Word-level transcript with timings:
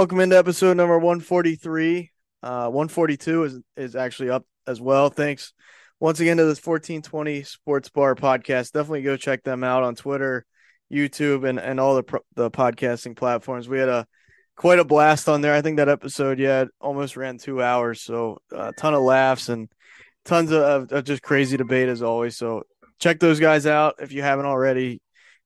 Welcome 0.00 0.20
into 0.20 0.38
episode 0.38 0.78
number 0.78 0.98
143. 0.98 2.10
Uh, 2.42 2.70
142 2.70 3.44
is 3.44 3.60
is 3.76 3.94
actually 3.94 4.30
up 4.30 4.46
as 4.66 4.80
well. 4.80 5.10
Thanks 5.10 5.52
once 6.00 6.20
again 6.20 6.38
to 6.38 6.46
this 6.46 6.56
1420 6.56 7.42
Sports 7.42 7.90
Bar 7.90 8.14
podcast. 8.14 8.72
Definitely 8.72 9.02
go 9.02 9.18
check 9.18 9.42
them 9.42 9.62
out 9.62 9.82
on 9.82 9.96
Twitter, 9.96 10.46
YouTube, 10.90 11.46
and, 11.46 11.60
and 11.60 11.78
all 11.78 11.96
the 11.96 12.20
the 12.34 12.50
podcasting 12.50 13.14
platforms. 13.14 13.68
We 13.68 13.78
had 13.78 13.90
a 13.90 14.06
quite 14.56 14.78
a 14.78 14.86
blast 14.86 15.28
on 15.28 15.42
there. 15.42 15.52
I 15.52 15.60
think 15.60 15.76
that 15.76 15.90
episode, 15.90 16.38
yeah, 16.38 16.64
almost 16.80 17.18
ran 17.18 17.36
two 17.36 17.62
hours. 17.62 18.00
So 18.00 18.38
a 18.50 18.72
ton 18.72 18.94
of 18.94 19.02
laughs 19.02 19.50
and 19.50 19.68
tons 20.24 20.50
of, 20.50 20.90
of 20.90 21.04
just 21.04 21.20
crazy 21.20 21.58
debate 21.58 21.90
as 21.90 22.00
always. 22.00 22.38
So 22.38 22.62
check 23.00 23.20
those 23.20 23.38
guys 23.38 23.66
out 23.66 23.96
if 23.98 24.12
you 24.12 24.22
haven't 24.22 24.46
already. 24.46 25.02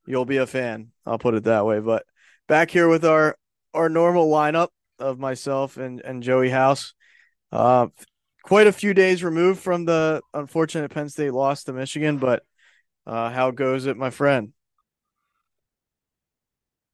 You'll 0.06 0.26
be 0.26 0.36
a 0.36 0.46
fan. 0.46 0.92
I'll 1.04 1.18
put 1.18 1.34
it 1.34 1.42
that 1.42 1.66
way. 1.66 1.80
But 1.80 2.04
back 2.46 2.70
here 2.70 2.86
with 2.86 3.04
our 3.04 3.36
our 3.74 3.88
normal 3.88 4.28
lineup 4.28 4.68
of 4.98 5.18
myself 5.18 5.76
and, 5.76 6.00
and 6.00 6.22
Joey 6.22 6.50
House. 6.50 6.94
Uh, 7.52 7.88
quite 8.42 8.66
a 8.66 8.72
few 8.72 8.94
days 8.94 9.24
removed 9.24 9.60
from 9.60 9.84
the 9.84 10.22
unfortunate 10.32 10.90
Penn 10.90 11.08
State 11.08 11.32
loss 11.32 11.64
to 11.64 11.72
Michigan, 11.72 12.18
but 12.18 12.42
uh, 13.06 13.30
how 13.30 13.50
goes 13.50 13.86
it, 13.86 13.96
my 13.96 14.10
friend? 14.10 14.52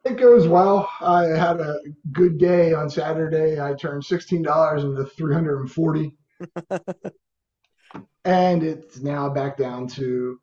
It 0.05 0.17
goes 0.17 0.49
well. 0.49 0.91
I 1.01 1.25
had 1.25 1.61
a 1.61 1.79
good 2.13 2.39
day 2.39 2.73
on 2.73 2.89
Saturday. 2.89 3.61
I 3.61 3.75
turned 3.75 4.03
sixteen 4.03 4.43
dollars 4.43 4.83
into 4.83 5.05
three 5.05 5.35
hundred 5.35 5.61
and 5.61 5.71
forty, 5.71 6.17
and 8.25 8.63
it's 8.63 9.01
now 9.01 9.29
back 9.29 9.59
down 9.59 9.89
to 9.89 10.41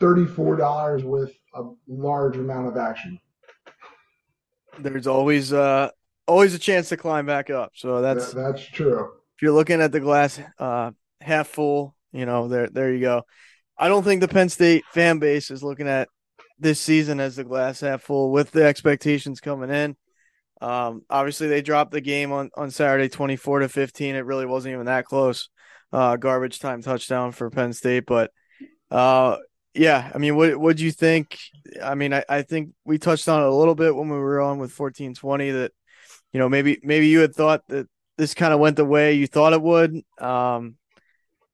thirty-four 0.00 0.56
dollars 0.56 1.04
with 1.04 1.32
a 1.54 1.62
large 1.86 2.36
amount 2.36 2.66
of 2.66 2.76
action 2.76 3.16
there's 4.78 5.06
always 5.06 5.52
uh 5.52 5.90
always 6.26 6.54
a 6.54 6.58
chance 6.58 6.88
to 6.90 6.96
climb 6.96 7.26
back 7.26 7.50
up. 7.50 7.72
So 7.74 8.00
that's 8.00 8.32
that's 8.32 8.62
true. 8.62 9.10
If 9.36 9.42
you're 9.42 9.52
looking 9.52 9.80
at 9.80 9.92
the 9.92 10.00
glass 10.00 10.40
uh 10.58 10.92
half 11.20 11.48
full, 11.48 11.94
you 12.12 12.26
know, 12.26 12.48
there 12.48 12.68
there 12.68 12.92
you 12.92 13.00
go. 13.00 13.22
I 13.76 13.88
don't 13.88 14.04
think 14.04 14.20
the 14.20 14.28
Penn 14.28 14.48
State 14.48 14.84
fan 14.92 15.18
base 15.18 15.50
is 15.50 15.62
looking 15.62 15.88
at 15.88 16.08
this 16.58 16.80
season 16.80 17.18
as 17.20 17.36
the 17.36 17.44
glass 17.44 17.80
half 17.80 18.02
full 18.02 18.30
with 18.30 18.50
the 18.50 18.64
expectations 18.64 19.40
coming 19.40 19.70
in. 19.70 19.96
Um, 20.60 21.02
obviously 21.08 21.48
they 21.48 21.62
dropped 21.62 21.90
the 21.90 22.02
game 22.02 22.32
on, 22.32 22.50
on 22.54 22.70
Saturday 22.70 23.08
24 23.08 23.60
to 23.60 23.68
15. 23.68 24.14
It 24.14 24.26
really 24.26 24.44
wasn't 24.44 24.74
even 24.74 24.86
that 24.86 25.06
close. 25.06 25.48
Uh, 25.92 26.16
garbage 26.16 26.60
time 26.60 26.82
touchdown 26.82 27.32
for 27.32 27.50
Penn 27.50 27.72
State, 27.72 28.04
but 28.06 28.30
uh, 28.90 29.38
yeah, 29.74 30.10
I 30.14 30.18
mean, 30.18 30.36
what 30.36 30.56
what 30.56 30.76
do 30.76 30.84
you 30.84 30.92
think? 30.92 31.38
I 31.82 31.94
mean, 31.94 32.12
I, 32.12 32.24
I 32.28 32.42
think 32.42 32.70
we 32.84 32.98
touched 32.98 33.28
on 33.28 33.42
it 33.42 33.48
a 33.48 33.54
little 33.54 33.74
bit 33.74 33.94
when 33.94 34.08
we 34.08 34.16
were 34.16 34.40
on 34.40 34.58
with 34.58 34.72
fourteen 34.72 35.14
twenty 35.14 35.50
that, 35.50 35.72
you 36.32 36.40
know, 36.40 36.48
maybe 36.48 36.80
maybe 36.82 37.06
you 37.06 37.20
had 37.20 37.34
thought 37.34 37.62
that 37.68 37.88
this 38.18 38.34
kind 38.34 38.52
of 38.52 38.60
went 38.60 38.76
the 38.76 38.84
way 38.84 39.14
you 39.14 39.26
thought 39.26 39.52
it 39.52 39.62
would. 39.62 40.02
Um, 40.18 40.76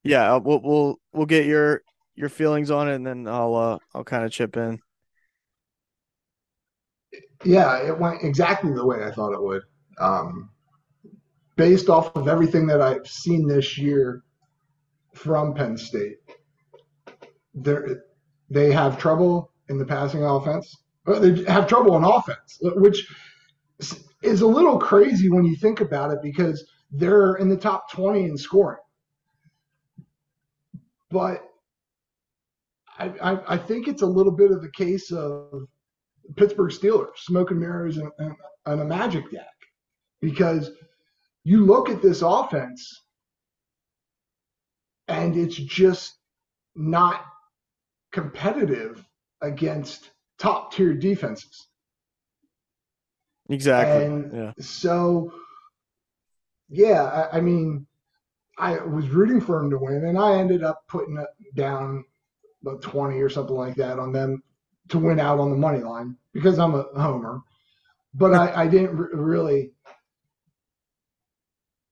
yeah, 0.02 0.34
uh, 0.34 0.38
we'll 0.38 0.60
we'll 0.62 1.00
we'll 1.12 1.26
get 1.26 1.46
your 1.46 1.82
your 2.14 2.28
feelings 2.28 2.70
on 2.70 2.88
it, 2.88 2.94
and 2.94 3.06
then 3.06 3.28
I'll 3.28 3.54
uh, 3.54 3.78
I'll 3.94 4.04
kind 4.04 4.24
of 4.24 4.32
chip 4.32 4.56
in. 4.56 4.80
Yeah, 7.44 7.86
it 7.86 7.98
went 7.98 8.22
exactly 8.22 8.72
the 8.72 8.86
way 8.86 9.04
I 9.04 9.10
thought 9.10 9.34
it 9.34 9.42
would. 9.42 9.62
Um, 9.98 10.50
based 11.56 11.88
off 11.88 12.16
of 12.16 12.28
everything 12.28 12.66
that 12.68 12.80
I've 12.80 13.06
seen 13.06 13.46
this 13.46 13.76
year 13.76 14.22
from 15.14 15.54
Penn 15.54 15.76
State, 15.76 16.18
they 17.56 18.72
have 18.72 18.98
trouble 18.98 19.52
in 19.68 19.78
the 19.78 19.84
passing 19.84 20.24
offense. 20.24 20.76
They 21.06 21.44
have 21.44 21.66
trouble 21.66 21.96
in 21.96 22.04
offense, 22.04 22.58
which 22.60 23.06
is 24.22 24.40
a 24.40 24.46
little 24.46 24.78
crazy 24.78 25.30
when 25.30 25.44
you 25.44 25.56
think 25.56 25.80
about 25.80 26.10
it 26.10 26.18
because 26.22 26.64
they're 26.90 27.34
in 27.34 27.48
the 27.48 27.56
top 27.56 27.90
20 27.90 28.24
in 28.24 28.36
scoring. 28.36 28.78
But 31.10 31.42
I, 32.98 33.08
I, 33.22 33.54
I 33.54 33.56
think 33.56 33.88
it's 33.88 34.02
a 34.02 34.06
little 34.06 34.32
bit 34.32 34.50
of 34.50 34.62
the 34.62 34.70
case 34.70 35.12
of 35.12 35.66
Pittsburgh 36.36 36.72
Steelers, 36.72 37.16
smoke 37.18 37.50
and 37.50 37.60
mirrors 37.60 37.98
and, 37.98 38.10
and, 38.18 38.34
and 38.66 38.80
a 38.80 38.84
magic 38.84 39.30
deck 39.30 39.46
because 40.20 40.70
you 41.44 41.64
look 41.64 41.88
at 41.88 42.02
this 42.02 42.22
offense 42.22 43.04
and 45.08 45.36
it's 45.36 45.54
just 45.54 46.18
not 46.74 47.24
competitive 48.16 49.06
against 49.42 50.10
top 50.38 50.72
tier 50.72 50.94
defenses. 50.94 51.66
Exactly. 53.50 54.06
And 54.06 54.34
yeah. 54.34 54.52
so, 54.58 55.34
yeah, 56.70 57.02
I, 57.04 57.36
I, 57.36 57.40
mean, 57.42 57.86
I 58.56 58.78
was 58.78 59.10
rooting 59.10 59.42
for 59.42 59.60
them 59.60 59.68
to 59.68 59.76
win, 59.76 60.06
and 60.06 60.18
I 60.18 60.38
ended 60.38 60.64
up 60.64 60.80
putting 60.88 61.22
down 61.54 62.06
about 62.62 62.80
20 62.80 63.20
or 63.20 63.28
something 63.28 63.54
like 63.54 63.74
that 63.74 63.98
on 63.98 64.12
them 64.12 64.42
to 64.88 64.98
win 64.98 65.20
out 65.20 65.38
on 65.38 65.50
the 65.50 65.56
money 65.56 65.80
line 65.80 66.16
because 66.32 66.58
I'm 66.58 66.74
a 66.74 66.86
homer. 66.98 67.42
But 68.14 68.32
I, 68.32 68.62
I 68.62 68.66
didn't 68.66 68.96
r- 68.96 69.10
really. 69.12 69.72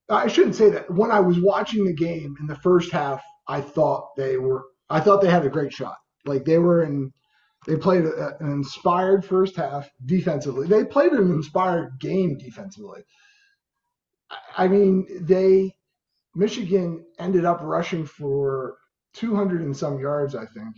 I 0.09 0.27
shouldn't 0.27 0.55
say 0.55 0.71
that. 0.71 0.91
When 0.91 1.11
I 1.11 1.21
was 1.21 1.39
watching 1.39 1.85
the 1.85 1.93
game 1.93 2.35
in 2.41 2.47
the 2.47 2.57
first 2.57 2.91
half, 2.93 3.23
I 3.47 3.61
thought 3.61 4.17
they 4.17 4.39
were. 4.39 4.65
I 4.89 5.01
thought 5.01 5.21
they 5.21 5.31
had 5.31 5.45
a 5.45 5.51
great 5.51 5.71
shot. 5.71 5.97
Like 6.25 6.45
they 6.45 6.59
were 6.59 6.83
in, 6.83 7.13
they 7.67 7.77
played 7.77 8.05
a, 8.05 8.37
an 8.41 8.51
inspired 8.51 9.25
first 9.25 9.57
half 9.57 9.91
defensively. 10.05 10.67
They 10.67 10.85
played 10.85 11.13
an 11.13 11.31
inspired 11.31 11.99
game 12.01 12.37
defensively. 12.39 13.03
I 14.57 14.69
mean, 14.69 15.07
they 15.23 15.75
Michigan 16.35 17.05
ended 17.19 17.45
up 17.45 17.61
rushing 17.63 18.07
for 18.07 18.77
200 19.15 19.63
and 19.63 19.77
some 19.77 19.99
yards, 19.99 20.35
I 20.35 20.47
think. 20.47 20.75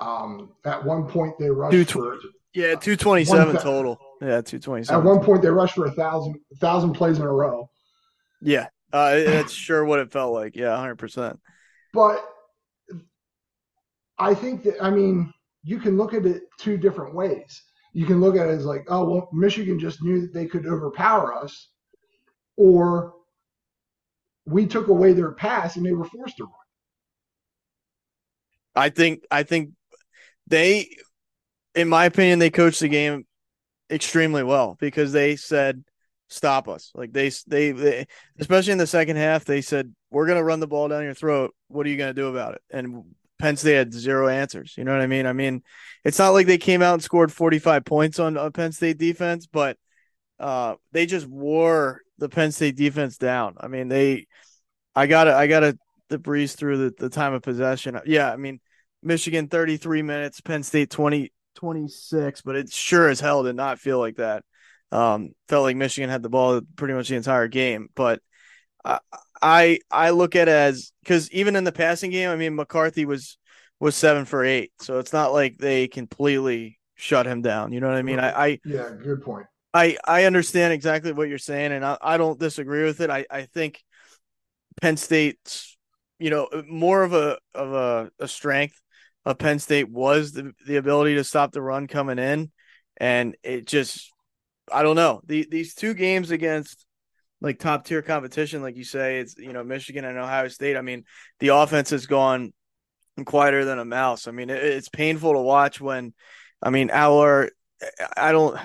Um, 0.00 0.54
at 0.64 0.84
one 0.84 1.06
point, 1.06 1.34
they 1.38 1.50
rushed 1.50 1.72
Two, 1.72 1.84
for 1.84 2.18
yeah, 2.54 2.74
227 2.74 3.56
total. 3.56 3.98
Yeah, 4.20 4.40
227. 4.40 4.94
At 4.94 5.04
one 5.04 5.24
point, 5.24 5.42
they 5.42 5.48
rushed 5.48 5.74
for 5.74 5.86
a 5.86 5.92
thousand 5.92 6.36
thousand 6.58 6.92
plays 6.94 7.18
in 7.18 7.24
a 7.24 7.32
row. 7.32 7.68
Yeah, 8.40 8.68
uh, 8.92 9.14
that's 9.14 9.52
sure 9.52 9.84
what 9.84 9.98
it 9.98 10.12
felt 10.12 10.32
like. 10.32 10.56
Yeah, 10.56 10.70
100. 10.70 10.96
percent 10.96 11.40
But 11.92 12.24
I 14.18 14.34
think 14.34 14.62
that 14.64 14.82
I 14.82 14.90
mean 14.90 15.32
you 15.62 15.78
can 15.78 15.96
look 15.96 16.14
at 16.14 16.26
it 16.26 16.42
two 16.58 16.76
different 16.76 17.14
ways. 17.14 17.62
You 17.92 18.06
can 18.06 18.20
look 18.20 18.36
at 18.36 18.48
it 18.48 18.50
as 18.50 18.64
like, 18.64 18.86
oh 18.88 19.04
well, 19.04 19.28
Michigan 19.32 19.78
just 19.78 20.02
knew 20.02 20.22
that 20.22 20.34
they 20.34 20.46
could 20.46 20.66
overpower 20.66 21.34
us, 21.34 21.68
or 22.56 23.14
we 24.46 24.66
took 24.66 24.88
away 24.88 25.12
their 25.12 25.32
pass 25.32 25.76
and 25.76 25.86
they 25.86 25.92
were 25.92 26.04
forced 26.04 26.36
to 26.38 26.44
run. 26.44 26.52
I 28.76 28.90
think 28.90 29.24
I 29.30 29.44
think 29.44 29.70
they, 30.46 30.96
in 31.74 31.88
my 31.88 32.04
opinion, 32.06 32.38
they 32.38 32.50
coached 32.50 32.80
the 32.80 32.88
game 32.88 33.26
extremely 33.90 34.42
well 34.42 34.76
because 34.80 35.12
they 35.12 35.36
said 35.36 35.84
stop 36.28 36.68
us. 36.68 36.90
Like 36.94 37.12
they, 37.12 37.30
they, 37.46 37.70
they, 37.70 38.06
especially 38.38 38.72
in 38.72 38.78
the 38.78 38.86
second 38.86 39.16
half, 39.16 39.44
they 39.44 39.60
said 39.60 39.94
we're 40.10 40.26
going 40.26 40.38
to 40.38 40.44
run 40.44 40.60
the 40.60 40.66
ball 40.66 40.88
down 40.88 41.04
your 41.04 41.14
throat. 41.14 41.54
What 41.68 41.86
are 41.86 41.90
you 41.90 41.96
going 41.96 42.14
to 42.14 42.20
do 42.20 42.28
about 42.28 42.54
it? 42.54 42.62
And 42.70 43.04
Penn 43.38 43.56
State 43.56 43.74
had 43.74 43.92
zero 43.92 44.28
answers. 44.28 44.74
You 44.76 44.84
know 44.84 44.92
what 44.92 45.00
I 45.00 45.06
mean? 45.06 45.26
I 45.26 45.32
mean, 45.32 45.62
it's 46.04 46.18
not 46.18 46.30
like 46.30 46.46
they 46.46 46.58
came 46.58 46.82
out 46.82 46.94
and 46.94 47.02
scored 47.02 47.32
45 47.32 47.84
points 47.84 48.18
on, 48.18 48.36
on 48.36 48.52
Penn 48.52 48.72
State 48.72 48.98
defense, 48.98 49.46
but 49.46 49.76
uh, 50.38 50.74
they 50.92 51.06
just 51.06 51.26
wore 51.26 52.02
the 52.18 52.28
Penn 52.28 52.52
State 52.52 52.76
defense 52.76 53.18
down. 53.18 53.56
I 53.58 53.68
mean, 53.68 53.88
they, 53.88 54.26
I 54.94 55.06
gotta, 55.06 55.34
I 55.34 55.46
gotta 55.46 55.76
the 56.08 56.18
breeze 56.18 56.54
through 56.54 56.76
the, 56.78 56.94
the 56.98 57.08
time 57.08 57.34
of 57.34 57.42
possession. 57.42 57.98
Yeah, 58.06 58.30
I 58.30 58.36
mean, 58.36 58.60
Michigan 59.02 59.48
33 59.48 60.02
minutes, 60.02 60.40
Penn 60.40 60.62
State 60.62 60.90
20, 60.90 61.32
26, 61.56 62.42
but 62.42 62.56
it 62.56 62.72
sure 62.72 63.08
as 63.08 63.20
hell 63.20 63.42
did 63.42 63.56
not 63.56 63.78
feel 63.78 63.98
like 63.98 64.16
that. 64.16 64.44
Um, 64.92 65.32
felt 65.48 65.64
like 65.64 65.76
Michigan 65.76 66.10
had 66.10 66.22
the 66.22 66.28
ball 66.28 66.60
pretty 66.76 66.94
much 66.94 67.08
the 67.08 67.16
entire 67.16 67.48
game, 67.48 67.88
but 67.96 68.20
I 68.84 69.78
I 69.90 70.10
look 70.10 70.36
at 70.36 70.48
it 70.48 70.52
as 70.52 70.92
because 71.02 71.30
even 71.30 71.56
in 71.56 71.64
the 71.64 71.72
passing 71.72 72.10
game, 72.10 72.30
I 72.30 72.36
mean 72.36 72.54
McCarthy 72.54 73.04
was 73.04 73.38
was 73.80 73.94
seven 73.94 74.24
for 74.24 74.44
eight, 74.44 74.72
so 74.80 74.98
it's 74.98 75.12
not 75.12 75.32
like 75.32 75.58
they 75.58 75.88
completely 75.88 76.78
shut 76.94 77.26
him 77.26 77.42
down. 77.42 77.72
You 77.72 77.80
know 77.80 77.88
what 77.88 77.96
I 77.96 78.02
mean? 78.02 78.18
I, 78.18 78.46
I 78.46 78.58
yeah, 78.64 78.90
good 79.02 79.22
point. 79.22 79.46
I 79.72 79.96
I 80.04 80.24
understand 80.24 80.72
exactly 80.72 81.12
what 81.12 81.28
you're 81.28 81.38
saying, 81.38 81.72
and 81.72 81.84
I, 81.84 81.98
I 82.00 82.16
don't 82.16 82.38
disagree 82.38 82.84
with 82.84 83.00
it. 83.00 83.10
I 83.10 83.26
I 83.30 83.42
think 83.42 83.82
Penn 84.80 84.96
State's 84.96 85.76
you 86.18 86.30
know 86.30 86.48
more 86.68 87.02
of 87.02 87.12
a 87.12 87.38
of 87.54 87.72
a, 87.72 88.10
a 88.18 88.28
strength 88.28 88.80
of 89.24 89.38
Penn 89.38 89.58
State 89.58 89.90
was 89.90 90.32
the 90.32 90.52
the 90.66 90.76
ability 90.76 91.16
to 91.16 91.24
stop 91.24 91.52
the 91.52 91.62
run 91.62 91.86
coming 91.86 92.18
in, 92.18 92.52
and 92.96 93.36
it 93.42 93.66
just 93.66 94.10
I 94.72 94.82
don't 94.82 94.96
know 94.96 95.20
the, 95.26 95.46
these 95.50 95.74
two 95.74 95.94
games 95.94 96.30
against 96.30 96.83
like 97.44 97.58
top 97.58 97.84
tier 97.84 98.00
competition, 98.00 98.62
like 98.62 98.76
you 98.76 98.84
say, 98.84 99.18
it's 99.18 99.36
you 99.36 99.52
know 99.52 99.62
Michigan 99.62 100.06
and 100.06 100.16
Ohio 100.16 100.48
State. 100.48 100.78
I 100.78 100.80
mean, 100.80 101.04
the 101.40 101.48
offense 101.48 101.90
has 101.90 102.06
gone 102.06 102.54
quieter 103.26 103.66
than 103.66 103.78
a 103.78 103.84
mouse. 103.84 104.26
I 104.26 104.30
mean, 104.30 104.48
it, 104.48 104.62
it's 104.64 104.88
painful 104.88 105.34
to 105.34 105.40
watch 105.40 105.78
when, 105.78 106.14
I 106.62 106.70
mean, 106.70 106.90
our 106.90 107.50
I 108.16 108.32
don't. 108.32 108.58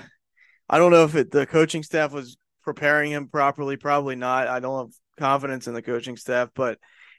I 0.72 0.78
don't 0.78 0.92
know 0.92 1.04
if 1.04 1.16
it, 1.16 1.30
the 1.30 1.46
coaching 1.46 1.82
staff 1.82 2.12
was 2.12 2.38
preparing 2.62 3.10
him 3.10 3.28
properly. 3.28 3.76
Probably 3.76 4.16
not. 4.16 4.48
I 4.48 4.60
don't 4.60 4.86
have 4.86 4.94
confidence 5.18 5.66
in 5.66 5.74
the 5.74 5.82
coaching 5.82 6.16
staff, 6.16 6.48
but 6.54 6.78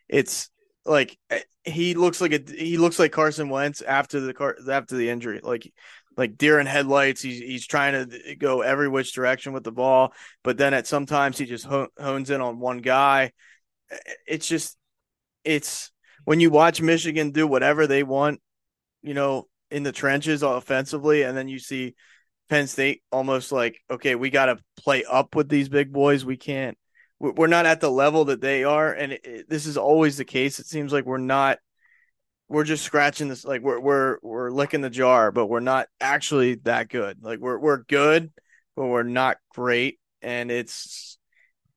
it's 0.09 0.49
like 0.85 1.17
eh, 1.29 1.41
he 1.63 1.93
looks 1.93 2.21
like 2.21 2.33
a 2.33 2.41
he 2.51 2.77
looks 2.77 2.97
like 2.97 3.11
Carson 3.11 3.49
Wentz 3.49 3.81
after 3.81 4.19
the 4.19 4.33
car 4.33 4.55
after 4.69 4.95
the 4.95 5.09
injury. 5.09 5.41
Like 5.43 5.71
like 6.17 6.37
deer 6.37 6.59
in 6.59 6.67
headlights. 6.67 7.21
He's 7.21 7.39
he's 7.39 7.67
trying 7.67 8.09
to 8.09 8.35
go 8.35 8.61
every 8.61 8.87
which 8.87 9.13
direction 9.13 9.53
with 9.53 9.63
the 9.63 9.71
ball, 9.71 10.13
but 10.43 10.57
then 10.57 10.73
at 10.73 10.87
sometimes 10.87 11.37
he 11.37 11.45
just 11.45 11.65
hones 11.65 12.29
in 12.29 12.41
on 12.41 12.59
one 12.59 12.79
guy. 12.79 13.31
It's 14.27 14.47
just 14.47 14.77
it's 15.43 15.91
when 16.25 16.39
you 16.39 16.49
watch 16.49 16.81
Michigan 16.81 17.31
do 17.31 17.47
whatever 17.47 17.87
they 17.87 18.03
want, 18.03 18.41
you 19.01 19.13
know, 19.13 19.47
in 19.69 19.83
the 19.83 19.91
trenches 19.91 20.43
offensively, 20.43 21.23
and 21.23 21.35
then 21.35 21.47
you 21.47 21.59
see 21.59 21.95
Penn 22.49 22.67
State 22.67 23.01
almost 23.11 23.51
like, 23.51 23.79
okay, 23.89 24.15
we 24.15 24.29
got 24.29 24.47
to 24.47 24.57
play 24.77 25.03
up 25.05 25.35
with 25.35 25.49
these 25.49 25.69
big 25.69 25.91
boys. 25.91 26.25
We 26.25 26.37
can't. 26.37 26.77
We're 27.19 27.47
not 27.47 27.65
at 27.67 27.81
the 27.81 27.91
level 27.91 28.25
that 28.25 28.41
they 28.41 28.63
are, 28.63 28.91
and 28.91 29.13
it, 29.13 29.21
it, 29.23 29.49
this 29.49 29.65
is 29.65 29.77
always 29.77 30.17
the 30.17 30.25
case. 30.25 30.59
It 30.59 30.65
seems 30.65 30.91
like 30.91 31.05
we're 31.05 31.17
not. 31.17 31.59
We're 32.51 32.65
just 32.65 32.83
scratching 32.83 33.29
this, 33.29 33.45
like 33.45 33.61
we're 33.61 33.79
we're 33.79 34.17
we're 34.21 34.51
licking 34.51 34.81
the 34.81 34.89
jar, 34.89 35.31
but 35.31 35.47
we're 35.47 35.61
not 35.61 35.87
actually 35.99 36.55
that 36.63 36.89
good. 36.89 37.23
Like 37.23 37.39
we're 37.39 37.57
we're 37.57 37.83
good, 37.83 38.31
but 38.75 38.87
we're 38.87 39.03
not 39.03 39.37
great, 39.55 39.99
and 40.21 40.51
it's 40.51 41.17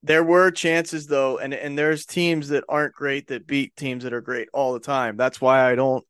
there 0.02 0.24
were 0.24 0.50
chances 0.50 1.06
though, 1.06 1.38
and 1.38 1.54
and 1.54 1.78
there's 1.78 2.06
teams 2.06 2.48
that 2.48 2.64
aren't 2.68 2.94
great 2.94 3.28
that 3.28 3.46
beat 3.46 3.76
teams 3.76 4.04
that 4.04 4.12
are 4.12 4.20
great 4.20 4.48
all 4.52 4.72
the 4.72 4.80
time. 4.80 5.16
That's 5.16 5.40
why 5.40 5.70
I 5.70 5.76
don't 5.76 6.04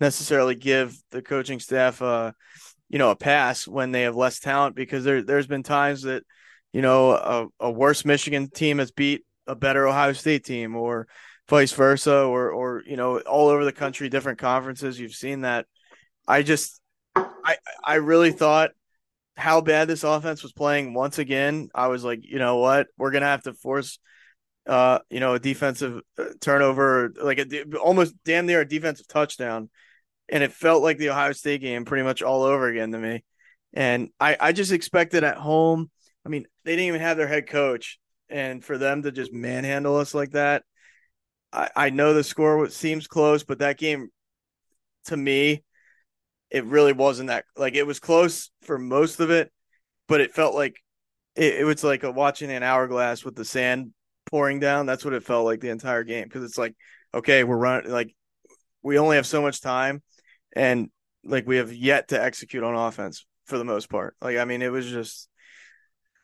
necessarily 0.00 0.54
give 0.54 0.96
the 1.10 1.20
coaching 1.20 1.60
staff 1.60 2.00
uh 2.00 2.32
you 2.88 2.98
know 2.98 3.10
a 3.10 3.16
pass 3.16 3.68
when 3.68 3.92
they 3.92 4.02
have 4.02 4.16
less 4.16 4.38
talent 4.38 4.74
because 4.74 5.04
there 5.04 5.22
there's 5.22 5.46
been 5.46 5.62
times 5.62 6.02
that 6.02 6.24
you 6.72 6.82
know 6.82 7.10
a, 7.12 7.46
a 7.60 7.70
worse 7.70 8.04
Michigan 8.04 8.50
team 8.50 8.78
has 8.78 8.90
beat 8.90 9.24
a 9.46 9.54
better 9.54 9.86
Ohio 9.86 10.12
State 10.12 10.44
team 10.44 10.76
or 10.76 11.06
vice 11.50 11.72
versa 11.72 12.22
or 12.22 12.50
or 12.50 12.82
you 12.86 12.96
know 12.96 13.18
all 13.20 13.48
over 13.48 13.64
the 13.64 13.72
country 13.72 14.08
different 14.08 14.38
conferences 14.38 14.98
you've 14.98 15.14
seen 15.14 15.42
that 15.42 15.66
I 16.26 16.42
just 16.42 16.80
I 17.16 17.56
I 17.84 17.94
really 17.96 18.30
thought 18.30 18.70
how 19.36 19.60
bad 19.60 19.88
this 19.88 20.04
offense 20.04 20.42
was 20.42 20.52
playing 20.52 20.94
once 20.94 21.18
again, 21.18 21.70
I 21.74 21.88
was 21.88 22.04
like, 22.04 22.20
you 22.22 22.38
know 22.38 22.58
what, 22.58 22.88
we're 22.96 23.10
gonna 23.10 23.26
have 23.26 23.42
to 23.44 23.54
force, 23.54 23.98
uh, 24.66 25.00
you 25.08 25.18
know, 25.18 25.34
a 25.34 25.40
defensive 25.40 26.00
uh, 26.18 26.26
turnover, 26.40 27.12
like 27.20 27.38
a 27.38 27.64
almost 27.78 28.14
damn 28.24 28.46
near 28.46 28.60
a 28.60 28.68
defensive 28.68 29.08
touchdown, 29.08 29.70
and 30.28 30.42
it 30.42 30.52
felt 30.52 30.82
like 30.82 30.98
the 30.98 31.10
Ohio 31.10 31.32
State 31.32 31.62
game 31.62 31.84
pretty 31.84 32.04
much 32.04 32.22
all 32.22 32.42
over 32.42 32.68
again 32.68 32.92
to 32.92 32.98
me. 32.98 33.24
And 33.72 34.10
I, 34.20 34.36
I 34.38 34.52
just 34.52 34.72
expected 34.72 35.24
at 35.24 35.36
home. 35.36 35.90
I 36.24 36.28
mean, 36.28 36.46
they 36.64 36.72
didn't 36.72 36.88
even 36.88 37.00
have 37.00 37.16
their 37.16 37.28
head 37.28 37.48
coach, 37.48 37.98
and 38.28 38.64
for 38.64 38.78
them 38.78 39.02
to 39.02 39.10
just 39.10 39.32
manhandle 39.32 39.96
us 39.96 40.14
like 40.14 40.32
that, 40.32 40.64
I, 41.52 41.70
I 41.76 41.90
know 41.90 42.14
the 42.14 42.24
score 42.24 42.68
seems 42.68 43.06
close, 43.06 43.42
but 43.42 43.58
that 43.58 43.78
game, 43.78 44.10
to 45.06 45.16
me, 45.16 45.64
it 46.50 46.64
really 46.64 46.92
wasn't 46.92 47.28
that 47.28 47.44
like 47.56 47.74
it 47.74 47.86
was 47.86 48.00
close 48.00 48.50
for 48.62 48.78
most 48.78 49.20
of 49.20 49.30
it, 49.30 49.52
but 50.08 50.20
it 50.20 50.34
felt 50.34 50.54
like 50.54 50.76
it, 51.36 51.60
it 51.60 51.64
was 51.64 51.84
like 51.84 52.02
a, 52.02 52.10
watching 52.10 52.50
an 52.50 52.62
hourglass 52.62 53.24
with 53.24 53.36
the 53.36 53.44
sand 53.44 53.92
pouring 54.26 54.60
down. 54.60 54.86
That's 54.86 55.04
what 55.04 55.14
it 55.14 55.24
felt 55.24 55.44
like 55.44 55.60
the 55.60 55.70
entire 55.70 56.04
game 56.04 56.24
because 56.24 56.44
it's 56.44 56.58
like 56.58 56.74
okay, 57.14 57.44
we're 57.44 57.56
running 57.56 57.90
like 57.90 58.14
we 58.82 58.98
only 58.98 59.16
have 59.16 59.26
so 59.26 59.42
much 59.42 59.60
time, 59.60 60.02
and 60.54 60.90
like 61.24 61.46
we 61.46 61.56
have 61.56 61.72
yet 61.72 62.08
to 62.08 62.22
execute 62.22 62.64
on 62.64 62.74
offense 62.74 63.26
for 63.46 63.58
the 63.58 63.64
most 63.64 63.88
part. 63.88 64.16
Like 64.20 64.38
I 64.38 64.44
mean, 64.44 64.62
it 64.62 64.72
was 64.72 64.86
just 64.88 65.28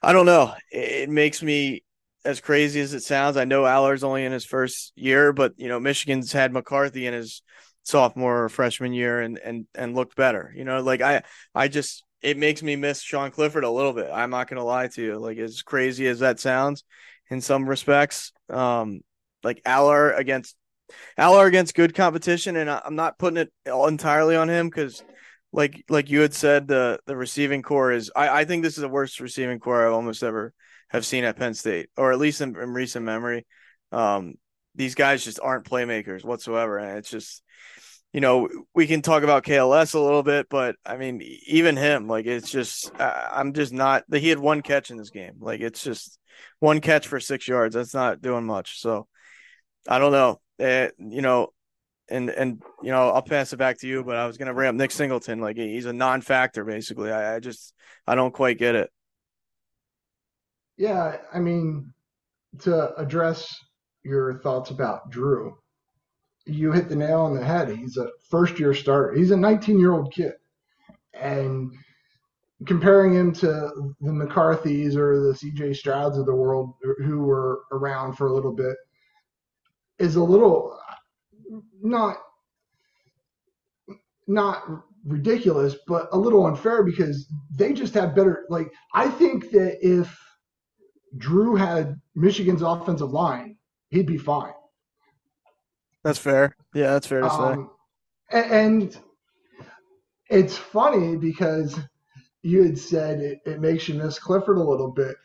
I 0.03 0.13
don't 0.13 0.27
know. 0.27 0.55
It, 0.71 1.09
it 1.09 1.11
makes 1.11 1.43
me 1.43 1.83
as 2.27 2.41
crazy 2.41 2.81
as 2.81 2.93
it 2.93 3.03
sounds. 3.03 3.37
I 3.37 3.45
know 3.45 3.63
Allar's 3.63 4.05
only 4.05 4.25
in 4.25 4.33
his 4.33 4.45
first 4.45 4.93
year, 4.97 5.33
but 5.33 5.55
you 5.57 5.69
know 5.69 5.81
Michigan's 5.81 6.33
had 6.33 6.53
McCarthy 6.53 7.07
in 7.07 7.15
his 7.15 7.43
sophomore 7.85 8.45
or 8.45 8.49
freshman 8.49 8.93
year 8.93 9.21
and 9.21 9.39
and 9.39 9.67
and 9.75 9.95
looked 9.95 10.17
better. 10.17 10.53
You 10.55 10.65
know, 10.65 10.83
like 10.83 11.01
I 11.01 11.23
I 11.55 11.69
just 11.69 12.05
it 12.21 12.37
makes 12.37 12.63
me 12.63 12.77
miss 12.77 13.01
Sean 13.01 13.31
Clifford 13.31 13.65
a 13.65 13.71
little 13.71 13.93
bit. 13.93 14.11
I'm 14.13 14.31
not 14.31 14.49
gonna 14.49 14.65
lie 14.65 14.89
to 14.89 15.03
you. 15.03 15.19
Like 15.19 15.39
as 15.39 15.63
crazy 15.63 16.07
as 16.09 16.19
that 16.19 16.41
sounds, 16.41 16.85
in 17.31 17.41
some 17.41 17.69
respects, 17.69 18.33
um, 18.51 19.01
like 19.43 19.63
Allar 19.65 20.19
against 20.19 20.57
Allar 21.19 21.47
against 21.47 21.75
good 21.75 21.95
competition, 21.95 22.57
and 22.57 22.69
I'm 22.69 22.97
not 22.97 23.19
putting 23.19 23.39
it 23.39 23.53
entirely 23.67 24.37
on 24.37 24.49
him 24.49 24.69
because, 24.69 25.03
like 25.53 25.85
like 25.89 26.11
you 26.11 26.21
had 26.21 26.35
said, 26.35 26.67
the 26.69 26.99
the 27.07 27.17
receiving 27.17 27.63
corps 27.63 27.93
is. 27.93 28.11
I 28.15 28.41
I 28.41 28.45
think 28.45 28.63
this 28.63 28.77
is 28.77 28.83
the 28.83 28.89
worst 28.89 29.21
receiving 29.21 29.61
corps 29.61 29.87
I've 29.87 29.95
almost 29.95 30.23
ever 30.23 30.53
have 30.89 31.07
seen 31.07 31.25
at 31.25 31.37
Penn 31.37 31.55
State, 31.55 31.89
or 31.97 32.13
at 32.13 32.19
least 32.19 32.41
in, 32.41 32.57
in 32.57 32.73
recent 32.73 33.05
memory. 33.05 33.47
Um, 33.93 34.35
these 34.75 34.95
guys 34.95 35.25
just 35.25 35.41
aren't 35.43 35.69
playmakers 35.69 36.25
whatsoever, 36.25 36.79
and 36.79 36.99
it's 36.99 37.11
just 37.11 37.43
you 38.17 38.23
know, 38.23 38.49
we 38.75 38.87
can 38.87 39.03
talk 39.03 39.25
about 39.25 39.45
KLS 39.45 39.95
a 39.95 40.01
little 40.01 40.23
bit, 40.23 40.49
but 40.49 40.77
I 40.87 40.97
mean, 40.97 41.21
even 41.49 41.77
him, 41.77 42.09
like, 42.09 42.25
it's 42.25 42.51
just, 42.51 42.91
I'm 42.99 43.53
just 43.53 43.75
not, 43.75 44.05
he 44.11 44.31
had 44.31 44.39
one 44.39 44.63
catch 44.63 44.91
in 44.91 44.97
this 44.97 45.11
game. 45.11 45.35
Like, 45.39 45.61
it's 45.61 45.83
just 45.83 46.19
one 46.59 46.81
catch 46.81 47.09
for 47.09 47.21
six 47.21 47.47
yards. 47.47 47.75
That's 47.75 47.93
not 47.93 48.23
doing 48.23 48.47
much. 48.47 48.81
So 48.81 49.07
I 49.87 49.99
don't 49.99 50.13
know. 50.13 50.41
Uh, 50.59 50.89
you 50.97 51.21
know, 51.21 51.49
and, 52.09 52.31
and, 52.31 52.63
you 52.83 52.91
know, 52.91 53.11
I'll 53.11 53.21
pass 53.21 53.53
it 53.53 53.59
back 53.59 53.81
to 53.81 53.87
you, 53.87 54.03
but 54.03 54.17
I 54.17 54.27
was 54.27 54.39
going 54.39 54.49
to 54.49 54.55
bring 54.55 54.71
up 54.71 54.77
Nick 54.77 54.93
Singleton. 54.93 55.41
Like, 55.41 55.59
he's 55.59 55.85
a 55.85 55.93
non 55.93 56.23
factor, 56.23 56.65
basically. 56.65 57.13
I, 57.13 57.37
I 57.37 57.41
just, 57.41 57.75
I 58.07 58.15
don't 58.15 58.33
quite 58.33 58.57
get 58.57 58.77
it. 58.77 58.91
Yeah. 60.77 61.19
I 61.33 61.39
mean, 61.39 61.93
to 62.61 62.95
address 62.97 63.55
your 64.05 64.41
thoughts 64.41 64.71
about 64.71 65.11
Drew, 65.11 65.57
you 66.47 66.73
hit 66.73 66.89
the 66.89 66.97
nail 66.97 67.23
on 67.23 67.35
the 67.35 67.45
head. 67.45 67.69
He's 67.71 67.97
a 67.97 68.09
first 68.31 68.59
year 68.59 68.75
starter. 68.75 69.15
He's 69.15 69.31
a 69.31 69.37
19 69.37 69.79
year 69.79 69.93
old 69.93 70.13
kid. 70.13 70.33
And 71.15 71.73
comparing 72.67 73.15
him 73.15 73.33
to 73.33 73.95
the 74.01 74.11
McCarthys 74.11 74.97
or 74.97 75.21
the 75.21 75.35
CJ 75.35 75.77
Strouds 75.77 76.19
of 76.19 76.27
the 76.27 76.35
world 76.35 76.75
who 76.99 77.21
were 77.21 77.61
around 77.73 78.15
for 78.15 78.29
a 78.29 78.35
little 78.35 78.55
bit 78.55 78.77
is 79.99 80.17
a 80.17 80.23
little 80.23 80.79
not 81.83 82.17
not 84.27 84.63
ridiculous, 85.05 85.77
but 85.87 86.09
a 86.13 86.19
little 86.19 86.47
unfair 86.47 86.83
because 86.83 87.27
they 87.57 87.73
just 87.73 87.95
have 87.95 88.15
better 88.15 88.45
like 88.49 88.69
I 88.95 89.09
think 89.09 89.51
that 89.51 89.79
if 89.81 90.17
Drew 91.19 91.57
had 91.57 92.01
Michigan's 92.15 92.63
offensive 92.63 93.13
line, 93.13 93.57
he'd 93.91 94.07
be 94.07 94.19
fine. 94.19 94.53
That's 96.03 96.19
fair. 96.19 96.55
Yeah, 96.75 96.93
that's 96.93 97.07
fair 97.07 97.21
to 97.21 97.29
um, 97.29 97.71
say. 98.31 98.43
And 98.61 98.97
it's 100.29 100.57
funny 100.57 101.17
because 101.17 101.79
you 102.43 102.63
had 102.63 102.79
said 102.79 103.21
it, 103.21 103.41
it 103.45 103.61
makes 103.61 103.89
you 103.89 103.95
miss 103.95 104.19
Clifford 104.19 104.59
a 104.59 104.63
little 104.63 104.91
bit. 104.91 105.17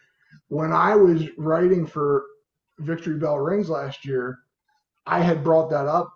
When 0.48 0.71
I 0.74 0.95
was 0.95 1.24
writing 1.38 1.86
for 1.86 2.24
Victory 2.79 3.17
Bell 3.17 3.38
Rings 3.38 3.69
last 3.69 4.05
year, 4.05 4.39
I 5.05 5.19
had 5.21 5.43
brought 5.43 5.69
that 5.69 5.88
up 5.88 6.12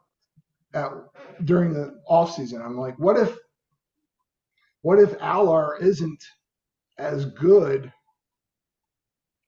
at, 0.73 0.91
during 1.43 1.73
the 1.73 1.99
off 2.07 2.35
season. 2.35 2.61
I'm 2.61 2.77
like, 2.77 2.97
what 2.97 3.17
if 3.17 3.37
what 4.81 4.99
if 4.99 5.17
Allar 5.19 5.81
isn't 5.81 6.23
as 6.97 7.25
good 7.25 7.91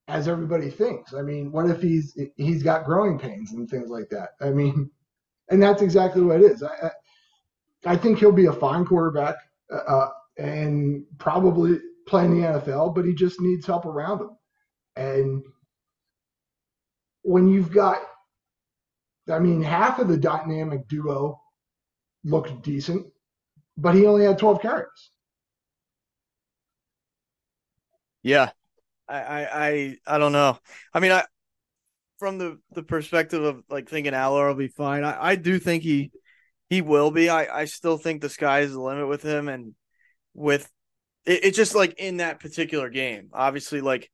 as 0.07 0.27
everybody 0.27 0.69
thinks? 0.69 1.13
I 1.13 1.21
mean, 1.21 1.51
what 1.51 1.69
if 1.69 1.81
he's 1.81 2.17
he's 2.35 2.63
got 2.63 2.85
growing 2.85 3.19
pains 3.19 3.53
and 3.53 3.69
things 3.69 3.89
like 3.89 4.09
that? 4.09 4.29
I 4.41 4.49
mean, 4.49 4.89
and 5.49 5.61
that's 5.61 5.81
exactly 5.81 6.21
what 6.21 6.41
it 6.41 6.51
is. 6.51 6.63
I, 6.63 6.91
I 7.85 7.95
think 7.97 8.19
he'll 8.19 8.31
be 8.31 8.47
a 8.47 8.53
fine 8.53 8.85
quarterback 8.85 9.35
uh, 9.71 9.75
uh 9.75 10.09
and 10.37 11.03
probably 11.17 11.79
play 12.07 12.25
in 12.25 12.39
the 12.41 12.47
NFL, 12.47 12.95
but 12.95 13.05
he 13.05 13.13
just 13.13 13.41
needs 13.41 13.65
help 13.65 13.85
around 13.85 14.21
him. 14.21 14.29
And 14.95 15.43
when 17.23 17.47
you've 17.47 17.71
got, 17.71 17.97
I 19.29 19.39
mean, 19.39 19.61
half 19.61 19.99
of 19.99 20.07
the 20.07 20.17
dynamic 20.17 20.87
duo 20.87 21.41
looked 22.23 22.63
decent, 22.63 23.05
but 23.77 23.95
he 23.95 24.05
only 24.05 24.25
had 24.25 24.39
12 24.39 24.61
carries. 24.61 25.11
Yeah. 28.23 28.51
I, 29.09 29.45
I, 29.45 29.97
I, 30.05 30.17
don't 30.17 30.33
know. 30.33 30.57
I 30.93 30.99
mean, 30.99 31.11
I, 31.11 31.23
from 32.19 32.37
the 32.37 32.59
the 32.71 32.83
perspective 32.83 33.43
of 33.43 33.63
like 33.69 33.89
thinking 33.89 34.13
Allar 34.13 34.49
will 34.49 34.55
be 34.55 34.67
fine. 34.67 35.03
I, 35.03 35.29
I 35.29 35.35
do 35.35 35.59
think 35.59 35.83
he 35.83 36.11
he 36.69 36.81
will 36.81 37.11
be. 37.11 37.29
I 37.29 37.61
I 37.61 37.65
still 37.65 37.97
think 37.97 38.21
the 38.21 38.29
sky 38.29 38.61
is 38.61 38.73
the 38.73 38.81
limit 38.81 39.07
with 39.07 39.21
him 39.21 39.47
and 39.47 39.75
with 40.33 40.69
it, 41.25 41.45
it's 41.45 41.57
just 41.57 41.75
like 41.75 41.95
in 41.99 42.17
that 42.17 42.39
particular 42.39 42.89
game. 42.89 43.29
Obviously, 43.33 43.81
like 43.81 44.09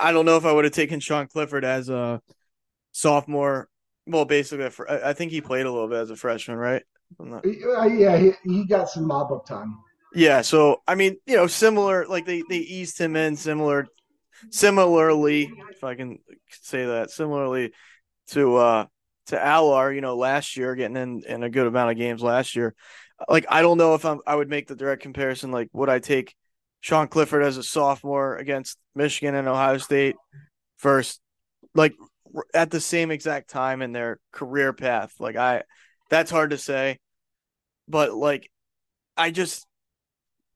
I 0.00 0.12
don't 0.12 0.26
know 0.26 0.36
if 0.36 0.44
I 0.44 0.52
would 0.52 0.64
have 0.64 0.72
taken 0.72 1.00
Sean 1.00 1.26
Clifford 1.26 1.64
as 1.64 1.88
a 1.88 2.20
sophomore. 2.92 3.68
Well, 4.06 4.24
basically, 4.24 4.68
I 4.88 5.14
think 5.14 5.32
he 5.32 5.40
played 5.40 5.66
a 5.66 5.72
little 5.72 5.88
bit 5.88 5.98
as 5.98 6.10
a 6.10 6.16
freshman, 6.16 6.58
right? 6.58 6.82
Not... 7.18 7.44
Uh, 7.46 7.84
yeah, 7.86 8.16
he, 8.18 8.32
he 8.44 8.66
got 8.66 8.90
some 8.90 9.06
mop 9.06 9.30
up 9.30 9.46
time. 9.46 9.78
Yeah, 10.14 10.42
so 10.42 10.82
I 10.86 10.94
mean, 10.94 11.16
you 11.26 11.36
know, 11.36 11.46
similar 11.46 12.06
like 12.06 12.26
they 12.26 12.42
they 12.48 12.58
eased 12.58 12.98
him 12.98 13.16
in 13.16 13.36
similar 13.36 13.88
similarly, 14.50 15.52
if 15.70 15.84
I 15.84 15.94
can 15.94 16.18
say 16.48 16.86
that, 16.86 17.10
similarly 17.10 17.72
to 18.28 18.56
uh 18.56 18.86
to 19.26 19.36
Allar, 19.36 19.94
you 19.94 20.00
know, 20.00 20.16
last 20.16 20.56
year 20.56 20.74
getting 20.74 20.96
in 20.96 21.22
in 21.26 21.42
a 21.42 21.50
good 21.50 21.66
amount 21.66 21.90
of 21.90 21.96
games 21.96 22.22
last 22.22 22.56
year. 22.56 22.74
Like 23.28 23.46
I 23.48 23.62
don't 23.62 23.78
know 23.78 23.94
if 23.94 24.04
I'm 24.04 24.20
I 24.26 24.34
would 24.34 24.48
make 24.48 24.66
the 24.66 24.76
direct 24.76 25.02
comparison 25.02 25.50
like 25.50 25.68
would 25.72 25.88
I 25.88 25.98
take 25.98 26.34
Sean 26.80 27.08
Clifford 27.08 27.42
as 27.42 27.56
a 27.56 27.62
sophomore 27.62 28.36
against 28.36 28.78
Michigan 28.94 29.34
and 29.34 29.48
Ohio 29.48 29.78
State 29.78 30.16
first 30.76 31.20
like 31.74 31.94
at 32.52 32.70
the 32.70 32.80
same 32.80 33.10
exact 33.10 33.48
time 33.48 33.82
in 33.82 33.92
their 33.92 34.18
career 34.32 34.72
path. 34.72 35.14
Like 35.18 35.36
I 35.36 35.62
that's 36.10 36.30
hard 36.30 36.50
to 36.50 36.58
say. 36.58 36.98
But 37.88 38.14
like 38.14 38.50
I 39.16 39.30
just 39.30 39.66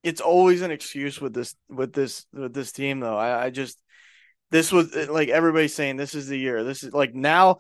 it's 0.02 0.21
always 0.21 0.62
an 0.62 0.71
excuse 0.71 1.21
with 1.21 1.35
this 1.35 1.55
with 1.69 1.93
this 1.93 2.26
with 2.33 2.55
this 2.55 2.73
team 2.73 3.00
though. 3.00 3.17
I, 3.17 3.47
I 3.47 3.50
just 3.50 3.81
this 4.50 4.73
was 4.73 4.95
like 5.09 5.28
everybody's 5.28 5.75
saying 5.75 5.97
this 5.97 6.14
is 6.14 6.28
the 6.28 6.38
year. 6.38 6.64
This 6.64 6.83
is 6.83 6.93
like 6.93 7.14
now 7.14 7.59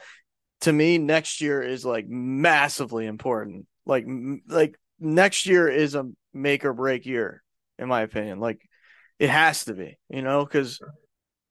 to 0.62 0.72
me 0.72 0.98
next 0.98 1.40
year 1.40 1.62
is 1.62 1.84
like 1.84 2.08
massively 2.08 3.06
important. 3.06 3.66
Like 3.86 4.06
like 4.48 4.78
next 4.98 5.46
year 5.46 5.68
is 5.68 5.94
a 5.94 6.06
make 6.32 6.64
or 6.64 6.72
break 6.72 7.06
year 7.06 7.42
in 7.78 7.88
my 7.88 8.02
opinion. 8.02 8.40
Like 8.40 8.60
it 9.18 9.30
has 9.30 9.64
to 9.64 9.74
be, 9.74 9.98
you 10.08 10.22
know, 10.22 10.46
cuz 10.46 10.80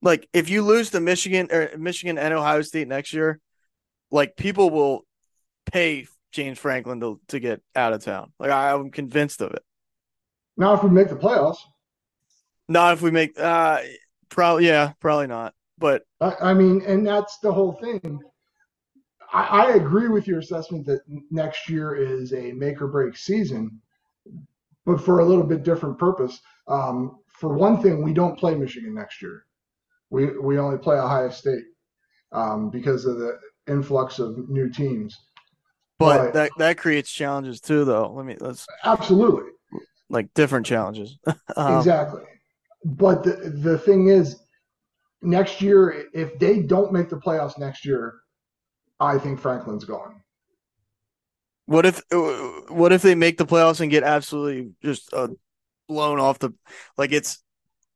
like 0.01 0.27
if 0.33 0.49
you 0.49 0.61
lose 0.61 0.91
to 0.91 0.99
Michigan 0.99 1.49
or 1.51 1.71
Michigan 1.77 2.17
and 2.17 2.33
Ohio 2.33 2.61
State 2.61 2.87
next 2.87 3.13
year, 3.13 3.39
like 4.11 4.35
people 4.35 4.69
will 4.69 5.05
pay 5.65 6.07
James 6.31 6.59
Franklin 6.59 6.99
to 7.01 7.19
to 7.29 7.39
get 7.39 7.61
out 7.75 7.93
of 7.93 8.03
town. 8.03 8.31
Like 8.39 8.51
I, 8.51 8.73
I'm 8.73 8.91
convinced 8.91 9.41
of 9.41 9.51
it. 9.51 9.63
Now, 10.57 10.73
if 10.73 10.83
we 10.83 10.89
make 10.89 11.09
the 11.09 11.15
playoffs, 11.15 11.57
not 12.67 12.93
if 12.93 13.01
we 13.01 13.11
make, 13.11 13.39
uh, 13.39 13.81
probably 14.29 14.67
yeah, 14.67 14.93
probably 14.99 15.27
not. 15.27 15.53
But 15.77 16.03
I, 16.19 16.33
I 16.41 16.53
mean, 16.53 16.81
and 16.85 17.05
that's 17.05 17.37
the 17.39 17.51
whole 17.51 17.73
thing. 17.73 18.19
I, 19.31 19.43
I 19.43 19.71
agree 19.75 20.09
with 20.09 20.27
your 20.27 20.39
assessment 20.39 20.85
that 20.87 21.01
next 21.29 21.69
year 21.69 21.95
is 21.95 22.33
a 22.33 22.51
make 22.53 22.81
or 22.81 22.87
break 22.87 23.15
season, 23.15 23.79
but 24.85 24.99
for 24.99 25.19
a 25.19 25.25
little 25.25 25.43
bit 25.43 25.63
different 25.63 25.97
purpose. 25.97 26.39
Um, 26.67 27.19
for 27.27 27.53
one 27.53 27.81
thing, 27.81 28.03
we 28.03 28.13
don't 28.13 28.37
play 28.37 28.55
Michigan 28.55 28.95
next 28.95 29.21
year. 29.21 29.45
We 30.09 30.37
we 30.39 30.57
only 30.57 30.77
play 30.77 30.97
Ohio 30.97 31.29
State 31.29 31.65
um, 32.31 32.69
because 32.69 33.05
of 33.05 33.19
the 33.19 33.37
influx 33.67 34.19
of 34.19 34.49
new 34.49 34.69
teams. 34.69 35.17
But, 35.99 36.17
but 36.17 36.33
that 36.33 36.51
that 36.57 36.77
creates 36.77 37.11
challenges 37.11 37.61
too, 37.61 37.85
though. 37.85 38.11
Let 38.11 38.25
me 38.25 38.35
let's 38.39 38.65
absolutely 38.83 39.51
like 40.09 40.33
different 40.33 40.65
challenges. 40.65 41.17
um, 41.55 41.77
exactly. 41.77 42.21
But 42.83 43.23
the 43.23 43.51
the 43.53 43.77
thing 43.77 44.07
is, 44.07 44.39
next 45.21 45.61
year, 45.61 46.05
if 46.13 46.37
they 46.39 46.59
don't 46.59 46.93
make 46.93 47.09
the 47.09 47.17
playoffs 47.17 47.57
next 47.57 47.85
year, 47.85 48.15
I 48.99 49.17
think 49.17 49.39
Franklin's 49.39 49.85
gone. 49.85 50.21
What 51.65 51.85
if 51.85 52.01
uh, 52.11 52.73
what 52.73 52.93
if 52.93 53.01
they 53.01 53.15
make 53.15 53.37
the 53.37 53.45
playoffs 53.45 53.81
and 53.81 53.91
get 53.91 54.03
absolutely 54.03 54.71
just 54.81 55.13
uh, 55.13 55.27
blown 55.87 56.19
off 56.19 56.39
the 56.39 56.53
like 56.97 57.11
it's 57.11 57.43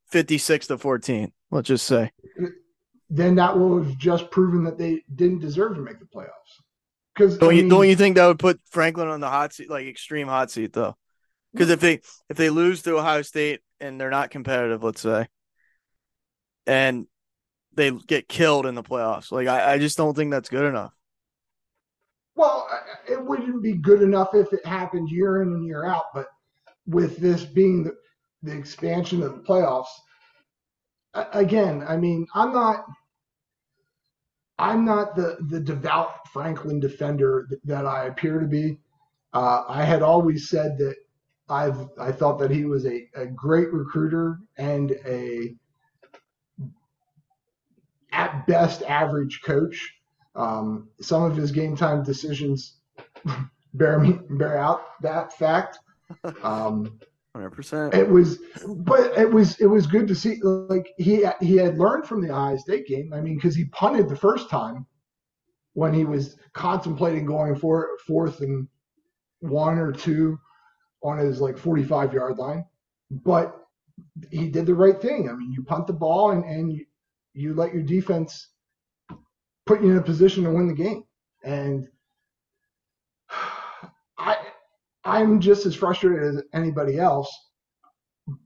fifty 0.07 0.37
six 0.37 0.67
to 0.67 0.77
fourteen? 0.77 1.31
Let's 1.51 1.67
just 1.67 1.85
say. 1.85 2.11
Then 3.09 3.35
that 3.35 3.57
will 3.57 3.83
have 3.83 3.97
just 3.97 4.31
proven 4.31 4.63
that 4.63 4.77
they 4.77 5.03
didn't 5.15 5.39
deserve 5.39 5.75
to 5.75 5.81
make 5.81 5.99
the 5.99 6.05
playoffs. 6.05 6.29
Because 7.13 7.37
don't 7.37 7.49
I 7.49 7.53
mean, 7.53 7.65
you 7.65 7.69
don't 7.69 7.87
you 7.87 7.95
think 7.95 8.15
that 8.15 8.27
would 8.27 8.39
put 8.39 8.59
Franklin 8.69 9.07
on 9.07 9.19
the 9.19 9.29
hot 9.29 9.53
seat, 9.53 9.69
like 9.69 9.85
extreme 9.85 10.27
hot 10.27 10.51
seat, 10.51 10.73
though? 10.73 10.95
Because 11.53 11.69
if 11.69 11.79
they 11.79 12.01
if 12.29 12.37
they 12.37 12.49
lose 12.49 12.81
to 12.83 12.97
Ohio 12.97 13.21
State 13.21 13.61
and 13.79 13.99
they're 13.99 14.09
not 14.09 14.29
competitive, 14.29 14.83
let's 14.83 15.01
say, 15.01 15.27
and 16.65 17.07
they 17.73 17.91
get 17.91 18.29
killed 18.29 18.65
in 18.65 18.75
the 18.75 18.83
playoffs, 18.83 19.31
like 19.31 19.47
I, 19.47 19.73
I 19.73 19.77
just 19.77 19.97
don't 19.97 20.15
think 20.15 20.31
that's 20.31 20.49
good 20.49 20.65
enough. 20.65 20.93
Well, 22.35 22.67
it 23.09 23.21
wouldn't 23.21 23.61
be 23.61 23.73
good 23.73 24.01
enough 24.01 24.33
if 24.33 24.53
it 24.53 24.65
happened 24.65 25.09
year 25.09 25.41
in 25.41 25.49
and 25.49 25.65
year 25.65 25.85
out, 25.85 26.05
but 26.13 26.27
with 26.87 27.17
this 27.17 27.43
being 27.43 27.83
the, 27.83 27.95
the 28.43 28.57
expansion 28.57 29.21
of 29.21 29.33
the 29.33 29.41
playoffs, 29.41 29.91
again, 31.13 31.83
I 31.87 31.97
mean, 31.97 32.25
I'm 32.33 32.53
not. 32.53 32.85
I'm 34.59 34.85
not 34.85 35.15
the, 35.15 35.37
the 35.49 35.59
devout 35.59 36.27
Franklin 36.31 36.79
defender 36.79 37.47
that 37.63 37.87
I 37.87 38.05
appear 38.05 38.39
to 38.39 38.45
be. 38.45 38.77
Uh, 39.33 39.63
I 39.67 39.83
had 39.83 40.03
always 40.03 40.49
said 40.49 40.77
that 40.77 40.95
I've 41.51 41.89
I 41.99 42.11
thought 42.11 42.39
that 42.39 42.49
he 42.49 42.65
was 42.65 42.85
a, 42.85 43.09
a 43.13 43.25
great 43.25 43.71
recruiter 43.73 44.39
and 44.57 44.91
a 45.05 45.55
at 48.13 48.47
best 48.47 48.83
average 48.83 49.41
coach. 49.43 49.93
Um, 50.35 50.89
some 51.01 51.23
of 51.23 51.35
his 51.35 51.51
game 51.51 51.75
time 51.75 52.03
decisions 52.03 52.77
bear 53.73 53.99
me 53.99 54.19
bear 54.29 54.57
out 54.57 55.01
that 55.01 55.33
fact. 55.33 55.79
Um, 56.43 56.99
Hundred 57.33 57.51
percent. 57.51 57.93
It 57.93 58.09
was, 58.09 58.39
but 58.67 59.17
it 59.17 59.31
was 59.31 59.57
it 59.61 59.65
was 59.65 59.87
good 59.87 60.05
to 60.09 60.15
see. 60.15 60.41
Like 60.43 60.93
he 60.97 61.25
he 61.39 61.55
had 61.55 61.77
learned 61.77 62.05
from 62.05 62.21
the 62.21 62.29
Ohio 62.29 62.57
State 62.57 62.85
game. 62.85 63.13
I 63.13 63.21
mean, 63.21 63.35
because 63.35 63.55
he 63.55 63.65
punted 63.65 64.09
the 64.09 64.17
first 64.17 64.49
time 64.49 64.85
when 65.71 65.93
he 65.93 66.03
was 66.03 66.35
contemplating 66.51 67.25
going 67.25 67.55
for 67.55 67.91
fourth 68.05 68.41
and 68.41 68.67
one 69.39 69.77
or 69.77 69.93
two 69.93 70.37
on 71.03 71.17
his 71.17 71.41
like 71.41 71.57
45 71.57 72.13
yard 72.13 72.37
line, 72.37 72.65
but 73.09 73.55
he 74.31 74.49
did 74.49 74.65
the 74.65 74.75
right 74.75 74.99
thing. 75.01 75.29
I 75.29 75.33
mean, 75.33 75.51
you 75.51 75.63
punt 75.63 75.87
the 75.87 75.93
ball 75.93 76.31
and, 76.31 76.43
and 76.45 76.71
you, 76.71 76.85
you 77.33 77.53
let 77.53 77.73
your 77.73 77.83
defense 77.83 78.49
put 79.65 79.81
you 79.81 79.91
in 79.91 79.97
a 79.97 80.03
position 80.03 80.43
to 80.43 80.51
win 80.51 80.67
the 80.67 80.73
game. 80.73 81.03
And 81.43 81.87
I, 84.17 84.37
I'm 85.03 85.39
just 85.39 85.65
as 85.65 85.75
frustrated 85.75 86.23
as 86.23 86.43
anybody 86.53 86.99
else. 86.99 87.31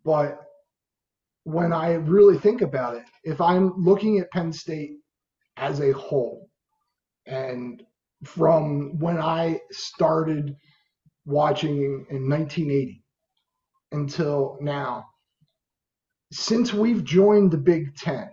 But 0.04 0.40
when 1.44 1.74
I 1.74 1.94
really 1.94 2.38
think 2.38 2.62
about 2.62 2.96
it, 2.96 3.04
if 3.24 3.42
I'm 3.42 3.74
looking 3.78 4.20
at 4.20 4.32
Penn 4.32 4.52
State 4.52 4.98
as 5.58 5.80
a 5.80 5.92
whole, 5.92 6.50
and 7.26 7.84
from 8.24 8.98
when 9.00 9.20
I 9.20 9.60
started 9.72 10.56
watching 11.26 12.06
in 12.10 12.30
1980 12.30 13.04
until 13.92 14.58
now, 14.62 15.06
since 16.32 16.74
we've 16.74 17.04
joined 17.04 17.52
the 17.52 17.58
Big 17.58 17.96
Ten, 17.96 18.30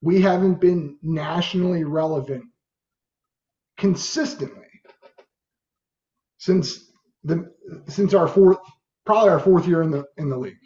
we 0.00 0.20
haven't 0.20 0.60
been 0.60 0.98
nationally 1.02 1.84
relevant 1.84 2.44
consistently 3.76 4.62
since 6.38 6.90
the 7.24 7.52
since 7.88 8.14
our 8.14 8.28
fourth 8.28 8.58
probably 9.06 9.30
our 9.30 9.40
fourth 9.40 9.66
year 9.66 9.82
in 9.82 9.90
the 9.90 10.04
in 10.16 10.28
the 10.28 10.36
league. 10.36 10.56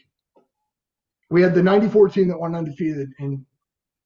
We 1.31 1.43
had 1.43 1.55
the 1.55 1.63
94 1.63 2.09
team 2.11 2.29
that 2.29 2.39
won 2.39 2.55
undefeated 2.55 3.11
and 3.19 3.45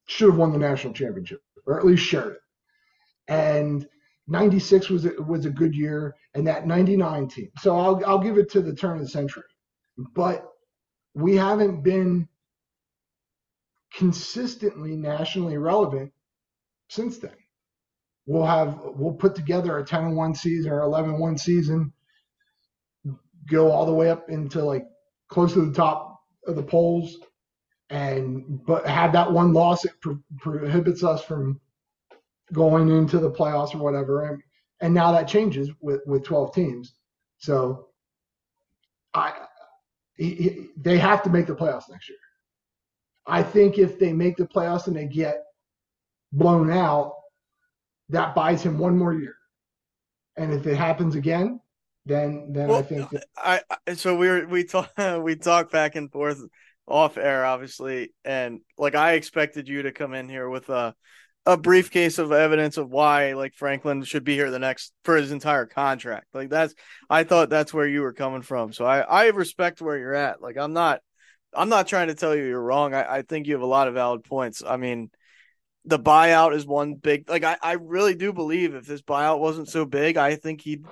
should 0.06 0.30
have 0.30 0.38
won 0.38 0.52
the 0.52 0.58
national 0.58 0.94
championship, 0.94 1.42
or 1.66 1.78
at 1.78 1.84
least 1.84 2.02
shared 2.02 2.32
it. 2.32 2.40
And 3.28 3.86
96 4.30 4.88
was 4.90 5.04
a, 5.06 5.10
was 5.22 5.44
a 5.44 5.50
good 5.50 5.74
year, 5.74 6.14
and 6.34 6.46
that 6.46 6.66
99 6.66 7.28
team. 7.28 7.50
So 7.58 7.76
I'll 7.76 8.02
I'll 8.06 8.20
give 8.20 8.38
it 8.38 8.50
to 8.52 8.62
the 8.62 8.74
turn 8.74 8.96
of 8.96 9.02
the 9.02 9.08
century, 9.08 9.42
but 10.14 10.46
we 11.14 11.36
haven't 11.36 11.82
been 11.82 12.28
consistently 13.92 14.96
nationally 14.96 15.58
relevant 15.58 16.12
since 16.88 17.18
then. 17.18 17.34
We'll 18.26 18.46
have 18.46 18.78
we'll 18.84 19.14
put 19.14 19.34
together 19.34 19.78
a 19.78 19.84
10 19.84 20.14
1 20.14 20.34
season 20.36 20.70
or 20.70 20.82
11 20.82 21.18
1 21.18 21.38
season, 21.38 21.92
go 23.50 23.72
all 23.72 23.84
the 23.84 23.92
way 23.92 24.10
up 24.10 24.30
into 24.30 24.64
like 24.64 24.86
close 25.28 25.52
to 25.54 25.66
the 25.66 25.74
top 25.74 26.20
of 26.46 26.54
the 26.54 26.62
polls, 26.62 27.16
and 27.90 28.64
but 28.64 28.86
have 28.86 29.12
that 29.12 29.32
one 29.32 29.52
loss 29.52 29.84
it 29.84 29.92
pro- 30.00 30.22
prohibits 30.38 31.02
us 31.02 31.24
from 31.24 31.60
going 32.52 32.88
into 32.88 33.18
the 33.18 33.30
playoffs 33.30 33.74
or 33.74 33.78
whatever. 33.78 34.26
And, 34.26 34.42
and 34.80 34.94
now 34.94 35.12
that 35.12 35.28
changes 35.28 35.70
with, 35.80 36.00
with 36.06 36.24
12 36.24 36.54
teams. 36.54 36.94
So 37.38 37.88
I, 39.14 39.32
he, 40.16 40.34
he, 40.34 40.66
they 40.76 40.98
have 40.98 41.22
to 41.24 41.30
make 41.30 41.46
the 41.46 41.54
playoffs 41.54 41.90
next 41.90 42.08
year. 42.08 42.18
I 43.26 43.42
think 43.42 43.78
if 43.78 43.98
they 43.98 44.12
make 44.12 44.36
the 44.36 44.46
playoffs 44.46 44.86
and 44.86 44.96
they 44.96 45.06
get 45.06 45.44
blown 46.32 46.70
out, 46.70 47.14
that 48.08 48.34
buys 48.34 48.62
him 48.62 48.78
one 48.78 48.98
more 48.98 49.14
year. 49.14 49.36
And 50.36 50.52
if 50.52 50.66
it 50.66 50.76
happens 50.76 51.14
again, 51.14 51.60
then 52.06 52.52
then 52.52 52.68
well, 52.68 52.78
I 52.78 52.82
think 52.82 53.10
that- 53.10 53.24
I, 53.36 53.60
I 53.86 53.94
so 53.94 54.16
we 54.16 54.28
were 54.28 54.46
we 54.46 54.64
talk 54.64 54.90
we 55.22 55.36
talk 55.36 55.70
back 55.70 55.96
and 55.96 56.10
forth 56.10 56.40
off 56.86 57.18
air 57.18 57.44
obviously 57.44 58.12
and 58.24 58.60
like 58.76 58.96
I 58.96 59.12
expected 59.12 59.68
you 59.68 59.82
to 59.82 59.92
come 59.92 60.12
in 60.12 60.28
here 60.28 60.48
with 60.48 60.68
a 60.70 60.94
a 61.46 61.56
briefcase 61.56 62.18
of 62.18 62.32
evidence 62.32 62.76
of 62.76 62.90
why 62.90 63.32
like 63.32 63.54
Franklin 63.54 64.02
should 64.04 64.24
be 64.24 64.34
here 64.34 64.50
the 64.50 64.58
next 64.58 64.92
for 65.04 65.16
his 65.16 65.32
entire 65.32 65.66
contract. 65.66 66.26
Like 66.34 66.50
that's 66.50 66.74
I 67.08 67.24
thought 67.24 67.48
that's 67.48 67.72
where 67.72 67.86
you 67.86 68.02
were 68.02 68.12
coming 68.12 68.42
from. 68.42 68.72
So 68.72 68.84
I 68.84 69.00
I 69.00 69.26
respect 69.28 69.80
where 69.80 69.96
you're 69.96 70.14
at. 70.14 70.42
Like 70.42 70.56
I'm 70.58 70.72
not 70.72 71.00
I'm 71.54 71.68
not 71.68 71.88
trying 71.88 72.08
to 72.08 72.14
tell 72.14 72.34
you 72.36 72.44
you're 72.44 72.60
wrong. 72.60 72.94
I, 72.94 73.16
I 73.16 73.22
think 73.22 73.46
you 73.46 73.54
have 73.54 73.62
a 73.62 73.66
lot 73.66 73.88
of 73.88 73.94
valid 73.94 74.22
points. 74.24 74.62
I 74.64 74.76
mean, 74.76 75.10
the 75.84 75.98
buyout 75.98 76.54
is 76.54 76.66
one 76.66 76.94
big 76.94 77.28
like 77.28 77.42
I, 77.42 77.56
I 77.62 77.72
really 77.72 78.14
do 78.14 78.32
believe 78.32 78.74
if 78.74 78.86
this 78.86 79.02
buyout 79.02 79.40
wasn't 79.40 79.68
so 79.68 79.84
big, 79.86 80.16
I 80.16 80.36
think 80.36 80.60
he 80.60 80.82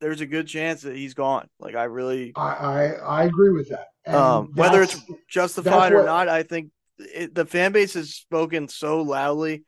there's 0.00 0.20
a 0.20 0.26
good 0.26 0.46
chance 0.46 0.82
that 0.82 0.94
he's 0.94 1.14
gone. 1.14 1.48
Like 1.58 1.74
I 1.76 1.84
really 1.84 2.32
I 2.36 2.42
I, 2.42 2.86
I 2.90 3.24
agree 3.24 3.50
with 3.50 3.70
that. 3.70 3.88
Um 4.14 4.50
whether 4.54 4.82
it's 4.82 5.00
justified 5.30 5.94
what- 5.94 6.02
or 6.02 6.06
not, 6.06 6.28
I 6.28 6.42
think 6.42 6.70
it, 6.98 7.34
the 7.34 7.46
fan 7.46 7.72
base 7.72 7.94
has 7.94 8.14
spoken 8.14 8.68
so 8.68 9.00
loudly 9.00 9.64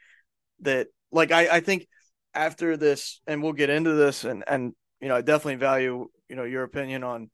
that 0.61 0.89
like 1.13 1.33
I, 1.33 1.57
I 1.57 1.61
think 1.61 1.87
after 2.35 2.77
this 2.77 3.21
and 3.27 3.43
we'll 3.43 3.53
get 3.53 3.71
into 3.71 3.95
this 3.95 4.25
and 4.25 4.45
and 4.47 4.73
you 5.01 5.09
know 5.09 5.17
I 5.17 5.23
definitely 5.23 5.57
value 5.57 6.09
you 6.29 6.37
know 6.37 6.45
your 6.45 6.63
opinion 6.63 7.03
on 7.03 7.31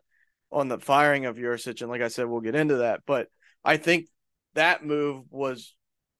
on 0.51 0.69
the 0.69 0.79
firing 0.79 1.27
of 1.27 1.37
Yurcich 1.37 1.81
and 1.81 1.91
like 1.91 2.03
I 2.03 2.09
said 2.09 2.27
we'll 2.27 2.41
get 2.41 2.55
into 2.55 2.77
that 2.77 3.01
but 3.07 3.29
I 3.65 3.77
think 3.77 4.07
that 4.55 4.85
move 4.85 5.25
was 5.31 5.75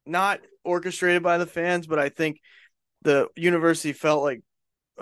not 0.07 0.41
orchestrated 0.65 1.23
by 1.23 1.39
the 1.39 1.47
fans 1.47 1.87
but 1.87 1.99
I 1.99 2.09
think 2.09 2.41
the 3.03 3.29
university 3.37 3.93
felt 3.93 4.23
like 4.23 4.43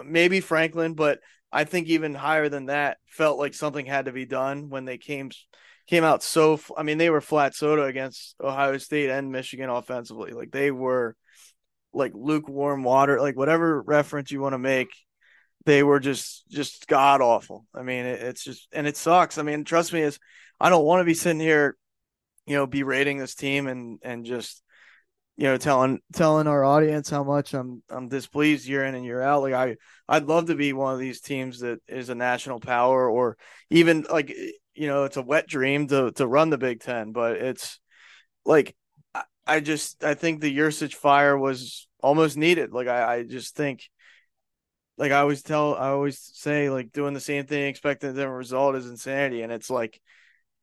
maybe 0.05 0.41
Franklin 0.41 0.95
but 0.95 1.21
I 1.53 1.65
think 1.65 1.89
even 1.89 2.15
higher 2.15 2.49
than 2.49 2.67
that 2.67 2.99
felt 3.07 3.39
like 3.39 3.55
something 3.55 3.87
had 3.87 4.05
to 4.05 4.13
be 4.13 4.27
done 4.27 4.69
when 4.69 4.85
they 4.85 4.99
came 4.99 5.31
came 5.87 6.05
out 6.05 6.23
so 6.23 6.61
I 6.77 6.83
mean 6.83 6.99
they 6.99 7.11
were 7.11 7.21
flat 7.21 7.55
soda 7.55 7.85
against 7.85 8.37
Ohio 8.41 8.79
State 8.79 9.11
and 9.11 9.33
Michigan 9.33 9.71
offensively. 9.71 10.33
Like 10.33 10.51
they 10.53 10.71
were 10.71 11.17
like 11.93 12.13
lukewarm 12.15 12.83
water, 12.83 13.21
like 13.21 13.37
whatever 13.37 13.81
reference 13.83 14.31
you 14.31 14.41
want 14.41 14.55
to 14.55 14.59
make, 14.59 14.91
they 15.67 15.83
were 15.83 16.01
just 16.01 16.49
just 16.49 16.87
god 16.87 17.21
awful. 17.21 17.67
I 17.75 17.83
mean, 17.83 18.07
it, 18.07 18.23
it's 18.23 18.45
just 18.45 18.69
and 18.73 18.87
it 18.87 18.97
sucks. 18.97 19.39
I 19.39 19.43
mean, 19.43 19.65
trust 19.65 19.93
me, 19.93 20.03
is 20.03 20.19
I 20.59 20.71
don't 20.71 20.85
want 20.85 21.01
to 21.01 21.05
be 21.05 21.15
sitting 21.15 21.41
here, 21.41 21.77
you 22.47 22.57
know, 22.57 22.67
berating 22.67 23.19
this 23.19 23.35
team 23.35 23.67
and 23.67 23.99
and 24.03 24.25
just 24.25 24.63
you 25.37 25.45
know 25.45 25.57
telling 25.57 26.01
telling 26.13 26.47
our 26.47 26.65
audience 26.65 27.09
how 27.09 27.25
much 27.25 27.55
I'm 27.55 27.83
I'm 27.89 28.09
displeased 28.09 28.67
year 28.67 28.85
in 28.85 28.95
and 28.95 29.05
year 29.05 29.23
out. 29.23 29.43
Like 29.43 29.55
I 29.55 29.77
I'd 30.09 30.27
love 30.27 30.47
to 30.47 30.55
be 30.55 30.73
one 30.73 30.95
of 30.95 31.01
these 31.01 31.21
teams 31.21 31.61
that 31.61 31.81
is 31.89 32.09
a 32.09 32.15
national 32.15 32.61
power 32.61 33.11
or 33.11 33.37
even 33.71 34.07
like 34.11 34.35
you 34.75 34.87
know 34.87 35.05
it's 35.05 35.17
a 35.17 35.23
wet 35.23 35.47
dream 35.47 35.89
to 35.89 36.13
to 36.13 36.27
run 36.27 36.51
the 36.51 36.59
Big 36.59 36.81
Ten, 36.81 37.13
but 37.13 37.37
it's 37.37 37.81
like 38.45 38.75
I- 39.47 39.61
just 39.61 40.05
I 40.05 40.15
think 40.15 40.41
the 40.41 40.57
Yurcich 40.57 40.95
fire 40.95 41.37
was 41.39 41.89
almost 42.03 42.37
needed. 42.37 42.73
Like 42.73 42.89
I, 42.89 43.17
I 43.17 43.23
just 43.25 43.57
think 43.57 43.89
like 44.97 45.13
I 45.13 45.21
always 45.21 45.43
tell 45.43 45.75
I 45.75 45.89
always 45.89 46.19
say 46.35 46.71
like 46.71 46.93
doing 46.93 47.15
the 47.15 47.21
same 47.21 47.47
thing 47.47 47.69
expecting 47.69 48.11
a 48.11 48.13
different 48.13 48.37
result 48.37 48.77
is 48.77 48.87
insanity. 48.87 49.43
And 49.43 49.53
it's 49.53 49.71
like 49.71 50.01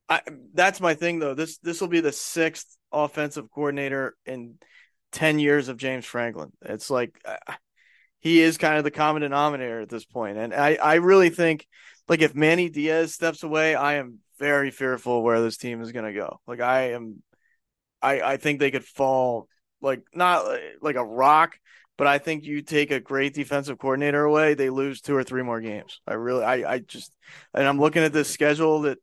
I 0.09 0.21
that's 0.53 0.79
my 0.79 0.93
thing 0.93 1.19
though. 1.19 1.33
This 1.33 1.57
this 1.59 1.81
will 1.81 1.87
be 1.87 2.01
the 2.01 2.11
sixth 2.11 2.77
offensive 2.91 3.49
coordinator 3.51 4.15
in 4.25 4.55
ten 5.11 5.39
years 5.39 5.69
of 5.69 5.77
James 5.77 6.05
Franklin. 6.05 6.51
It's 6.61 6.89
like 6.89 7.19
he 8.19 8.41
is 8.41 8.57
kind 8.57 8.77
of 8.77 8.83
the 8.83 8.91
common 8.91 9.21
denominator 9.21 9.81
at 9.81 9.89
this 9.89 10.05
point. 10.05 10.37
And 10.37 10.53
I, 10.53 10.75
I 10.75 10.95
really 10.95 11.29
think 11.29 11.65
like 12.07 12.21
if 12.21 12.35
Manny 12.35 12.69
Diaz 12.69 13.13
steps 13.13 13.43
away, 13.43 13.75
I 13.75 13.95
am 13.95 14.19
very 14.39 14.71
fearful 14.71 15.23
where 15.23 15.41
this 15.41 15.57
team 15.57 15.81
is 15.81 15.91
gonna 15.91 16.13
go. 16.13 16.39
Like 16.47 16.59
I 16.59 16.91
am 16.91 17.21
I, 18.01 18.21
I 18.21 18.37
think 18.37 18.59
they 18.59 18.71
could 18.71 18.85
fall 18.85 19.47
like 19.81 20.01
not 20.13 20.45
like 20.81 20.95
a 20.95 21.05
rock, 21.05 21.57
but 21.97 22.07
I 22.07 22.17
think 22.17 22.43
you 22.43 22.61
take 22.61 22.91
a 22.91 22.99
great 22.99 23.33
defensive 23.33 23.79
coordinator 23.79 24.23
away, 24.23 24.53
they 24.53 24.69
lose 24.69 25.01
two 25.01 25.15
or 25.15 25.23
three 25.23 25.43
more 25.43 25.61
games. 25.61 25.99
I 26.07 26.13
really, 26.13 26.43
I, 26.43 26.73
I 26.73 26.79
just, 26.79 27.11
and 27.53 27.67
I'm 27.67 27.79
looking 27.79 28.03
at 28.03 28.13
this 28.13 28.29
schedule 28.29 28.81
that 28.81 28.99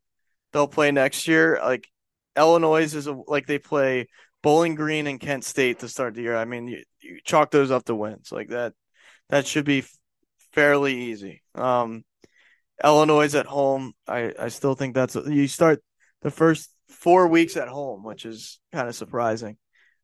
they'll 0.52 0.68
play 0.68 0.90
next 0.90 1.26
year. 1.26 1.59
Like 1.62 1.88
Illinois 2.37 2.94
is 2.94 3.07
a, 3.07 3.12
like 3.12 3.46
they 3.46 3.59
play 3.59 4.09
Bowling 4.42 4.74
Green 4.74 5.07
and 5.07 5.20
Kent 5.20 5.44
State 5.44 5.80
to 5.80 5.88
start 5.88 6.14
the 6.14 6.22
year. 6.22 6.37
I 6.37 6.44
mean, 6.44 6.68
you, 6.68 6.83
you 7.00 7.18
chalk 7.24 7.50
those 7.50 7.70
up 7.70 7.85
to 7.85 7.94
wins 7.94 8.30
like 8.30 8.48
that. 8.48 8.74
That 9.30 9.46
should 9.46 9.64
be 9.64 9.85
fairly 10.52 10.94
easy. 11.04 11.42
Um, 11.54 12.04
Illinois 12.83 13.35
at 13.35 13.46
home. 13.46 13.92
I, 14.07 14.33
I 14.38 14.48
still 14.48 14.74
think 14.74 14.94
that's 14.94 15.14
you 15.14 15.48
start 15.48 15.83
the 16.22 16.30
first 16.30 16.73
four 16.94 17.28
weeks 17.28 17.57
at 17.57 17.68
home, 17.68 18.02
which 18.04 18.24
is 18.24 18.61
kind 18.72 18.88
of 18.88 18.94
surprising. 18.94 19.57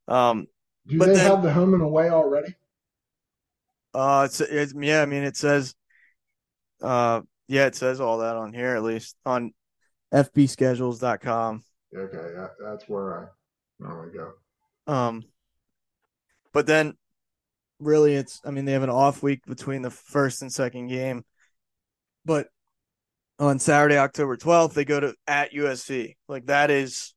Um, 0.08 0.46
Do 0.86 0.98
But 0.98 1.06
they 1.08 1.14
then- 1.14 1.30
have 1.30 1.42
the 1.42 1.52
home 1.52 1.74
and 1.74 1.82
away 1.82 2.10
already? 2.10 2.54
uh, 3.94 4.22
it's, 4.28 4.40
it's 4.40 4.72
yeah. 4.76 5.02
I 5.02 5.06
mean, 5.06 5.22
it 5.24 5.36
says, 5.36 5.74
uh, 6.82 7.20
yeah, 7.48 7.66
it 7.66 7.74
says 7.74 8.00
all 8.00 8.18
that 8.18 8.36
on 8.36 8.52
here 8.52 8.76
at 8.76 8.82
least 8.82 9.16
on 9.26 9.52
fbschedules.com. 10.12 11.62
Okay, 11.96 12.16
that, 12.16 12.50
that's 12.62 12.88
where 12.88 13.18
I 13.20 13.26
normally 13.80 14.12
go. 14.16 14.32
Um, 14.92 15.24
but 16.52 16.66
then 16.66 16.94
really, 17.80 18.14
it's 18.14 18.40
I 18.44 18.50
mean 18.50 18.64
they 18.64 18.72
have 18.72 18.82
an 18.84 18.90
off 18.90 19.22
week 19.22 19.44
between 19.46 19.82
the 19.82 19.90
first 19.90 20.42
and 20.42 20.52
second 20.52 20.86
game, 20.88 21.24
but 22.24 22.48
on 23.40 23.58
Saturday, 23.58 23.96
October 23.96 24.36
twelfth, 24.36 24.74
they 24.74 24.84
go 24.84 25.00
to 25.00 25.14
at 25.26 25.52
USC. 25.52 26.16
Like 26.28 26.46
that 26.46 26.70
is, 26.70 27.14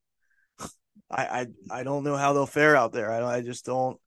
I 1.11 1.23
I 1.25 1.47
I 1.69 1.83
don't 1.83 2.03
know 2.03 2.15
how 2.15 2.33
they'll 2.33 2.45
fare 2.45 2.75
out 2.75 2.93
there. 2.93 3.11
I 3.11 3.37
I 3.37 3.41
just 3.41 3.65
don't. 3.65 3.99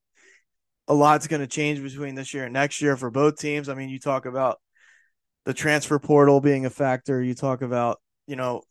A 0.88 0.94
lot's 0.94 1.26
going 1.26 1.40
to 1.40 1.48
change 1.48 1.83
between 1.83 2.14
this 2.14 2.33
year 2.33 2.44
and 2.44 2.52
next 2.52 2.81
year 2.81 2.96
for 2.96 3.11
both 3.11 3.38
teams. 3.38 3.68
I 3.68 3.74
mean, 3.74 3.88
you 3.88 3.98
talk 3.98 4.24
about 4.24 4.61
the 5.44 5.52
transfer 5.55 5.98
portal 5.98 6.40
being 6.40 6.64
a 6.64 6.70
factor. 6.70 7.22
You 7.22 7.35
talk 7.35 7.62
about 7.62 8.00
you 8.26 8.37
know 8.37 8.62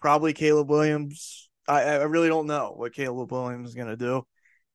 probably 0.00 0.32
Caleb 0.32 0.68
Williams. 0.68 1.48
I 1.66 1.82
I 1.82 2.02
really 2.04 2.28
don't 2.28 2.46
know 2.46 2.74
what 2.76 2.92
Caleb 2.92 3.32
Williams 3.32 3.70
is 3.70 3.74
going 3.74 3.88
to 3.88 3.96
do. 3.96 4.26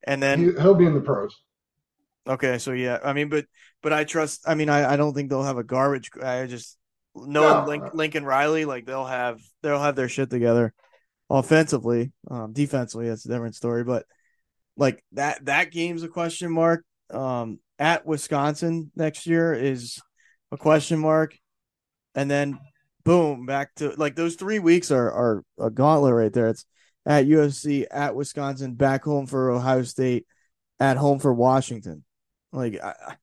And 0.03 0.21
then 0.21 0.39
He, 0.39 0.61
he'll 0.61 0.75
be 0.75 0.85
in 0.85 0.95
the 0.95 1.01
pros. 1.01 1.35
Okay, 2.27 2.57
so 2.57 2.71
yeah, 2.71 2.99
I 3.03 3.13
mean, 3.13 3.29
but 3.29 3.45
but 3.81 3.93
I 3.93 4.03
trust. 4.03 4.43
I 4.47 4.55
mean, 4.55 4.69
I, 4.69 4.93
I 4.93 4.95
don't 4.95 5.13
think 5.13 5.29
they'll 5.29 5.43
have 5.43 5.57
a 5.57 5.63
garbage. 5.63 6.11
I 6.21 6.45
just 6.45 6.77
knowing 7.15 7.63
No. 7.63 7.65
Link, 7.67 7.93
Lincoln 7.93 8.25
Riley, 8.25 8.65
like 8.65 8.85
they'll 8.85 9.05
have 9.05 9.39
they'll 9.61 9.81
have 9.81 9.95
their 9.95 10.09
shit 10.09 10.29
together, 10.29 10.73
offensively. 11.29 12.11
Um, 12.29 12.53
defensively, 12.53 13.09
that's 13.09 13.25
a 13.25 13.29
different 13.29 13.55
story. 13.55 13.83
But 13.83 14.05
like 14.77 15.03
that 15.13 15.45
that 15.45 15.71
game's 15.71 16.03
a 16.03 16.07
question 16.07 16.51
mark. 16.51 16.85
Um, 17.09 17.59
at 17.77 18.05
Wisconsin 18.05 18.91
next 18.95 19.27
year 19.27 19.53
is 19.53 19.99
a 20.51 20.57
question 20.57 20.99
mark, 20.99 21.37
and 22.15 22.29
then 22.29 22.59
boom, 23.03 23.45
back 23.45 23.73
to 23.75 23.89
like 23.97 24.15
those 24.15 24.35
three 24.35 24.59
weeks 24.59 24.91
are 24.91 25.11
are 25.11 25.43
a 25.59 25.69
gauntlet 25.69 26.13
right 26.13 26.31
there. 26.31 26.47
It's 26.49 26.65
at 27.05 27.25
USC, 27.25 27.87
at 27.89 28.15
Wisconsin, 28.15 28.75
back 28.75 29.03
home 29.03 29.25
for 29.25 29.49
Ohio 29.49 29.81
State, 29.83 30.27
at 30.79 30.97
home 30.97 31.17
for 31.19 31.33
Washington. 31.33 32.03
Like, 32.53 32.79
I- 32.81 33.15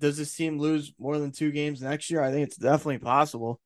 does 0.00 0.16
this 0.16 0.34
team 0.34 0.58
lose 0.58 0.92
more 0.98 1.18
than 1.18 1.30
two 1.30 1.52
games 1.52 1.82
next 1.82 2.10
year? 2.10 2.22
I 2.22 2.30
think 2.32 2.46
it's 2.48 2.56
definitely 2.56 2.98
possible. 2.98 3.60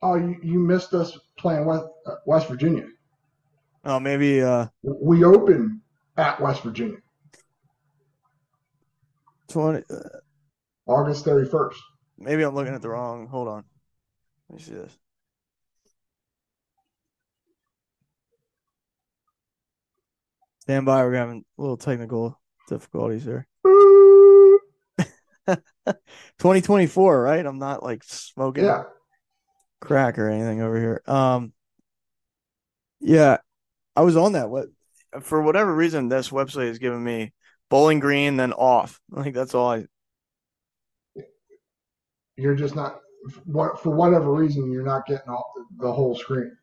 Oh, 0.00 0.16
you, 0.16 0.36
you 0.42 0.58
missed 0.58 0.94
us 0.94 1.16
playing 1.38 1.64
West, 1.64 1.84
uh, 2.06 2.14
West 2.26 2.48
Virginia. 2.48 2.86
Oh, 3.84 3.98
maybe 4.00 4.42
uh 4.42 4.66
We 4.82 5.24
open 5.24 5.80
at 6.16 6.40
West 6.40 6.62
Virginia 6.62 6.98
twenty. 9.48 9.82
Uh, 9.90 10.00
August 10.86 11.24
31st. 11.24 11.74
maybe 12.18 12.42
I'm 12.42 12.54
looking 12.54 12.74
at 12.74 12.82
the 12.82 12.88
wrong. 12.88 13.28
Hold 13.28 13.48
on. 13.48 13.64
Let 14.48 14.58
me 14.58 14.62
see 14.62 14.72
this. 14.72 14.98
Stand 20.72 20.86
by. 20.86 21.04
We're 21.04 21.16
having 21.16 21.44
a 21.58 21.60
little 21.60 21.76
technical 21.76 22.40
difficulties 22.66 23.24
here. 23.24 23.46
2024, 26.38 27.20
right? 27.20 27.44
I'm 27.44 27.58
not 27.58 27.82
like 27.82 28.02
smoking 28.04 28.64
Yeah. 28.64 28.84
crack 29.82 30.18
or 30.18 30.30
anything 30.30 30.62
over 30.62 30.80
here. 30.80 31.02
Um, 31.06 31.52
yeah, 33.00 33.36
I 33.94 34.00
was 34.00 34.16
on 34.16 34.32
that. 34.32 34.48
What 34.48 34.68
for 35.20 35.42
whatever 35.42 35.74
reason, 35.74 36.08
this 36.08 36.30
website 36.30 36.68
is 36.70 36.78
giving 36.78 37.04
me 37.04 37.34
Bowling 37.68 38.00
Green, 38.00 38.38
then 38.38 38.54
off. 38.54 38.98
Like 39.10 39.34
that's 39.34 39.54
all 39.54 39.72
I. 39.72 39.84
You're 42.36 42.54
just 42.54 42.74
not, 42.74 42.98
for 43.52 43.94
whatever 43.94 44.32
reason, 44.32 44.72
you're 44.72 44.86
not 44.86 45.04
getting 45.04 45.28
all, 45.28 45.52
the 45.76 45.92
whole 45.92 46.16
screen, 46.16 46.56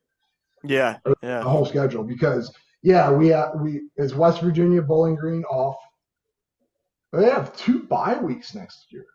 Yeah, 0.63 0.97
yeah, 1.21 1.41
the 1.41 1.49
whole 1.49 1.65
schedule. 1.65 2.03
Because, 2.03 2.51
yeah, 2.81 3.11
we, 3.11 3.33
uh, 3.33 3.51
we 3.57 3.81
is 3.97 4.15
West 4.15 4.41
Virginia 4.41 4.81
Bowling 4.81 5.15
Green 5.15 5.43
off. 5.45 5.77
They 7.11 7.25
have 7.29 7.55
two 7.55 7.83
bye 7.83 8.17
weeks 8.17 8.53
next 8.55 8.85
year. 8.91 9.05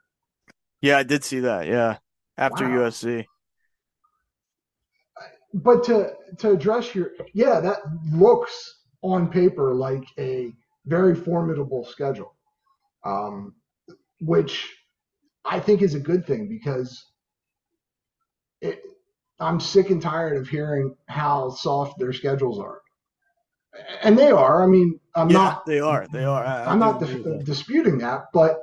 yeah. 0.80 0.98
I 0.98 1.02
did 1.02 1.24
see 1.24 1.40
that. 1.40 1.66
Yeah, 1.66 1.98
after 2.36 2.68
Wow. 2.68 2.88
USC. 2.88 3.24
but 5.54 5.84
to 5.84 6.14
to 6.38 6.50
address 6.50 6.94
your 6.94 7.12
yeah, 7.32 7.60
that 7.60 7.78
looks 8.12 8.80
on 9.02 9.28
paper 9.30 9.72
like 9.74 10.04
a 10.18 10.52
very 10.86 11.14
formidable 11.14 11.84
schedule, 11.84 12.34
um, 13.04 13.54
which 14.20 14.68
I 15.44 15.60
think 15.60 15.82
is 15.82 15.94
a 15.94 16.00
good 16.00 16.26
thing 16.26 16.48
because 16.48 17.04
it, 18.60 18.82
I'm 19.40 19.60
sick 19.60 19.90
and 19.90 20.00
tired 20.02 20.36
of 20.36 20.48
hearing 20.48 20.96
how 21.06 21.50
soft 21.50 21.98
their 21.98 22.12
schedules 22.12 22.58
are, 22.58 22.80
and 24.02 24.18
they 24.18 24.30
are. 24.30 24.64
I 24.64 24.66
mean, 24.66 25.00
I'm 25.14 25.30
Yeah, 25.30 25.38
not 25.38 25.66
they 25.66 25.80
are. 25.80 26.06
They 26.12 26.24
are. 26.24 26.44
I, 26.44 26.64
I'm 26.66 26.78
not 26.78 27.00
dis- 27.00 27.10
that. 27.24 27.44
disputing 27.44 27.98
that, 27.98 28.26
but 28.32 28.60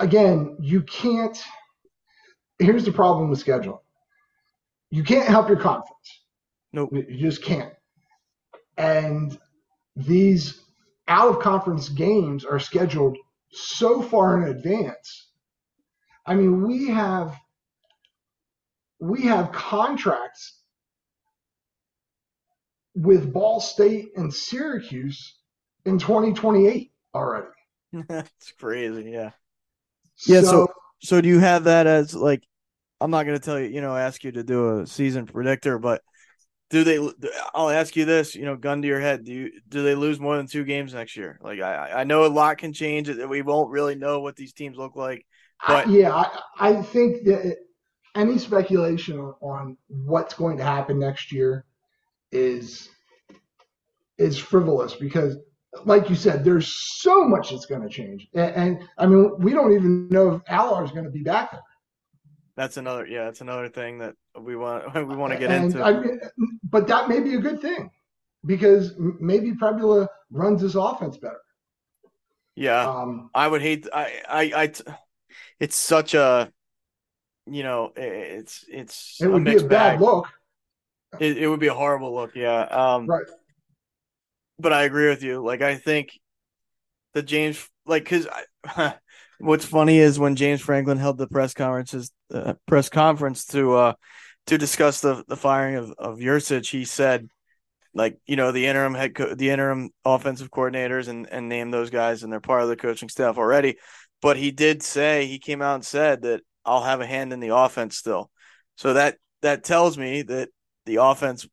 again, 0.00 0.56
you 0.60 0.82
can't. 0.82 1.38
Here's 2.58 2.84
the 2.84 2.92
problem 2.92 3.30
with 3.30 3.44
scheduling: 3.44 3.80
you 4.90 5.04
can't 5.04 5.28
help 5.28 5.48
your 5.48 5.58
conference. 5.58 6.24
Nope. 6.72 6.92
You 6.92 7.18
just 7.30 7.42
can't. 7.44 7.74
And 8.78 9.38
these 9.96 10.60
out 11.08 11.28
of 11.28 11.40
conference 11.40 11.88
games 11.88 12.44
are 12.44 12.58
scheduled 12.60 13.18
so 13.52 14.02
far 14.02 14.40
in 14.42 14.48
advance. 14.56 15.30
I 16.26 16.34
mean, 16.34 16.66
we 16.66 16.88
have 16.88 17.36
we 19.00 19.22
have 19.22 19.52
contracts 19.52 20.59
with 23.00 23.32
Ball 23.32 23.60
State 23.60 24.10
and 24.16 24.32
Syracuse 24.32 25.38
in 25.86 25.98
2028 25.98 26.92
already. 27.14 27.46
That's 28.08 28.52
crazy. 28.58 29.10
Yeah. 29.10 29.30
Yeah, 30.26 30.42
so- 30.42 30.68
So 31.02 31.20
do 31.22 31.28
you 31.28 31.38
have 31.38 31.64
that 31.64 31.86
as 31.86 32.14
like? 32.14 32.42
I'm 33.00 33.10
not 33.10 33.24
going 33.24 33.38
to 33.38 33.42
tell 33.42 33.58
you, 33.58 33.68
you 33.68 33.80
know, 33.80 33.96
ask 33.96 34.22
you 34.24 34.32
to 34.32 34.42
do 34.42 34.80
a 34.80 34.86
season 34.86 35.24
predictor, 35.24 35.78
but 35.78 36.02
do 36.68 36.84
they? 36.84 36.98
I'll 37.54 37.70
ask 37.70 37.96
you 37.96 38.04
this, 38.04 38.34
you 38.36 38.44
know, 38.44 38.54
gun 38.56 38.82
to 38.82 38.88
your 38.88 39.00
head. 39.00 39.24
Do 39.24 39.32
you 39.32 39.50
do 39.66 39.82
they 39.82 39.94
lose 39.94 40.20
more 40.20 40.36
than 40.36 40.46
two 40.46 40.64
games 40.64 40.92
next 40.92 41.16
year? 41.16 41.38
Like 41.42 41.60
I 41.62 42.00
I 42.00 42.04
know 42.04 42.26
a 42.26 42.28
lot 42.28 42.58
can 42.58 42.74
change. 42.74 43.08
We 43.08 43.40
won't 43.40 43.70
really 43.70 43.94
know 43.94 44.20
what 44.20 44.36
these 44.36 44.52
teams 44.52 44.76
look 44.76 44.94
like. 44.94 45.24
I- 45.62 45.84
But- 45.84 45.88
yeah, 45.88 46.14
I, 46.14 46.40
I 46.58 46.82
think 46.82 47.24
that 47.24 47.56
any 48.14 48.36
speculation 48.38 49.18
on, 49.18 49.34
on 49.40 49.76
what's 49.88 50.34
going 50.34 50.58
to 50.58 50.64
happen 50.64 50.98
next 50.98 51.32
year 51.32 51.64
is 52.32 52.88
is 54.18 54.38
frivolous 54.38 54.94
because, 54.94 55.36
like 55.84 56.10
you 56.10 56.16
said, 56.16 56.44
there's 56.44 56.68
so 56.68 57.26
much 57.26 57.50
that's 57.50 57.66
going 57.66 57.82
to 57.82 57.88
change, 57.88 58.28
and, 58.34 58.54
and 58.54 58.88
I 58.98 59.06
mean, 59.06 59.32
we 59.38 59.52
don't 59.52 59.72
even 59.72 60.08
know 60.08 60.34
if 60.34 60.44
Allar 60.44 60.84
is 60.84 60.90
going 60.90 61.04
to 61.04 61.10
be 61.10 61.22
back 61.22 61.52
there. 61.52 61.62
That's 62.56 62.76
another. 62.76 63.06
Yeah, 63.06 63.24
that's 63.24 63.40
another 63.40 63.68
thing 63.68 63.98
that 63.98 64.14
we 64.38 64.56
want 64.56 64.94
we 65.08 65.16
want 65.16 65.32
to 65.32 65.38
get 65.38 65.50
and, 65.50 65.66
into. 65.66 65.82
I 65.82 65.92
mean, 65.92 66.20
but 66.64 66.86
that 66.88 67.08
may 67.08 67.20
be 67.20 67.34
a 67.34 67.40
good 67.40 67.60
thing 67.60 67.90
because 68.44 68.94
maybe 68.98 69.52
Pribula 69.52 70.08
runs 70.30 70.60
his 70.62 70.74
offense 70.74 71.16
better. 71.16 71.40
yeah. 72.56 72.88
Um, 72.88 73.30
I 73.34 73.48
would 73.48 73.62
hate. 73.62 73.86
I, 73.92 74.22
I, 74.28 74.72
It's 75.58 75.76
such 75.76 76.14
a, 76.14 76.50
you 77.46 77.62
know, 77.62 77.92
it's 77.96 78.64
it's 78.68 79.18
it 79.20 79.28
would 79.28 79.44
be 79.44 79.56
a 79.56 79.60
bad 79.60 79.68
bag. 79.68 80.00
look, 80.00 80.26
It, 81.18 81.38
it 81.38 81.48
would 81.48 81.60
be 81.60 81.66
a 81.66 81.74
horrible 81.74 82.14
look. 82.14 82.34
Yeah. 82.34 82.60
Um. 82.60 83.06
right? 83.06 83.24
But 84.58 84.72
I 84.72 84.82
agree 84.82 85.08
with 85.08 85.22
you. 85.22 85.42
Like 85.42 85.62
I 85.62 85.76
think 85.76 86.10
that 87.14 87.22
James, 87.22 87.66
like, 87.86 88.04
because 88.04 88.28
what's 89.38 89.64
funny 89.64 89.98
is 89.98 90.18
when 90.18 90.36
James 90.36 90.60
Franklin 90.60 90.98
held 90.98 91.18
the 91.18 91.26
press 91.26 91.54
conferences, 91.54 92.12
uh, 92.32 92.54
press 92.66 92.88
conference 92.88 93.46
to 93.46 93.74
uh 93.74 93.92
to 94.46 94.58
discuss 94.58 95.00
the 95.00 95.24
the 95.28 95.36
firing 95.36 95.76
of 95.76 95.92
of 95.98 96.18
Yurcich, 96.18 96.70
he 96.70 96.84
said. 96.84 97.28
Like 97.92 98.20
you 98.24 98.36
know 98.36 98.52
the 98.52 98.66
interim 98.66 98.94
head 98.94 99.16
co- 99.16 99.34
the 99.34 99.50
interim 99.50 99.90
offensive 100.04 100.50
coordinators 100.50 101.08
and 101.08 101.28
and 101.28 101.48
name 101.48 101.72
those 101.72 101.90
guys 101.90 102.22
and 102.22 102.32
they're 102.32 102.38
part 102.38 102.62
of 102.62 102.68
the 102.68 102.76
coaching 102.76 103.08
staff 103.08 103.36
already, 103.36 103.78
but 104.22 104.36
he 104.36 104.52
did 104.52 104.82
say 104.84 105.26
he 105.26 105.40
came 105.40 105.60
out 105.60 105.74
and 105.74 105.84
said 105.84 106.22
that 106.22 106.42
I'll 106.64 106.84
have 106.84 107.00
a 107.00 107.06
hand 107.06 107.32
in 107.32 107.40
the 107.40 107.54
offense 107.56 107.96
still. 107.96 108.30
So 108.76 108.92
that 108.92 109.16
that 109.42 109.64
tells 109.64 109.98
me 109.98 110.22
that 110.22 110.50
the 110.86 110.96
offense 110.96 111.46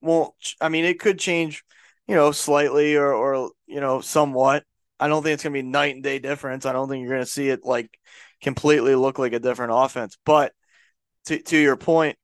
won't. 0.00 0.34
I 0.60 0.68
mean, 0.68 0.84
it 0.84 1.00
could 1.00 1.18
change, 1.18 1.64
you 2.06 2.14
know, 2.14 2.32
slightly 2.32 2.96
or 2.96 3.12
or 3.12 3.50
you 3.66 3.80
know 3.80 4.00
somewhat. 4.00 4.64
I 4.98 5.08
don't 5.08 5.22
think 5.22 5.34
it's 5.34 5.42
gonna 5.42 5.52
be 5.52 5.62
night 5.62 5.94
and 5.94 6.04
day 6.04 6.18
difference. 6.18 6.66
I 6.66 6.72
don't 6.72 6.88
think 6.88 7.02
you're 7.02 7.14
gonna 7.14 7.26
see 7.26 7.48
it 7.48 7.64
like 7.64 7.90
completely 8.40 8.94
look 8.94 9.18
like 9.18 9.32
a 9.32 9.38
different 9.40 9.72
offense. 9.74 10.16
But 10.24 10.52
to 11.26 11.38
to 11.40 11.56
your 11.58 11.76
point, 11.76 12.18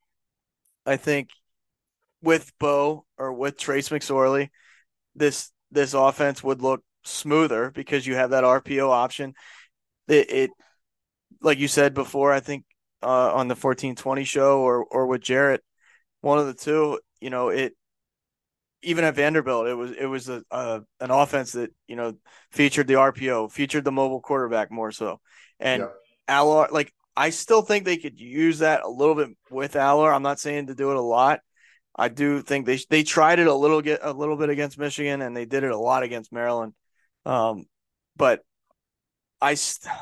I 0.87 0.97
think 0.97 1.31
with 2.23 2.53
Beau 2.59 3.05
or 3.19 3.33
with 3.33 3.59
Trace 3.59 3.89
McSorley, 3.89 4.51
this 5.15 5.51
this 5.71 5.95
offense 5.95 6.43
would 6.43 6.63
look 6.63 6.83
smoother 7.05 7.71
because 7.71 8.07
you 8.07 8.15
have 8.15 8.31
that 8.31 8.45
RPO 8.45 8.91
option. 8.91 9.35
It, 10.09 10.31
it 10.31 10.51
like 11.41 11.59
you 11.59 11.69
said 11.69 11.95
before, 11.95 12.33
I 12.33 12.41
think 12.41 12.65
uh, 13.03 13.35
on 13.35 13.49
the 13.49 13.57
fourteen 13.57 13.95
twenty 13.97 14.25
show 14.25 14.61
or 14.61 14.85
or 14.85 15.07
with 15.07 15.23
Jarrett, 15.23 15.63
one 16.23 16.39
of 16.39 16.47
the 16.47 16.55
two, 16.55 17.01
you 17.21 17.31
know, 17.31 17.51
it 17.51 17.77
even 18.83 19.05
at 19.05 19.15
Vanderbilt, 19.15 19.69
it 19.69 19.75
was 19.75 19.93
it 19.93 20.07
was 20.07 20.29
a, 20.29 20.43
a 20.51 20.83
an 21.01 21.11
offense 21.11 21.53
that 21.53 21.73
you 21.87 21.97
know 21.97 22.15
featured 22.51 22.87
the 22.89 22.97
RPO, 22.97 23.49
featured 23.49 23.85
the 23.85 23.93
mobile 23.93 24.21
quarterback 24.21 24.71
more 24.71 24.91
so, 24.91 25.21
and 25.61 25.83
Yeah. 25.83 25.89
Allar. 26.29 26.71
Like 26.71 26.93
I 27.17 27.31
still 27.31 27.63
think 27.63 27.85
they 27.85 27.97
could 27.97 28.19
use 28.21 28.59
that 28.59 28.83
a 28.83 28.89
little 28.89 29.15
bit 29.15 29.31
with 29.51 29.75
Allar. 29.75 30.13
I'm 30.13 30.23
not 30.23 30.41
saying 30.41 30.67
to 30.67 30.75
do 30.75 30.91
it 30.91 30.97
a 30.97 31.01
lot. 31.01 31.41
I 31.95 32.09
do 32.09 32.43
think 32.43 32.67
they 32.67 32.79
they 32.91 33.03
tried 33.05 33.39
it 33.39 33.47
a 33.47 33.55
little 33.55 33.83
get 33.83 34.01
a 34.03 34.13
little 34.13 34.37
bit 34.37 34.51
against 34.51 34.79
Michigan, 34.79 35.23
and 35.23 35.37
they 35.37 35.45
did 35.45 35.63
it 35.65 35.71
a 35.71 35.79
lot 35.79 36.03
against 36.03 36.33
Maryland. 36.33 36.75
Um, 37.25 37.67
but 38.17 38.43
I 39.41 39.55
st- 39.55 39.95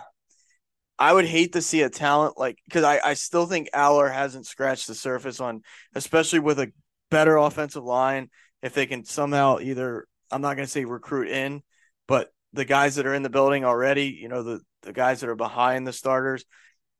I 1.00 1.14
would 1.14 1.24
hate 1.24 1.54
to 1.54 1.62
see 1.62 1.80
a 1.80 1.88
talent 1.88 2.38
like 2.38 2.58
because 2.66 2.84
I, 2.84 3.00
I 3.02 3.14
still 3.14 3.46
think 3.46 3.70
Allar 3.74 4.12
hasn't 4.12 4.46
scratched 4.46 4.86
the 4.86 4.94
surface 4.94 5.40
on, 5.40 5.62
especially 5.94 6.40
with 6.40 6.60
a 6.60 6.70
better 7.10 7.38
offensive 7.38 7.82
line. 7.82 8.28
If 8.62 8.74
they 8.74 8.84
can 8.84 9.06
somehow 9.06 9.58
either, 9.60 10.06
I'm 10.30 10.42
not 10.42 10.56
going 10.56 10.66
to 10.66 10.70
say 10.70 10.84
recruit 10.84 11.28
in, 11.28 11.62
but 12.06 12.30
the 12.52 12.66
guys 12.66 12.96
that 12.96 13.06
are 13.06 13.14
in 13.14 13.22
the 13.22 13.30
building 13.30 13.64
already, 13.64 14.18
you 14.20 14.28
know, 14.28 14.42
the 14.42 14.60
the 14.82 14.92
guys 14.92 15.20
that 15.20 15.30
are 15.30 15.36
behind 15.36 15.86
the 15.86 15.92
starters, 15.94 16.44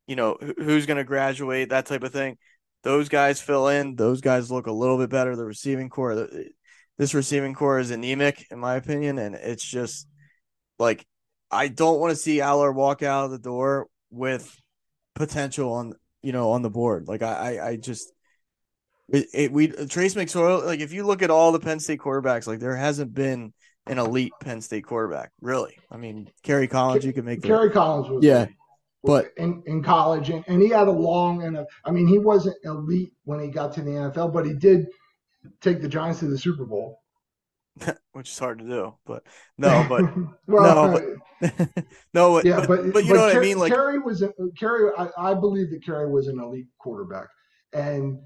you 0.07 0.17
know, 0.17 0.39
who, 0.41 0.55
who's 0.57 0.87
going 0.87 0.97
to 0.97 1.05
graduate, 1.05 1.69
that 1.69 1.85
type 1.85 2.03
of 2.03 2.13
thing. 2.13 2.39
Those 2.83 3.11
guys 3.11 3.43
fill 3.43 3.69
in. 3.69 3.97
Those 3.97 4.23
guys 4.23 4.51
look 4.51 4.67
a 4.67 4.73
little 4.73 4.97
bit 4.97 5.11
better. 5.11 5.37
The 5.37 5.45
receiving 5.45 5.91
corps, 5.91 6.15
the, 6.15 6.49
this 6.97 7.13
receiving 7.13 7.53
corps 7.53 7.81
is 7.81 7.91
anemic, 7.91 8.47
in 8.51 8.59
my 8.59 8.77
opinion, 8.77 9.19
and 9.19 9.35
it's 9.35 9.65
just 9.65 10.09
like 10.79 11.05
I 11.51 11.69
don't 11.69 12.01
want 12.01 12.13
to 12.13 12.17
see 12.17 12.39
Allar 12.39 12.75
walk 12.75 13.03
out 13.03 13.27
of 13.27 13.31
the 13.33 13.39
door 13.39 13.89
with 14.11 14.61
potential 15.15 15.73
on 15.73 15.95
you 16.23 16.33
know 16.33 16.51
on 16.53 16.63
the 16.63 16.71
board. 16.71 17.09
Like 17.09 17.23
I 17.23 17.57
I, 17.57 17.69
I 17.69 17.77
just 17.77 18.13
it, 19.09 19.27
it 19.33 19.53
we 19.53 19.69
Trace 19.69 20.15
McSorley 20.15 20.65
like 20.65 20.81
if 20.81 20.93
you 20.93 21.05
look 21.07 21.23
at 21.23 21.31
all 21.31 21.53
the 21.53 21.61
Penn 21.61 21.81
State 21.81 22.01
quarterbacks, 22.01 22.47
like 22.47 22.61
there 22.61 22.77
hasn't 22.77 23.15
been 23.15 23.53
an 23.87 23.99
elite 23.99 24.33
Penn 24.41 24.61
State 24.61 24.85
quarterback 24.85 25.33
really. 25.41 25.77
I 25.91 25.97
mean, 25.97 26.31
Kerry 26.43 26.69
Collins, 26.69 27.05
you 27.05 27.13
can 27.13 27.25
make 27.25 27.43
Kerry 27.43 27.71
Collins 27.71 28.09
was 28.09 28.25
Yeah, 28.25 28.47
but- 29.03 29.33
in, 29.37 29.63
in 29.67 29.83
college 29.83 30.31
and, 30.31 30.45
and 30.47 30.61
he 30.63 30.69
had 30.69 30.89
a 30.89 30.93
long 30.93 31.43
and 31.43 31.57
a, 31.57 31.67
I 31.85 31.91
mean 31.91 32.07
he 32.07 32.19
wasn't 32.19 32.57
elite 32.65 33.13
when 33.25 33.41
he 33.41 33.49
got 33.49 33.73
to 33.75 33.83
the 33.83 33.91
NFL, 33.91 34.33
but 34.33 34.47
he 34.47 34.53
did 34.53 34.87
take 35.61 35.81
the 35.81 35.89
Giants 35.89 36.21
to 36.21 36.27
the 36.27 36.39
Super 36.39 36.65
Bowl. 36.65 37.01
which 38.13 38.31
is 38.31 38.39
hard 38.39 38.59
to 38.59 38.65
do. 38.65 38.95
But 39.07 39.25
no, 39.59 39.87
but 39.89 40.03
well, 40.47 40.93
no, 40.93 41.49
uh, 41.49 41.51
no, 42.15 42.35
but, 42.35 42.45
yeah, 42.45 42.67
but, 42.67 42.69
but 42.69 42.93
but 42.93 43.05
you 43.05 43.15
know 43.15 43.21
what 43.21 43.37
I 43.37 43.41
mean. 43.41 43.59
Like 43.59 43.73
Kerry 43.73 43.99
was 43.99 44.23
a, 44.23 44.33
Kerry. 44.59 44.91
I, 44.97 45.09
I 45.17 45.35
believe 45.35 45.71
that 45.71 45.85
Kerry 45.85 46.11
was 46.11 46.29
an 46.29 46.41
elite 46.41 46.69
quarterback, 46.79 47.29
and 47.73 48.19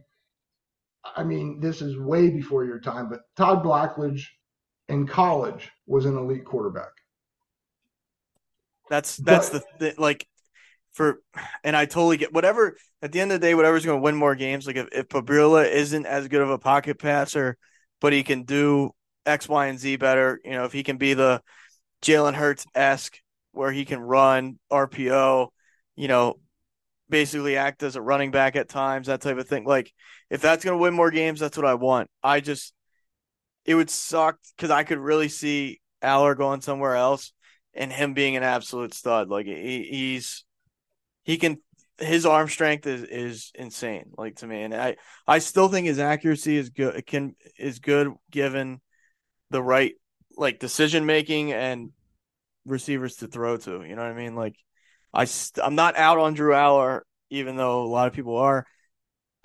I 1.17 1.25
mean 1.25 1.61
this 1.61 1.83
is 1.83 1.99
way 1.99 2.31
before 2.31 2.64
your 2.64 2.81
time. 2.81 3.09
But 3.09 3.21
Todd 3.37 3.62
Blackledge 3.64 4.23
in 4.88 5.07
college 5.07 5.71
was 5.87 6.05
an 6.05 6.17
elite 6.17 6.45
quarterback. 6.45 6.93
That's 8.90 9.17
that's 9.17 9.51
But- 9.51 9.64
the, 9.79 9.90
the 9.90 10.01
like 10.01 10.27
for 10.93 11.21
and 11.64 11.77
I 11.77 11.87
totally 11.87 12.17
get 12.17 12.33
whatever 12.33 12.77
at 13.03 13.12
the 13.12 13.21
end 13.21 13.33
of 13.33 13.40
the 13.40 13.47
day, 13.47 13.55
whatever's 13.55 13.85
going 13.85 13.99
to 13.99 14.03
win 14.03 14.14
more 14.14 14.35
games. 14.35 14.67
Like 14.67 14.77
if 14.77 14.88
if 14.93 15.09
Pribula 15.09 15.69
isn't 15.69 16.07
as 16.07 16.29
good 16.29 16.40
of 16.40 16.51
a 16.51 16.59
pocket 16.59 16.99
passer, 16.99 17.57
but 18.01 18.12
he 18.12 18.23
can 18.23 18.45
do 18.45 18.93
X, 19.27 19.49
Y, 19.49 19.67
and 19.67 19.79
Z 19.79 19.97
better. 19.97 20.41
You 20.45 20.53
know, 20.53 20.65
if 20.65 20.73
he 20.73 20.83
can 20.83 20.97
be 20.97 21.15
the 21.15 21.43
Jalen 22.03 22.35
Hurts 22.35 22.67
esque 22.75 23.19
where 23.53 23.73
he 23.73 23.85
can 23.85 24.01
run 24.01 24.59
RPO, 24.71 25.49
you 25.97 26.09
know, 26.09 26.39
basically 27.09 27.57
act 27.57 27.83
as 27.83 27.97
a 27.97 28.03
running 28.03 28.31
back 28.31 28.57
at 28.57 28.69
times, 28.69 29.07
that 29.07 29.21
type 29.21 29.39
of 29.39 29.49
thing. 29.49 29.65
Like 29.65 29.93
if 30.31 30.41
that's 30.41 30.65
going 30.65 30.77
to 30.77 30.83
win 30.83 30.95
more 30.95 31.11
games, 31.11 31.41
that's 31.41 31.57
what 31.57 31.67
I 31.67 31.75
want. 31.75 32.11
I 32.23 32.41
just 32.41 32.75
it 33.65 33.75
would 33.75 33.91
suck 33.91 34.39
because 34.57 34.71
I 34.71 34.85
could 34.85 34.99
really 34.99 35.29
see 35.29 35.81
Allar 36.03 36.37
going 36.37 36.61
somewhere 36.61 36.97
else 36.97 37.33
and 37.73 37.93
him 37.93 38.15
being 38.15 38.37
an 38.37 38.43
absolute 38.43 38.95
stud. 38.95 39.29
Like 39.29 39.47
he, 39.47 39.87
he's 39.91 40.45
he 41.25 41.39
can 41.39 41.59
his 41.99 42.27
arm 42.27 42.49
strength 42.49 42.87
is 42.87 43.05
is 43.05 43.53
insane, 43.55 44.11
like 44.17 44.37
to 44.37 44.47
me, 44.47 44.63
and 44.63 44.75
I 44.75 44.97
I 45.27 45.39
still 45.39 45.69
think 45.69 45.87
his 45.87 45.99
accuracy 45.99 46.57
is 46.57 46.71
good. 46.71 47.07
Can 47.07 47.37
is 47.59 47.79
good 47.79 48.13
given 48.31 48.81
the 49.55 49.62
right 49.62 49.95
like 50.37 50.59
decision 50.59 51.07
making 51.07 51.53
and 51.53 51.90
receivers 52.67 53.17
to 53.17 53.29
throw 53.29 53.57
to. 53.57 53.85
You 53.85 53.95
know 53.95 54.03
what 54.03 54.11
I 54.11 54.14
mean? 54.14 54.35
Like 54.35 54.57
I 55.12 55.27
st- 55.27 55.64
I'm 55.64 55.77
not 55.77 55.97
out 55.97 56.19
on 56.19 56.35
Drew 56.35 56.53
Allar, 56.53 57.03
even 57.31 57.55
though 57.55 57.85
a 57.85 57.87
lot 57.87 58.09
of 58.09 58.14
people 58.14 58.37
are. 58.37 58.67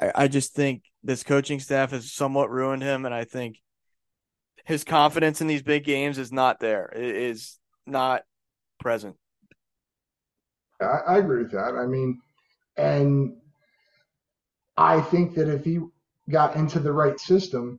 I, 0.02 0.12
I 0.16 0.28
just 0.28 0.56
think 0.56 0.82
this 1.04 1.22
coaching 1.22 1.60
staff 1.60 1.92
has 1.92 2.12
somewhat 2.12 2.50
ruined 2.50 2.82
him, 2.82 3.06
and 3.06 3.14
I 3.14 3.24
think 3.24 3.58
his 4.66 4.84
confidence 4.84 5.42
in 5.42 5.48
these 5.48 5.62
big 5.62 5.84
games 5.84 6.18
is 6.18 6.32
not 6.32 6.60
there. 6.60 6.92
It 6.96 7.16
is 7.16 7.60
not 7.86 8.24
present. 8.80 9.16
I, 10.82 11.02
I 11.08 11.18
agree 11.20 11.44
with 11.44 11.52
that. 11.52 11.76
I 11.76 11.86
mean, 11.86 12.20
and 12.78 13.36
I 14.76 15.02
think 15.02 15.36
that 15.36 15.48
if 15.48 15.64
he 15.64 15.82
got 16.32 16.56
into 16.56 16.80
the 16.80 16.92
right 16.92 17.20
system, 17.20 17.78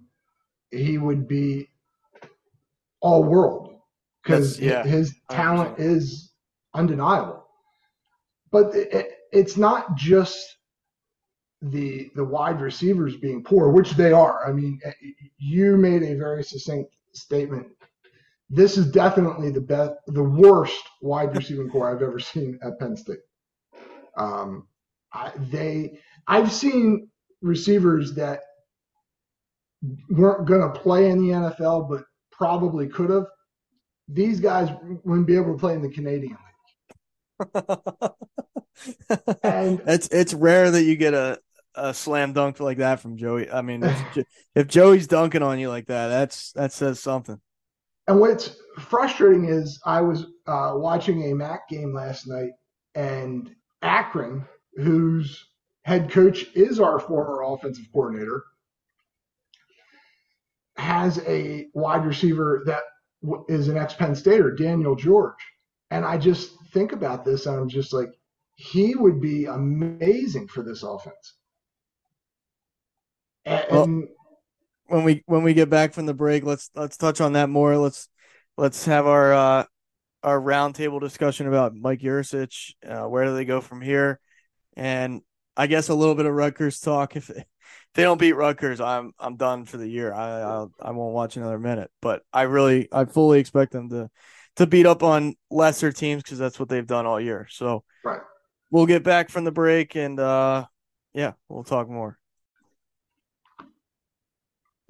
he 0.70 0.96
would 0.96 1.26
be 1.26 1.68
all 3.00 3.24
world 3.24 3.74
because 4.22 4.58
yeah, 4.60 4.82
his 4.84 5.14
talent 5.30 5.78
is 5.78 6.32
undeniable. 6.74 7.46
But 8.50 8.74
it, 8.74 9.12
it's 9.32 9.56
not 9.56 9.96
just 9.96 10.56
the 11.62 12.10
the 12.14 12.24
wide 12.24 12.60
receivers 12.60 13.16
being 13.16 13.42
poor, 13.42 13.70
which 13.70 13.92
they 13.92 14.12
are. 14.12 14.48
I 14.48 14.52
mean, 14.52 14.80
you 15.38 15.76
made 15.76 16.02
a 16.02 16.14
very 16.16 16.42
succinct 16.42 16.94
statement. 17.12 17.66
This 18.48 18.76
is 18.76 18.90
definitely 18.90 19.50
the 19.50 19.60
best, 19.60 19.92
the 20.08 20.22
worst 20.22 20.82
wide 21.02 21.36
receiving 21.36 21.70
corps 21.70 21.94
I've 21.94 22.02
ever 22.02 22.18
seen 22.18 22.58
at 22.64 22.78
Penn 22.80 22.96
State. 22.96 23.20
Um, 24.16 24.66
I, 25.12 25.32
they, 25.50 25.98
I've 26.26 26.50
seen 26.50 27.08
receivers 27.42 28.12
that 28.14 28.40
weren't 30.08 30.46
going 30.46 30.60
to 30.60 30.80
play 30.80 31.10
in 31.10 31.18
the 31.18 31.32
NFL, 31.32 31.88
but 31.88 32.04
probably 32.40 32.88
could 32.88 33.10
have. 33.10 33.26
These 34.08 34.40
guys 34.40 34.70
wouldn't 35.04 35.26
be 35.26 35.36
able 35.36 35.52
to 35.52 35.58
play 35.58 35.74
in 35.74 35.82
the 35.82 35.90
Canadian 35.90 36.38
League. 37.38 37.50
and 39.42 39.82
it's 39.86 40.08
it's 40.08 40.32
rare 40.32 40.70
that 40.70 40.82
you 40.82 40.96
get 40.96 41.12
a, 41.12 41.38
a 41.74 41.92
slam 41.92 42.32
dunk 42.32 42.58
like 42.58 42.78
that 42.78 43.00
from 43.00 43.18
Joey. 43.18 43.50
I 43.50 43.60
mean, 43.60 43.84
if, 43.84 44.18
if 44.54 44.66
Joey's 44.68 45.06
dunking 45.06 45.42
on 45.42 45.58
you 45.58 45.68
like 45.68 45.86
that, 45.86 46.08
that's 46.08 46.52
that 46.52 46.72
says 46.72 46.98
something. 46.98 47.38
And 48.08 48.18
what's 48.18 48.56
frustrating 48.78 49.44
is 49.44 49.78
I 49.84 50.00
was 50.00 50.24
uh, 50.46 50.72
watching 50.74 51.30
a 51.30 51.34
MAC 51.34 51.68
game 51.68 51.92
last 51.94 52.26
night, 52.26 52.52
and 52.94 53.54
Akron, 53.82 54.46
whose 54.76 55.46
head 55.84 56.10
coach 56.10 56.46
is 56.54 56.80
our 56.80 56.98
former 56.98 57.42
offensive 57.42 57.84
coordinator, 57.92 58.44
has 60.80 61.18
a 61.26 61.66
wide 61.74 62.04
receiver 62.04 62.62
that 62.66 62.82
is 63.48 63.68
an 63.68 63.76
ex 63.76 63.94
Penn 63.94 64.14
Stater, 64.14 64.50
Daniel 64.50 64.96
George. 64.96 65.34
And 65.90 66.04
I 66.04 66.18
just 66.18 66.52
think 66.72 66.92
about 66.92 67.24
this 67.24 67.46
and 67.46 67.56
I'm 67.56 67.68
just 67.68 67.92
like, 67.92 68.10
he 68.56 68.94
would 68.94 69.20
be 69.20 69.46
amazing 69.46 70.48
for 70.48 70.62
this 70.62 70.82
offense. 70.82 71.34
And, 73.44 73.64
well, 73.70 74.04
when 74.86 75.04
we 75.04 75.22
when 75.26 75.42
we 75.42 75.54
get 75.54 75.70
back 75.70 75.94
from 75.94 76.06
the 76.06 76.14
break, 76.14 76.44
let's 76.44 76.70
let's 76.74 76.96
touch 76.96 77.20
on 77.20 77.32
that 77.34 77.48
more. 77.48 77.76
Let's 77.78 78.08
let's 78.58 78.84
have 78.84 79.06
our 79.06 79.32
uh 79.32 79.64
our 80.22 80.38
roundtable 80.38 81.00
discussion 81.00 81.46
about 81.46 81.74
Mike 81.74 82.00
Yurcich. 82.00 82.74
Uh, 82.86 83.08
where 83.08 83.24
do 83.24 83.34
they 83.34 83.46
go 83.46 83.60
from 83.60 83.80
here? 83.80 84.20
And 84.76 85.22
I 85.56 85.66
guess 85.66 85.88
a 85.88 85.94
little 85.94 86.14
bit 86.14 86.26
of 86.26 86.34
Rutgers 86.34 86.80
talk. 86.80 87.16
If 87.16 87.30
they 87.94 88.02
don't 88.02 88.20
beat 88.20 88.34
Rutgers, 88.34 88.80
I'm 88.80 89.12
I'm 89.18 89.36
done 89.36 89.64
for 89.64 89.76
the 89.76 89.88
year. 89.88 90.12
I 90.12 90.40
I'll, 90.40 90.72
I 90.80 90.90
won't 90.92 91.14
watch 91.14 91.36
another 91.36 91.58
minute. 91.58 91.90
But 92.00 92.22
I 92.32 92.42
really 92.42 92.88
I 92.92 93.04
fully 93.04 93.40
expect 93.40 93.72
them 93.72 93.88
to 93.90 94.10
to 94.56 94.66
beat 94.66 94.86
up 94.86 95.02
on 95.02 95.34
lesser 95.50 95.92
teams 95.92 96.22
because 96.22 96.38
that's 96.38 96.58
what 96.58 96.68
they've 96.68 96.86
done 96.86 97.06
all 97.06 97.20
year. 97.20 97.48
So 97.50 97.84
right. 98.04 98.20
we'll 98.70 98.86
get 98.86 99.02
back 99.02 99.28
from 99.28 99.44
the 99.44 99.52
break 99.52 99.96
and 99.96 100.20
uh 100.20 100.66
yeah, 101.14 101.32
we'll 101.48 101.64
talk 101.64 101.88
more. 101.88 102.18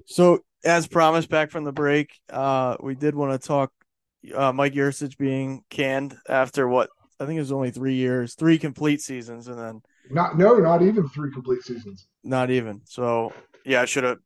So 0.05 0.39
as 0.63 0.85
promised, 0.85 1.29
back 1.29 1.49
from 1.49 1.63
the 1.63 1.71
break, 1.71 2.11
uh 2.29 2.77
we 2.81 2.95
did 2.95 3.15
want 3.15 3.39
to 3.39 3.47
talk 3.47 3.71
uh 4.35 4.51
Mike 4.51 4.73
Yurcich 4.73 5.17
being 5.17 5.63
canned 5.71 6.15
after 6.29 6.67
what 6.67 6.89
I 7.19 7.25
think 7.25 7.37
it 7.37 7.41
was 7.41 7.51
only 7.51 7.71
three 7.71 7.95
years, 7.95 8.35
three 8.35 8.59
complete 8.59 9.01
seasons, 9.01 9.47
and 9.47 9.57
then 9.57 9.81
not 10.11 10.37
no, 10.37 10.57
not 10.57 10.81
even 10.81 11.07
three 11.09 11.31
complete 11.31 11.63
seasons. 11.63 12.07
Not 12.23 12.51
even. 12.51 12.81
So 12.85 13.33
yeah, 13.65 13.81
I 13.81 13.85
should 13.85 14.03
have. 14.03 14.17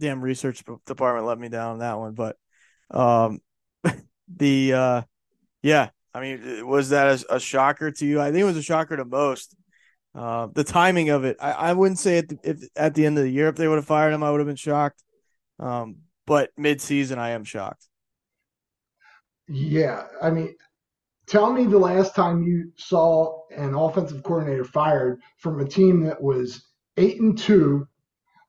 Damn, 0.00 0.20
research 0.20 0.62
department 0.86 1.26
let 1.26 1.38
me 1.38 1.48
down 1.48 1.72
on 1.72 1.78
that 1.80 1.98
one. 1.98 2.14
But 2.14 2.36
um, 2.90 3.40
the 4.36 4.72
uh, 4.72 5.02
yeah, 5.62 5.90
I 6.14 6.20
mean, 6.20 6.66
was 6.66 6.90
that 6.90 7.24
a, 7.28 7.36
a, 7.36 7.40
shocker 7.40 7.90
to 7.90 8.06
you? 8.06 8.20
I 8.20 8.30
think 8.30 8.42
it 8.42 8.44
was 8.44 8.56
a 8.56 8.62
shocker 8.62 8.96
to 8.96 9.04
most. 9.04 9.56
Uh, 10.14 10.48
the 10.54 10.64
timing 10.64 11.10
of 11.10 11.24
it, 11.24 11.36
I, 11.40 11.52
I 11.52 11.72
wouldn't 11.72 11.98
say 11.98 12.18
at 12.18 12.28
the, 12.28 12.38
if 12.42 12.62
at 12.76 12.94
the 12.94 13.06
end 13.06 13.18
of 13.18 13.24
the 13.24 13.30
year 13.30 13.48
if 13.48 13.56
they 13.56 13.68
would 13.68 13.76
have 13.76 13.86
fired 13.86 14.12
him, 14.12 14.22
I 14.22 14.30
would 14.30 14.40
have 14.40 14.46
been 14.46 14.56
shocked. 14.56 15.02
Um, 15.58 15.96
but 16.26 16.50
mid-season, 16.56 17.18
I 17.18 17.30
am 17.30 17.44
shocked. 17.44 17.88
Yeah, 19.48 20.06
I 20.22 20.30
mean, 20.30 20.54
tell 21.26 21.52
me 21.52 21.64
the 21.64 21.78
last 21.78 22.14
time 22.14 22.42
you 22.42 22.72
saw 22.76 23.42
an 23.50 23.74
offensive 23.74 24.22
coordinator 24.22 24.64
fired 24.64 25.20
from 25.38 25.60
a 25.60 25.64
team 25.64 26.02
that 26.04 26.20
was 26.20 26.67
eight 26.98 27.20
and 27.20 27.36
two 27.36 27.86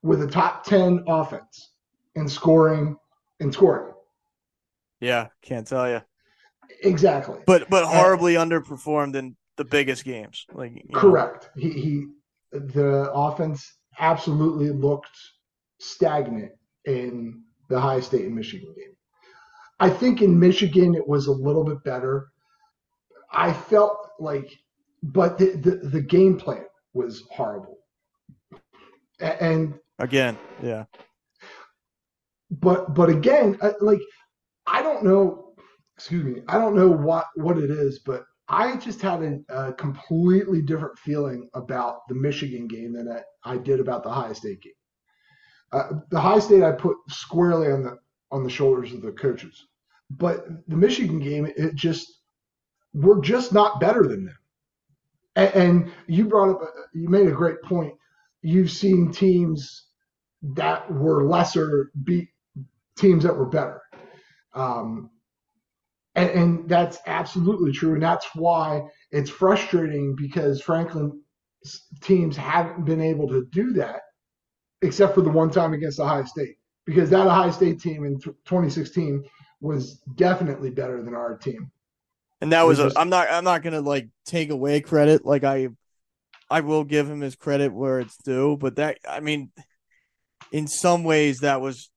with 0.02 0.22
a 0.22 0.28
top 0.28 0.64
ten 0.64 1.04
offense 1.08 1.72
in 2.16 2.28
scoring 2.28 2.98
and 3.40 3.54
scoring. 3.54 3.94
Yeah, 5.00 5.28
can't 5.42 5.66
tell 5.66 5.90
you 5.90 6.02
exactly. 6.84 7.40
But 7.46 7.70
but 7.70 7.86
horribly 7.86 8.38
uh, 8.38 8.46
underperformed 8.46 9.16
in 9.16 9.36
the 9.56 9.66
biggest 9.66 10.04
games. 10.04 10.46
Like 10.52 10.84
correct. 10.94 11.50
Know. 11.56 11.62
He 11.62 11.72
he 11.72 12.08
the 12.52 13.12
offense 13.14 13.78
absolutely 14.00 14.70
looked 14.70 15.18
stagnant 15.80 16.52
in 16.86 17.42
the 17.70 17.78
Ohio 17.78 18.00
State 18.00 18.26
in 18.26 18.36
Michigan 18.36 18.74
game. 18.76 18.96
I 19.80 19.90
think 19.90 20.22
in 20.22 20.38
Michigan 20.38 20.96
it 20.96 21.08
was 21.08 21.28
a 21.28 21.32
little 21.32 21.64
bit 21.64 21.84
better 21.84 22.30
I 23.32 23.54
felt 23.54 24.12
like, 24.20 24.58
but 25.04 25.38
the, 25.38 25.52
the, 25.52 25.88
the 25.88 26.02
game 26.02 26.38
plan 26.38 26.66
was 26.94 27.24
horrible. 27.30 27.79
And 29.20 29.76
again, 30.00 30.38
yeah. 30.62 30.86
But 32.52 32.94
but 32.94 33.10
again, 33.10 33.58
uh, 33.62 33.74
like 33.82 34.02
I 34.68 34.82
don't 34.82 35.04
know. 35.04 35.54
Excuse 35.96 36.24
me. 36.24 36.42
I 36.48 36.58
don't 36.58 36.76
know 36.76 36.90
what 36.90 37.28
what 37.36 37.58
it 37.58 37.70
is, 37.70 38.00
but 38.00 38.24
I 38.48 38.76
just 38.78 39.02
had 39.02 39.22
a, 39.22 39.40
a 39.50 39.74
completely 39.74 40.62
different 40.62 40.98
feeling 40.98 41.50
about 41.54 42.08
the 42.08 42.16
Michigan 42.16 42.68
game 42.68 42.94
than 42.94 43.08
I, 43.10 43.22
I 43.44 43.58
did 43.58 43.80
about 43.80 44.04
the 44.04 44.12
high 44.12 44.34
State 44.34 44.62
game. 44.62 44.74
Uh, 45.72 45.90
the 46.10 46.20
high 46.20 46.40
State 46.40 46.64
I 46.64 46.72
put 46.72 46.98
squarely 47.10 47.72
on 47.72 47.84
the 47.84 47.98
on 48.32 48.44
the 48.44 48.50
shoulders 48.50 48.94
of 48.94 49.02
the 49.02 49.12
coaches, 49.12 49.68
but 50.10 50.46
the 50.68 50.76
Michigan 50.76 51.20
game 51.20 51.46
it 51.46 51.76
just 51.76 52.08
we're 52.94 53.22
just 53.22 53.54
not 53.54 53.80
better 53.80 54.08
than 54.08 54.26
them. 54.26 54.38
And, 55.36 55.54
and 55.54 55.92
you 56.08 56.26
brought 56.26 56.50
up, 56.50 56.62
you 56.94 57.08
made 57.08 57.28
a 57.28 57.32
great 57.32 57.62
point. 57.62 57.94
You've 58.42 58.72
seen 58.72 59.12
teams 59.12 59.88
that 60.42 60.92
were 60.92 61.26
lesser 61.26 61.92
beat 62.04 62.30
teams 62.98 63.24
that 63.24 63.36
were 63.36 63.46
better. 63.46 63.82
Um, 64.54 65.10
and, 66.16 66.30
and, 66.30 66.70
that's 66.70 66.98
absolutely 67.06 67.72
true. 67.72 67.94
And 67.94 68.04
that's 68.04 68.28
why 68.34 68.82
it's 69.12 69.30
frustrating 69.30 70.16
because 70.16 70.62
Franklin 70.62 71.22
teams 72.02 72.36
haven't 72.36 72.86
been 72.86 73.02
able 73.02 73.28
to 73.30 73.46
do 73.52 73.74
that 73.74 74.02
except 74.82 75.14
for 75.14 75.22
the 75.22 75.30
one 75.30 75.52
time 75.52 75.74
against 75.74 76.00
Ohio 76.00 76.24
State 76.24 76.56
because 76.86 77.10
that 77.10 77.28
Ohio 77.28 77.52
State 77.52 77.80
team 77.80 78.06
in 78.06 78.20
2016 78.20 79.24
was 79.62 80.00
definitely 80.16 80.70
better 80.70 81.04
than 81.04 81.14
our 81.14 81.38
team. 81.38 81.72
And 82.42 82.54
that 82.54 82.64
was 82.64 82.80
I'm 82.96 83.10
not 83.10 83.28
I'm 83.30 83.44
not 83.44 83.64
gonna 83.64 83.82
like 83.82 84.08
take 84.26 84.50
away 84.50 84.80
credit. 84.80 85.26
Like 85.26 85.44
I 85.44 85.70
I 86.50 86.62
will 86.62 86.84
give 86.84 87.10
him 87.10 87.22
his 87.22 87.36
credit 87.36 87.74
where 87.74 88.00
it's 88.00 88.18
due, 88.18 88.58
but 88.58 88.78
that 88.78 88.98
I 89.08 89.20
mean 89.20 89.52
in 90.52 90.68
some 90.68 91.04
ways 91.04 91.40
that 91.40 91.62
was 91.62 91.90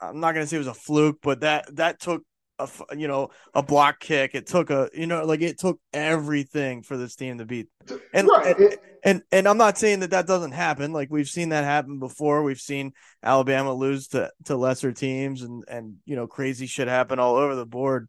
I'm 0.00 0.20
not 0.20 0.32
gonna 0.32 0.46
say 0.46 0.56
it 0.56 0.58
was 0.58 0.66
a 0.66 0.74
fluke, 0.74 1.18
but 1.22 1.40
that 1.40 1.74
that 1.76 2.00
took 2.00 2.22
a 2.58 2.68
you 2.96 3.08
know 3.08 3.30
a 3.54 3.62
block 3.62 4.00
kick. 4.00 4.34
It 4.34 4.46
took 4.46 4.70
a 4.70 4.90
you 4.92 5.06
know 5.06 5.24
like 5.24 5.42
it 5.42 5.58
took 5.58 5.80
everything 5.92 6.82
for 6.82 6.96
this 6.96 7.14
team 7.14 7.38
to 7.38 7.46
beat. 7.46 7.68
And 8.12 8.28
right. 8.28 8.58
and, 8.58 8.76
and 9.04 9.22
and 9.32 9.48
I'm 9.48 9.58
not 9.58 9.78
saying 9.78 10.00
that 10.00 10.10
that 10.10 10.26
doesn't 10.26 10.52
happen. 10.52 10.92
Like 10.92 11.08
we've 11.10 11.28
seen 11.28 11.50
that 11.50 11.64
happen 11.64 11.98
before. 11.98 12.42
We've 12.42 12.60
seen 12.60 12.92
Alabama 13.22 13.72
lose 13.72 14.08
to 14.08 14.30
to 14.46 14.56
lesser 14.56 14.92
teams 14.92 15.42
and 15.42 15.64
and 15.68 15.96
you 16.04 16.16
know 16.16 16.26
crazy 16.26 16.66
shit 16.66 16.88
happen 16.88 17.18
all 17.18 17.36
over 17.36 17.54
the 17.54 17.66
board. 17.66 18.08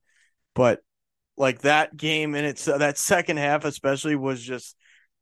But 0.53 0.81
like 1.37 1.61
that 1.61 1.95
game 1.95 2.35
and 2.35 2.45
it's 2.45 2.67
uh, 2.67 2.77
that 2.79 2.97
second 2.97 3.37
half 3.37 3.65
especially 3.65 4.15
was 4.15 4.41
just 4.41 4.75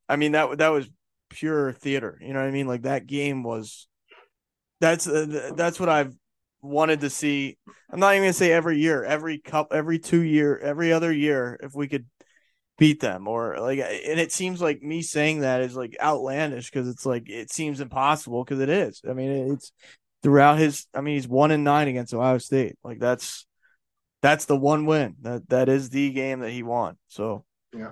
I 0.10 0.15
mean 0.15 0.34
that 0.34 0.58
that 0.58 0.69
was 0.69 0.89
pure 1.30 1.72
theater. 1.72 2.19
You 2.22 2.34
know 2.34 2.39
what 2.39 2.48
I 2.48 2.52
mean? 2.52 2.67
Like 2.67 2.82
that 2.82 3.08
game 3.08 3.43
was. 3.43 3.88
That's 4.82 5.08
uh, 5.08 5.52
that's 5.56 5.80
what 5.80 5.89
I've 5.89 6.15
wanted 6.62 7.02
to 7.02 7.10
see. 7.10 7.58
I'm 7.91 8.00
not 8.00 8.13
even 8.13 8.24
gonna 8.24 8.34
say 8.34 8.52
every 8.52 8.80
year, 8.80 9.04
every 9.04 9.38
cup, 9.38 9.74
every 9.74 10.00
two 10.00 10.22
year, 10.22 10.58
every 10.58 10.91
other 10.91 11.12
year, 11.12 11.60
if 11.62 11.74
we 11.74 11.88
could 11.88 12.06
beat 12.78 13.02
them 13.02 13.28
or 13.28 13.60
like, 13.60 13.80
and 13.80 14.19
it 14.19 14.32
seems 14.32 14.62
like 14.62 14.82
me 14.82 15.02
saying 15.02 15.41
that 15.41 15.62
is 15.62 15.76
like 15.76 15.98
outlandish 16.02 16.72
because 16.72 16.88
it's 16.88 17.06
like 17.06 17.30
it 17.30 17.52
seems 17.52 17.82
impossible 17.82 18.43
because 18.43 18.60
it 18.60 18.69
is. 18.69 19.02
I 19.08 19.13
mean, 19.13 19.52
it's 19.54 19.72
throughout 20.24 20.58
his. 20.58 20.88
I 20.93 21.02
mean, 21.02 21.15
he's 21.15 21.28
one 21.28 21.52
and 21.52 21.63
nine 21.63 21.88
against 21.88 22.13
Ohio 22.13 22.38
State. 22.38 22.78
Like 22.84 23.00
that's 23.00 23.45
that's 24.22 24.45
the 24.45 24.58
one 24.58 24.86
win. 24.86 25.15
That 25.22 25.50
that 25.50 25.69
is 25.69 25.89
the 25.89 26.12
game 26.12 26.39
that 26.39 26.52
he 26.52 26.63
won. 26.63 26.98
So 27.10 27.43
yeah. 27.74 27.91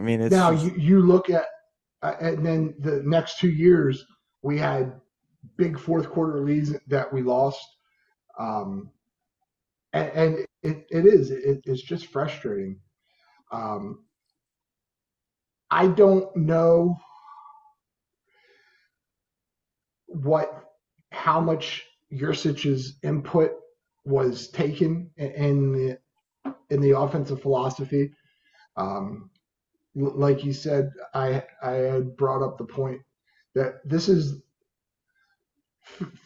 I 0.00 0.02
mean, 0.02 0.22
it's 0.22 0.32
now 0.34 0.50
you 0.50 0.74
you 0.76 1.00
look 1.00 1.28
at 1.30 1.46
uh, 2.02 2.14
and 2.20 2.44
then 2.44 2.74
the 2.78 3.02
next 3.04 3.38
two 3.38 3.50
years 3.50 4.04
we 4.42 4.58
had 4.58 5.00
big 5.56 5.78
fourth 5.78 6.08
quarter 6.08 6.40
leads 6.40 6.74
that 6.88 7.12
we 7.12 7.22
lost. 7.22 7.64
Um, 8.38 8.90
and, 9.92 10.08
and 10.10 10.46
it, 10.62 10.86
it 10.90 11.06
is, 11.06 11.30
it, 11.30 11.60
it's 11.64 11.82
just 11.82 12.06
frustrating. 12.06 12.80
Um, 13.52 14.04
I 15.70 15.88
don't 15.88 16.34
know 16.36 16.96
what, 20.06 20.64
how 21.12 21.40
much 21.40 21.84
Yurcich's 22.10 22.96
input 23.02 23.52
was 24.04 24.48
taken 24.48 25.10
in 25.16 25.72
the, 25.72 25.98
in 26.70 26.80
the 26.80 26.98
offensive 26.98 27.42
philosophy. 27.42 28.12
Um, 28.76 29.30
like 29.94 30.44
you 30.44 30.52
said, 30.52 30.90
I 31.14 31.42
I 31.62 31.72
had 31.72 32.16
brought 32.16 32.44
up 32.44 32.58
the 32.58 32.64
point 32.64 33.00
that 33.54 33.80
this 33.84 34.08
is 34.08 34.40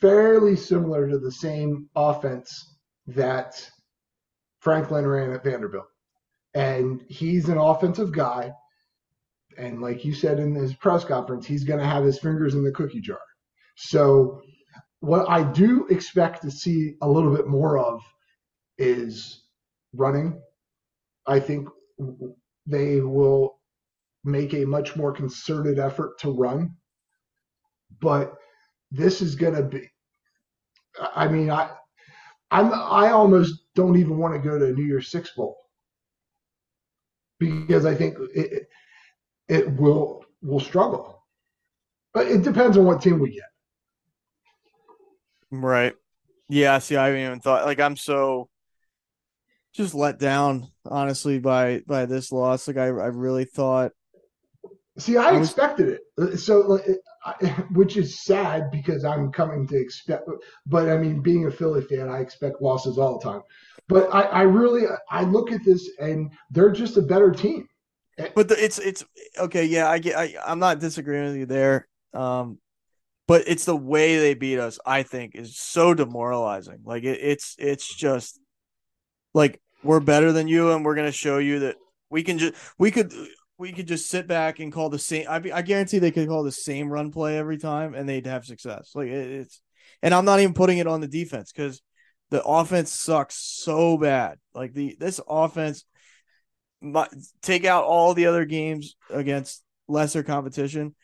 fairly 0.00 0.57
similar 0.57 1.09
to 1.09 1.18
the 1.18 1.33
same 1.33 1.88
offense 1.96 2.77
that 3.07 3.70
Franklin 4.61 5.07
ran 5.07 5.33
at 5.33 5.44
Vanderbilt. 5.44 5.87
And 6.55 7.05
he's 7.09 7.48
an 7.48 7.59
offensive 7.59 8.12
guy. 8.12 8.53
And 9.59 9.81
like 9.81 10.05
you 10.05 10.14
said 10.14 10.38
in 10.38 10.55
his 10.55 10.74
press 10.74 11.05
conference, 11.05 11.46
he's 11.46 11.64
going 11.64 11.81
to 11.81 11.87
have 11.87 12.05
his 12.05 12.18
fingers 12.18 12.55
in 12.55 12.64
the 12.64 12.72
cookie 12.72 13.00
jar. 13.00 13.20
So, 13.77 14.40
what 15.00 15.29
I 15.29 15.42
do 15.42 15.87
expect 15.88 16.42
to 16.42 16.50
see 16.50 16.94
a 17.03 17.09
little 17.09 17.35
bit 17.35 17.46
more 17.46 17.79
of 17.79 18.00
is 18.79 19.42
running. 19.92 20.40
I 21.27 21.40
think 21.40 21.68
they 22.66 23.00
will 23.00 23.53
make 24.24 24.54
a 24.54 24.64
much 24.64 24.96
more 24.96 25.12
concerted 25.12 25.78
effort 25.78 26.18
to 26.20 26.30
run. 26.30 26.74
But 28.00 28.34
this 28.90 29.20
is 29.20 29.34
going 29.34 29.54
to 29.54 29.62
be. 29.62 29.88
I 31.14 31.28
mean, 31.28 31.50
I, 31.50 31.70
I'm 32.50 32.72
I 32.72 33.10
almost 33.10 33.64
don't 33.74 33.96
even 33.98 34.18
want 34.18 34.34
to 34.34 34.48
go 34.48 34.58
to 34.58 34.72
New 34.72 34.84
Year's 34.84 35.10
Six 35.10 35.32
Bowl 35.32 35.56
because 37.38 37.84
I 37.84 37.94
think 37.94 38.16
it 38.34 38.68
it 39.48 39.76
will 39.76 40.24
will 40.42 40.60
struggle. 40.60 41.22
But 42.12 42.28
it 42.28 42.42
depends 42.42 42.76
on 42.76 42.84
what 42.84 43.02
team 43.02 43.18
we 43.18 43.32
get. 43.32 43.42
Right. 45.50 45.94
Yeah. 46.48 46.78
See, 46.78 46.96
I 46.96 47.06
haven't 47.06 47.20
even 47.20 47.40
thought. 47.40 47.66
Like, 47.66 47.80
I'm 47.80 47.96
so 47.96 48.48
just 49.74 49.94
let 49.94 50.20
down, 50.20 50.68
honestly, 50.84 51.40
by 51.40 51.82
by 51.87 52.06
this 52.06 52.30
loss. 52.30 52.68
Like, 52.68 52.76
I 52.76 52.87
I 52.87 53.08
really 53.08 53.44
thought. 53.44 53.92
See, 54.98 55.16
I, 55.16 55.30
I 55.30 55.33
was, 55.33 55.48
expected 55.48 55.98
it. 56.16 56.38
So 56.38 56.80
which 57.72 57.96
is 57.96 58.22
sad 58.24 58.70
because 58.70 59.04
I'm 59.04 59.33
coming 59.33 59.66
to 59.68 59.76
expect. 59.76 60.28
But 60.66 60.88
I 60.88 60.96
mean, 60.96 61.20
being 61.20 61.46
a 61.46 61.50
Philly 61.50 61.83
fan, 61.83 62.09
I 62.09 62.20
expect 62.20 62.62
losses 62.62 62.98
all 62.98 63.18
the 63.18 63.24
time. 63.24 63.42
But 63.88 64.09
I, 64.14 64.22
I 64.22 64.42
really, 64.42 64.85
I 65.11 65.22
look 65.22 65.52
at 65.52 65.64
this 65.64 65.90
and 65.98 66.30
they're 66.50 66.70
just 66.70 66.96
a 66.96 67.02
better 67.02 67.30
team. 67.30 67.68
But 68.35 68.48
the, 68.48 68.62
it's 68.62 68.78
it's 68.78 69.04
okay. 69.38 69.64
Yeah, 69.64 69.90
I 69.90 69.98
get. 69.98 70.16
I, 70.16 70.35
I'm 70.46 70.61
not 70.61 70.78
disagreeing 70.78 71.24
with 71.24 71.37
you 71.37 71.46
there. 71.46 71.88
Um, 72.12 72.59
but 73.26 73.42
it's 73.48 73.64
the 73.64 73.76
way 73.76 74.18
they 74.18 74.35
beat 74.35 74.61
us. 74.61 74.78
I 74.87 75.02
think 75.02 75.35
is 75.35 75.59
so 75.59 75.94
demoralizing. 75.94 76.83
Like 76.85 77.02
it, 77.02 77.18
it's 77.20 77.57
it's 77.59 77.92
just 77.92 78.38
like 79.33 79.61
we're 79.83 79.98
better 79.98 80.30
than 80.30 80.46
you, 80.46 80.70
and 80.70 80.85
we're 80.85 80.94
gonna 80.94 81.11
show 81.11 81.38
you 81.38 81.59
that 81.61 81.76
we 82.09 82.22
can 82.22 82.38
just 82.38 82.54
we 82.78 82.92
could 82.92 83.12
we 83.58 83.72
could 83.72 83.86
just 83.86 84.08
sit 84.08 84.26
back 84.26 84.58
and 84.58 84.72
call 84.72 84.90
the 84.90 84.98
same. 84.98 85.26
I, 85.28 85.40
I 85.52 85.62
guarantee 85.62 85.98
they 85.98 86.10
could 86.10 86.28
call 86.28 86.42
the 86.42 86.52
same 86.52 86.88
run 86.88 87.12
play 87.12 87.38
every 87.38 87.58
time, 87.58 87.94
and 87.94 88.08
they'd 88.08 88.26
have 88.26 88.44
success. 88.44 88.92
Like 88.94 89.08
it, 89.08 89.30
it's, 89.30 89.60
and 90.02 90.12
I'm 90.12 90.24
not 90.24 90.40
even 90.40 90.54
putting 90.54 90.78
it 90.78 90.86
on 90.86 91.00
the 91.00 91.08
defense 91.08 91.52
because 91.52 91.80
the 92.30 92.42
offense 92.42 92.92
sucks 92.92 93.36
so 93.36 93.96
bad. 93.96 94.38
Like 94.54 94.74
the 94.74 94.96
this 94.98 95.20
offense, 95.28 95.84
my, 96.80 97.06
take 97.42 97.64
out 97.64 97.84
all 97.84 98.14
the 98.14 98.26
other 98.26 98.44
games 98.44 98.96
against 99.08 99.62
lesser 99.86 100.22
competition. 100.22 100.94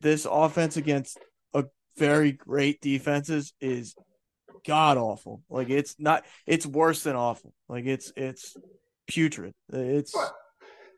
This 0.00 0.26
offense 0.28 0.76
against 0.76 1.18
a 1.54 1.66
very 1.96 2.32
great 2.32 2.80
defenses 2.80 3.52
is 3.60 3.94
god 4.66 4.96
awful. 4.96 5.42
Like 5.48 5.70
it's 5.70 5.94
not. 6.00 6.24
It's 6.44 6.66
worse 6.66 7.04
than 7.04 7.14
awful. 7.14 7.54
Like 7.68 7.86
it's 7.86 8.12
it's 8.16 8.56
putrid. 9.06 9.54
It's. 9.72 10.12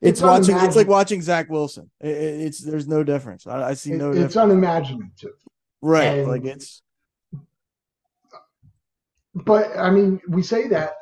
It's, 0.02 0.18
it's 0.18 0.20
watching. 0.20 0.56
It's 0.58 0.74
like 0.74 0.88
watching 0.88 1.22
Zach 1.22 1.48
Wilson. 1.48 1.88
It, 2.00 2.08
it's 2.08 2.58
there's 2.58 2.88
no 2.88 3.04
difference. 3.04 3.46
I, 3.46 3.68
I 3.68 3.74
see 3.74 3.92
no. 3.92 4.10
It, 4.10 4.18
it's 4.18 4.34
unimaginative. 4.34 5.36
Right. 5.80 6.18
And, 6.18 6.28
like 6.28 6.44
it's. 6.44 6.82
But 9.32 9.78
I 9.78 9.90
mean, 9.90 10.20
we 10.28 10.42
say 10.42 10.66
that 10.68 10.94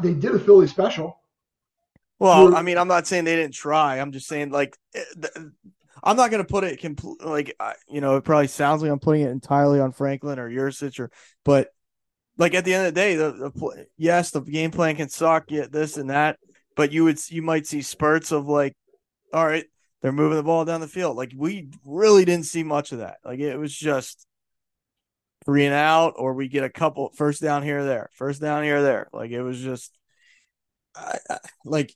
they 0.00 0.12
did 0.12 0.34
a 0.34 0.38
Philly 0.38 0.66
special. 0.66 1.18
Well, 2.18 2.54
I 2.54 2.62
mean, 2.62 2.76
I'm 2.76 2.88
not 2.88 3.06
saying 3.06 3.24
they 3.24 3.36
didn't 3.36 3.54
try. 3.54 3.98
I'm 3.98 4.12
just 4.12 4.28
saying 4.28 4.50
like. 4.50 4.76
Eh, 4.94 5.04
I'm 6.00 6.16
not 6.16 6.30
going 6.30 6.44
to 6.44 6.48
put 6.48 6.62
it 6.62 6.78
complete 6.78 7.24
like 7.24 7.56
you 7.88 8.00
know 8.00 8.16
it 8.16 8.24
probably 8.24 8.46
sounds 8.46 8.82
like 8.82 8.90
I'm 8.92 9.00
putting 9.00 9.22
it 9.22 9.30
entirely 9.30 9.80
on 9.80 9.90
Franklin 9.90 10.38
or 10.38 10.48
Yurcich 10.48 11.00
or 11.00 11.10
but 11.44 11.70
like 12.36 12.54
at 12.54 12.64
the 12.64 12.72
end 12.72 12.86
of 12.86 12.94
the 12.94 13.00
day 13.00 13.16
the, 13.16 13.32
the 13.32 13.86
yes 13.96 14.30
the 14.30 14.40
game 14.40 14.70
plan 14.70 14.94
can 14.94 15.08
suck 15.08 15.50
yet 15.50 15.72
this 15.72 15.96
and 15.96 16.10
that 16.10 16.38
but 16.78 16.92
you 16.92 17.02
would 17.02 17.18
you 17.28 17.42
might 17.42 17.66
see 17.66 17.82
spurts 17.82 18.30
of 18.30 18.46
like, 18.46 18.72
all 19.32 19.44
right, 19.44 19.64
they're 20.00 20.12
moving 20.12 20.36
the 20.36 20.44
ball 20.44 20.64
down 20.64 20.80
the 20.80 20.86
field. 20.86 21.16
Like 21.16 21.32
we 21.36 21.70
really 21.84 22.24
didn't 22.24 22.46
see 22.46 22.62
much 22.62 22.92
of 22.92 22.98
that. 22.98 23.16
Like 23.24 23.40
it 23.40 23.56
was 23.56 23.74
just 23.74 24.24
three 25.44 25.66
and 25.66 25.74
out, 25.74 26.14
or 26.16 26.34
we 26.34 26.46
get 26.46 26.62
a 26.62 26.70
couple 26.70 27.10
first 27.16 27.42
down 27.42 27.64
here 27.64 27.80
or 27.80 27.84
there, 27.84 28.10
first 28.12 28.40
down 28.40 28.62
here 28.62 28.78
or 28.78 28.82
there. 28.82 29.08
Like 29.12 29.32
it 29.32 29.42
was 29.42 29.58
just, 29.58 29.98
I, 30.94 31.18
I, 31.28 31.38
like 31.64 31.92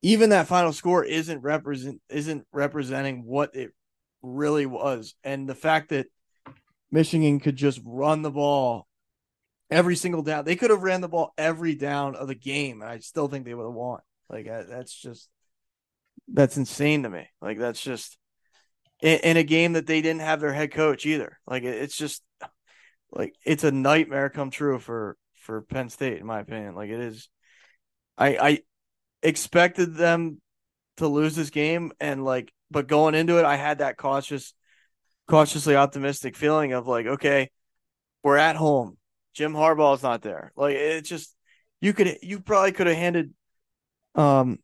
even 0.00 0.30
that 0.30 0.46
final 0.46 0.72
score 0.72 1.04
isn't 1.04 1.40
represent 1.40 2.00
isn't 2.08 2.46
representing 2.52 3.24
what 3.24 3.56
it 3.56 3.72
really 4.22 4.64
was, 4.64 5.16
and 5.24 5.48
the 5.48 5.56
fact 5.56 5.88
that 5.88 6.06
Michigan 6.92 7.40
could 7.40 7.56
just 7.56 7.80
run 7.84 8.22
the 8.22 8.30
ball 8.30 8.86
every 9.70 9.96
single 9.96 10.22
down. 10.22 10.44
They 10.44 10.56
could 10.56 10.70
have 10.70 10.82
ran 10.82 11.00
the 11.00 11.08
ball 11.08 11.32
every 11.36 11.74
down 11.74 12.16
of 12.16 12.28
the 12.28 12.34
game, 12.34 12.82
and 12.82 12.90
I 12.90 12.98
still 12.98 13.28
think 13.28 13.44
they 13.44 13.54
would 13.54 13.64
have 13.64 13.72
won. 13.72 14.00
Like 14.28 14.46
that's 14.46 14.94
just 14.94 15.28
that's 16.28 16.56
insane 16.56 17.02
to 17.02 17.10
me. 17.10 17.28
Like 17.40 17.58
that's 17.58 17.80
just 17.80 18.18
in, 19.00 19.18
in, 19.20 19.36
a 19.36 19.42
game 19.42 19.74
that 19.74 19.86
they 19.86 20.00
didn't 20.00 20.22
have 20.22 20.40
their 20.40 20.52
head 20.52 20.72
coach 20.72 21.06
either. 21.06 21.38
Like 21.46 21.64
it's 21.64 21.96
just 21.96 22.22
like 23.12 23.34
it's 23.44 23.64
a 23.64 23.72
nightmare 23.72 24.30
come 24.30 24.50
true 24.50 24.78
for 24.78 25.16
for 25.36 25.62
Penn 25.62 25.90
State, 25.90 26.18
in 26.18 26.26
my 26.26 26.40
opinion. 26.40 26.74
Like 26.74 26.90
it 26.90 27.00
is. 27.00 27.28
I 28.16 28.36
I 28.36 28.58
expected 29.22 29.94
them 29.94 30.40
to 30.98 31.08
lose 31.08 31.34
this 31.34 31.50
game, 31.50 31.92
and 32.00 32.24
like, 32.24 32.52
but 32.70 32.86
going 32.86 33.14
into 33.14 33.38
it, 33.38 33.44
I 33.44 33.56
had 33.56 33.78
that 33.78 33.96
cautious, 33.96 34.54
cautiously 35.28 35.76
optimistic 35.76 36.36
feeling 36.36 36.72
of 36.72 36.86
like, 36.86 37.06
okay, 37.06 37.50
we're 38.22 38.36
at 38.36 38.56
home 38.56 38.96
Jim 39.34 39.52
Harbaugh's 39.52 40.02
not 40.02 40.22
there. 40.22 40.52
Like 40.56 40.76
it's 40.76 41.08
just 41.08 41.34
you 41.80 41.92
could 41.92 42.18
you 42.22 42.40
probably 42.40 42.72
could 42.72 42.86
have 42.86 42.96
handed 42.96 43.34
um 44.14 44.58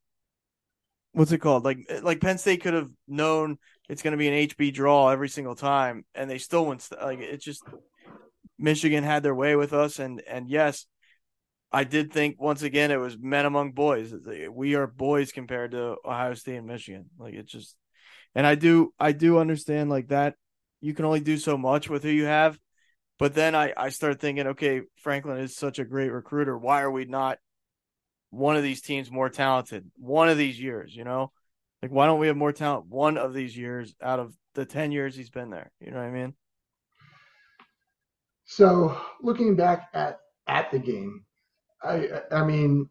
what's 1.13 1.33
it 1.33 1.39
called? 1.39 1.65
Like 1.65 1.91
like 2.03 2.21
Penn 2.21 2.39
State 2.39 2.63
could 2.63 2.75
have 2.75 2.91
known 3.09 3.59
it's 3.89 4.03
going 4.03 4.13
to 4.13 4.19
be 4.19 4.29
an 4.29 4.49
HB 4.49 4.73
draw 4.73 5.09
every 5.09 5.29
single 5.29 5.57
time 5.57 6.05
and 6.15 6.31
they 6.31 6.39
still 6.39 6.65
went 6.65 6.89
like 7.03 7.19
it's 7.19 7.45
just 7.45 7.65
Michigan 8.59 9.03
had 9.03 9.23
their 9.23 9.35
way 9.35 9.57
with 9.57 9.73
us 9.73 9.99
and 9.99 10.23
and 10.29 10.49
yes, 10.49 10.87
I 11.73 11.85
did 11.85 12.13
think 12.13 12.41
once 12.41 12.63
again 12.63 12.93
it 12.93 12.97
was 12.97 13.19
men 13.19 13.47
among 13.47 13.73
boys. 13.73 14.15
We 14.51 14.77
are 14.77 14.87
boys 14.87 15.33
compared 15.33 15.73
to 15.73 15.97
Ohio 16.05 16.35
State 16.35 16.57
and 16.57 16.67
Michigan. 16.67 17.07
Like 17.19 17.35
it 17.35 17.47
just 17.47 17.77
and 18.37 18.47
I 18.47 18.55
do 18.55 18.95
I 19.01 19.11
do 19.11 19.39
understand 19.39 19.91
like 19.91 20.09
that 20.09 20.37
you 20.81 20.95
can 20.95 21.05
only 21.05 21.21
do 21.21 21.37
so 21.37 21.59
much 21.59 21.91
with 21.91 22.05
who 22.05 22.09
you 22.09 22.25
have 22.25 22.59
but 23.21 23.35
then 23.35 23.55
I, 23.55 23.75
I 23.77 23.91
start 23.91 24.19
thinking, 24.19 24.47
okay, 24.49 24.81
Franklin 24.97 25.37
is 25.39 25.55
such 25.55 25.79
a 25.79 25.85
great 25.85 26.11
recruiter. 26.11 26.57
Why 26.57 26.81
are 26.81 26.91
we 26.91 27.05
not 27.05 27.39
one 28.31 28.57
of 28.57 28.63
these 28.63 28.81
teams 28.81 29.11
more 29.11 29.29
talented 29.29 29.91
one 29.97 30.31
of 30.31 30.39
these 30.39 30.59
years, 30.59 30.97
you 30.97 31.05
know? 31.05 31.31
Like, 31.83 31.91
why 31.91 32.07
don't 32.07 32.19
we 32.19 32.29
have 32.29 32.37
more 32.37 32.53
talent 32.53 32.87
one 32.87 33.19
of 33.19 33.35
these 33.35 33.55
years 33.55 33.95
out 34.03 34.21
of 34.21 34.35
the 34.55 34.65
10 34.65 34.91
years 34.91 35.15
he's 35.15 35.29
been 35.29 35.51
there? 35.51 35.71
You 35.81 35.91
know 35.91 35.99
what 35.99 36.07
I 36.07 36.11
mean? 36.11 36.35
So 38.47 38.99
looking 39.23 39.55
back 39.55 39.91
at 39.93 40.19
at 40.49 40.71
the 40.71 40.79
game, 40.79 41.25
I 41.83 42.23
I 42.33 42.43
mean 42.43 42.89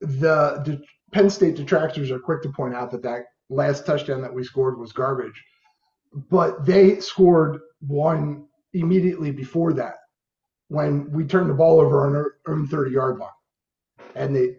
the, 0.00 0.62
the 0.64 0.82
Penn 1.12 1.30
State 1.30 1.56
detractors 1.56 2.10
are 2.10 2.20
quick 2.20 2.42
to 2.42 2.50
point 2.50 2.74
out 2.74 2.90
that 2.90 3.02
that 3.02 3.22
last 3.48 3.86
touchdown 3.86 4.20
that 4.22 4.32
we 4.32 4.44
scored 4.44 4.78
was 4.78 4.92
garbage, 4.92 5.42
but 6.30 6.64
they 6.66 7.00
scored 7.00 7.60
one 7.80 8.47
immediately 8.74 9.30
before 9.30 9.72
that 9.74 9.94
when 10.68 11.10
we 11.10 11.24
turned 11.24 11.50
the 11.50 11.54
ball 11.54 11.80
over 11.80 12.06
on 12.06 12.14
our 12.14 12.34
own 12.46 12.66
30 12.66 12.90
yard 12.90 13.18
line, 13.18 13.30
and 14.14 14.34
they 14.34 14.56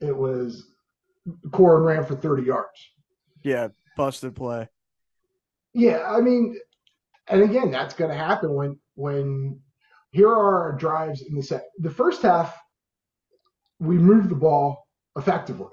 it 0.00 0.16
was 0.16 0.66
Corum 1.48 1.84
ran 1.84 2.04
for 2.04 2.16
30 2.16 2.42
yards. 2.42 2.90
Yeah, 3.42 3.68
busted 3.96 4.34
play. 4.34 4.68
Yeah, 5.72 6.04
I 6.06 6.20
mean, 6.20 6.58
and 7.28 7.42
again, 7.42 7.70
that's 7.70 7.94
going 7.94 8.10
to 8.10 8.16
happen 8.16 8.54
when 8.54 8.78
when 8.94 9.60
here 10.10 10.28
are 10.28 10.62
our 10.62 10.72
drives 10.72 11.22
in 11.22 11.36
the 11.36 11.42
set. 11.42 11.66
The 11.78 11.90
first 11.90 12.22
half, 12.22 12.56
we 13.78 13.96
moved 13.96 14.28
the 14.28 14.34
ball 14.34 14.86
effectively. 15.16 15.68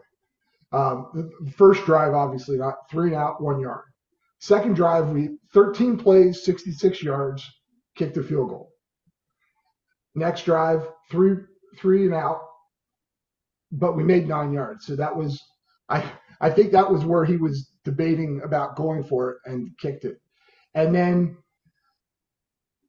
Um, 0.71 1.31
the 1.43 1.51
first 1.51 1.85
drive, 1.85 2.13
obviously, 2.13 2.57
not 2.57 2.89
three 2.91 3.13
and 3.13 3.15
out, 3.15 3.41
one 3.41 3.59
yard. 3.59 3.85
Second 4.39 4.75
drive, 4.75 5.09
we 5.09 5.37
13 5.53 5.97
plays, 5.97 6.43
66 6.43 7.01
yards, 7.01 7.49
kicked 7.95 8.17
a 8.17 8.23
field 8.23 8.49
goal. 8.49 8.71
Next 10.15 10.45
drive, 10.45 10.87
three 11.09 11.35
three 11.77 12.05
and 12.05 12.13
out, 12.13 12.41
but 13.71 13.95
we 13.95 14.03
made 14.03 14.27
nine 14.27 14.51
yards. 14.53 14.85
So 14.85 14.95
that 14.95 15.15
was 15.15 15.41
I 15.89 16.11
I 16.39 16.49
think 16.49 16.71
that 16.71 16.91
was 16.91 17.05
where 17.05 17.25
he 17.25 17.37
was 17.37 17.71
debating 17.83 18.41
about 18.43 18.75
going 18.75 19.03
for 19.03 19.31
it 19.31 19.37
and 19.45 19.69
kicked 19.79 20.05
it. 20.05 20.19
And 20.75 20.93
then 20.93 21.37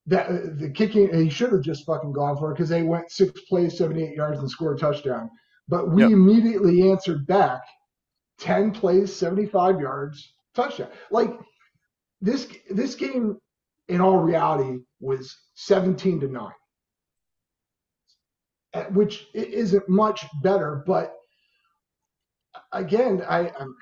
that 0.06 0.58
the 0.58 0.70
kicking 0.70 1.12
he 1.14 1.30
should 1.30 1.52
have 1.52 1.62
just 1.62 1.86
fucking 1.86 2.12
gone 2.12 2.36
for 2.36 2.50
it 2.50 2.54
because 2.54 2.70
they 2.70 2.82
went 2.82 3.10
six 3.10 3.40
plays, 3.42 3.76
78 3.78 4.14
yards 4.14 4.38
and 4.40 4.50
scored 4.50 4.78
a 4.78 4.80
touchdown. 4.80 5.30
But 5.68 5.90
we 5.90 6.02
yep. 6.02 6.12
immediately 6.12 6.90
answered 6.90 7.26
back 7.26 7.60
10 8.38 8.72
plays, 8.72 9.14
75 9.14 9.80
yards, 9.80 10.32
touchdown. 10.62 10.88
Like 11.10 11.30
this 12.20 12.48
this 12.70 12.94
game 12.94 13.38
in 13.88 14.00
all 14.00 14.18
reality 14.18 14.80
was 15.00 15.34
17 15.54 16.20
to 16.20 16.28
9. 16.28 16.50
Which 18.90 19.26
isn't 19.34 19.88
much 19.88 20.24
better, 20.42 20.84
but 20.86 21.14
again, 22.72 23.22
I, 23.26 23.50
I'm, 23.58 23.74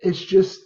it's 0.00 0.18
just 0.18 0.60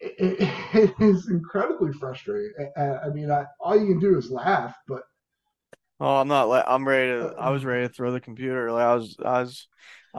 it, 0.00 0.50
it 0.74 0.94
is 1.00 1.28
incredibly 1.30 1.92
frustrating. 1.92 2.52
I, 2.76 3.08
mean, 3.08 3.30
I, 3.30 3.46
all 3.60 3.78
you 3.78 3.86
can 3.86 3.98
do 3.98 4.16
is 4.16 4.30
laugh, 4.30 4.74
but 4.86 5.02
oh, 6.00 6.16
I'm 6.16 6.28
not. 6.28 6.64
I'm 6.68 6.86
ready 6.86 7.10
to. 7.12 7.34
I 7.38 7.48
uh, 7.48 7.52
was 7.52 7.64
ready 7.64 7.88
to 7.88 7.92
throw 7.92 8.12
the 8.12 8.20
computer. 8.20 8.70
Like 8.70 8.84
I 8.84 8.94
was. 8.94 9.16
I 9.24 9.40
was. 9.40 9.66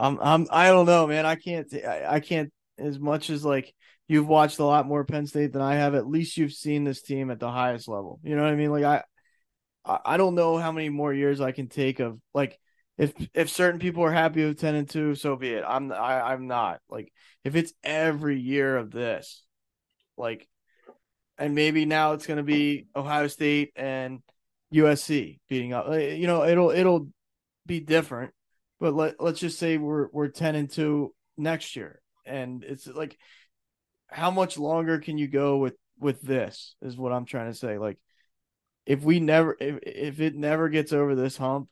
I'm. 0.00 0.18
I'm. 0.20 0.46
I 0.50 0.68
don't 0.68 0.86
know, 0.86 1.06
man. 1.06 1.26
I 1.26 1.34
can't. 1.36 1.72
I, 1.74 2.04
I 2.14 2.20
can't. 2.20 2.52
As 2.78 2.98
much 2.98 3.28
as 3.28 3.44
like 3.44 3.74
you've 4.08 4.26
watched 4.26 4.58
a 4.58 4.64
lot 4.64 4.86
more 4.86 5.04
Penn 5.04 5.26
State 5.26 5.52
than 5.52 5.62
I 5.62 5.74
have. 5.74 5.94
At 5.94 6.08
least 6.08 6.36
you've 6.36 6.52
seen 6.52 6.84
this 6.84 7.02
team 7.02 7.30
at 7.30 7.40
the 7.40 7.50
highest 7.50 7.88
level. 7.88 8.20
You 8.22 8.36
know 8.36 8.42
what 8.42 8.52
I 8.52 8.56
mean? 8.56 8.70
Like 8.70 8.84
I. 8.84 9.02
I 9.84 10.18
don't 10.18 10.34
know 10.34 10.58
how 10.58 10.72
many 10.72 10.90
more 10.90 11.12
years 11.12 11.40
I 11.40 11.52
can 11.52 11.66
take 11.66 12.00
of 12.00 12.20
like 12.34 12.58
if 13.00 13.14
if 13.32 13.48
certain 13.48 13.80
people 13.80 14.04
are 14.04 14.12
happy 14.12 14.44
with 14.44 14.60
ten 14.60 14.74
and 14.74 14.88
two, 14.88 15.14
so 15.14 15.34
be 15.34 15.54
it. 15.54 15.64
I'm 15.66 15.90
I, 15.90 16.32
I'm 16.32 16.46
not 16.46 16.80
like 16.90 17.10
if 17.44 17.56
it's 17.56 17.72
every 17.82 18.38
year 18.38 18.76
of 18.76 18.90
this, 18.90 19.42
like, 20.18 20.46
and 21.38 21.54
maybe 21.54 21.86
now 21.86 22.12
it's 22.12 22.26
going 22.26 22.36
to 22.36 22.42
be 22.42 22.88
Ohio 22.94 23.26
State 23.28 23.72
and 23.74 24.20
USC 24.74 25.38
beating 25.48 25.72
up. 25.72 25.90
You 25.90 26.26
know, 26.26 26.44
it'll 26.44 26.70
it'll 26.70 27.08
be 27.64 27.80
different. 27.80 28.34
But 28.80 28.94
let 28.94 29.20
let's 29.20 29.38
just 29.40 29.58
say 29.58 29.76
we're 29.76 30.08
we're 30.10 30.28
ten 30.28 30.54
and 30.54 30.70
two 30.70 31.14
next 31.36 31.76
year, 31.76 32.00
and 32.26 32.64
it's 32.64 32.86
like, 32.86 33.16
how 34.08 34.30
much 34.30 34.58
longer 34.58 34.98
can 34.98 35.18
you 35.18 35.28
go 35.28 35.58
with 35.58 35.74
with 35.98 36.20
this? 36.22 36.74
Is 36.82 36.96
what 36.96 37.12
I'm 37.12 37.26
trying 37.26 37.52
to 37.52 37.58
say. 37.58 37.78
Like, 37.78 37.98
if 38.86 39.04
we 39.04 39.20
never 39.20 39.56
if 39.60 39.78
if 39.82 40.20
it 40.20 40.34
never 40.34 40.68
gets 40.68 40.92
over 40.92 41.14
this 41.14 41.36
hump, 41.36 41.68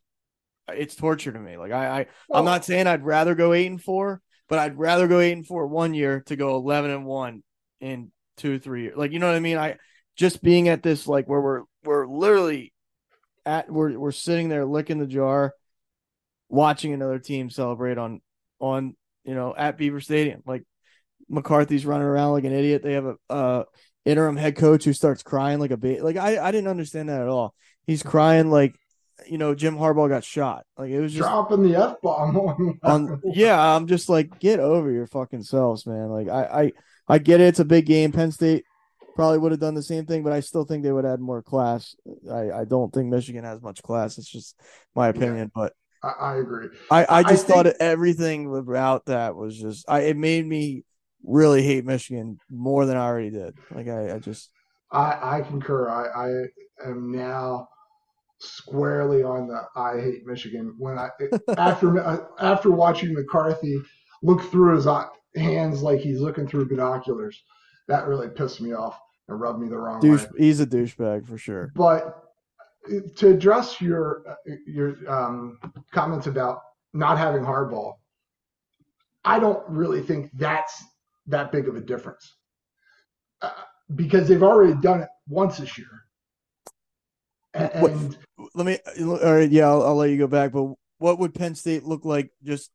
it's 0.68 0.94
torture 0.94 1.32
to 1.32 1.40
me. 1.40 1.56
Like 1.56 1.72
I, 1.72 1.86
I 1.86 2.06
well, 2.28 2.40
I'm 2.40 2.44
not 2.44 2.64
saying 2.64 2.86
I'd 2.86 3.04
rather 3.04 3.34
go 3.34 3.54
eight 3.54 3.66
and 3.66 3.82
four, 3.82 4.20
but 4.48 4.58
I'd 4.58 4.78
rather 4.78 5.08
go 5.08 5.20
eight 5.20 5.32
and 5.32 5.46
four 5.46 5.66
one 5.66 5.94
year 5.94 6.22
to 6.26 6.36
go 6.36 6.56
eleven 6.56 6.90
and 6.90 7.06
one 7.06 7.42
in 7.80 8.12
two, 8.36 8.58
three 8.58 8.82
years. 8.84 8.96
Like, 8.96 9.12
you 9.12 9.18
know 9.18 9.26
what 9.26 9.36
I 9.36 9.40
mean? 9.40 9.58
I 9.58 9.76
just 10.16 10.42
being 10.42 10.68
at 10.68 10.82
this, 10.82 11.06
like, 11.06 11.28
where 11.28 11.40
we're, 11.40 11.62
we're 11.84 12.06
literally 12.06 12.72
at, 13.44 13.70
we're, 13.70 13.98
we're 13.98 14.12
sitting 14.12 14.48
there 14.48 14.64
licking 14.64 14.98
the 14.98 15.06
jar, 15.06 15.54
watching 16.48 16.92
another 16.92 17.18
team 17.18 17.50
celebrate 17.50 17.98
on, 17.98 18.20
on, 18.60 18.96
you 19.24 19.34
know, 19.34 19.54
at 19.56 19.78
Beaver 19.78 20.00
Stadium. 20.00 20.42
Like, 20.46 20.64
McCarthy's 21.28 21.86
running 21.86 22.06
around 22.06 22.32
like 22.32 22.44
an 22.44 22.52
idiot. 22.52 22.82
They 22.82 22.94
have 22.94 23.06
a, 23.06 23.16
uh, 23.28 23.64
interim 24.04 24.36
head 24.36 24.56
coach 24.56 24.84
who 24.84 24.92
starts 24.92 25.22
crying 25.22 25.58
like 25.58 25.70
a 25.70 25.76
baby. 25.76 26.00
Like, 26.00 26.16
I, 26.16 26.38
I 26.38 26.50
didn't 26.50 26.68
understand 26.68 27.08
that 27.08 27.20
at 27.20 27.28
all. 27.28 27.54
He's 27.86 28.02
crying 28.02 28.50
like, 28.50 28.74
you 29.26 29.36
know, 29.36 29.54
Jim 29.54 29.76
Harbaugh 29.76 30.08
got 30.08 30.22
shot. 30.22 30.64
Like 30.76 30.90
it 30.90 31.00
was 31.00 31.12
just 31.12 31.28
dropping 31.28 31.64
the 31.64 31.76
f 31.76 31.96
bomb 32.02 32.78
on. 32.84 33.20
Yeah, 33.24 33.60
I'm 33.60 33.88
just 33.88 34.08
like, 34.08 34.38
get 34.38 34.60
over 34.60 34.90
your 34.90 35.08
fucking 35.08 35.42
selves, 35.42 35.86
man. 35.86 36.08
Like 36.08 36.28
I, 36.28 36.44
I, 36.44 36.72
I 37.08 37.18
get 37.18 37.40
it. 37.40 37.48
It's 37.48 37.58
a 37.58 37.64
big 37.64 37.86
game. 37.86 38.12
Penn 38.12 38.30
State 38.30 38.64
probably 39.16 39.38
would 39.38 39.50
have 39.50 39.60
done 39.60 39.74
the 39.74 39.82
same 39.82 40.06
thing, 40.06 40.22
but 40.22 40.32
I 40.32 40.38
still 40.38 40.64
think 40.64 40.84
they 40.84 40.92
would 40.92 41.04
add 41.04 41.18
more 41.18 41.42
class. 41.42 41.96
I, 42.30 42.50
I 42.52 42.64
don't 42.64 42.92
think 42.92 43.08
Michigan 43.08 43.42
has 43.42 43.60
much 43.60 43.82
class. 43.82 44.18
It's 44.18 44.30
just 44.30 44.54
my 44.94 45.08
opinion, 45.08 45.50
yeah, 45.56 45.62
but 45.62 45.72
I, 46.02 46.08
I, 46.08 46.36
agree. 46.36 46.68
I, 46.90 47.06
I 47.08 47.22
just 47.22 47.50
I 47.50 47.52
thought 47.52 47.66
think... 47.66 47.76
everything 47.80 48.54
about 48.54 49.06
that 49.06 49.34
was 49.34 49.58
just 49.58 49.84
I 49.88 50.00
it 50.00 50.16
made 50.16 50.46
me 50.46 50.84
really 51.24 51.62
hate 51.62 51.84
Michigan 51.84 52.38
more 52.50 52.86
than 52.86 52.96
I 52.96 53.04
already 53.04 53.30
did. 53.30 53.56
Like 53.70 53.88
I, 53.88 54.14
I 54.14 54.18
just 54.18 54.50
I, 54.90 55.38
I 55.38 55.40
concur. 55.42 55.88
I, 55.88 56.28
I 56.84 56.88
am 56.88 57.12
now 57.12 57.68
squarely 58.40 59.22
on 59.22 59.48
the 59.48 59.62
I 59.76 60.00
hate 60.00 60.26
Michigan 60.26 60.74
when 60.78 60.98
I 60.98 61.08
after 61.58 61.98
uh, 61.98 62.24
after 62.40 62.70
watching 62.70 63.14
McCarthy 63.14 63.80
look 64.22 64.42
through 64.50 64.76
his 64.76 64.86
uh, 64.86 65.06
hands 65.36 65.82
like 65.82 66.00
he's 66.00 66.20
looking 66.20 66.46
through 66.46 66.68
binoculars. 66.68 67.42
That 67.88 68.06
really 68.06 68.28
pissed 68.28 68.60
me 68.60 68.72
off 68.72 68.98
and 69.28 69.40
rubbed 69.40 69.60
me 69.60 69.68
the 69.68 69.78
wrong 69.78 70.00
Douche, 70.00 70.24
way. 70.24 70.28
He's 70.38 70.60
a 70.60 70.66
douchebag 70.66 71.26
for 71.26 71.38
sure. 71.38 71.72
But 71.74 72.27
to 73.16 73.28
address 73.28 73.80
your 73.80 74.24
your 74.66 74.96
um, 75.10 75.58
comments 75.92 76.26
about 76.26 76.60
not 76.92 77.18
having 77.18 77.42
Harbaugh, 77.42 77.94
I 79.24 79.38
don't 79.38 79.62
really 79.68 80.02
think 80.02 80.30
that's 80.34 80.82
that 81.26 81.52
big 81.52 81.68
of 81.68 81.76
a 81.76 81.80
difference 81.80 82.36
uh, 83.42 83.50
because 83.94 84.28
they've 84.28 84.42
already 84.42 84.74
done 84.80 85.00
it 85.00 85.08
once 85.28 85.58
this 85.58 85.76
year. 85.76 85.88
And 87.54 87.70
what, 87.82 88.48
let 88.54 88.66
me, 88.66 88.78
all 89.00 89.34
right, 89.34 89.50
yeah, 89.50 89.68
I'll, 89.68 89.82
I'll 89.82 89.96
let 89.96 90.10
you 90.10 90.18
go 90.18 90.26
back. 90.26 90.52
But 90.52 90.74
what 90.98 91.18
would 91.18 91.34
Penn 91.34 91.54
State 91.54 91.84
look 91.84 92.04
like 92.04 92.30
just 92.42 92.70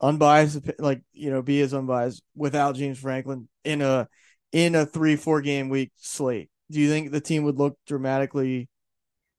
unbiased, 0.00 0.60
like 0.78 1.02
you 1.12 1.30
know, 1.30 1.42
be 1.42 1.60
as 1.60 1.74
unbiased 1.74 2.22
without 2.34 2.76
James 2.76 2.98
Franklin 2.98 3.48
in 3.64 3.82
a 3.82 4.08
in 4.52 4.74
a 4.74 4.86
three 4.86 5.16
four 5.16 5.40
game 5.40 5.68
week 5.68 5.92
slate. 5.96 6.50
Do 6.70 6.80
you 6.80 6.88
think 6.88 7.10
the 7.10 7.20
team 7.20 7.44
would 7.44 7.58
look 7.58 7.78
dramatically 7.86 8.68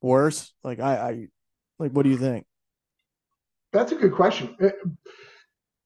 worse? 0.02 0.54
Like 0.64 0.80
I, 0.80 0.96
I 0.96 1.28
like 1.80 1.92
what 1.92 2.04
do 2.04 2.10
you 2.10 2.18
think? 2.18 2.46
That's 3.74 3.92
a 3.92 3.96
good 3.96 4.14
question. 4.14 4.56
Uh, 4.62 4.70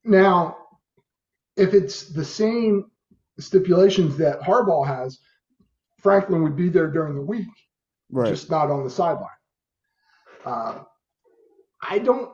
now, 0.03 0.57
if 1.57 1.73
it's 1.73 2.09
the 2.09 2.25
same 2.25 2.85
stipulations 3.39 4.17
that 4.17 4.41
Harbaugh 4.41 4.85
has, 4.85 5.19
Franklin 5.99 6.43
would 6.43 6.55
be 6.55 6.69
there 6.69 6.87
during 6.87 7.15
the 7.15 7.21
week, 7.21 7.47
right. 8.11 8.29
just 8.29 8.49
not 8.49 8.69
on 8.69 8.83
the 8.83 8.89
sideline. 8.89 9.27
Uh, 10.45 10.79
I 11.81 11.99
don't 11.99 12.31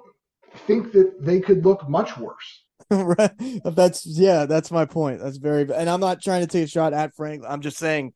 think 0.66 0.92
that 0.94 1.24
they 1.24 1.40
could 1.40 1.66
look 1.66 1.88
much 1.90 2.18
worse. 2.18 2.64
right. 2.90 3.32
That's 3.66 4.06
yeah, 4.06 4.46
that's 4.46 4.72
my 4.72 4.86
point. 4.86 5.20
That's 5.22 5.38
very 5.38 5.64
and 5.74 5.90
I'm 5.90 6.00
not 6.00 6.22
trying 6.22 6.42
to 6.42 6.48
take 6.48 6.66
a 6.66 6.70
shot 6.70 6.94
at 6.94 7.14
Frank. 7.16 7.44
I'm 7.48 7.62
just 7.62 7.78
saying 7.78 8.14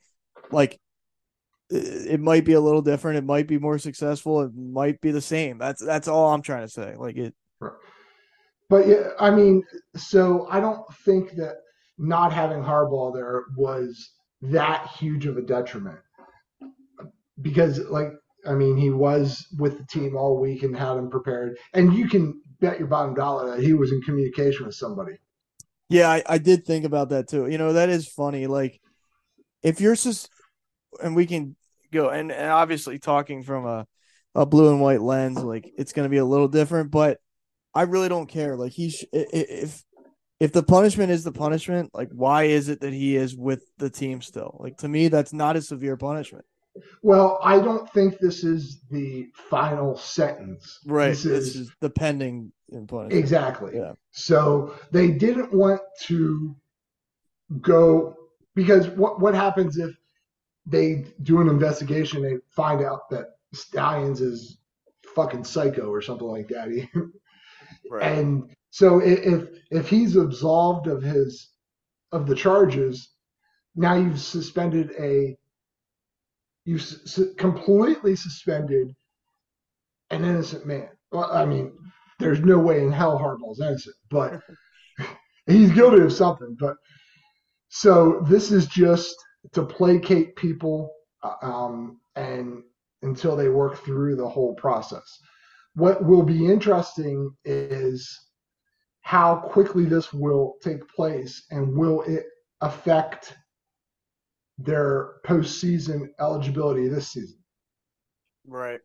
like 0.51 0.79
it 1.71 2.19
might 2.19 2.45
be 2.45 2.53
a 2.53 2.59
little 2.59 2.81
different. 2.81 3.17
It 3.17 3.23
might 3.23 3.47
be 3.47 3.57
more 3.57 3.79
successful. 3.79 4.41
It 4.41 4.51
might 4.55 4.99
be 5.01 5.11
the 5.11 5.21
same. 5.21 5.57
That's 5.57 5.83
that's 5.83 6.07
all 6.07 6.33
I'm 6.33 6.41
trying 6.41 6.65
to 6.65 6.71
say. 6.71 6.95
Like 6.97 7.17
it. 7.17 7.33
But 8.69 8.87
yeah, 8.87 9.09
I 9.19 9.31
mean, 9.31 9.63
so 9.95 10.47
I 10.49 10.59
don't 10.59 10.81
think 11.05 11.31
that 11.31 11.55
not 11.97 12.33
having 12.33 12.63
Harbaugh 12.63 13.13
there 13.13 13.43
was 13.55 14.11
that 14.41 14.87
huge 14.97 15.25
of 15.25 15.37
a 15.37 15.41
detriment. 15.41 15.99
Because 17.41 17.79
like 17.89 18.11
I 18.45 18.53
mean, 18.53 18.77
he 18.77 18.89
was 18.89 19.45
with 19.57 19.77
the 19.77 19.85
team 19.85 20.15
all 20.15 20.39
week 20.39 20.63
and 20.63 20.75
had 20.75 20.97
him 20.97 21.09
prepared. 21.09 21.57
And 21.73 21.93
you 21.93 22.09
can 22.09 22.41
bet 22.59 22.79
your 22.79 22.87
bottom 22.87 23.13
dollar 23.13 23.55
that 23.55 23.63
he 23.63 23.73
was 23.73 23.91
in 23.91 24.01
communication 24.01 24.65
with 24.65 24.75
somebody. 24.75 25.13
Yeah, 25.89 26.09
I, 26.09 26.23
I 26.25 26.37
did 26.37 26.65
think 26.65 26.85
about 26.85 27.09
that 27.09 27.27
too. 27.27 27.47
You 27.47 27.57
know, 27.57 27.73
that 27.73 27.89
is 27.89 28.07
funny. 28.07 28.47
Like, 28.47 28.79
if 29.61 29.81
you're 29.81 29.95
just, 29.95 30.29
and 31.03 31.15
we 31.15 31.25
can 31.25 31.55
go, 31.91 32.09
and, 32.09 32.31
and 32.31 32.51
obviously 32.51 32.99
talking 32.99 33.43
from 33.43 33.65
a, 33.65 33.87
a 34.35 34.45
blue 34.45 34.69
and 34.69 34.81
white 34.81 35.01
lens, 35.01 35.37
like 35.43 35.71
it's 35.77 35.93
going 35.93 36.05
to 36.05 36.09
be 36.09 36.17
a 36.17 36.25
little 36.25 36.47
different, 36.47 36.91
but 36.91 37.19
I 37.73 37.83
really 37.83 38.09
don't 38.09 38.27
care. 38.27 38.55
Like, 38.57 38.71
he, 38.71 38.89
sh- 38.89 39.05
if, 39.13 39.83
if 40.39 40.51
the 40.51 40.63
punishment 40.63 41.11
is 41.11 41.23
the 41.23 41.31
punishment, 41.31 41.91
like, 41.93 42.09
why 42.11 42.43
is 42.43 42.69
it 42.69 42.81
that 42.81 42.93
he 42.93 43.15
is 43.15 43.35
with 43.35 43.63
the 43.77 43.89
team 43.89 44.21
still? 44.21 44.57
Like, 44.59 44.77
to 44.77 44.87
me, 44.87 45.07
that's 45.07 45.33
not 45.33 45.55
a 45.55 45.61
severe 45.61 45.97
punishment. 45.97 46.45
Well, 47.01 47.37
I 47.43 47.59
don't 47.59 47.89
think 47.91 48.17
this 48.19 48.45
is 48.45 48.81
the 48.89 49.27
final 49.49 49.97
sentence. 49.97 50.79
Right. 50.85 51.09
This, 51.09 51.23
This 51.23 51.47
is, 51.47 51.55
is 51.55 51.71
the 51.81 51.89
pending 51.89 52.53
punishment. 52.71 53.11
exactly. 53.13 53.73
Yeah. 53.75 53.91
So 54.11 54.75
they 54.91 55.11
didn't 55.11 55.53
want 55.53 55.81
to 56.03 56.55
go 57.59 58.15
because 58.55 58.87
what 58.87 59.19
what 59.19 59.35
happens 59.35 59.77
if 59.77 59.91
they 60.65 61.05
do 61.23 61.41
an 61.41 61.47
investigation? 61.47 62.21
They 62.21 62.37
find 62.49 62.83
out 62.83 63.09
that 63.09 63.27
Stalions 63.53 64.21
is 64.21 64.57
fucking 65.15 65.43
psycho 65.43 65.89
or 65.89 66.01
something 66.01 66.27
like 66.27 66.47
that. 66.49 66.87
Right. 67.89 68.03
and 68.17 68.55
so 68.69 68.99
if 68.99 69.49
if 69.69 69.89
he's 69.89 70.15
absolved 70.15 70.87
of 70.87 71.01
his 71.01 71.49
of 72.11 72.27
the 72.27 72.35
charges, 72.35 73.11
now 73.75 73.95
you've 73.95 74.19
suspended 74.19 74.91
a 74.99 75.37
you've 76.65 76.81
su- 76.81 77.33
completely 77.37 78.15
suspended 78.15 78.95
an 80.09 80.23
innocent 80.25 80.65
man. 80.65 80.89
Well, 81.11 81.31
I 81.31 81.45
mean, 81.45 81.73
there's 82.19 82.41
no 82.41 82.59
way 82.59 82.81
in 82.83 82.91
hell 82.91 83.17
Harbaugh's 83.17 83.59
innocent, 83.59 83.95
but 84.09 84.41
he's 85.47 85.71
guilty 85.71 86.01
of 86.01 86.13
something. 86.13 86.55
But 86.59 86.77
so 87.69 88.23
this 88.29 88.51
is 88.51 88.67
just 88.67 89.15
to 89.53 89.65
placate 89.65 90.35
people, 90.35 90.91
uh, 91.23 91.35
um, 91.41 91.99
and 92.15 92.63
until 93.01 93.35
they 93.35 93.49
work 93.49 93.83
through 93.83 94.15
the 94.15 94.27
whole 94.27 94.53
process. 94.55 95.19
What 95.75 96.05
will 96.05 96.23
be 96.23 96.45
interesting 96.45 97.31
is 97.45 98.19
how 99.01 99.35
quickly 99.37 99.85
this 99.85 100.13
will 100.13 100.55
take 100.61 100.87
place, 100.89 101.45
and 101.49 101.75
will 101.75 102.03
it 102.03 102.25
affect 102.61 103.35
their 104.57 105.13
postseason 105.25 106.09
eligibility 106.19 106.87
this 106.87 107.07
season? 107.07 107.39
Right. 108.45 108.79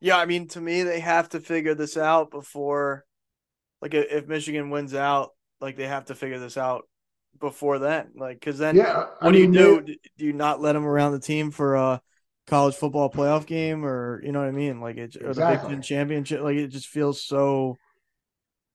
Yeah, 0.00 0.16
I 0.16 0.26
mean, 0.26 0.48
to 0.48 0.60
me, 0.60 0.84
they 0.84 1.00
have 1.00 1.28
to 1.30 1.40
figure 1.40 1.74
this 1.74 1.96
out 1.96 2.30
before, 2.30 3.04
like, 3.82 3.92
if 3.92 4.26
Michigan 4.26 4.70
wins 4.70 4.94
out, 4.94 5.30
like 5.60 5.76
they 5.76 5.88
have 5.88 6.06
to 6.06 6.14
figure 6.14 6.38
this 6.38 6.56
out 6.56 6.84
before 7.40 7.78
then, 7.78 8.10
like, 8.16 8.40
because 8.40 8.58
then 8.58 8.76
Yeah, 8.76 9.06
I 9.20 9.24
what 9.24 9.32
do 9.32 9.38
you 9.38 9.52
do? 9.52 9.80
Do 9.82 10.24
you 10.24 10.32
not 10.32 10.60
let 10.60 10.72
them 10.72 10.86
around 10.86 11.12
the 11.12 11.20
team 11.20 11.50
for 11.50 11.74
a 11.74 12.00
college 12.46 12.74
football 12.74 13.10
playoff 13.10 13.46
game, 13.46 13.84
or 13.84 14.22
you 14.24 14.32
know 14.32 14.40
what 14.40 14.48
I 14.48 14.52
mean? 14.52 14.80
Like, 14.80 14.96
it 14.96 15.16
or 15.16 15.34
the 15.34 15.46
Big 15.46 15.60
Ten 15.60 15.82
championship, 15.82 16.40
like 16.40 16.56
it 16.56 16.68
just 16.68 16.88
feels 16.88 17.22
so. 17.22 17.76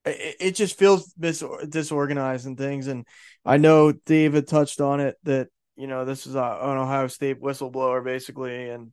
It, 0.06 0.36
it 0.40 0.52
just 0.56 0.78
feels 0.78 1.14
mis- 1.18 1.44
disorganized 1.70 2.46
and 2.46 2.58
things, 2.58 2.88
and 2.88 3.06
I 3.46 3.58
know 3.58 3.92
David 3.92 4.48
touched 4.48 4.82
on 4.82 5.00
it 5.00 5.18
that 5.24 5.48
you 5.76 5.88
know 5.88 6.06
this 6.06 6.28
is 6.28 6.36
a, 6.36 6.60
an 6.62 6.78
Ohio 6.78 7.08
State 7.08 7.42
whistleblower 7.42 8.04
basically, 8.04 8.70
and 8.70 8.92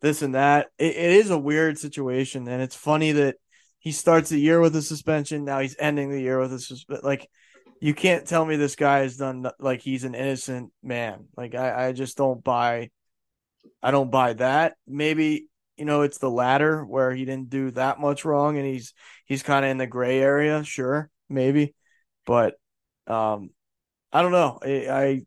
this 0.00 0.22
and 0.22 0.34
that. 0.34 0.68
It, 0.78 0.96
it 0.96 1.12
is 1.12 1.30
a 1.30 1.38
weird 1.38 1.78
situation, 1.78 2.48
and 2.48 2.62
it's 2.62 2.76
funny 2.76 3.12
that 3.12 3.36
he 3.78 3.92
starts 3.92 4.30
the 4.30 4.40
year 4.40 4.60
with 4.60 4.74
a 4.76 4.82
suspension. 4.82 5.44
Now 5.44 5.60
he's 5.60 5.76
ending 5.78 6.10
the 6.10 6.20
year 6.20 6.40
with 6.40 6.52
a 6.52 6.58
suspension. 6.58 7.04
Like 7.04 7.28
you 7.80 7.94
can't 7.94 8.26
tell 8.26 8.44
me 8.44 8.56
this 8.56 8.76
guy 8.76 9.00
has 9.00 9.16
done 9.16 9.48
like 9.58 9.80
he's 9.80 10.04
an 10.04 10.14
innocent 10.14 10.72
man. 10.82 11.26
Like 11.36 11.54
I, 11.54 11.88
I 11.88 11.92
just 11.92 12.16
don't 12.16 12.42
buy. 12.42 12.90
I 13.82 13.90
don't 13.90 14.10
buy 14.10 14.34
that. 14.34 14.76
Maybe 14.86 15.48
you 15.76 15.84
know 15.84 16.02
it's 16.02 16.18
the 16.18 16.30
latter 16.30 16.84
where 16.84 17.14
he 17.14 17.24
didn't 17.24 17.50
do 17.50 17.70
that 17.72 18.00
much 18.00 18.24
wrong, 18.24 18.56
and 18.56 18.66
he's 18.66 18.94
he's 19.26 19.42
kind 19.42 19.64
of 19.64 19.70
in 19.70 19.78
the 19.78 19.86
gray 19.86 20.20
area. 20.20 20.64
Sure, 20.64 21.10
maybe, 21.28 21.74
but 22.24 22.54
um, 23.06 23.50
I 24.12 24.22
don't 24.22 24.32
know. 24.32 24.58
I, 24.62 25.24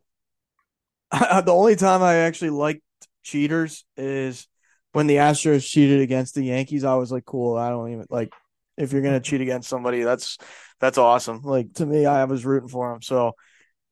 I 1.11 1.41
the 1.41 1.53
only 1.53 1.75
time 1.75 2.01
I 2.01 2.15
actually 2.15 2.51
liked 2.51 2.81
cheaters 3.23 3.85
is 3.97 4.47
when 4.93 5.07
the 5.07 5.17
Astros 5.17 5.67
cheated 5.67 6.01
against 6.01 6.35
the 6.35 6.43
Yankees. 6.43 6.83
I 6.83 6.95
was 6.95 7.11
like, 7.11 7.25
cool. 7.25 7.57
I 7.57 7.69
don't 7.69 7.91
even 7.91 8.05
like 8.09 8.33
if 8.79 8.93
you're 8.93 9.01
gonna 9.01 9.19
cheat 9.19 9.41
against 9.41 9.69
somebody, 9.69 10.01
that's 10.01 10.37
that's 10.79 10.97
awesome. 10.97 11.41
Like 11.43 11.73
to 11.75 11.85
me, 11.85 12.05
I 12.05 12.23
was 12.23 12.45
rooting 12.45 12.69
for 12.69 12.93
him. 12.93 13.01
So, 13.01 13.33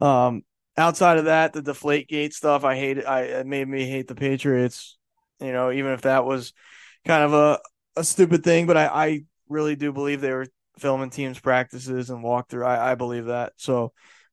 um, 0.02 0.44
outside 0.78 1.18
of 1.18 1.26
that, 1.26 1.54
the 1.54 1.62
deflate 1.62 2.08
gate 2.08 2.34
stuff, 2.34 2.64
I 2.64 2.76
hate 2.76 2.98
it. 3.00 3.06
I 3.06 3.24
it 3.24 3.48
made 3.48 3.68
me 3.68 3.86
hate 3.86 4.08
the 4.08 4.16
Patriots. 4.16 4.98
You 5.40 5.52
know, 5.52 5.72
even 5.72 5.92
if 5.92 6.02
that 6.02 6.26
was 6.26 6.54
kind 7.06 7.24
of 7.24 7.34
a 7.34 7.60
a 7.98 8.04
stupid 8.04 8.44
thing, 8.44 8.66
but 8.66 8.78
I 8.78 8.88
I 8.88 9.24
really 9.50 9.76
do 9.76 9.92
believe 9.92 10.22
they 10.22 10.32
were 10.32 10.48
filming 10.80 11.10
teams 11.10 11.40
practices 11.40 12.10
and 12.10 12.24
walkthrough. 12.24 12.66
I 12.66 12.92
I 12.92 12.96
believe 12.96 13.26
that. 13.26 13.54
So, 13.58 13.92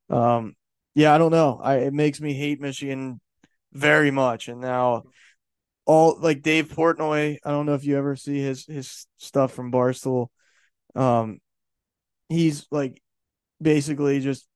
um, 0.08 0.54
yeah, 0.94 1.12
I 1.12 1.18
don't 1.18 1.32
know. 1.32 1.60
I 1.62 1.78
it 1.78 1.92
makes 1.92 2.20
me 2.20 2.32
hate 2.32 2.60
Michigan 2.60 3.20
very 3.72 4.12
much, 4.12 4.46
and 4.48 4.60
now 4.60 5.02
all 5.84 6.16
like 6.20 6.42
Dave 6.42 6.68
Portnoy. 6.68 7.38
I 7.44 7.50
don't 7.50 7.66
know 7.66 7.74
if 7.74 7.84
you 7.84 7.98
ever 7.98 8.14
see 8.14 8.38
his 8.38 8.66
his 8.66 9.06
stuff 9.18 9.52
from 9.52 9.72
Barstool. 9.72 10.28
Um, 10.94 11.40
he's 12.28 12.66
like 12.70 13.02
basically 13.60 14.20
just 14.20 14.46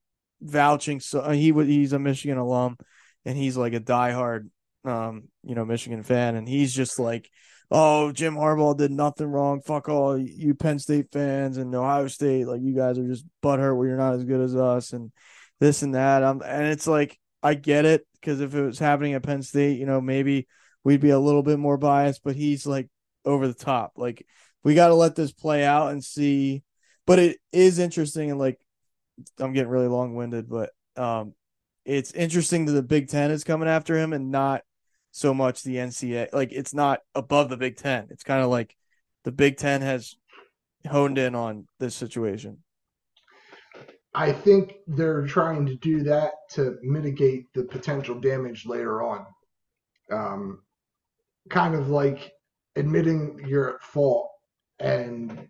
vouching. 0.40 1.00
So 1.00 1.28
he 1.30 1.52
would 1.52 1.66
he's 1.66 1.92
a 1.92 1.98
Michigan 1.98 2.38
alum, 2.38 2.76
and 3.24 3.36
he's 3.36 3.56
like 3.56 3.74
a 3.74 3.80
diehard, 3.80 4.48
um, 4.84 5.28
you 5.42 5.54
know, 5.54 5.64
Michigan 5.64 6.02
fan, 6.02 6.36
and 6.36 6.48
he's 6.48 6.74
just 6.74 6.98
like, 6.98 7.28
oh, 7.70 8.12
Jim 8.12 8.34
Harbaugh 8.34 8.76
did 8.76 8.90
nothing 8.90 9.26
wrong. 9.26 9.60
Fuck 9.60 9.88
all 9.88 10.18
you 10.18 10.54
Penn 10.54 10.78
State 10.78 11.06
fans 11.12 11.56
and 11.58 11.74
Ohio 11.74 12.08
State. 12.08 12.46
Like 12.46 12.62
you 12.62 12.74
guys 12.74 12.98
are 12.98 13.06
just 13.06 13.24
butthurt 13.42 13.76
where 13.76 13.88
you're 13.88 13.96
not 13.96 14.14
as 14.14 14.24
good 14.24 14.40
as 14.40 14.54
us, 14.56 14.92
and 14.92 15.12
this 15.60 15.82
and 15.82 15.94
that. 15.94 16.22
Um, 16.22 16.42
and 16.44 16.66
it's 16.66 16.86
like 16.86 17.18
I 17.42 17.54
get 17.54 17.84
it 17.84 18.06
because 18.20 18.40
if 18.40 18.54
it 18.54 18.62
was 18.62 18.78
happening 18.78 19.14
at 19.14 19.22
Penn 19.22 19.42
State, 19.42 19.78
you 19.78 19.86
know, 19.86 20.00
maybe 20.00 20.46
we'd 20.84 21.00
be 21.00 21.10
a 21.10 21.18
little 21.18 21.42
bit 21.42 21.58
more 21.58 21.76
biased. 21.76 22.22
But 22.24 22.36
he's 22.36 22.66
like 22.66 22.88
over 23.24 23.46
the 23.48 23.54
top. 23.54 23.92
Like 23.96 24.26
we 24.64 24.74
got 24.74 24.88
to 24.88 24.94
let 24.94 25.14
this 25.14 25.32
play 25.32 25.64
out 25.64 25.92
and 25.92 26.04
see. 26.04 26.62
But 27.06 27.18
it 27.18 27.38
is 27.52 27.78
interesting 27.78 28.30
and 28.30 28.38
like 28.38 28.60
I'm 29.38 29.52
getting 29.52 29.70
really 29.70 29.88
long 29.88 30.14
winded, 30.14 30.48
but 30.48 30.70
um, 30.96 31.34
it's 31.84 32.12
interesting 32.12 32.66
that 32.66 32.72
the 32.72 32.82
Big 32.82 33.08
Ten 33.08 33.30
is 33.30 33.44
coming 33.44 33.68
after 33.68 33.96
him 33.96 34.12
and 34.12 34.30
not 34.30 34.62
so 35.10 35.32
much 35.32 35.62
the 35.62 35.76
NCAA. 35.76 36.32
Like 36.32 36.52
it's 36.52 36.74
not 36.74 37.00
above 37.14 37.48
the 37.48 37.56
Big 37.56 37.76
Ten. 37.76 38.08
It's 38.10 38.24
kind 38.24 38.42
of 38.42 38.50
like 38.50 38.76
the 39.24 39.32
Big 39.32 39.56
Ten 39.56 39.80
has 39.80 40.16
honed 40.86 41.18
in 41.18 41.34
on 41.34 41.66
this 41.78 41.94
situation. 41.94 42.58
I 44.14 44.32
think 44.32 44.74
they're 44.86 45.26
trying 45.26 45.66
to 45.66 45.76
do 45.76 46.02
that 46.04 46.32
to 46.52 46.76
mitigate 46.82 47.44
the 47.54 47.64
potential 47.64 48.18
damage 48.18 48.66
later 48.66 49.02
on. 49.02 49.26
Um, 50.10 50.62
kind 51.50 51.74
of 51.74 51.88
like 51.88 52.32
admitting 52.76 53.40
you're 53.46 53.74
at 53.74 53.82
fault 53.82 54.30
and 54.80 55.48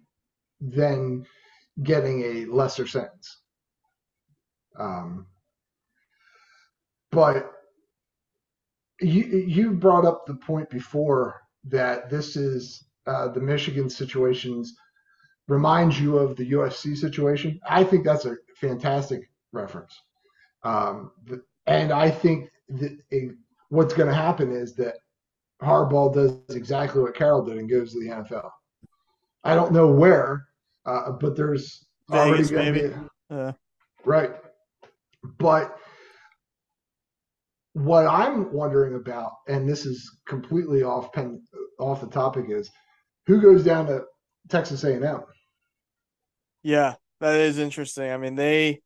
then 0.61 1.27
getting 1.83 2.23
a 2.23 2.45
lesser 2.47 2.87
sentence. 2.87 3.39
Um, 4.79 5.27
but 7.11 7.53
you 9.01 9.25
you 9.25 9.73
brought 9.73 10.05
up 10.05 10.27
the 10.27 10.35
point 10.35 10.69
before 10.71 11.41
that 11.65 12.11
this 12.11 12.37
is 12.37 12.85
uh, 13.07 13.29
the 13.29 13.41
Michigan 13.41 13.89
situations 13.89 14.75
reminds 15.47 16.01
you 16.01 16.19
of 16.19 16.37
the 16.37 16.53
USC 16.53 16.97
situation. 16.97 17.59
I 17.69 17.83
think 17.85 18.05
that's 18.05 18.27
a 18.27 18.37
fantastic 18.57 19.31
reference. 19.53 19.99
Um, 20.63 21.13
and 21.67 21.93
I 21.93 22.11
think 22.11 22.51
that 22.69 22.99
what's 23.71 23.95
going 23.95 24.09
to 24.09 24.15
happen 24.15 24.53
is 24.53 24.75
that 24.77 24.97
Harbaugh 25.63 26.13
does 26.13 26.55
exactly 26.55 27.03
what 27.03 27.15
Carroll 27.15 27.45
did 27.45 27.59
and 27.59 27.69
goes 27.69 27.93
to 27.93 28.01
the 28.01 28.11
NFL. 28.11 28.51
I 29.49 29.55
don't 29.55 29.73
know 29.73 29.91
where, 29.91 30.47
uh, 30.85 31.13
but 31.13 31.35
there's 31.35 31.87
Vegas, 32.11 32.53
already 32.53 32.73
maybe. 32.73 32.89
gonna 32.89 33.09
be- 33.31 33.35
Uh, 33.35 33.53
right. 34.05 34.33
But 35.39 35.75
what 37.73 38.07
I'm 38.07 38.53
wondering 38.53 38.95
about, 38.95 39.33
and 39.49 39.67
this 39.69 39.87
is 39.87 40.19
completely 40.27 40.83
off 40.83 41.13
pen, 41.13 41.43
off 41.79 42.03
the 42.03 42.09
topic, 42.09 42.47
is 42.51 42.71
who 43.27 43.41
goes 43.41 43.65
down 43.65 43.87
to 43.87 44.05
Texas 44.51 44.85
A&M? 44.85 45.23
yeah, 46.63 46.95
that 47.21 47.35
is 47.41 47.59
interesting. 47.59 48.11
I 48.11 48.17
mean, 48.19 48.35
they 48.35 48.83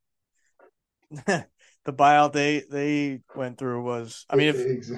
the 1.11 1.45
buyout 1.87 2.31
they 2.31 2.63
they 2.71 3.21
went 3.35 3.57
through 3.57 3.83
was. 3.83 4.25
I 4.29 4.37
mean, 4.37 4.47
if 4.47 4.65
Ex- 4.65 4.91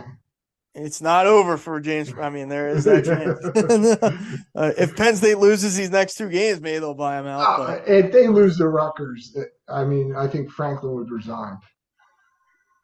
it's 0.75 1.01
not 1.01 1.25
over 1.25 1.57
for 1.57 1.79
James. 1.79 2.13
I 2.19 2.29
mean, 2.29 2.49
there 2.49 2.69
is 2.69 2.83
that 2.83 3.05
chance. 3.05 4.37
uh, 4.55 4.71
if 4.77 4.95
Penn 4.95 5.15
State 5.15 5.37
loses 5.37 5.75
these 5.75 5.89
next 5.89 6.15
two 6.15 6.29
games, 6.29 6.59
maybe 6.59 6.79
they'll 6.79 6.93
buy 6.93 7.19
him 7.19 7.27
out. 7.27 7.59
Uh, 7.59 7.81
if 7.87 8.11
they 8.11 8.27
lose 8.27 8.57
to 8.57 8.67
Rutgers, 8.67 9.37
I 9.69 9.85
mean, 9.85 10.13
I 10.15 10.27
think 10.27 10.51
Franklin 10.51 10.93
would 10.95 11.11
resign. 11.11 11.57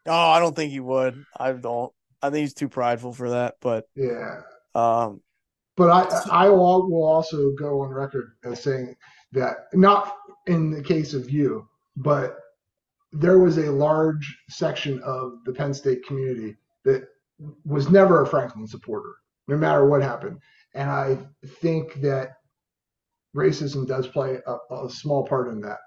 Oh, 0.08 0.30
I 0.30 0.40
don't 0.40 0.56
think 0.56 0.72
he 0.72 0.80
would. 0.80 1.24
I 1.38 1.52
don't. 1.52 1.92
I 2.22 2.30
think 2.30 2.42
he's 2.42 2.54
too 2.54 2.70
prideful 2.70 3.14
for 3.14 3.32
that. 3.32 3.56
But 3.62 3.88
yeah. 3.96 4.42
Um, 4.74 5.22
but 5.76 5.90
I 5.90 6.46
I 6.46 6.50
will 6.50 7.04
also 7.04 7.52
go 7.58 7.82
on 7.82 7.90
record 7.90 8.32
as 8.44 8.64
saying 8.64 8.96
that 9.34 9.68
not 9.74 10.16
in 10.48 10.72
the 10.72 10.82
case 10.82 11.14
of 11.14 11.30
you, 11.30 11.68
but 11.98 12.38
there 13.12 13.40
was 13.40 13.58
a 13.58 13.72
large 13.72 14.38
section 14.50 15.02
of 15.04 15.34
the 15.46 15.54
Penn 15.54 15.74
State 15.74 16.06
community 16.06 16.56
that 16.86 17.08
was 17.66 17.90
never 17.90 18.22
a 18.22 18.28
Franklin 18.28 18.68
supporter, 18.68 19.14
no 19.48 19.58
matter 19.58 19.86
what 19.86 20.02
happened. 20.02 20.40
And 20.74 20.90
I 20.90 21.18
think 21.62 22.02
that 22.02 22.38
racism 23.36 23.88
does 23.88 24.08
play 24.08 24.40
a, 24.46 24.74
a 24.74 24.90
small 24.90 25.26
part 25.26 25.50
in 25.50 25.62
that. 25.62 25.80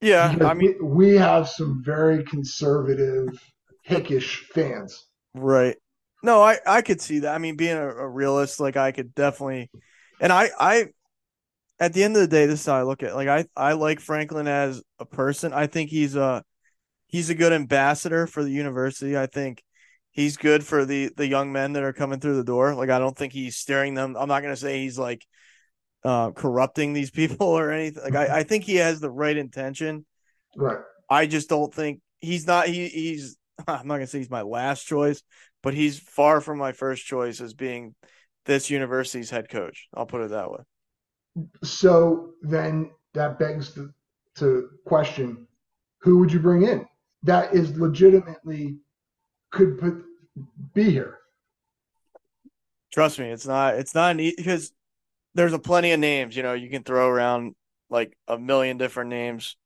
Yeah, 0.00 0.32
because 0.32 0.48
I 0.48 0.54
mean, 0.54 0.76
we, 0.80 1.10
we 1.10 1.16
have 1.16 1.48
some 1.48 1.82
very 1.84 2.24
conservative, 2.24 3.28
hickish 3.86 4.44
fans. 4.54 5.06
Right. 5.34 5.76
No, 6.22 6.42
I 6.42 6.58
I 6.66 6.82
could 6.82 7.00
see 7.00 7.20
that. 7.20 7.34
I 7.34 7.38
mean, 7.38 7.56
being 7.56 7.76
a, 7.76 7.88
a 7.88 8.08
realist, 8.08 8.60
like 8.60 8.76
I 8.76 8.92
could 8.92 9.14
definitely, 9.14 9.70
and 10.20 10.32
I 10.32 10.50
I 10.58 10.86
at 11.78 11.92
the 11.92 12.04
end 12.04 12.14
of 12.14 12.20
the 12.20 12.28
day, 12.28 12.46
this 12.46 12.60
is 12.60 12.66
how 12.66 12.76
I 12.76 12.82
look 12.82 13.02
at 13.02 13.10
it. 13.10 13.14
Like 13.14 13.28
I, 13.28 13.44
I 13.56 13.72
like 13.72 14.00
Franklin 14.00 14.46
as 14.46 14.82
a 14.98 15.06
person. 15.06 15.52
I 15.52 15.66
think 15.66 15.90
he's 15.90 16.14
a 16.14 16.44
he's 17.06 17.30
a 17.30 17.34
good 17.34 17.52
ambassador 17.52 18.26
for 18.26 18.44
the 18.44 18.50
university. 18.50 19.18
I 19.18 19.26
think 19.26 19.62
he's 20.12 20.36
good 20.36 20.64
for 20.64 20.84
the 20.84 21.10
the 21.16 21.26
young 21.26 21.52
men 21.52 21.72
that 21.72 21.82
are 21.82 21.92
coming 21.92 22.20
through 22.20 22.36
the 22.36 22.44
door. 22.44 22.74
Like 22.74 22.90
I 22.90 22.98
don't 22.98 23.16
think 23.16 23.32
he's 23.32 23.56
steering 23.56 23.94
them. 23.94 24.16
I'm 24.18 24.28
not 24.28 24.42
gonna 24.42 24.56
say 24.56 24.80
he's 24.80 24.98
like 24.98 25.26
uh 26.04 26.30
corrupting 26.32 26.92
these 26.92 27.10
people 27.20 27.46
or 27.46 27.70
anything. 27.70 28.02
Like 28.02 28.14
I, 28.14 28.38
I 28.38 28.42
think 28.42 28.64
he 28.64 28.76
has 28.76 29.00
the 29.00 29.10
right 29.10 29.36
intention. 29.36 30.04
Right. 30.56 30.78
I 31.08 31.26
just 31.26 31.48
don't 31.48 31.72
think 31.72 32.00
he's 32.20 32.46
not 32.46 32.68
he 32.68 32.88
he's 32.88 33.36
I'm 33.66 33.86
not 33.86 33.94
gonna 33.94 34.06
say 34.06 34.18
he's 34.18 34.30
my 34.30 34.42
last 34.42 34.84
choice, 34.84 35.22
but 35.62 35.74
he's 35.74 35.98
far 35.98 36.40
from 36.40 36.58
my 36.58 36.72
first 36.72 37.04
choice 37.04 37.40
as 37.40 37.54
being 37.54 37.94
this 38.46 38.70
university's 38.70 39.30
head 39.30 39.48
coach. 39.48 39.88
I'll 39.94 40.06
put 40.06 40.22
it 40.22 40.30
that 40.30 40.50
way. 40.50 40.60
So 41.62 42.30
then 42.42 42.90
that 43.14 43.38
begs 43.38 43.74
the 43.74 43.92
to 44.36 44.70
question 44.86 45.46
who 45.98 46.18
would 46.18 46.32
you 46.32 46.38
bring 46.38 46.62
in 46.62 46.86
that 47.22 47.54
is 47.54 47.76
legitimately 47.76 48.76
could 49.50 49.78
put 49.78 50.02
be 50.74 50.90
here 50.90 51.18
trust 52.92 53.18
me 53.18 53.26
it's 53.26 53.46
not 53.46 53.74
it's 53.74 53.94
not 53.94 54.12
an 54.12 54.32
because 54.36 54.72
there's 55.34 55.52
a 55.52 55.58
plenty 55.58 55.92
of 55.92 56.00
names 56.00 56.36
you 56.36 56.42
know 56.42 56.54
you 56.54 56.70
can 56.70 56.82
throw 56.82 57.08
around 57.08 57.54
like 57.88 58.16
a 58.28 58.38
million 58.38 58.78
different 58.78 59.10
names 59.10 59.56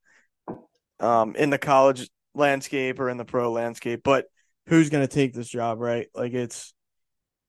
um 1.01 1.37
in 1.37 1.51
the 1.51 1.59
college 1.59 2.09
landscape 2.35 2.99
or 2.99 3.09
in 3.09 3.17
the 3.17 3.25
pro 3.25 3.53
landscape 3.53 4.01
but 4.03 4.27
who's 4.67 4.91
going 4.91 5.07
to 5.07 5.13
take 5.13 5.33
this 5.33 5.49
job 5.49 5.79
right 5.79 6.09
like 6.15 6.33
it's 6.33 6.73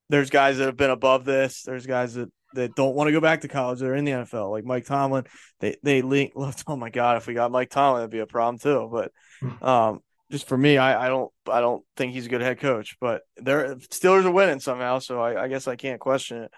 there's 0.10 0.30
guys 0.30 0.58
that 0.58 0.66
have 0.66 0.78
been 0.78 0.92
above 0.92 1.26
this 1.26 1.64
there's 1.64 1.86
guys 1.86 2.14
that 2.14 2.30
that 2.56 2.76
don't 2.76 2.96
want 2.96 3.08
to 3.08 3.12
go 3.12 3.22
back 3.22 3.42
to 3.42 3.48
college. 3.48 3.80
They're 3.80 3.96
in 3.96 4.06
the 4.06 4.12
NFL, 4.12 4.50
like 4.52 4.66
Mike 4.66 4.86
Tomlin. 4.86 5.26
They 5.60 5.76
they 5.84 6.02
link. 6.02 6.34
Oh 6.68 6.76
my 6.76 6.90
god, 6.90 7.18
if 7.18 7.28
we 7.28 7.34
got 7.34 7.52
Mike 7.52 7.70
Tomlin, 7.70 8.02
it'd 8.02 8.12
be 8.12 8.20
a 8.20 8.26
problem 8.26 8.58
too. 8.58 8.90
But 8.92 9.12
hmm. 9.40 9.64
um, 9.64 10.00
just 10.32 10.48
for 10.48 10.58
me, 10.58 10.78
I, 10.78 11.06
I 11.06 11.08
don't 11.10 11.32
I 11.50 11.62
don't 11.62 11.84
think 11.96 12.14
he's 12.14 12.26
a 12.26 12.30
good 12.30 12.42
head 12.42 12.60
coach. 12.60 12.98
But 13.00 13.22
they're 13.38 13.76
Steelers 13.76 14.26
are 14.26 14.32
winning 14.32 14.60
somehow, 14.60 15.00
so 15.00 15.22
I, 15.22 15.44
I 15.44 15.48
guess 15.48 15.68
I 15.68 15.76
can't 15.76 16.00
question 16.00 16.44
it. 16.44 16.52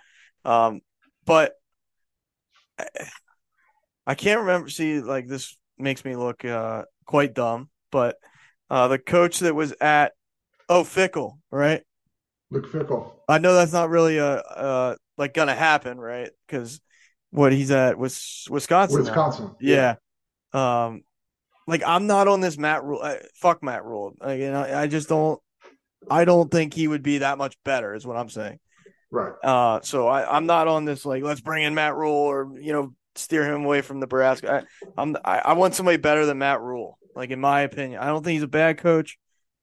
Um, 0.46 0.82
but 1.26 1.54
I, 2.80 2.86
I 4.06 4.16
can't 4.16 4.42
remember. 4.42 4.70
See, 4.70 5.02
like 5.02 5.28
this 5.28 5.58
makes 5.78 6.06
me 6.06 6.16
look 6.16 6.46
uh, 6.46 6.84
quite 7.06 7.34
dumb. 7.34 7.70
But 7.92 8.18
uh, 8.70 8.88
the 8.88 9.00
coach 9.00 9.40
that 9.40 9.56
was 9.56 9.74
at 9.82 10.14
oh 10.70 10.84
Fickell, 10.84 11.40
right? 11.52 11.84
Luke 12.50 12.72
Fickell. 12.72 13.12
I 13.28 13.40
know 13.40 13.54
that's 13.54 13.74
not 13.74 13.90
really 13.90 14.18
a, 14.18 14.38
a 14.38 14.98
like 15.18 15.34
gonna 15.34 15.56
happen, 15.56 16.00
right? 16.00 16.30
Because 16.48 16.80
what 17.32 17.52
he's 17.52 17.72
at 17.72 17.98
was 17.98 18.48
Wisconsin. 18.50 19.00
Wisconsin. 19.00 19.56
Yeah. 19.60 19.96
yeah. 20.54 20.86
Um, 20.86 21.02
like 21.68 21.84
I'm 21.86 22.08
not 22.08 22.28
on 22.28 22.40
this 22.40 22.58
Matt 22.58 22.84
Rhule. 22.84 23.02
Uh, 23.02 23.18
fuck 23.36 23.62
Matt 23.62 23.84
Rhule. 23.84 24.16
Like, 24.20 24.40
you 24.40 24.52
know, 24.52 24.62
I 24.62 24.88
just 24.88 25.10
don't. 25.10 25.40
I 26.10 26.26
don't 26.26 26.50
think 26.50 26.74
he 26.74 26.88
would 26.88 27.04
be 27.04 27.20
that 27.20 27.38
much 27.38 27.56
better. 27.66 27.94
Is 27.94 28.08
what 28.08 28.18
I'm 28.18 28.30
saying. 28.30 28.60
Right. 29.12 29.34
Uh, 29.44 29.82
so 29.82 30.08
I, 30.08 30.36
I'm 30.36 30.46
not 30.46 30.68
on 30.68 30.86
this 30.86 31.06
like 31.06 31.24
let's 31.24 31.42
bring 31.42 31.64
in 31.64 31.76
Matt 31.76 31.96
Rhule 31.96 32.14
or 32.14 32.58
you 32.60 32.74
know 32.74 32.94
steer 33.16 33.46
him 33.46 33.66
away 33.66 33.82
from 33.82 34.00
Nebraska. 34.00 34.66
I, 34.66 35.02
I'm 35.02 35.18
I, 35.24 35.40
I 35.40 35.54
want 35.54 35.76
somebody 35.76 35.98
better 35.98 36.26
than 36.26 36.38
Matt 36.38 36.62
Rhule. 36.62 36.98
Like 37.16 37.32
in 37.32 37.42
my 37.42 37.62
opinion, 37.62 38.00
I 38.00 38.08
don't 38.08 38.24
think 38.24 38.36
he's 38.36 38.44
a 38.44 38.48
bad 38.48 38.78
coach, 38.78 39.18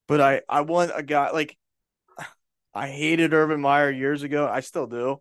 but 0.06 0.20
I 0.20 0.42
I 0.48 0.60
want 0.60 0.92
a 0.94 1.02
guy 1.02 1.30
like 1.30 1.56
I 2.74 2.88
hated 2.88 3.32
Urban 3.32 3.60
Meyer 3.60 3.90
years 3.90 4.22
ago. 4.22 4.46
I 4.46 4.60
still 4.60 4.86
do. 4.86 5.20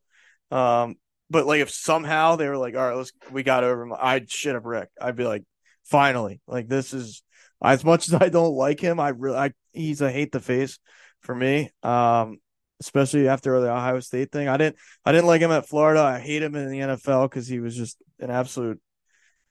Um, 0.52 0.96
but 1.30 1.46
like 1.46 1.62
if 1.62 1.72
somehow 1.72 2.36
they 2.36 2.48
were 2.48 2.58
like, 2.58 2.76
all 2.76 2.88
right, 2.88 2.96
let's 2.96 3.12
we 3.32 3.44
got 3.44 3.64
over, 3.64 3.90
I'd 3.94 4.30
shit 4.32 4.56
a 4.56 4.62
brick. 4.62 4.90
I'd 5.02 5.16
be 5.16 5.26
like, 5.26 5.44
finally, 5.84 6.42
like 6.48 6.68
this 6.68 6.94
is 6.94 7.24
as 7.64 7.84
much 7.84 8.08
as 8.08 8.16
I 8.16 8.30
don't 8.30 8.56
like 8.56 8.80
him, 8.80 9.00
I 9.00 9.10
really, 9.10 9.38
I, 9.38 9.52
he's 9.72 10.02
a 10.02 10.12
hate 10.12 10.32
the 10.32 10.40
face 10.40 10.80
for 11.22 11.34
me. 11.34 11.70
Um, 11.82 12.40
especially 12.82 13.30
after 13.30 13.60
the 13.62 13.72
Ohio 13.72 14.02
State 14.02 14.30
thing. 14.32 14.50
I 14.50 14.58
didn't, 14.58 14.76
I 15.06 15.14
didn't 15.14 15.28
like 15.28 15.42
him 15.42 15.52
at 15.52 15.70
Florida. 15.70 16.02
I 16.02 16.20
hate 16.20 16.44
him 16.44 16.54
in 16.56 16.70
the 16.70 16.80
NFL 16.80 17.30
because 17.30 17.48
he 17.48 17.62
was 17.62 17.78
just 17.78 17.98
an 18.20 18.30
absolute 18.30 18.82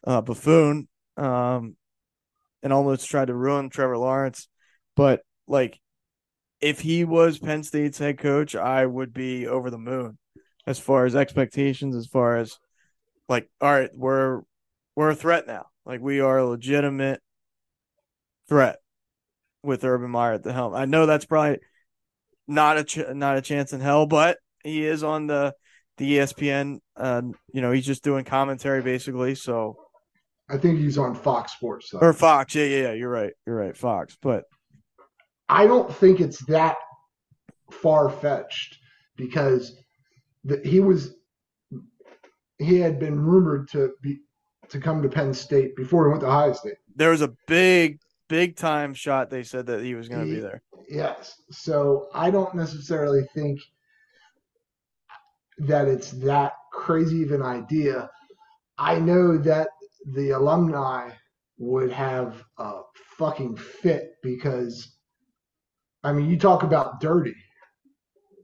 uh, 0.07 0.20
buffoon. 0.20 0.87
Um, 1.16 1.76
and 2.62 2.72
almost 2.72 3.09
tried 3.09 3.26
to 3.26 3.35
ruin 3.35 3.70
Trevor 3.70 3.99
Lawrence. 3.99 4.49
But 4.95 5.22
like, 5.47 5.80
if 6.61 6.80
he 6.80 7.05
was 7.05 7.39
Penn 7.39 7.64
State's 7.64 7.99
head 7.99 8.18
coach, 8.18 8.55
I 8.55 8.87
would 8.87 9.12
be 9.12 9.47
over 9.47 9.70
the 9.70 9.78
moon 9.78 10.18
as 10.66 10.78
far 10.78 11.07
as 11.07 11.16
expectations, 11.16 11.97
as 11.97 12.07
far 12.07 12.37
as 12.37 12.59
like, 13.28 13.51
all 13.61 13.72
right, 13.72 13.91
we're 13.95 14.43
we're 14.95 15.11
a 15.11 15.14
threat 15.14 15.47
now. 15.47 15.66
Like 15.85 16.01
we 16.01 16.20
are 16.20 16.39
a 16.39 16.47
legitimate 16.47 17.20
threat 18.49 18.78
with 19.62 19.85
Urban 19.85 20.11
Meyer 20.11 20.35
at 20.35 20.43
the 20.43 20.53
helm. 20.53 20.74
I 20.74 20.85
know 20.85 21.07
that's 21.07 21.24
probably 21.24 21.59
not 22.49 22.78
a 22.78 22.85
ch- 22.85 23.09
not 23.12 23.37
a 23.37 23.43
chance 23.43 23.72
in 23.72 23.80
hell, 23.80 24.07
but 24.07 24.39
he 24.62 24.85
is 24.85 25.03
on 25.03 25.26
the 25.26 25.55
the 25.99 26.18
ESPN. 26.18 26.78
Uh, 26.97 27.22
you 27.53 27.61
know, 27.61 27.72
he's 27.72 27.87
just 27.87 28.05
doing 28.05 28.24
commentary 28.24 28.83
basically. 28.83 29.35
So 29.35 29.76
I 30.49 30.59
think 30.59 30.78
he's 30.78 30.99
on 30.99 31.14
Fox 31.14 31.53
Sports 31.53 31.91
though. 31.91 31.99
or 31.99 32.12
Fox. 32.12 32.55
Yeah, 32.55 32.64
yeah, 32.64 32.83
yeah. 32.83 32.93
You're 32.93 33.11
right. 33.11 33.33
You're 33.47 33.57
right. 33.57 33.76
Fox, 33.76 34.16
but 34.20 34.45
I 35.49 35.66
don't 35.66 35.95
think 35.95 36.20
it's 36.20 36.45
that 36.47 36.76
far 37.70 38.11
fetched 38.11 38.78
because 39.16 39.76
that 40.45 40.64
he 40.66 40.80
was 40.80 41.14
he 42.59 42.78
had 42.78 42.99
been 42.99 43.18
rumored 43.18 43.68
to 43.70 43.93
be 44.03 44.18
to 44.73 44.81
come 44.81 45.03
to 45.03 45.09
Penn 45.09 45.33
State 45.33 45.77
before 45.77 46.07
he 46.07 46.11
went 46.11 46.23
to 46.23 46.27
Ohio 46.27 46.53
State. 46.53 46.77
There 46.97 47.11
was 47.11 47.20
a 47.20 47.33
big, 47.47 48.01
big 48.29 48.57
time 48.57 48.95
shot. 48.95 49.31
They 49.31 49.43
said 49.43 49.66
that 49.66 49.83
he 49.83 49.95
was 49.95 50.09
going 50.09 50.27
to 50.27 50.35
be 50.35 50.41
there. 50.41 50.62
Yes. 50.89 51.41
So 51.51 52.09
I 52.14 52.31
don't 52.31 52.55
necessarily 52.55 53.23
think 53.35 53.61
that 55.59 55.89
it's 55.89 56.11
that 56.12 56.55
crazy 56.73 57.23
of 57.23 57.33
an 57.33 57.43
idea. 57.43 58.11
I 58.79 58.99
know 58.99 59.39
that 59.39 59.68
the 60.14 60.31
alumni 60.31 61.11
would 61.59 61.93
have 61.93 62.43
a 62.59 62.81
fucking 63.18 63.57
fit 63.57 64.14
because, 64.23 64.97
I 66.03 66.12
mean, 66.12 66.29
you 66.29 66.39
talk 66.39 66.62
about 66.62 67.01
dirty 67.01 67.35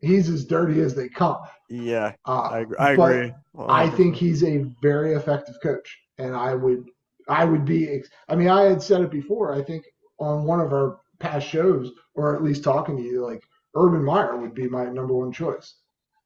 he's 0.03 0.29
as 0.29 0.45
dirty 0.45 0.81
as 0.81 0.95
they 0.95 1.09
come. 1.09 1.39
Yeah, 1.68 2.12
uh, 2.26 2.62
I, 2.62 2.64
I 2.79 2.93
agree. 2.93 3.33
I 3.68 3.91
think 3.91 4.16
he's 4.16 4.43
a 4.43 4.64
very 4.81 5.14
effective 5.14 5.57
coach, 5.62 5.99
and 6.19 6.35
I 6.35 6.55
would, 6.55 6.91
I 7.29 7.45
would 7.45 7.64
be. 7.64 8.03
I 8.29 8.37
mean, 8.37 8.49
I 8.49 8.62
had 8.62 8.83
said 8.83 9.03
it 9.03 9.11
before. 9.11 9.55
I 9.55 9.62
think 9.62 9.85
on 10.19 10.45
one 10.45 10.61
of 10.61 10.73
our 10.73 11.01
past 11.19 11.47
shows, 11.47 11.93
or 12.14 12.35
at 12.35 12.43
least 12.43 12.64
talking 12.64 12.97
to 12.97 13.03
you, 13.03 13.25
like 13.25 13.43
Urban 13.75 14.05
Meyer 14.05 14.37
would 14.37 14.55
be 14.55 14.69
my 14.69 14.85
number 14.85 15.14
one 15.14 15.33
choice. 15.33 15.77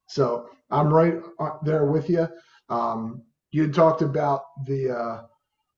So 0.08 0.48
I'm 0.70 0.92
right 0.92 1.14
there 1.62 1.86
with 1.86 2.08
you. 2.10 2.28
Um, 2.68 3.22
you 3.50 3.62
had 3.62 3.74
talked 3.74 4.02
about 4.02 4.44
the 4.66 4.90
uh, 4.90 5.22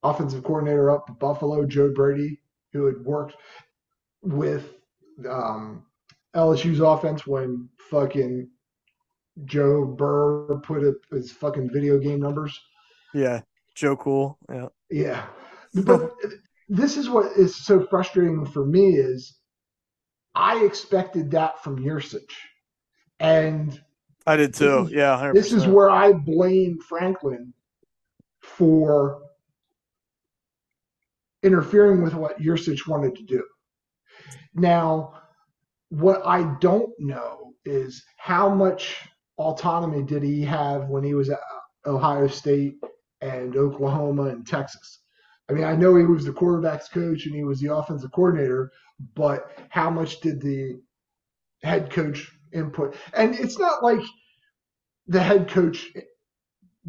offensive 0.03 0.45
coordinator 0.45 0.91
up 0.91 1.07
at 1.09 1.19
Buffalo, 1.19 1.65
Joe 1.67 1.93
Brady, 1.93 2.41
who 2.73 2.87
had 2.87 3.05
worked 3.05 3.37
with 4.23 4.75
um, 5.29 5.85
LSU's 6.35 6.81
offense 6.81 7.27
when 7.27 7.69
fucking 7.91 8.49
Joe 9.45 9.85
Burrow 9.85 10.59
put 10.59 10.87
up 10.87 10.95
his 11.11 11.33
fucking 11.33 11.71
video 11.71 11.99
game 11.99 12.21
numbers. 12.21 12.59
Yeah, 13.12 13.41
Joe 13.75 13.97
Cool. 13.97 14.39
Yeah, 14.51 14.68
yeah. 14.91 15.27
But 15.75 16.12
this 16.68 16.97
is 16.97 17.09
what 17.09 17.33
is 17.37 17.57
so 17.57 17.87
frustrating 17.87 18.47
for 18.47 18.64
me 18.64 18.97
is 18.97 19.37
I 20.35 20.64
expected 20.64 21.31
that 21.33 21.62
from 21.62 21.79
Yurcich. 21.79 22.33
And 23.20 23.81
I 24.27 24.37
did 24.37 24.55
too. 24.55 24.85
This 24.85 24.93
yeah, 24.93 25.16
100%. 25.16 25.35
this 25.35 25.53
is 25.53 25.66
where 25.66 25.91
I 25.91 26.12
blame 26.12 26.79
Franklin 26.81 27.53
for 28.41 29.20
interfering 31.43 32.03
with 32.03 32.14
what 32.14 32.41
Yurcich 32.41 32.87
wanted 32.87 33.14
to 33.16 33.22
do. 33.22 33.45
Now, 34.55 35.14
what 35.91 36.22
I 36.25 36.55
don't 36.61 36.91
know 36.99 37.55
is 37.64 38.03
how 38.16 38.49
much 38.49 38.97
autonomy 39.39 40.03
did 40.03 40.22
he 40.22 40.43
have 40.43 40.89
when 40.89 41.05
he 41.05 41.14
was 41.14 41.31
at 41.31 41.41
Ohio 41.87 42.27
State 42.29 42.77
and 43.25 43.57
Oklahoma 43.57 44.25
and 44.25 44.47
Texas? 44.47 45.01
I 45.49 45.53
mean, 45.53 45.64
I 45.64 45.75
know 45.77 45.97
he 45.97 46.05
was 46.05 46.25
the 46.25 46.33
quarterback's 46.33 46.89
coach 46.89 47.27
and 47.27 47.35
he 47.35 47.45
was 47.45 47.61
the 47.61 47.75
offensive 47.75 48.12
coordinator, 48.12 48.72
but 49.14 49.51
how 49.68 49.91
much 49.91 50.20
did 50.20 50.41
the 50.41 50.81
head 51.62 51.91
coach 51.91 52.31
input? 52.53 52.97
And 53.14 53.35
it's 53.35 53.59
not 53.59 53.83
like 53.83 54.01
the 55.07 55.22
head 55.22 55.49
coach 55.49 55.89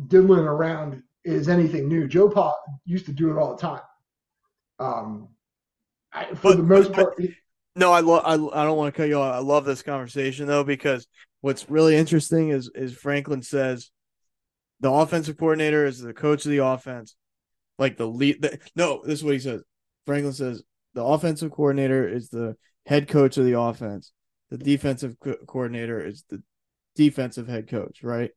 diddling 0.08 0.46
around 0.46 1.02
is 1.24 1.50
anything 1.50 1.88
new. 1.90 2.08
Joe 2.08 2.30
Pa 2.30 2.54
used 2.86 3.06
to 3.08 3.12
do 3.14 3.32
it 3.32 3.38
all 3.40 3.56
the 3.56 3.62
time. 3.62 3.82
Um, 4.80 5.30
I, 6.14 6.28
for 6.36 6.50
But- 6.52 6.58
the 6.58 6.64
most 6.64 6.88
but- 6.94 6.96
part, 7.18 7.22
No, 7.78 7.92
I 7.92 8.00
love. 8.00 8.24
I, 8.26 8.34
I 8.62 8.64
don't 8.64 8.78
want 8.78 8.94
to 8.94 8.98
cut 8.98 9.10
you 9.10 9.20
off. 9.20 9.36
I 9.36 9.40
love 9.40 9.66
this 9.66 9.82
conversation 9.82 10.48
though 10.48 10.64
because 10.64 11.08
what's 11.42 11.70
really 11.70 11.96
interesting 11.98 12.50
is 12.50 12.70
is 12.74 12.94
Franklin 12.94 13.42
says 13.42 13.92
the 14.80 14.92
offensive 14.92 15.38
coordinator 15.38 15.86
is 15.86 16.00
the 16.00 16.14
coach 16.14 16.46
of 16.46 16.52
the 16.52 16.64
offense, 16.64 17.16
like 17.78 17.98
the 17.98 18.08
lead. 18.08 18.42
The, 18.42 18.60
no, 18.76 19.02
this 19.04 19.20
is 19.20 19.24
what 19.24 19.34
he 19.34 19.40
says. 19.40 19.64
Franklin 20.06 20.34
says 20.34 20.64
the 20.94 21.04
offensive 21.04 21.52
coordinator 21.52 22.08
is 22.08 22.30
the 22.30 22.56
head 22.86 23.08
coach 23.08 23.38
of 23.38 23.46
the 23.46 23.60
offense. 23.60 24.12
The 24.50 24.58
defensive 24.58 25.18
co- 25.20 25.38
coordinator 25.48 26.06
is 26.06 26.24
the 26.30 26.44
defensive 26.96 27.48
head 27.48 27.68
coach, 27.68 28.04
right? 28.04 28.32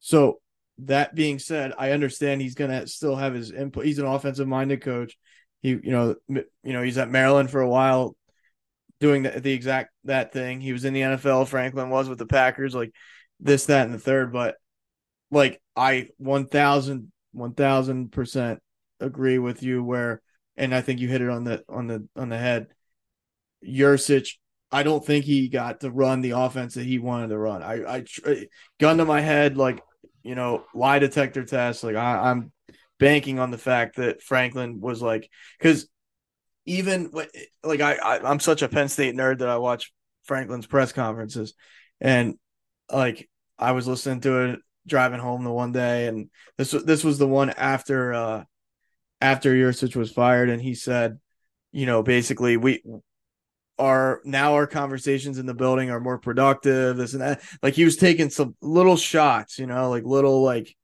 So 0.00 0.40
that 0.78 1.14
being 1.14 1.38
said, 1.38 1.72
I 1.78 1.92
understand 1.92 2.40
he's 2.40 2.54
gonna 2.54 2.86
still 2.86 3.16
have 3.16 3.34
his 3.34 3.50
input. 3.50 3.84
He's 3.84 3.98
an 3.98 4.06
offensive 4.06 4.48
minded 4.48 4.82
coach. 4.82 5.16
He, 5.60 5.70
you 5.70 5.90
know, 5.90 6.14
you 6.28 6.44
know, 6.64 6.82
he's 6.82 6.98
at 6.98 7.10
Maryland 7.10 7.50
for 7.50 7.60
a 7.60 7.68
while, 7.68 8.16
doing 9.00 9.24
the, 9.24 9.40
the 9.40 9.52
exact 9.52 9.90
that 10.04 10.32
thing. 10.32 10.60
He 10.60 10.72
was 10.72 10.84
in 10.84 10.94
the 10.94 11.00
NFL. 11.00 11.48
Franklin 11.48 11.90
was 11.90 12.08
with 12.08 12.18
the 12.18 12.26
Packers, 12.26 12.74
like 12.74 12.92
this, 13.40 13.66
that, 13.66 13.86
and 13.86 13.94
the 13.94 13.98
third. 13.98 14.32
But 14.32 14.56
like 15.30 15.60
I 15.76 16.08
one 16.18 16.46
thousand, 16.46 17.12
one 17.32 17.54
thousand 17.54 18.12
percent 18.12 18.60
agree 19.00 19.38
with 19.38 19.62
you. 19.62 19.82
Where, 19.82 20.22
and 20.56 20.74
I 20.74 20.80
think 20.80 21.00
you 21.00 21.08
hit 21.08 21.22
it 21.22 21.30
on 21.30 21.44
the 21.44 21.64
on 21.68 21.86
the 21.86 22.06
on 22.16 22.28
the 22.28 22.38
head. 22.38 22.68
Yurcich, 23.66 24.36
I 24.70 24.82
don't 24.82 25.04
think 25.04 25.24
he 25.24 25.48
got 25.48 25.80
to 25.80 25.90
run 25.90 26.20
the 26.20 26.32
offense 26.32 26.74
that 26.74 26.84
he 26.84 26.98
wanted 26.98 27.28
to 27.28 27.38
run. 27.38 27.62
I, 27.62 28.04
I 28.26 28.46
gun 28.78 28.98
to 28.98 29.04
my 29.04 29.20
head, 29.20 29.56
like 29.56 29.82
you 30.22 30.34
know, 30.34 30.64
lie 30.74 30.98
detector 30.98 31.44
test. 31.44 31.82
Like 31.84 31.96
I, 31.96 32.30
I'm 32.30 32.52
banking 32.98 33.38
on 33.38 33.50
the 33.50 33.58
fact 33.58 33.96
that 33.96 34.22
Franklin 34.22 34.80
was 34.80 35.00
like, 35.00 35.30
because 35.58 35.88
even 36.66 37.10
like 37.62 37.80
I, 37.80 37.94
I, 37.94 38.30
I'm 38.30 38.40
such 38.40 38.62
a 38.62 38.68
Penn 38.68 38.88
State 38.88 39.14
nerd 39.14 39.38
that 39.38 39.48
I 39.48 39.56
watch 39.58 39.92
Franklin's 40.24 40.66
press 40.66 40.92
conferences, 40.92 41.54
and 42.00 42.34
like 42.92 43.28
I 43.58 43.72
was 43.72 43.88
listening 43.88 44.20
to 44.20 44.40
it 44.50 44.60
driving 44.88 45.20
home 45.20 45.44
the 45.44 45.52
one 45.52 45.72
day, 45.72 46.06
and 46.08 46.30
this 46.56 46.72
was 46.72 46.84
this 46.84 47.04
was 47.04 47.18
the 47.18 47.28
one 47.28 47.50
after 47.50 48.12
uh 48.12 48.44
after 49.20 49.52
Yurcich 49.52 49.96
was 49.96 50.10
fired, 50.10 50.48
and 50.48 50.60
he 50.62 50.74
said, 50.74 51.18
you 51.72 51.86
know, 51.86 52.02
basically 52.02 52.56
we 52.56 52.82
are 53.78 54.20
now 54.24 54.54
our 54.54 54.66
conversations 54.66 55.38
in 55.38 55.46
the 55.46 55.54
building 55.54 55.90
are 55.90 56.00
more 56.00 56.18
productive, 56.18 56.96
this 56.96 57.12
and 57.12 57.22
that. 57.22 57.42
Like 57.62 57.74
he 57.74 57.84
was 57.84 57.96
taking 57.96 58.30
some 58.30 58.56
little 58.60 58.96
shots, 58.96 59.58
you 59.58 59.66
know, 59.66 59.90
like 59.90 60.04
little 60.04 60.42
like 60.42 60.74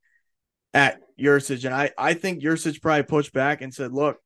at 0.72 1.00
Yurcich, 1.18 1.64
and 1.64 1.74
I 1.74 1.90
I 1.98 2.14
think 2.14 2.42
Yurcich 2.42 2.80
probably 2.82 3.04
pushed 3.04 3.32
back 3.32 3.62
and 3.62 3.72
said, 3.74 3.92
look. 3.92 4.18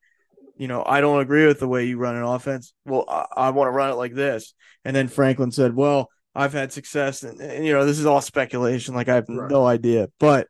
You 0.60 0.66
know, 0.66 0.82
I 0.84 1.00
don't 1.00 1.20
agree 1.20 1.46
with 1.46 1.60
the 1.60 1.68
way 1.68 1.84
you 1.84 1.98
run 1.98 2.16
an 2.16 2.24
offense. 2.24 2.74
Well, 2.84 3.04
I, 3.08 3.26
I 3.36 3.50
want 3.50 3.68
to 3.68 3.70
run 3.70 3.92
it 3.92 3.94
like 3.94 4.12
this. 4.12 4.54
And 4.84 4.96
then 4.96 5.06
Franklin 5.06 5.52
said, 5.52 5.72
"Well, 5.72 6.08
I've 6.38 6.52
had 6.52 6.72
success, 6.72 7.22
and, 7.24 7.40
and, 7.40 7.66
you 7.66 7.72
know, 7.72 7.84
this 7.84 7.98
is 7.98 8.06
all 8.06 8.20
speculation. 8.20 8.94
Like 8.94 9.08
I 9.08 9.16
have 9.16 9.28
Right. 9.28 9.50
no 9.50 9.66
idea, 9.66 10.08
but 10.20 10.48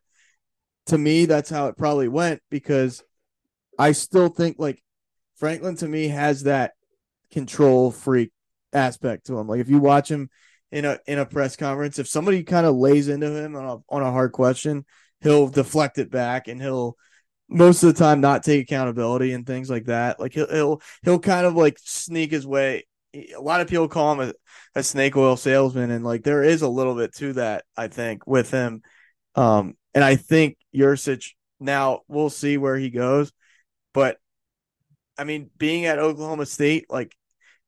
to 0.87 0.97
me, 0.97 1.25
that's 1.25 1.49
how 1.49 1.67
it 1.67 1.77
probably 1.77 2.07
went 2.07 2.41
because 2.49 3.03
I 3.77 3.91
still 3.93 4.29
think 4.29 4.57
like 4.59 4.83
Franklin 5.37 5.75
to 5.77 5.87
me 5.87 6.07
has 6.09 6.43
that 6.43 6.73
control 7.31 7.91
freak 7.91 8.31
aspect 8.73 9.27
to 9.27 9.37
him. 9.37 9.47
Like 9.47 9.61
if 9.61 9.69
you 9.69 9.79
watch 9.79 10.09
him 10.09 10.29
in 10.71 10.85
a 10.85 10.99
in 11.07 11.19
a 11.19 11.25
press 11.25 11.55
conference, 11.55 11.99
if 11.99 12.07
somebody 12.07 12.43
kind 12.43 12.65
of 12.65 12.75
lays 12.75 13.07
into 13.07 13.31
him 13.31 13.55
on 13.55 13.65
a 13.65 13.77
on 13.93 14.01
a 14.01 14.11
hard 14.11 14.31
question, 14.31 14.85
he'll 15.21 15.47
deflect 15.47 15.97
it 15.97 16.11
back 16.11 16.47
and 16.47 16.61
he'll 16.61 16.95
most 17.47 17.81
of 17.83 17.93
the 17.93 17.99
time 17.99 18.21
not 18.21 18.43
take 18.43 18.61
accountability 18.63 19.33
and 19.33 19.45
things 19.45 19.69
like 19.69 19.85
that. 19.85 20.19
Like 20.19 20.33
he'll 20.33 20.49
he'll 20.51 20.81
he'll 21.03 21.19
kind 21.19 21.45
of 21.47 21.55
like 21.55 21.77
sneak 21.79 22.31
his 22.31 22.45
way. 22.45 22.85
A 23.13 23.41
lot 23.41 23.61
of 23.61 23.67
people 23.67 23.87
call 23.87 24.13
him 24.13 24.29
a, 24.29 24.79
a 24.79 24.83
snake 24.83 25.17
oil 25.17 25.35
salesman, 25.35 25.91
and 25.91 26.05
like 26.05 26.23
there 26.23 26.43
is 26.43 26.61
a 26.61 26.69
little 26.69 26.95
bit 26.95 27.15
to 27.15 27.33
that, 27.33 27.65
I 27.75 27.87
think, 27.87 28.27
with 28.27 28.51
him. 28.51 28.81
Um, 29.35 29.75
and 29.93 30.03
I 30.03 30.15
think 30.15 30.57
Yurcich 30.75 31.31
now 31.59 32.01
we'll 32.07 32.29
see 32.29 32.57
where 32.57 32.77
he 32.77 32.89
goes, 32.89 33.31
but 33.93 34.17
I 35.17 35.25
mean, 35.25 35.49
being 35.57 35.85
at 35.85 35.99
Oklahoma 35.99 36.45
State, 36.45 36.85
like 36.89 37.15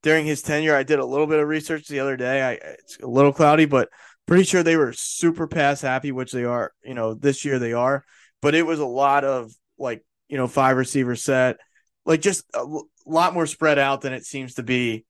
during 0.04 0.26
his 0.26 0.42
tenure, 0.42 0.76
I 0.76 0.84
did 0.84 1.00
a 1.00 1.06
little 1.06 1.28
bit 1.28 1.40
of 1.40 1.48
research 1.48 1.88
the 1.88 2.00
other 2.00 2.16
day. 2.16 2.42
I 2.42 2.52
it's 2.54 2.98
a 3.02 3.08
little 3.08 3.34
cloudy, 3.34 3.66
but 3.66 3.90
pretty 4.26 4.44
sure 4.44 4.64
they 4.64 4.78
were 4.78 4.94
super 4.94 5.48
pass 5.48 5.82
happy, 5.82 6.12
which 6.12 6.32
they 6.32 6.46
are. 6.46 6.72
You 6.84 6.94
know, 6.94 7.14
this 7.14 7.44
year 7.44 7.60
they 7.60 7.74
are, 7.74 8.06
but 8.42 8.56
it 8.56 8.66
was 8.66 8.80
a 8.80 8.86
lot 8.86 9.26
of 9.26 9.52
like 9.78 10.04
you 10.30 10.38
know 10.38 10.48
five 10.48 10.78
receiver 10.78 11.16
set, 11.16 11.58
like 12.06 12.22
just 12.22 12.46
a 12.54 12.66
lot 13.06 13.34
more 13.34 13.46
spread 13.46 13.78
out 13.78 14.02
than 14.02 14.14
it 14.14 14.26
seems 14.26 14.56
to 14.56 14.64
be. 14.64 15.06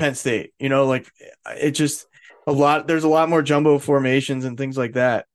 Penn 0.00 0.14
State, 0.14 0.54
you 0.58 0.70
know, 0.70 0.86
like 0.86 1.06
it 1.46 1.72
just 1.72 2.06
a 2.46 2.52
lot. 2.52 2.86
There's 2.86 3.04
a 3.04 3.08
lot 3.08 3.28
more 3.28 3.42
jumbo 3.42 3.78
formations 3.78 4.46
and 4.46 4.56
things 4.56 4.78
like 4.78 4.94
that, 4.94 5.26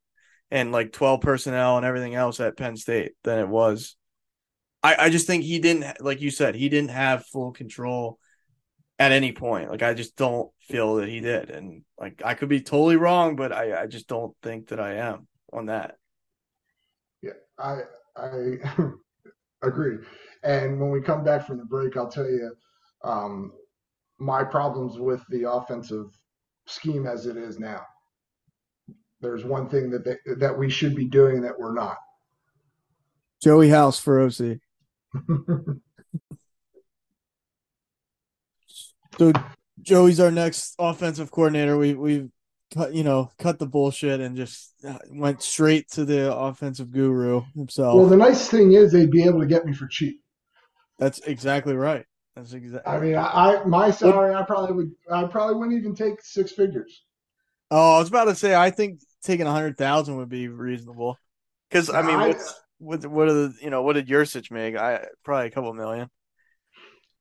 and 0.50 0.72
like 0.72 0.92
twelve 0.92 1.22
personnel 1.22 1.78
and 1.78 1.86
everything 1.86 2.16
else 2.16 2.40
at 2.40 2.58
Penn 2.58 2.76
State 2.76 3.12
than 3.24 3.38
it 3.38 3.48
was. 3.48 3.96
I 4.82 4.96
I 5.06 5.10
just 5.10 5.28
think 5.28 5.44
he 5.44 5.60
didn't, 5.60 6.02
like 6.02 6.20
you 6.20 6.32
said, 6.32 6.56
he 6.56 6.68
didn't 6.68 6.90
have 6.90 7.28
full 7.28 7.52
control 7.52 8.18
at 8.98 9.12
any 9.12 9.32
point. 9.34 9.70
Like 9.70 9.84
I 9.84 9.94
just 9.94 10.16
don't 10.16 10.50
feel 10.62 10.96
that 10.96 11.10
he 11.10 11.20
did, 11.20 11.52
and 11.52 11.84
like 12.00 12.24
I 12.26 12.34
could 12.34 12.50
be 12.50 12.62
totally 12.62 12.96
wrong, 12.96 13.36
but 13.36 13.52
I 13.52 13.84
I 13.84 13.88
just 13.88 14.08
don't 14.08 14.36
think 14.42 14.70
that 14.70 14.80
I 14.80 14.96
am 14.96 15.28
on 15.54 15.68
that. 15.68 15.96
Yeah, 17.22 17.34
I 17.60 17.82
I 18.18 18.58
agree. 19.62 20.00
And 20.44 20.80
when 20.80 20.90
we 20.90 21.02
come 21.02 21.24
back 21.24 21.46
from 21.46 21.58
the 21.58 21.66
break, 21.66 21.98
I'll 21.98 22.10
tell 22.10 22.30
you 22.30 22.56
um, 23.04 23.52
my 24.18 24.44
problems 24.44 24.98
with 24.98 25.22
the 25.30 25.50
offensive 25.50 26.12
scheme 26.68 27.06
as 27.06 27.26
it 27.26 27.38
is 27.38 27.60
now. 27.60 27.82
There's 29.22 29.46
one 29.46 29.70
thing 29.70 29.90
that 29.92 30.06
they, 30.06 30.18
that 30.36 30.58
we 30.58 30.70
should 30.70 30.96
be 30.96 31.06
doing 31.06 31.42
that 31.42 31.58
we're 31.58 31.74
not. 31.74 31.98
Joey 33.44 33.70
House 33.70 34.00
for 34.00 34.22
OC. 34.22 34.58
So 39.18 39.32
Joey's 39.82 40.20
our 40.20 40.32
next 40.32 40.76
offensive 40.80 41.32
coordinator. 41.32 41.78
We 41.78 41.94
we 41.94 42.30
cut 42.74 42.94
you 42.94 43.04
know 43.04 43.32
cut 43.38 43.60
the 43.60 43.68
bullshit 43.68 44.20
and 44.20 44.36
just 44.36 44.74
uh, 44.88 44.98
went 45.10 45.42
straight 45.42 45.90
to 45.92 46.06
the 46.06 46.36
offensive 46.36 46.92
guru 46.92 47.42
himself. 47.56 47.96
well, 47.96 48.08
the 48.08 48.18
nice 48.18 48.48
thing 48.48 48.74
is 48.74 48.92
they'd 48.92 49.12
be 49.12 49.24
able 49.24 49.40
to 49.40 49.46
get 49.46 49.66
me 49.66 49.74
for 49.74 49.88
cheap. 49.88 50.22
That's 51.00 51.20
exactly 51.20 51.76
right. 51.76 52.06
That's 52.36 52.54
exactly. 52.54 52.92
I 52.94 53.00
mean, 53.00 53.16
I, 53.16 53.26
I 53.26 53.64
my 53.66 53.92
salary, 53.92 54.34
I 54.34 54.44
probably 54.44 54.76
would, 54.76 54.92
I 55.12 55.24
probably 55.26 55.56
wouldn't 55.56 55.78
even 55.78 55.96
take 55.96 56.22
six 56.22 56.52
figures. 56.52 57.04
Oh, 57.72 57.96
I 57.96 58.00
was 58.00 58.10
about 58.10 58.26
to 58.26 58.36
say 58.36 58.54
I 58.56 58.72
think 58.72 59.00
taking 59.24 59.48
a 59.48 59.52
hundred 59.52 59.78
thousand 59.78 60.18
would 60.18 60.30
be 60.30 60.48
reasonable. 60.48 61.18
Because 61.70 61.90
I 61.90 62.02
mean, 62.02 62.16
I- 62.16 62.28
what's 62.28 62.62
what 62.78 63.06
what 63.06 63.28
are 63.30 63.34
the 63.34 63.54
you 63.62 63.70
know 63.70 63.82
what 63.82 63.94
did 63.94 64.08
Yurcich 64.08 64.52
make? 64.52 64.76
I 64.76 65.06
probably 65.24 65.48
a 65.48 65.52
couple 65.52 65.74
million. 65.74 66.10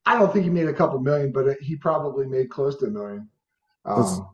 I 0.07 0.19
don't 0.19 0.33
think 0.33 0.45
he 0.45 0.51
made 0.51 0.69
a 0.69 0.75
couple 0.75 1.01
million, 1.01 1.33
but 1.33 1.47
it, 1.47 1.63
he 1.63 1.77
probably 1.77 2.27
made 2.27 2.51
close 2.51 2.77
to 2.79 2.87
a 2.87 2.91
million. 2.91 3.29
Um, 3.87 4.29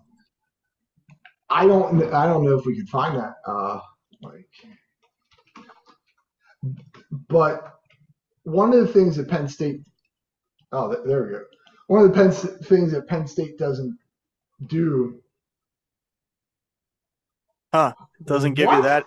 I 1.49 1.67
don't, 1.67 2.13
I 2.13 2.27
don't 2.27 2.45
know 2.45 2.59
if 2.59 2.65
we 2.65 2.77
could 2.77 2.89
find 2.89 3.17
that. 3.17 3.35
Uh, 3.47 3.81
like, 4.23 4.49
but 7.29 7.75
one 8.43 8.73
of 8.73 8.81
the 8.81 8.93
things 8.93 9.17
that 9.17 9.29
Penn 9.29 9.49
State, 9.49 9.83
oh, 10.73 10.93
th- 10.93 11.07
there 11.07 11.25
we 11.25 11.31
go. 11.31 11.43
One 11.89 12.05
of 12.05 12.13
the 12.13 12.15
Penn 12.15 12.31
things 12.65 12.93
that 12.93 13.09
Penn 13.09 13.27
State 13.27 13.59
doesn't 13.59 13.99
do 14.67 15.21
Huh. 17.73 17.93
Doesn't 18.25 18.55
give 18.55 18.71
you 18.71 18.83
that. 18.83 19.05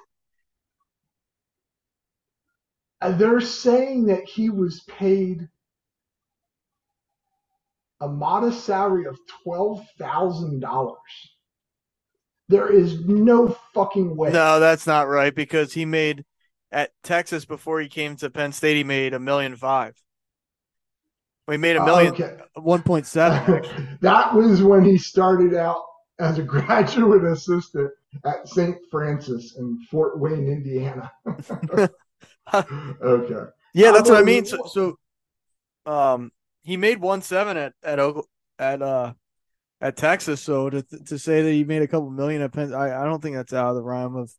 Uh, 3.01 3.11
They're 3.11 3.41
saying 3.41 4.05
that 4.05 4.23
he 4.23 4.49
was 4.49 4.81
paid 4.81 5.47
a 7.99 8.07
modest 8.07 8.65
salary 8.65 9.05
of 9.05 9.17
twelve 9.43 9.85
thousand 9.97 10.61
dollars. 10.61 10.97
There 12.49 12.71
is 12.71 13.05
no 13.05 13.57
fucking 13.73 14.15
way. 14.15 14.31
No, 14.31 14.59
that's 14.59 14.87
not 14.87 15.07
right 15.07 15.33
because 15.33 15.73
he 15.73 15.85
made 15.85 16.25
at 16.71 16.91
Texas 17.03 17.45
before 17.45 17.79
he 17.79 17.87
came 17.87 18.15
to 18.17 18.29
Penn 18.29 18.51
State. 18.51 18.77
He 18.77 18.83
made 18.83 19.13
a 19.13 19.19
million 19.19 19.55
five. 19.55 20.01
We 21.47 21.57
made 21.57 21.75
a 21.75 21.85
million, 21.85 22.13
Okay. 22.13 22.37
one 22.55 22.83
point 22.83 23.05
seven. 23.05 23.97
that 24.01 24.33
was 24.33 24.63
when 24.63 24.85
he 24.85 24.97
started 24.97 25.53
out 25.53 25.83
as 26.19 26.39
a 26.39 26.43
graduate 26.55 27.23
assistant 27.25 27.91
at 28.25 28.47
St. 28.47 28.77
Francis 28.89 29.55
in 29.57 29.77
Fort 29.89 30.19
Wayne, 30.19 30.47
Indiana. 30.47 31.11
okay. 32.53 33.51
Yeah, 33.73 33.91
that's 33.91 34.09
what 34.09 34.19
I 34.19 34.23
mean. 34.23 34.45
So, 34.45 34.65
so 34.65 34.97
um, 35.85 36.31
he 36.61 36.77
made 36.77 37.01
one 37.01 37.21
seven 37.21 37.57
at 37.57 37.73
at 37.83 37.99
at 38.59 38.81
uh 38.81 39.13
at 39.81 39.97
Texas. 39.97 40.41
So 40.41 40.69
to 40.69 40.81
to 40.81 41.19
say 41.19 41.41
that 41.41 41.51
he 41.51 41.63
made 41.65 41.81
a 41.81 41.87
couple 41.87 42.09
million 42.09 42.41
at 42.41 42.53
Penn, 42.53 42.73
I, 42.73 43.01
I 43.01 43.05
don't 43.05 43.21
think 43.21 43.35
that's 43.35 43.51
out 43.51 43.69
of 43.69 43.75
the 43.75 43.83
rhyme 43.83 44.15
of 44.15 44.31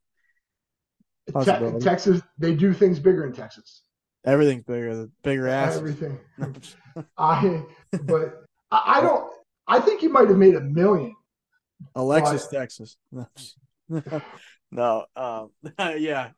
Te- 1.27 1.81
Texas, 1.81 2.21
they 2.39 2.55
do 2.55 2.73
things 2.75 2.99
bigger 2.99 3.27
in 3.27 3.33
Texas. 3.33 3.84
Everything's 4.25 4.65
bigger, 4.65 4.95
the 4.95 5.11
bigger 5.23 5.49
ass. 5.49 5.77
Everything. 5.77 6.19
I, 7.19 7.63
but 8.03 8.45
I, 8.71 8.99
I 8.99 9.01
don't. 9.01 9.31
I 9.67 9.81
think 9.81 10.01
he 10.01 10.09
might 10.09 10.29
have 10.29 10.37
made 10.37 10.55
a 10.55 10.61
million. 10.61 11.15
Alexis, 11.95 12.47
Texas. 12.49 12.97
no, 14.71 15.07
um, 15.17 15.51
yeah, 15.99 16.31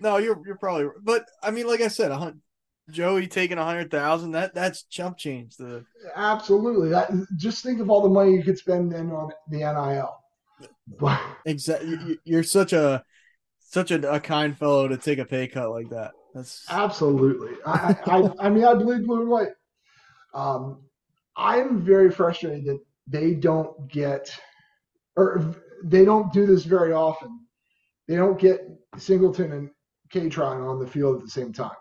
no, 0.00 0.16
you're 0.18 0.40
you're 0.44 0.56
probably, 0.56 0.88
but 1.02 1.24
I 1.42 1.50
mean, 1.50 1.66
like 1.66 1.80
I 1.80 1.88
said, 1.88 2.10
a 2.10 2.16
hun- 2.18 2.42
Joey 2.90 3.26
taking 3.26 3.58
a 3.58 3.64
hundred 3.64 3.90
thousand 3.90 4.32
that 4.32 4.54
that's 4.54 4.84
chump 4.84 5.16
change. 5.16 5.56
The 5.56 5.84
Absolutely. 6.16 6.90
That 6.90 7.10
just 7.36 7.62
think 7.62 7.80
of 7.80 7.90
all 7.90 8.02
the 8.02 8.08
money 8.08 8.32
you 8.32 8.42
could 8.42 8.58
spend 8.58 8.92
then 8.92 9.10
on 9.10 9.30
the 9.48 9.58
NIL. 9.58 10.16
But 10.98 11.20
exactly, 11.44 12.18
you're 12.24 12.42
such 12.42 12.72
a 12.72 13.02
such 13.60 13.90
a, 13.90 14.12
a 14.12 14.20
kind 14.20 14.56
fellow 14.56 14.88
to 14.88 14.96
take 14.96 15.18
a 15.18 15.24
pay 15.24 15.46
cut 15.48 15.70
like 15.70 15.90
that. 15.90 16.12
That's 16.34 16.64
absolutely, 16.70 17.56
I, 17.66 17.96
I, 18.06 18.46
I 18.46 18.48
mean, 18.48 18.64
I 18.64 18.74
believe 18.74 19.04
blue 19.06 19.20
and 19.20 19.28
white. 19.28 19.50
Um, 20.34 20.82
I'm 21.36 21.82
very 21.82 22.10
frustrated 22.10 22.64
that 22.66 22.80
they 23.06 23.34
don't 23.34 23.88
get, 23.90 24.30
or 25.16 25.54
they 25.84 26.04
don't 26.04 26.32
do 26.32 26.46
this 26.46 26.64
very 26.64 26.92
often. 26.92 27.40
They 28.08 28.16
don't 28.16 28.38
get 28.38 28.60
Singleton 28.96 29.52
and 29.52 29.70
Kaytron 30.12 30.68
on 30.68 30.78
the 30.78 30.86
field 30.86 31.16
at 31.16 31.24
the 31.24 31.30
same 31.30 31.52
time. 31.52 31.76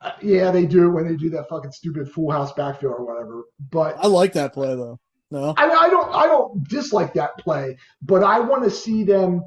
Uh, 0.00 0.12
yeah, 0.22 0.50
they 0.50 0.66
do 0.66 0.90
when 0.90 1.06
they 1.06 1.16
do 1.16 1.30
that 1.30 1.48
fucking 1.48 1.72
stupid 1.72 2.10
full 2.10 2.30
house 2.30 2.52
backfield 2.52 2.94
or 2.98 3.04
whatever. 3.06 3.44
But 3.70 3.96
I 3.98 4.06
like 4.06 4.34
that 4.34 4.52
play 4.52 4.74
though. 4.74 5.00
No, 5.30 5.54
I, 5.56 5.68
I 5.68 5.88
don't 5.88 6.14
I 6.14 6.26
don't 6.26 6.68
dislike 6.68 7.14
that 7.14 7.38
play, 7.38 7.76
but 8.02 8.22
I 8.22 8.38
want 8.38 8.64
to 8.64 8.70
see 8.70 9.04
them 9.04 9.42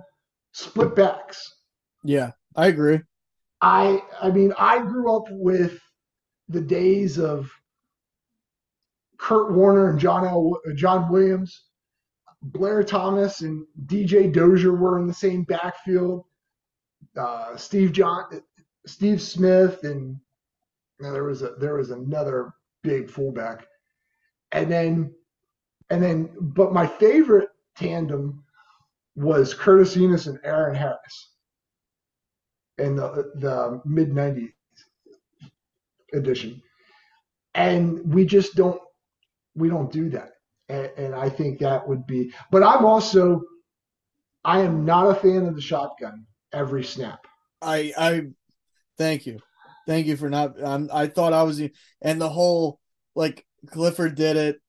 split 0.54 0.96
backs. 0.96 1.54
yeah, 2.04 2.32
I 2.56 2.68
agree. 2.68 3.02
I 3.62 4.01
I 4.22 4.32
mean 4.32 4.53
I 4.58 4.80
grew 4.80 5.16
up 5.16 5.26
with 5.32 5.80
the 6.49 6.62
days 6.62 7.18
of 7.18 7.51
Curt 9.18 9.53
Warner 9.53 9.89
and 9.89 9.99
John 9.99 10.26
L. 10.26 10.60
John 10.76 11.12
Williams, 11.12 11.66
Blair 12.41 12.84
Thomas 12.84 13.41
and 13.41 13.66
DJ 13.86 14.32
Dozier 14.32 14.74
were 14.74 14.99
in 14.99 15.08
the 15.08 15.14
same 15.14 15.43
backfield. 15.43 16.26
Uh, 17.16 17.58
Steve 17.58 17.91
John, 17.91 18.26
Steve 18.86 19.22
Smith, 19.22 19.84
and 19.84 20.20
know, 20.99 21.12
there 21.12 21.24
was 21.24 21.41
a 21.41 21.55
there 21.60 21.76
was 21.76 21.91
another 21.91 22.53
big 22.84 23.10
fullback, 23.10 23.68
and 24.51 24.72
then 24.72 25.14
and 25.89 26.01
then 26.01 26.30
but 26.39 26.74
my 26.74 26.86
favorite 26.86 27.49
tandem 27.76 28.43
was 29.16 29.53
Curtis 29.53 29.95
Enis 29.95 30.28
and 30.28 30.39
Aaron 30.43 30.76
Harris 30.76 31.32
in 32.78 32.96
the 32.96 33.32
the 33.36 33.82
mid 33.86 34.12
'90s 34.12 34.52
edition, 36.14 36.62
and 37.56 38.14
we 38.14 38.26
just 38.26 38.56
don't 38.56 38.82
we 39.56 39.70
don't 39.70 39.92
do 39.92 40.10
that, 40.10 40.34
and, 40.70 40.90
and 40.98 41.16
I 41.16 41.30
think 41.30 41.60
that 41.60 41.88
would 41.88 42.06
be. 42.08 42.34
But 42.52 42.64
I'm 42.64 42.86
also 42.86 43.42
I 44.46 44.62
am 44.62 44.86
not 44.86 45.10
a 45.10 45.16
fan 45.16 45.46
of 45.46 45.56
the 45.56 45.62
shotgun 45.62 46.26
every 46.54 46.84
snap. 46.84 47.26
I 47.62 47.94
I 47.98 48.28
thank 48.98 49.26
you, 49.26 49.40
thank 49.86 50.08
you 50.08 50.16
for 50.16 50.30
not. 50.30 50.62
Um, 50.62 50.90
I 50.94 51.08
thought 51.08 51.34
I 51.34 51.44
was, 51.44 51.62
and 52.02 52.22
the 52.22 52.30
whole 52.30 52.80
like 53.16 53.46
Clifford 53.68 54.16
did 54.16 54.38
it. 54.38 54.62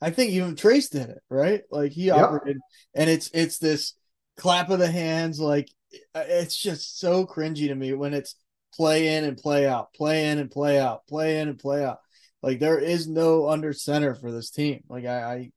I 0.00 0.10
think 0.10 0.32
even 0.32 0.56
Trace 0.56 0.88
did 0.88 1.10
it 1.10 1.22
right. 1.28 1.62
Like 1.70 1.92
he 1.92 2.08
Yep. 2.08 2.24
operated, 2.24 2.60
and 2.94 3.10
it's 3.10 3.30
it's 3.34 3.58
this 3.58 3.94
clap 4.36 4.70
of 4.70 4.78
the 4.78 4.90
hands. 4.90 5.38
Like 5.40 5.68
Uh, 6.14 6.24
it's 6.26 6.56
just 6.56 6.98
so 7.00 7.26
cringy 7.26 7.68
to 7.68 7.74
me 7.74 7.94
when 7.94 8.14
it's 8.14 8.34
play 8.74 9.16
in 9.16 9.24
and 9.24 9.36
play 9.36 9.66
out, 9.66 9.92
play 9.94 10.28
in 10.28 10.38
and 10.38 10.50
play 10.50 10.78
out, 10.78 11.06
play 11.06 11.40
in 11.40 11.48
and 11.48 11.58
play 11.58 11.84
out. 11.84 11.98
Like 12.42 12.60
there 12.60 12.78
is 12.78 13.08
no 13.08 13.48
under 13.48 13.72
center 13.72 14.14
for 14.14 14.30
this 14.30 14.50
team. 14.50 14.84
Like 14.88 15.04
I, 15.06 15.22
I 15.34 15.52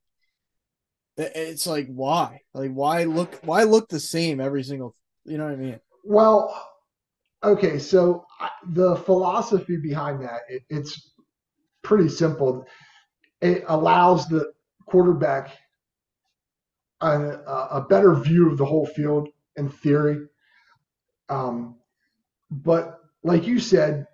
it's 1.16 1.66
like 1.66 1.86
why? 1.88 2.40
Like 2.54 2.72
why 2.72 3.04
look 3.04 3.38
why 3.44 3.64
look 3.64 3.88
the 3.88 4.00
same 4.00 4.40
every 4.40 4.62
single 4.62 4.96
you 5.24 5.38
know 5.38 5.44
what 5.44 5.52
I 5.52 5.56
mean? 5.56 5.80
Well, 6.04 6.68
okay, 7.44 7.78
so 7.78 8.24
the 8.70 8.96
philosophy 8.96 9.76
behind 9.76 10.22
that 10.22 10.40
it, 10.48 10.62
it's 10.68 11.12
pretty 11.82 12.08
simple. 12.08 12.66
It 13.40 13.64
allows 13.68 14.26
the 14.26 14.52
quarterback 14.86 15.50
a 17.00 17.08
a 17.70 17.86
better 17.88 18.14
view 18.14 18.50
of 18.50 18.58
the 18.58 18.64
whole 18.64 18.86
field 18.86 19.28
in 19.56 19.68
theory. 19.68 20.26
Um, 21.28 21.76
but 22.50 23.00
like 23.22 23.46
you 23.46 23.58
said, 23.58 24.06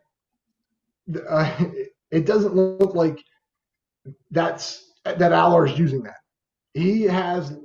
uh, 1.29 1.65
it 2.11 2.27
doesn't 2.27 2.55
look 2.55 2.95
like 2.95 3.23
that's 4.31 4.93
that 5.05 5.19
Allar 5.19 5.71
is 5.71 5.79
using 5.79 6.03
that. 6.03 6.17
He 6.75 7.03
has 7.03 7.57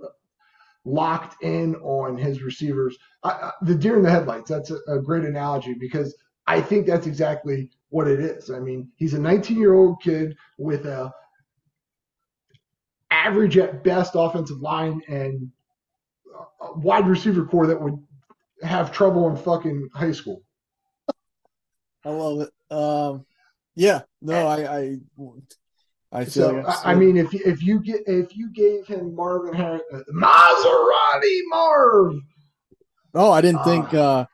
locked 0.85 1.43
in 1.43 1.75
on 1.77 2.17
his 2.17 2.41
receivers. 2.41 2.97
I, 3.23 3.29
I, 3.29 3.51
the 3.61 3.75
deer 3.75 3.97
in 3.97 4.03
the 4.03 4.09
headlights. 4.09 4.49
That's 4.49 4.71
a, 4.71 4.77
a 4.87 4.99
great 4.99 5.23
analogy 5.23 5.75
because 5.79 6.15
I 6.47 6.61
think 6.61 6.85
that's 6.85 7.07
exactly 7.07 7.69
what 7.89 8.07
it 8.07 8.19
is. 8.19 8.49
I 8.49 8.59
mean, 8.59 8.89
he's 8.95 9.13
a 9.13 9.19
19 9.19 9.57
year 9.57 9.73
old 9.73 10.01
kid 10.01 10.35
with 10.57 10.85
a 10.85 11.11
average 13.11 13.57
at 13.57 13.83
best 13.83 14.13
offensive 14.15 14.59
line 14.59 15.01
and 15.07 15.49
a 16.61 16.77
wide 16.79 17.07
receiver 17.07 17.45
corps 17.45 17.67
that 17.67 17.79
would 17.81 17.97
have 18.61 18.91
trouble 18.91 19.29
in 19.29 19.35
fucking 19.37 19.89
high 19.93 20.11
school. 20.11 20.41
I 22.05 22.09
love 22.09 22.41
it. 22.41 22.73
Um, 22.75 23.25
yeah, 23.75 24.01
no, 24.21 24.47
I, 24.47 24.77
I, 24.79 24.97
I 26.11 26.25
feel 26.25 26.31
So 26.31 26.51
like 26.57 26.85
I, 26.85 26.93
mean, 26.95 27.17
if 27.17 27.33
you, 27.33 27.39
if 27.45 27.63
you 27.63 27.79
get 27.79 28.01
if 28.07 28.35
you 28.35 28.49
gave 28.51 28.85
him 28.87 29.15
Marvin 29.15 29.53
Harrison, 29.53 29.85
uh, 29.93 29.99
Maserati 30.13 31.39
Marv, 31.49 32.15
oh, 33.15 33.31
I 33.31 33.41
didn't 33.41 33.59
Ah. 33.61 33.63
think, 33.63 33.93
uh, 33.93 34.25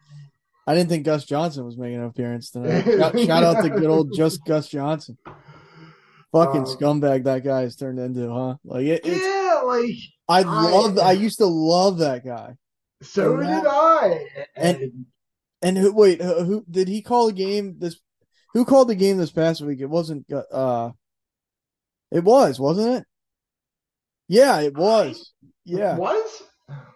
I 0.67 0.73
didn't 0.75 0.89
think 0.89 1.05
Gus 1.05 1.25
Johnson 1.25 1.65
was 1.65 1.77
making 1.77 1.97
an 1.99 2.05
appearance 2.05 2.49
tonight. 2.51 2.83
shout, 2.85 3.19
shout 3.19 3.43
out 3.43 3.63
to 3.63 3.69
good 3.69 3.85
old 3.85 4.13
just 4.15 4.43
Gus 4.45 4.67
Johnson. 4.67 5.17
Fucking 6.31 6.61
Um, 6.61 6.65
scumbag 6.65 7.23
that 7.23 7.43
guy 7.43 7.61
has 7.61 7.75
turned 7.75 7.97
into, 7.99 8.31
huh? 8.31 8.55
Like 8.63 8.85
it, 8.85 9.01
it's, 9.03 9.23
yeah, 9.23 9.38
like 9.69 9.95
I 10.27 10.39
I- 10.39 10.71
love, 10.71 10.97
I 10.99 11.11
used 11.13 11.37
to 11.39 11.45
love 11.45 11.99
that 11.99 12.25
guy. 12.25 12.55
so 13.01 13.37
And 13.37 13.47
did 13.47 13.63
that- 13.63 13.67
I. 13.67 14.25
and- 14.55 15.05
And 15.61 15.77
who? 15.77 15.91
Wait, 15.93 16.21
who, 16.21 16.43
who 16.45 16.65
did 16.69 16.87
he 16.87 17.01
call 17.01 17.27
the 17.27 17.33
game? 17.33 17.75
This 17.79 17.99
who 18.53 18.63
called 18.63 18.87
the 18.87 18.95
game 18.95 19.17
this 19.17 19.31
past 19.31 19.61
week? 19.61 19.81
It 19.81 19.89
wasn't. 19.89 20.25
uh 20.31 20.91
It 22.11 22.23
was, 22.23 22.59
wasn't 22.59 22.95
it? 23.01 23.03
Yeah, 24.29 24.61
it 24.61 24.75
was. 24.77 25.33
Yeah, 25.65 25.97
was 25.97 26.43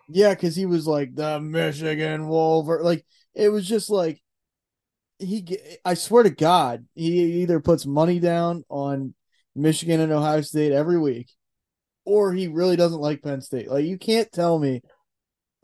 yeah, 0.10 0.30
because 0.34 0.56
he 0.56 0.66
was 0.66 0.88
like 0.88 1.14
the 1.16 1.40
Michigan 1.42 2.28
Wolver. 2.28 2.82
Like 2.84 3.06
it 3.36 3.50
was 3.50 3.68
just 3.68 3.90
like 3.90 4.22
he. 5.20 5.46
I 5.84 5.96
swear 5.96 6.24
to 6.24 6.30
God, 6.30 6.86
he 6.96 7.42
either 7.42 7.60
puts 7.60 7.86
money 7.86 8.20
down 8.20 8.64
on 8.70 9.14
Michigan 9.56 10.00
and 10.00 10.12
Ohio 10.12 10.42
State 10.42 10.72
every 10.72 10.98
week, 11.00 11.30
or 12.06 12.34
he 12.34 12.48
really 12.48 12.76
doesn't 12.76 13.00
like 13.02 13.22
Penn 13.22 13.42
State. 13.42 13.70
Like 13.70 13.86
you 13.86 13.98
can't 13.98 14.32
tell 14.32 14.60
me. 14.60 14.82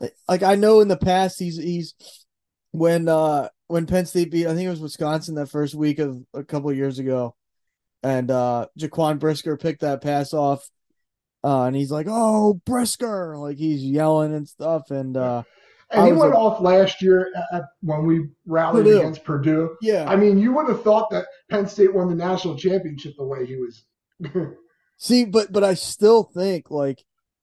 Like, 0.00 0.14
like 0.28 0.42
I 0.42 0.54
know 0.54 0.80
in 0.80 0.88
the 0.88 0.96
past 0.96 1.38
he's 1.38 1.56
he's 1.56 1.94
when 2.72 3.08
uh 3.08 3.48
when 3.68 3.86
Penn 3.86 4.06
State 4.06 4.30
beat 4.30 4.46
I 4.46 4.54
think 4.54 4.66
it 4.66 4.70
was 4.70 4.80
Wisconsin 4.80 5.34
that 5.36 5.50
first 5.50 5.74
week 5.74 5.98
of 5.98 6.22
a 6.34 6.42
couple 6.44 6.70
of 6.70 6.76
years 6.76 6.98
ago, 6.98 7.34
and 8.02 8.30
uh 8.30 8.66
Jaquan 8.78 9.18
Brisker 9.18 9.56
picked 9.56 9.82
that 9.82 10.02
pass 10.02 10.32
off, 10.32 10.68
uh 11.44 11.64
and 11.64 11.76
he's 11.76 11.90
like, 11.90 12.06
"Oh 12.08 12.60
Brisker!" 12.64 13.36
Like 13.36 13.58
he's 13.58 13.82
yelling 13.84 14.34
and 14.34 14.48
stuff, 14.48 14.90
and 14.90 15.16
uh 15.16 15.42
and 15.92 16.02
I 16.02 16.06
he 16.06 16.12
went 16.12 16.32
a- 16.32 16.36
off 16.36 16.60
last 16.60 17.02
year 17.02 17.28
at, 17.52 17.64
when 17.82 18.06
we 18.06 18.28
rallied 18.46 18.84
Purdue. 18.84 18.98
against 19.00 19.24
Purdue. 19.24 19.76
yeah, 19.82 20.08
I 20.08 20.14
mean, 20.16 20.38
you 20.38 20.52
would 20.54 20.68
have 20.68 20.82
thought 20.84 21.10
that 21.10 21.26
Penn 21.50 21.66
State 21.66 21.92
won 21.92 22.08
the 22.08 22.14
national 22.14 22.56
championship 22.56 23.14
the 23.18 23.24
way 23.24 23.44
he 23.44 23.56
was. 23.56 23.84
See, 25.02 25.24
but 25.24 25.50
but 25.50 25.64
I 25.64 25.74
still 25.74 26.22
think 26.22 26.70
like 26.70 27.02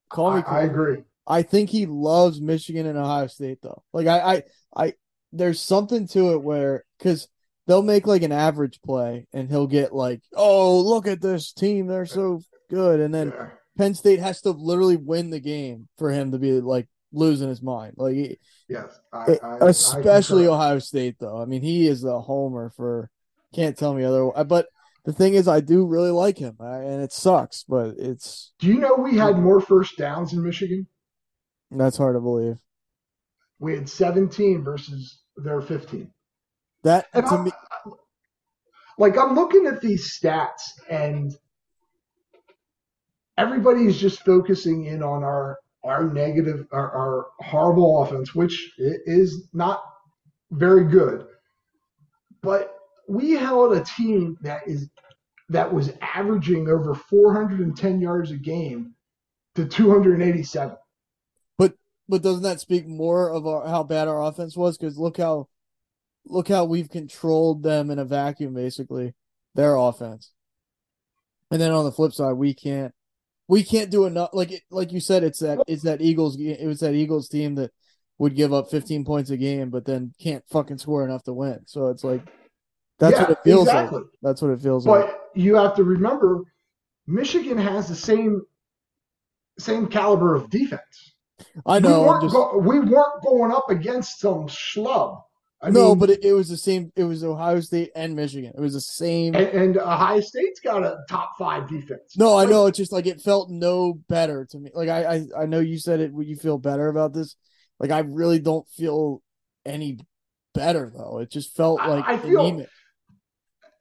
call 0.09 0.35
me. 0.35 0.43
I, 0.45 0.59
I 0.59 0.63
agree. 0.65 1.03
I 1.25 1.41
think 1.41 1.71
he 1.71 1.87
loves 1.87 2.39
Michigan 2.39 2.85
and 2.85 2.99
Ohio 2.99 3.25
State 3.25 3.57
though. 3.63 3.81
Like 3.91 4.05
I 4.05 4.19
I 4.19 4.43
I 4.75 4.93
there's 5.33 5.59
something 5.59 6.07
to 6.09 6.33
it 6.33 6.43
where 6.43 6.85
because 6.99 7.27
they'll 7.65 7.81
make 7.81 8.05
like 8.05 8.21
an 8.21 8.31
average 8.31 8.79
play 8.85 9.25
and 9.33 9.49
he'll 9.49 9.65
get 9.65 9.91
like, 9.91 10.21
oh 10.35 10.79
look 10.81 11.07
at 11.07 11.19
this 11.19 11.51
team, 11.51 11.87
they're 11.87 12.05
so 12.05 12.41
good, 12.69 12.99
and 12.99 13.11
then 13.13 13.33
Yeah. 13.35 13.49
Penn 13.75 13.95
State 13.95 14.19
has 14.19 14.41
to 14.41 14.51
literally 14.51 14.95
win 14.95 15.31
the 15.31 15.39
game 15.39 15.87
for 15.97 16.11
him 16.11 16.33
to 16.33 16.37
be 16.37 16.61
like 16.61 16.87
losing 17.11 17.49
his 17.49 17.63
mind. 17.63 17.95
Like 17.97 18.39
Yes, 18.69 18.99
I, 19.11 19.39
I, 19.41 19.57
especially. 19.67 20.47
Ohio 20.47 20.77
State 20.77 21.15
though. 21.19 21.41
I 21.41 21.45
mean, 21.45 21.63
he 21.63 21.87
is 21.87 22.03
a 22.03 22.19
homer 22.21 22.69
for 22.75 23.09
can't 23.55 23.75
tell 23.75 23.95
me 23.95 24.03
otherwise. 24.03 24.45
But 24.45 24.67
the 25.07 25.13
thing 25.13 25.35
is, 25.35 25.47
I 25.47 25.61
do 25.61 25.85
really 25.85 26.11
like 26.11 26.37
him, 26.37 26.57
and 26.59 27.01
it 27.01 27.13
sucks, 27.13 27.63
but 27.63 27.95
it's 27.97 28.51
Do 28.59 28.67
you 28.67 28.77
know 28.77 28.95
we 28.95 29.15
had 29.15 29.39
more 29.39 29.61
first 29.61 29.97
downs 29.97 30.33
in 30.33 30.43
Michigan? 30.43 30.85
that's 31.71 31.97
hard 31.97 32.17
to 32.17 32.19
believe. 32.19 32.57
We 33.57 33.73
had 33.73 33.87
17 33.87 34.65
versus 34.65 35.21
their 35.37 35.61
15. 35.61 36.11
That 36.83 37.07
And 37.13 37.25
to 37.25 37.31
I'm, 37.35 37.43
me, 37.45 37.51
like 38.97 39.17
I'm 39.17 39.33
looking 39.33 39.65
at 39.65 39.79
these 39.79 40.19
stats 40.19 40.73
and 40.89 41.33
everybody's 43.37 43.97
just 43.97 44.25
focusing 44.25 44.85
in 44.85 45.01
on 45.01 45.23
our 45.23 45.57
our 45.85 46.03
negative 46.03 46.67
our, 46.73 46.91
our 46.91 47.27
horrible 47.39 48.03
offense, 48.03 48.35
which 48.35 48.73
is 48.77 49.47
not 49.53 49.83
very 50.51 50.83
good. 50.83 51.25
But 52.41 52.76
we 53.07 53.31
held 53.31 53.73
a 53.73 53.83
team 53.83 54.37
that 54.41 54.67
is 54.67 54.89
that 55.49 55.73
was 55.73 55.91
averaging 56.01 56.67
over 56.67 56.93
410 56.93 58.01
yards 58.01 58.31
a 58.31 58.35
game 58.35 58.93
to 59.55 59.65
287. 59.65 60.75
but 61.57 61.73
but 62.09 62.21
doesn't 62.21 62.43
that 62.43 62.59
speak 62.59 62.85
more 62.85 63.31
of 63.31 63.47
our, 63.47 63.67
how 63.67 63.83
bad 63.83 64.07
our 64.07 64.21
offense 64.23 64.55
was? 64.57 64.77
Because 64.77 64.97
look 64.97 65.17
how 65.17 65.47
look 66.25 66.49
how 66.49 66.65
we've 66.65 66.89
controlled 66.89 67.63
them 67.63 67.89
in 67.89 67.99
a 67.99 68.05
vacuum, 68.05 68.53
basically 68.53 69.13
their 69.55 69.75
offense. 69.75 70.31
And 71.49 71.61
then 71.61 71.71
on 71.71 71.85
the 71.85 71.91
flip 71.91 72.13
side, 72.13 72.33
we 72.33 72.53
can't 72.53 72.93
we 73.47 73.63
can't 73.63 73.89
do 73.89 74.05
enough. 74.05 74.31
Like 74.33 74.65
like 74.69 74.91
you 74.91 74.99
said, 74.99 75.23
it's 75.23 75.39
that 75.39 75.59
it's 75.67 75.83
that 75.83 76.01
Eagles. 76.01 76.37
It 76.39 76.67
was 76.67 76.81
that 76.81 76.93
Eagles 76.93 77.29
team 77.29 77.55
that 77.55 77.71
would 78.17 78.35
give 78.35 78.51
up 78.51 78.69
15 78.69 79.05
points 79.05 79.29
a 79.29 79.37
game, 79.37 79.69
but 79.69 79.85
then 79.85 80.13
can't 80.19 80.43
fucking 80.49 80.79
score 80.79 81.05
enough 81.05 81.23
to 81.23 81.33
win. 81.33 81.61
So 81.65 81.87
it's 81.87 82.03
like 82.03 82.21
that's 82.99 83.13
Yeah, 83.15 83.21
what 83.23 83.31
it 83.31 83.37
feels 83.43 83.67
exactly. 83.67 83.99
like. 83.99 84.07
That's 84.21 84.41
what 84.41 84.51
it 84.51 84.59
feels 84.61 84.85
like. 84.85 85.05
But 85.05 85.19
you 85.35 85.55
have 85.55 85.75
to 85.75 85.83
remember, 85.83 86.43
Michigan 87.05 87.57
has 87.57 87.87
the 87.87 87.95
same 87.95 88.41
same 89.59 89.87
caliber 89.87 90.35
of 90.35 90.49
defense. 90.49 90.81
I 91.65 91.77
we 91.77 91.81
know. 91.83 92.01
I'm 92.01 92.07
weren't, 92.07 92.21
just 92.23 92.35
go- 92.35 92.57
we 92.57 92.79
weren't 92.79 93.23
going 93.23 93.51
up 93.51 93.69
against 93.69 94.19
some 94.19 94.47
schlub. 94.47 95.21
I 95.59 95.71
no, 95.71 95.89
mean, 95.89 95.99
but 95.99 96.11
it, 96.11 96.23
it 96.23 96.33
was 96.33 96.49
the 96.49 96.57
same. 96.57 96.91
It 96.95 97.03
was 97.03 97.23
Ohio 97.23 97.59
State 97.61 97.89
and 97.95 98.15
Michigan. 98.15 98.53
It 98.55 98.59
was 98.61 98.73
the 98.73 98.81
same. 98.81 99.33
and, 99.33 99.47
and 99.47 99.77
Ohio 99.77 100.19
State's 100.19 100.59
got 100.59 100.83
a 100.83 100.99
top 101.09 101.31
five 101.39 101.67
defense. 101.67 102.15
No, 102.15 102.37
I 102.37 102.45
know. 102.45 102.67
It's 102.67 102.77
just 102.77 102.91
like 102.91 103.07
it 103.07 103.21
felt 103.21 103.49
no 103.49 103.93
better 104.07 104.45
to 104.51 104.59
me. 104.59 104.69
Like 104.73 104.89
I, 104.89 105.15
I, 105.15 105.25
I 105.41 105.45
know 105.47 105.59
you 105.59 105.79
said 105.79 105.99
it. 105.99 106.13
Would 106.13 106.27
you 106.27 106.35
feel 106.35 106.59
better 106.59 106.87
about 106.89 107.13
this. 107.13 107.35
Like 107.79 107.89
I 107.89 107.99
really 107.99 108.37
don't 108.39 108.67
feel 108.69 109.23
any 109.65 109.99
better 110.53 110.91
though. 110.95 111.19
It 111.19 111.31
just 111.31 111.55
felt 111.55 111.81
I- 111.81 111.87
like 111.87 112.05
I 112.07 112.17
feel- 112.19 112.45
anemic. 112.45 112.69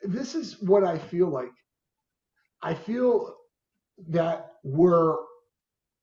This 0.06 0.34
is 0.34 0.60
what 0.60 0.84
I 0.84 0.98
feel 0.98 1.28
like. 1.28 1.52
I 2.62 2.74
feel 2.74 3.34
that 4.08 4.52
we're 4.64 5.16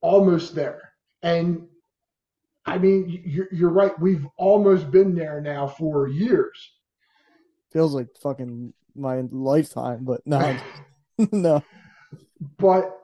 almost 0.02 0.56
there, 0.56 0.82
and 1.22 1.68
I 2.66 2.78
mean, 2.78 3.22
you're, 3.26 3.48
you're 3.52 3.70
right. 3.72 3.98
We've 4.00 4.26
almost 4.38 4.92
been 4.92 5.16
there 5.16 5.42
now 5.42 5.68
for 5.68 6.08
years. 6.08 6.58
feels 7.72 7.94
like 7.94 8.08
fucking 8.22 8.74
my 8.96 9.22
lifetime. 9.32 10.06
But 10.06 10.22
no, 10.26 10.58
no, 11.32 11.64
But 12.58 12.98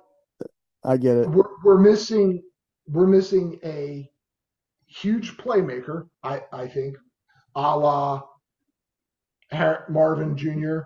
I 0.84 0.97
get 0.97 1.18
it. 1.18 1.30
we're, 1.30 1.50
we're 1.64 1.78
missing 1.80 2.43
we're 2.88 3.08
missing 3.08 3.60
a 3.64 4.10
huge 4.88 5.38
playmaker. 5.38 6.08
I 6.24 6.41
I 6.52 6.68
think, 6.68 6.95
a 7.56 7.78
la 7.78 8.24
Marvin 9.89 10.38
Jr. 10.38 10.80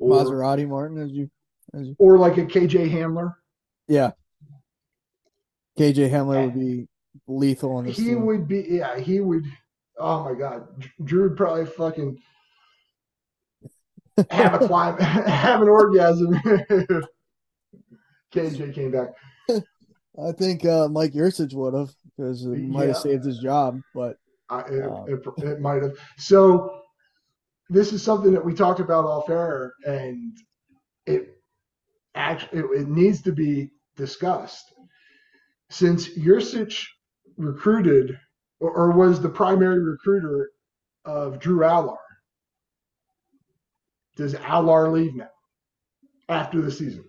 or 0.00 0.24
Maserati 0.24 0.66
Martin, 0.68 0.98
as 0.98 1.10
you, 1.12 1.30
as 1.74 1.86
you, 1.86 1.94
or 1.98 2.18
like 2.18 2.36
a 2.38 2.44
KJ 2.44 2.90
Hamler. 2.90 3.34
yeah. 3.86 4.10
KJ 5.78 6.10
Hamler 6.10 6.44
would 6.46 6.54
be 6.54 6.88
lethal 7.28 7.76
on 7.76 7.86
this 7.86 7.96
He 7.96 8.06
team. 8.06 8.26
would 8.26 8.48
be 8.48 8.66
yeah. 8.68 8.98
He 8.98 9.20
would. 9.20 9.44
Oh 9.98 10.24
my 10.24 10.34
God, 10.34 10.66
Drew 11.04 11.28
would 11.28 11.36
probably 11.36 11.66
fucking 11.66 12.18
have 14.30 14.54
a 14.54 14.58
climb, 14.66 14.98
have 15.00 15.62
an 15.62 15.68
orgasm. 15.68 16.38
if 16.44 17.04
KJ 18.34 18.74
came 18.74 18.90
back. 18.90 19.08
I 19.48 20.32
think 20.32 20.64
uh, 20.64 20.88
Mike 20.88 21.12
Yurcich 21.12 21.54
would 21.54 21.74
have 21.74 21.90
because 22.16 22.44
it 22.44 22.58
might 22.58 22.88
have 22.88 22.96
Yeah. 22.96 23.00
saved 23.00 23.24
his 23.24 23.38
job. 23.38 23.80
But 23.94 24.16
I, 24.50 24.60
it, 24.62 24.90
Wow. 24.90 25.06
it, 25.08 25.20
it 25.44 25.60
might 25.60 25.82
have. 25.82 25.92
So 26.18 26.79
this 27.70 27.92
is 27.92 28.02
something 28.02 28.32
that 28.32 28.44
we 28.44 28.52
talked 28.52 28.80
about 28.80 29.04
off 29.04 29.30
air, 29.30 29.72
and 29.86 30.36
it 31.06 31.28
actually 32.14 32.58
it, 32.58 32.64
it 32.80 32.88
needs 32.88 33.22
to 33.22 33.32
be 33.32 33.70
discussed. 33.96 34.74
Since 35.70 36.08
Yurcich 36.18 36.84
recruited 37.36 38.18
or, 38.58 38.70
or 38.72 38.90
was 38.90 39.20
the 39.20 39.28
primary 39.28 39.80
recruiter 39.80 40.50
of 41.04 41.38
Drew 41.38 41.60
Allar, 41.60 41.96
does 44.16 44.34
Allar 44.34 44.92
leave 44.92 45.14
now 45.14 45.30
after 46.28 46.60
the 46.60 46.72
season? 46.72 47.04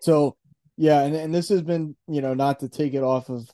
So 0.00 0.36
yeah, 0.76 1.02
and, 1.02 1.14
and 1.14 1.32
this 1.32 1.48
has 1.50 1.62
been, 1.62 1.94
you 2.08 2.20
know, 2.20 2.34
not 2.34 2.58
to 2.60 2.68
take 2.68 2.94
it 2.94 3.04
off 3.04 3.30
of 3.30 3.48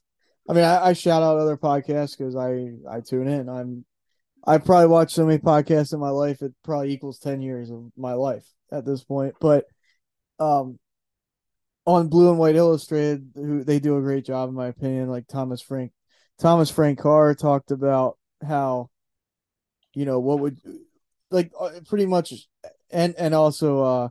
I 0.49 0.55
mean, 0.55 0.65
I, 0.65 0.87
I 0.87 0.93
shout 0.95 1.23
out 1.23 1.37
other 1.37 1.59
podcasts 1.59 2.17
because 2.17 2.35
I 2.35 2.71
I 2.91 3.01
tune 3.01 3.29
in. 3.29 3.51
I'm 3.51 3.85
I 4.47 4.59
probably 4.59 4.87
watched 4.89 5.15
so 5.15 5.27
many 5.27 5.39
podcasts 5.39 5.93
in 5.93 6.01
my 6.01 6.11
life 6.11 6.43
it 6.43 6.53
probably 6.65 6.93
equals 6.93 7.19
ten 7.19 7.41
years 7.41 7.71
of 7.71 7.91
my 7.97 8.15
life 8.15 8.47
at 8.73 8.85
this 8.85 9.05
point. 9.05 9.35
But 9.41 9.65
um 10.39 10.79
on 11.87 12.09
Blue 12.09 12.29
and 12.29 12.39
White 12.39 12.57
Illustrated, 12.57 13.31
who 13.35 13.65
they 13.65 13.79
do 13.79 13.97
a 13.97 14.03
great 14.03 14.25
job 14.25 14.49
in 14.49 14.55
my 14.55 14.69
opinion, 14.69 15.09
like 15.09 15.27
Thomas 15.27 15.61
Frank 15.61 15.93
Thomas 16.39 16.71
Frank 16.71 16.99
Carr 16.99 17.35
talked 17.35 17.71
about 17.71 18.19
how 18.47 18.89
you 19.95 20.05
know 20.05 20.21
what 20.21 20.41
would 20.41 20.59
like 21.31 21.51
uh, 21.59 21.71
pretty 21.87 22.07
much 22.07 22.33
and 22.91 23.15
and 23.19 23.35
also 23.35 23.83
uh 23.83 24.09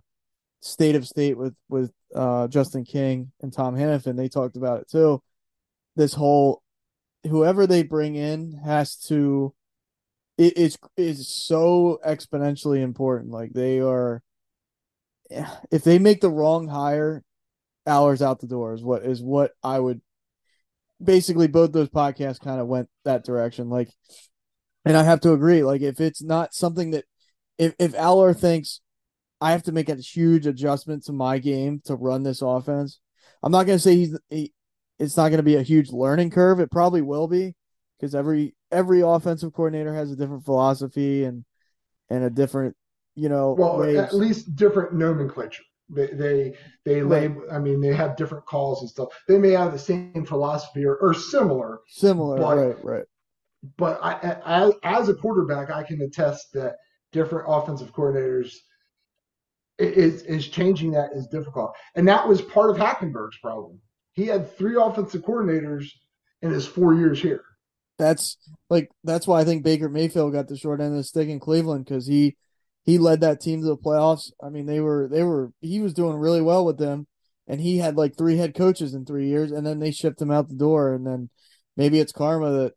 State 0.61 0.95
of 0.95 1.07
State 1.07 1.37
with 1.37 1.55
with 1.69 1.91
uh, 2.15 2.47
Justin 2.47 2.85
King 2.85 3.31
and 3.41 3.51
Tom 3.51 3.75
Hannafin, 3.75 4.15
they 4.15 4.29
talked 4.29 4.55
about 4.55 4.81
it 4.81 4.89
too. 4.89 5.21
This 5.95 6.13
whole 6.13 6.61
whoever 7.23 7.67
they 7.67 7.83
bring 7.83 8.15
in 8.15 8.59
has 8.63 8.95
to 9.07 9.53
it, 10.37 10.53
it's 10.57 10.77
is 10.95 11.27
so 11.27 11.99
exponentially 12.05 12.81
important. 12.81 13.31
Like 13.31 13.53
they 13.53 13.79
are, 13.79 14.21
if 15.71 15.83
they 15.83 15.99
make 15.99 16.21
the 16.21 16.29
wrong 16.29 16.67
hire, 16.67 17.23
hours 17.85 18.21
out 18.21 18.41
the 18.41 18.47
door 18.47 18.73
is 18.73 18.83
what 18.83 19.03
is 19.03 19.21
what 19.21 19.51
I 19.63 19.79
would. 19.79 20.01
Basically, 21.03 21.47
both 21.47 21.71
those 21.71 21.89
podcasts 21.89 22.39
kind 22.39 22.59
of 22.59 22.67
went 22.67 22.89
that 23.05 23.23
direction. 23.23 23.69
Like, 23.69 23.89
and 24.83 24.97
I 24.97 25.03
have 25.03 25.21
to 25.21 25.33
agree. 25.33 25.63
Like, 25.63 25.81
if 25.81 26.01
it's 26.01 26.23
not 26.23 26.55
something 26.55 26.91
that, 26.91 27.05
if 27.57 27.75
if 27.79 27.93
Allar 27.93 28.35
thinks 28.37 28.81
I 29.39 29.51
have 29.51 29.63
to 29.63 29.71
make 29.71 29.89
a 29.89 29.95
huge 29.95 30.47
adjustment 30.47 31.05
to 31.05 31.13
my 31.13 31.37
game 31.37 31.81
to 31.85 31.95
run 31.95 32.23
this 32.23 32.41
offense. 32.41 32.99
I'm 33.43 33.51
not 33.51 33.65
going 33.65 33.77
to 33.77 33.83
say 33.83 33.95
he's 33.95 34.17
he, 34.29 34.53
it's 34.97 35.15
not 35.15 35.29
going 35.29 35.37
to 35.37 35.43
be 35.43 35.55
a 35.55 35.63
huge 35.63 35.91
learning 35.91 36.31
curve. 36.31 36.59
It 36.59 36.71
probably 36.71 37.01
will 37.01 37.27
be 37.27 37.55
because 37.99 38.15
every 38.15 38.55
every 38.71 39.01
offensive 39.01 39.53
coordinator 39.53 39.93
has 39.93 40.11
a 40.11 40.15
different 40.15 40.45
philosophy 40.45 41.23
and 41.23 41.43
and 42.09 42.23
a 42.23 42.29
different 42.29 42.75
you 43.15 43.29
know 43.29 43.53
Well, 43.57 43.83
at 43.83 44.13
least 44.13 44.55
different 44.55 44.93
nomenclature. 44.93 45.63
They 45.89 46.07
they 46.07 46.53
they 46.85 47.01
Right. 47.01 47.21
label. 47.21 47.43
I 47.51 47.59
mean, 47.59 47.79
they 47.81 47.93
have 47.93 48.17
different 48.17 48.45
calls 48.45 48.81
and 48.81 48.89
stuff. 48.89 49.09
They 49.27 49.37
may 49.37 49.51
have 49.51 49.71
the 49.71 49.79
same 49.79 50.25
philosophy 50.25 50.85
or, 50.85 50.95
or 50.97 51.13
similar, 51.13 51.79
similar, 51.87 52.37
but- 52.37 52.57
right, 52.57 52.83
right. 52.83 53.05
but 53.77 53.99
I, 54.03 54.37
as, 54.45 54.73
as 54.83 55.09
a 55.09 55.13
quarterback, 55.13 55.69
I 55.71 55.83
can 55.83 56.01
attest 56.01 56.51
that 56.53 56.75
different 57.13 57.45
offensive 57.47 57.93
coordinators 57.93 58.53
is 59.79 60.23
is 60.23 60.47
changing 60.49 60.91
that 60.91 61.11
is 61.13 61.27
difficult, 61.27 61.73
and 61.95 62.07
that 62.07 62.27
was 62.27 62.41
part 62.41 62.69
of 62.69 62.77
Hackenberg's 62.77 63.37
problem. 63.41 63.79
He 64.11 64.25
had 64.25 64.51
three 64.57 64.75
offensive 64.75 65.21
coordinators 65.21 65.85
in 66.41 66.51
his 66.51 66.65
four 66.67 66.95
years 66.95 67.21
here. 67.21 67.43
That's 67.97 68.37
like 68.69 68.89
that's 69.03 69.27
why 69.27 69.41
I 69.41 69.45
think 69.45 69.63
Baker 69.63 69.89
Mayfield 69.89 70.33
got 70.33 70.47
the 70.47 70.57
short 70.57 70.81
end 70.81 70.91
of 70.91 70.97
the 70.97 71.03
stick 71.03 71.29
in 71.29 71.39
Cleveland 71.39 71.85
because 71.85 72.05
he 72.05 72.35
he 72.85 72.97
led 72.97 73.21
that 73.21 73.41
team 73.41 73.61
to 73.61 73.67
the 73.67 73.77
playoffs. 73.77 74.31
I 74.41 74.49
mean, 74.49 74.65
they 74.65 74.79
were 74.79 75.07
they 75.11 75.23
were 75.23 75.51
he 75.61 75.79
was 75.79 75.93
doing 75.93 76.17
really 76.17 76.41
well 76.41 76.65
with 76.65 76.77
them, 76.77 77.07
and 77.47 77.59
he 77.59 77.77
had 77.77 77.97
like 77.97 78.15
three 78.17 78.37
head 78.37 78.55
coaches 78.55 78.93
in 78.93 79.05
three 79.05 79.27
years, 79.27 79.51
and 79.51 79.65
then 79.65 79.79
they 79.79 79.91
shipped 79.91 80.21
him 80.21 80.31
out 80.31 80.49
the 80.49 80.55
door, 80.55 80.93
and 80.93 81.05
then 81.05 81.29
maybe 81.75 81.99
it's 81.99 82.11
karma 82.11 82.51
that 82.51 82.73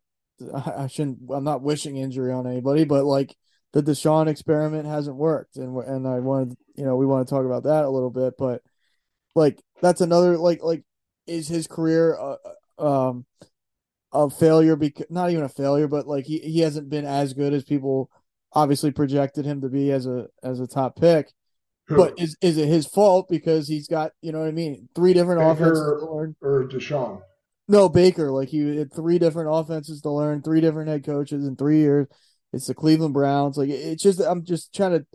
I 0.77 0.87
shouldn't. 0.87 1.19
I'm 1.31 1.43
not 1.43 1.61
wishing 1.61 1.97
injury 1.97 2.31
on 2.31 2.47
anybody, 2.47 2.83
but 2.83 3.05
like 3.05 3.35
the 3.73 3.83
Deshaun 3.83 4.27
experiment 4.27 4.85
hasn't 4.87 5.15
worked, 5.15 5.57
and 5.57 5.77
and 5.77 6.07
I 6.07 6.19
wanted 6.19 6.57
you 6.75 6.85
know 6.85 6.95
we 6.95 7.05
want 7.05 7.27
to 7.27 7.33
talk 7.33 7.45
about 7.45 7.63
that 7.63 7.85
a 7.85 7.89
little 7.89 8.09
bit, 8.09 8.33
but 8.37 8.61
like 9.35 9.61
that's 9.81 10.01
another 10.01 10.37
like 10.37 10.63
like 10.63 10.83
is 11.27 11.47
his 11.47 11.67
career 11.67 12.17
uh, 12.19 12.35
uh 12.79 13.07
um 13.07 13.25
a 14.13 14.29
failure 14.29 14.75
because 14.75 15.05
not 15.09 15.31
even 15.31 15.43
a 15.43 15.49
failure, 15.49 15.87
but 15.87 16.07
like 16.07 16.25
he, 16.25 16.39
he 16.39 16.59
hasn't 16.59 16.89
been 16.89 17.05
as 17.05 17.33
good 17.33 17.53
as 17.53 17.63
people 17.63 18.09
obviously 18.53 18.91
projected 18.91 19.45
him 19.45 19.61
to 19.61 19.69
be 19.69 19.91
as 19.91 20.05
a 20.05 20.27
as 20.43 20.59
a 20.59 20.67
top 20.67 20.95
pick. 20.99 21.31
But 21.87 22.17
is 22.17 22.37
is 22.41 22.57
it 22.57 22.67
his 22.67 22.87
fault 22.87 23.27
because 23.29 23.67
he's 23.67 23.87
got 23.87 24.11
you 24.21 24.31
know 24.31 24.39
what 24.39 24.47
I 24.47 24.51
mean 24.51 24.87
three 24.95 25.13
different 25.13 25.41
Baker 25.41 25.51
offenses 25.51 26.03
learn 26.09 26.35
or 26.41 26.65
Deshaun? 26.65 27.21
No, 27.67 27.89
Baker. 27.89 28.31
Like 28.31 28.49
he 28.49 28.77
had 28.77 28.93
three 28.93 29.19
different 29.19 29.49
offenses 29.51 30.01
to 30.01 30.09
learn, 30.09 30.41
three 30.41 30.61
different 30.61 30.89
head 30.89 31.05
coaches 31.05 31.45
in 31.45 31.55
three 31.55 31.79
years. 31.79 32.07
It's 32.53 32.67
the 32.67 32.73
Cleveland 32.73 33.13
Browns. 33.13 33.57
Like 33.57 33.69
it's 33.69 34.03
just 34.03 34.21
I'm 34.21 34.45
just 34.45 34.73
trying 34.73 34.99
to 34.99 35.05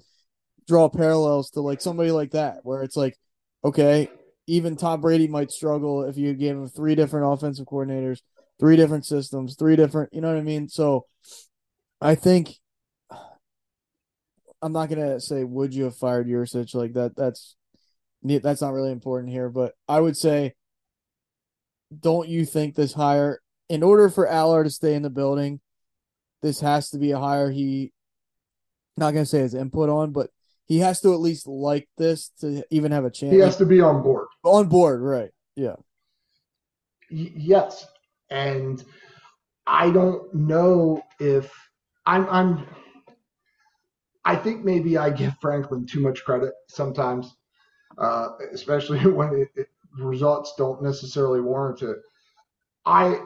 draw 0.66 0.88
parallels 0.88 1.50
to 1.50 1.60
like 1.60 1.80
somebody 1.80 2.10
like 2.10 2.32
that 2.32 2.58
where 2.62 2.82
it's 2.82 2.96
like 2.96 3.16
okay, 3.64 4.08
even 4.46 4.76
Tom 4.76 5.00
Brady 5.00 5.28
might 5.28 5.50
struggle 5.50 6.04
if 6.04 6.16
you 6.16 6.34
gave 6.34 6.56
him 6.56 6.68
three 6.68 6.94
different 6.94 7.32
offensive 7.32 7.66
coordinators, 7.66 8.20
three 8.58 8.76
different 8.76 9.04
systems, 9.04 9.56
three 9.56 9.76
different, 9.76 10.12
you 10.12 10.20
know 10.20 10.28
what 10.28 10.38
I 10.38 10.42
mean? 10.42 10.68
So 10.68 11.06
I 12.00 12.14
think 12.14 12.58
I'm 14.62 14.72
not 14.72 14.88
gonna 14.88 15.20
say 15.20 15.44
would 15.44 15.74
you 15.74 15.84
have 15.84 15.96
fired 15.96 16.26
Yurcich 16.26 16.74
like 16.74 16.94
that. 16.94 17.16
That's 17.16 17.56
that's 18.22 18.60
not 18.60 18.72
really 18.72 18.90
important 18.90 19.32
here, 19.32 19.48
but 19.48 19.74
I 19.88 20.00
would 20.00 20.16
say, 20.16 20.54
don't 22.00 22.28
you 22.28 22.44
think 22.44 22.74
this 22.74 22.92
hire, 22.92 23.40
in 23.68 23.82
order 23.82 24.08
for 24.08 24.26
Allar 24.26 24.64
to 24.64 24.70
stay 24.70 24.94
in 24.94 25.02
the 25.02 25.10
building, 25.10 25.60
this 26.42 26.60
has 26.60 26.90
to 26.90 26.98
be 26.98 27.12
a 27.12 27.18
hire 27.18 27.50
he, 27.50 27.92
not 28.96 29.12
gonna 29.12 29.26
say 29.26 29.40
his 29.40 29.54
input 29.54 29.88
on, 29.88 30.12
but 30.12 30.30
he 30.66 30.78
has 30.78 31.00
to 31.02 31.12
at 31.12 31.20
least 31.20 31.46
like 31.46 31.88
this 31.96 32.30
to 32.40 32.64
even 32.70 32.90
have 32.90 33.04
a 33.04 33.10
chance. 33.10 33.32
He 33.32 33.38
has 33.38 33.56
to 33.58 33.66
be 33.66 33.80
on 33.80 34.02
board. 34.02 34.26
On 34.42 34.68
board, 34.68 35.00
right? 35.00 35.30
Yeah. 35.54 35.76
Y- 37.10 37.32
yes, 37.36 37.86
and 38.30 38.84
I 39.66 39.90
don't 39.90 40.32
know 40.34 41.02
if 41.20 41.52
I'm. 42.06 42.28
I'm. 42.30 42.66
I 44.24 44.36
think 44.36 44.64
maybe 44.64 44.98
I 44.98 45.10
give 45.10 45.34
Franklin 45.40 45.86
too 45.86 46.00
much 46.00 46.24
credit 46.24 46.52
sometimes, 46.68 47.36
uh, 47.98 48.30
especially 48.52 48.98
when 49.06 49.34
it, 49.34 49.48
it, 49.56 49.68
results 49.98 50.54
don't 50.58 50.82
necessarily 50.82 51.40
warrant 51.40 51.82
it. 51.82 51.96
I 52.84 53.20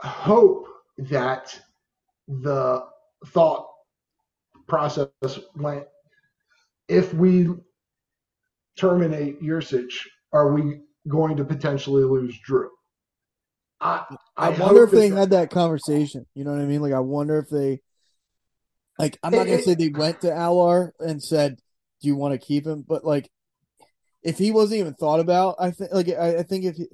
hope 0.00 0.66
that 0.98 1.58
the 2.28 2.84
thought 3.26 3.68
process 4.68 5.08
went 5.56 5.86
if 6.88 7.14
we 7.14 7.48
terminate 8.78 9.42
Yurcich, 9.42 9.94
are 10.32 10.52
we 10.52 10.80
going 11.08 11.36
to 11.36 11.44
potentially 11.44 12.04
lose 12.04 12.38
Drew? 12.40 12.70
I, 13.80 14.04
I, 14.36 14.48
I 14.48 14.58
wonder 14.58 14.84
if 14.84 14.90
they 14.90 15.08
had 15.08 15.30
that 15.30 15.50
conversation. 15.50 16.26
You 16.34 16.44
know 16.44 16.52
what 16.52 16.60
I 16.60 16.66
mean? 16.66 16.80
Like, 16.80 16.94
I 16.94 17.00
wonder 17.00 17.38
if 17.38 17.48
they, 17.48 17.80
like, 18.98 19.18
I'm 19.22 19.32
not 19.32 19.46
gonna 19.46 19.62
say 19.62 19.74
they 19.74 19.88
went 19.88 20.20
to 20.22 20.28
Allar 20.28 20.92
and 20.98 21.22
said, 21.22 21.58
"Do 22.00 22.08
you 22.08 22.16
want 22.16 22.32
to 22.32 22.44
keep 22.44 22.66
him?" 22.66 22.84
But 22.86 23.04
like, 23.04 23.30
if 24.22 24.38
he 24.38 24.50
wasn't 24.50 24.80
even 24.80 24.94
thought 24.94 25.20
about, 25.20 25.56
I 25.58 25.70
think, 25.70 25.92
like, 25.92 26.08
I, 26.08 26.38
I 26.38 26.42
think 26.42 26.64
if, 26.64 26.76
he, 26.76 26.86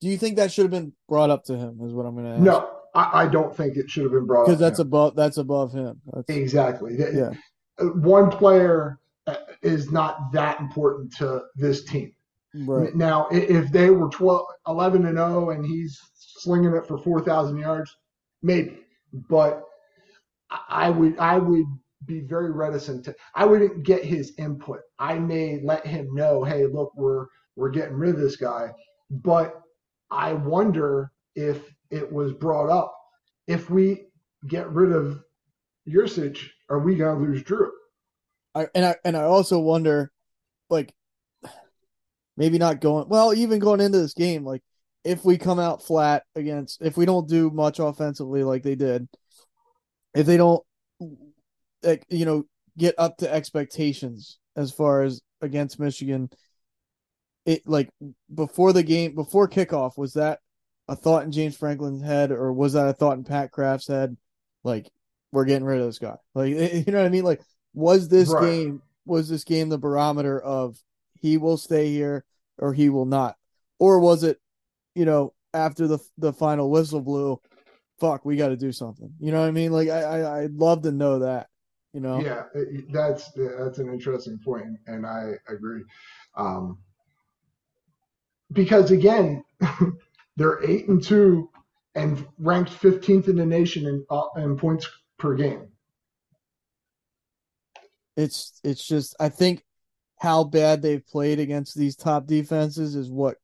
do 0.00 0.08
you 0.08 0.18
think 0.18 0.36
that 0.36 0.52
should 0.52 0.64
have 0.64 0.70
been 0.70 0.92
brought 1.08 1.30
up 1.30 1.44
to 1.44 1.56
him? 1.56 1.78
Is 1.82 1.94
what 1.94 2.04
I'm 2.04 2.14
gonna 2.14 2.34
ask. 2.34 2.42
No, 2.42 2.70
I, 2.94 3.22
I 3.22 3.28
don't 3.28 3.56
think 3.56 3.76
it 3.76 3.88
should 3.88 4.04
have 4.04 4.12
been 4.12 4.26
brought 4.26 4.46
because 4.46 4.60
that's 4.60 4.78
above 4.78 5.16
that's 5.16 5.38
above 5.38 5.72
him. 5.72 6.00
That's, 6.12 6.28
exactly. 6.28 6.96
Yeah. 6.98 7.30
One 7.78 8.30
player 8.30 8.98
uh, 9.26 9.36
is 9.62 9.92
not 9.92 10.32
that 10.32 10.60
important 10.60 11.14
to 11.16 11.42
this 11.56 11.84
team. 11.84 12.12
Right. 12.54 12.94
Now, 12.94 13.28
if 13.30 13.70
they 13.70 13.90
were 13.90 14.08
12, 14.08 14.46
11 14.66 15.04
and 15.04 15.18
0 15.18 15.50
and 15.50 15.64
he's 15.64 16.00
slinging 16.38 16.74
it 16.74 16.86
for 16.86 16.98
4,000 16.98 17.58
yards, 17.58 17.94
maybe. 18.42 18.78
But 19.12 19.62
I 20.68 20.90
would 20.90 21.18
I 21.18 21.38
would 21.38 21.66
be 22.04 22.20
very 22.20 22.50
reticent 22.52 23.04
to. 23.04 23.14
I 23.34 23.44
wouldn't 23.44 23.82
get 23.82 24.04
his 24.04 24.32
input. 24.38 24.80
I 24.98 25.18
may 25.18 25.60
let 25.62 25.86
him 25.86 26.14
know, 26.14 26.44
hey, 26.44 26.66
look, 26.66 26.92
we're 26.96 27.26
we're 27.56 27.70
getting 27.70 27.96
rid 27.96 28.14
of 28.14 28.20
this 28.20 28.36
guy. 28.36 28.70
But 29.10 29.60
I 30.10 30.32
wonder 30.34 31.10
if 31.34 31.62
it 31.90 32.10
was 32.10 32.32
brought 32.32 32.70
up. 32.70 32.94
If 33.46 33.70
we 33.70 34.06
get 34.46 34.70
rid 34.70 34.92
of 34.92 35.22
Yurcich, 35.88 36.48
are 36.68 36.80
we 36.80 36.96
to 36.96 37.12
lose 37.14 37.42
Drew? 37.42 37.70
I 38.54 38.68
and 38.74 38.84
I 38.84 38.96
and 39.04 39.16
I 39.16 39.22
also 39.22 39.58
wonder, 39.58 40.12
like, 40.70 40.94
maybe 42.36 42.58
not 42.58 42.80
going 42.80 43.08
well, 43.08 43.34
even 43.34 43.58
going 43.58 43.80
into 43.80 43.98
this 43.98 44.14
game, 44.14 44.44
like 44.44 44.62
if 45.06 45.24
we 45.24 45.38
come 45.38 45.60
out 45.60 45.84
flat 45.84 46.24
against, 46.34 46.82
if 46.82 46.96
we 46.96 47.06
don't 47.06 47.28
do 47.28 47.48
much 47.50 47.78
offensively 47.78 48.42
like 48.42 48.64
they 48.64 48.74
did, 48.74 49.08
if 50.14 50.26
they 50.26 50.36
don't, 50.36 50.62
like 51.84 52.04
you 52.08 52.24
know, 52.24 52.44
get 52.76 52.96
up 52.98 53.18
to 53.18 53.32
expectations 53.32 54.38
as 54.56 54.72
far 54.72 55.02
as 55.02 55.20
against 55.40 55.78
Michigan, 55.78 56.28
it 57.44 57.62
like 57.66 57.88
before 58.34 58.72
the 58.72 58.82
game, 58.82 59.14
before 59.14 59.48
kickoff, 59.48 59.96
was 59.96 60.14
that 60.14 60.40
a 60.88 60.96
thought 60.96 61.22
in 61.22 61.30
James 61.30 61.56
Franklin's 61.56 62.02
head, 62.02 62.32
or 62.32 62.52
was 62.52 62.72
that 62.72 62.88
a 62.88 62.92
thought 62.92 63.16
in 63.16 63.24
Pat 63.24 63.52
Kraft's 63.52 63.86
head? 63.86 64.16
Like, 64.64 64.90
we're 65.30 65.44
getting 65.44 65.64
rid 65.64 65.80
of 65.80 65.86
this 65.86 66.00
guy. 66.00 66.16
Like, 66.34 66.50
you 66.50 66.84
know 66.88 66.98
what 66.98 67.06
I 67.06 67.10
mean? 67.10 67.24
Like, 67.24 67.42
was 67.74 68.08
this 68.08 68.28
right. 68.30 68.42
game 68.42 68.82
was 69.04 69.28
this 69.28 69.44
game 69.44 69.68
the 69.68 69.78
barometer 69.78 70.40
of 70.40 70.76
he 71.20 71.36
will 71.36 71.56
stay 71.56 71.92
here 71.92 72.24
or 72.58 72.74
he 72.74 72.88
will 72.88 73.06
not, 73.06 73.36
or 73.78 74.00
was 74.00 74.24
it, 74.24 74.40
you 74.96 75.04
know, 75.04 75.34
after 75.54 75.86
the 75.86 75.98
the 76.18 76.32
final 76.32 76.70
whistle 76.70 77.00
blew, 77.00 77.40
fuck, 78.00 78.24
we 78.24 78.36
got 78.36 78.48
to 78.48 78.56
do 78.56 78.72
something. 78.72 79.12
You 79.20 79.30
know 79.30 79.40
what 79.40 79.48
I 79.48 79.52
mean? 79.52 79.70
Like, 79.70 79.88
I, 79.88 80.00
I 80.00 80.42
I'd 80.42 80.54
love 80.54 80.82
to 80.82 80.90
know 80.90 81.20
that. 81.20 81.48
You 81.92 82.00
know? 82.00 82.20
Yeah, 82.20 82.44
that's 82.90 83.30
that's 83.32 83.78
an 83.78 83.88
interesting 83.92 84.38
point, 84.42 84.78
and 84.86 85.06
I 85.06 85.32
agree. 85.48 85.82
Um, 86.34 86.78
because 88.52 88.90
again, 88.90 89.44
they're 90.36 90.62
eight 90.64 90.88
and 90.88 91.02
two 91.02 91.50
and 91.94 92.26
ranked 92.38 92.70
15th 92.70 93.28
in 93.28 93.36
the 93.36 93.46
nation 93.46 93.86
in, 93.86 94.04
uh, 94.10 94.26
in 94.36 94.56
points 94.56 94.86
per 95.18 95.34
game. 95.34 95.68
It's 98.16 98.60
it's 98.64 98.86
just 98.86 99.14
I 99.20 99.28
think 99.28 99.62
how 100.18 100.44
bad 100.44 100.80
they've 100.80 101.06
played 101.06 101.38
against 101.38 101.76
these 101.76 101.96
top 101.96 102.26
defenses 102.26 102.94
is 102.94 103.10
what 103.10 103.36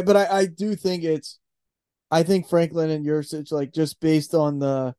but 0.00 0.16
I, 0.16 0.38
I 0.38 0.46
do 0.46 0.74
think 0.74 1.04
it's 1.04 1.38
I 2.10 2.22
think 2.22 2.48
Franklin 2.48 2.90
and 2.90 3.04
Yurcich, 3.06 3.52
like 3.52 3.72
just 3.72 4.00
based 4.00 4.34
on 4.34 4.58
the 4.58 4.94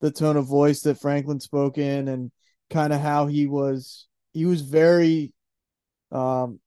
the 0.00 0.10
tone 0.10 0.36
of 0.36 0.46
voice 0.46 0.82
that 0.82 1.00
Franklin 1.00 1.40
spoke 1.40 1.78
in 1.78 2.08
and 2.08 2.30
kind 2.70 2.92
of 2.92 3.00
how 3.00 3.26
he 3.26 3.46
was 3.46 4.06
he 4.32 4.44
was 4.44 4.60
very 4.62 5.32
um 6.12 6.60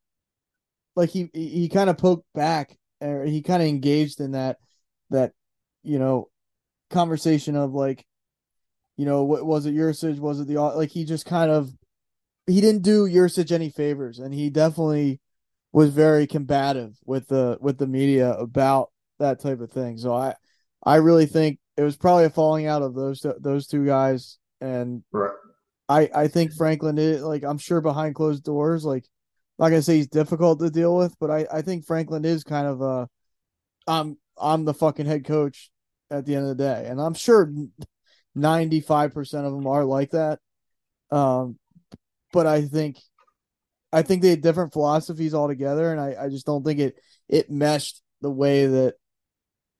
like 0.95 1.09
he 1.09 1.29
he 1.33 1.69
kind 1.69 1.89
of 1.89 1.97
poked 1.97 2.25
back 2.33 2.77
or 3.01 3.25
he 3.25 3.41
kind 3.41 3.61
of 3.61 3.69
engaged 3.69 4.19
in 4.19 4.31
that 4.31 4.57
that 5.09 5.31
you 5.83 5.99
know 5.99 6.29
conversation 6.89 7.55
of 7.55 7.73
like 7.73 8.05
you 8.97 9.05
know 9.05 9.23
what 9.23 9.45
was 9.45 9.65
it 9.65 9.75
Yurcich 9.75 10.19
was 10.19 10.39
it 10.39 10.47
the 10.47 10.59
like 10.59 10.89
he 10.89 11.05
just 11.05 11.25
kind 11.25 11.51
of 11.51 11.71
he 12.49 12.61
didn't 12.61 12.81
do 12.81 13.05
Yurcich 13.05 13.51
any 13.51 13.69
favors, 13.69 14.19
and 14.19 14.33
he 14.33 14.49
definitely 14.49 15.19
was 15.71 15.91
very 15.91 16.27
combative 16.27 16.97
with 17.05 17.27
the 17.27 17.57
with 17.61 17.77
the 17.77 17.87
media 17.87 18.33
about 18.33 18.89
that 19.19 19.39
type 19.39 19.59
of 19.59 19.71
thing. 19.71 19.97
So 19.97 20.13
I 20.13 20.35
I 20.83 20.95
really 20.95 21.25
think 21.25 21.59
it 21.77 21.83
was 21.83 21.97
probably 21.97 22.25
a 22.25 22.29
falling 22.29 22.65
out 22.65 22.81
of 22.81 22.95
those 22.95 23.25
those 23.39 23.67
two 23.67 23.85
guys, 23.85 24.37
and 24.61 25.03
right. 25.11 25.31
I 25.87 26.09
I 26.13 26.27
think 26.27 26.53
Franklin 26.53 26.97
is 26.97 27.21
like 27.21 27.43
I'm 27.43 27.57
sure 27.57 27.81
behind 27.81 28.15
closed 28.15 28.43
doors, 28.43 28.85
like 28.85 29.05
I'm 29.57 29.65
not 29.65 29.69
gonna 29.69 29.81
say 29.81 29.97
he's 29.97 30.07
difficult 30.07 30.59
to 30.59 30.69
deal 30.69 30.95
with, 30.95 31.15
but 31.19 31.29
I 31.29 31.45
I 31.51 31.61
think 31.61 31.85
Franklin 31.85 32.25
is 32.25 32.43
kind 32.43 32.67
of 32.67 32.81
a 32.81 33.09
I'm 33.87 34.17
I'm 34.37 34.65
the 34.65 34.73
fucking 34.73 35.05
head 35.05 35.25
coach 35.25 35.71
at 36.09 36.25
the 36.25 36.35
end 36.35 36.49
of 36.49 36.57
the 36.57 36.63
day, 36.63 36.87
and 36.87 36.99
I'm 36.99 37.13
sure 37.13 37.51
ninety 38.35 38.81
five 38.81 39.13
percent 39.13 39.45
of 39.45 39.53
them 39.53 39.67
are 39.67 39.85
like 39.85 40.11
that. 40.11 40.39
Um, 41.11 41.57
but 42.31 42.47
I 42.47 42.61
think 42.63 42.97
I 43.91 44.01
think 44.03 44.21
they 44.21 44.29
had 44.31 44.41
different 44.41 44.73
philosophies 44.73 45.33
altogether, 45.33 45.91
and 45.91 45.99
I, 45.99 46.25
I 46.25 46.29
just 46.29 46.45
don't 46.45 46.63
think 46.63 46.79
it 46.79 46.95
it 47.27 47.49
meshed 47.49 48.01
the 48.21 48.29
way 48.29 48.67
that 48.67 48.95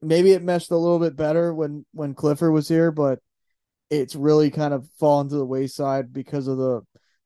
maybe 0.01 0.31
it 0.31 0.43
meshed 0.43 0.71
a 0.71 0.77
little 0.77 0.99
bit 0.99 1.15
better 1.15 1.53
when 1.53 1.85
when 1.93 2.13
Clifford 2.13 2.53
was 2.53 2.67
here, 2.67 2.91
but 2.91 3.19
it's 3.89 4.15
really 4.15 4.51
kind 4.51 4.73
of 4.73 4.87
fallen 4.99 5.29
to 5.29 5.35
the 5.35 5.45
wayside 5.45 6.13
because 6.13 6.47
of 6.47 6.57
the 6.57 6.81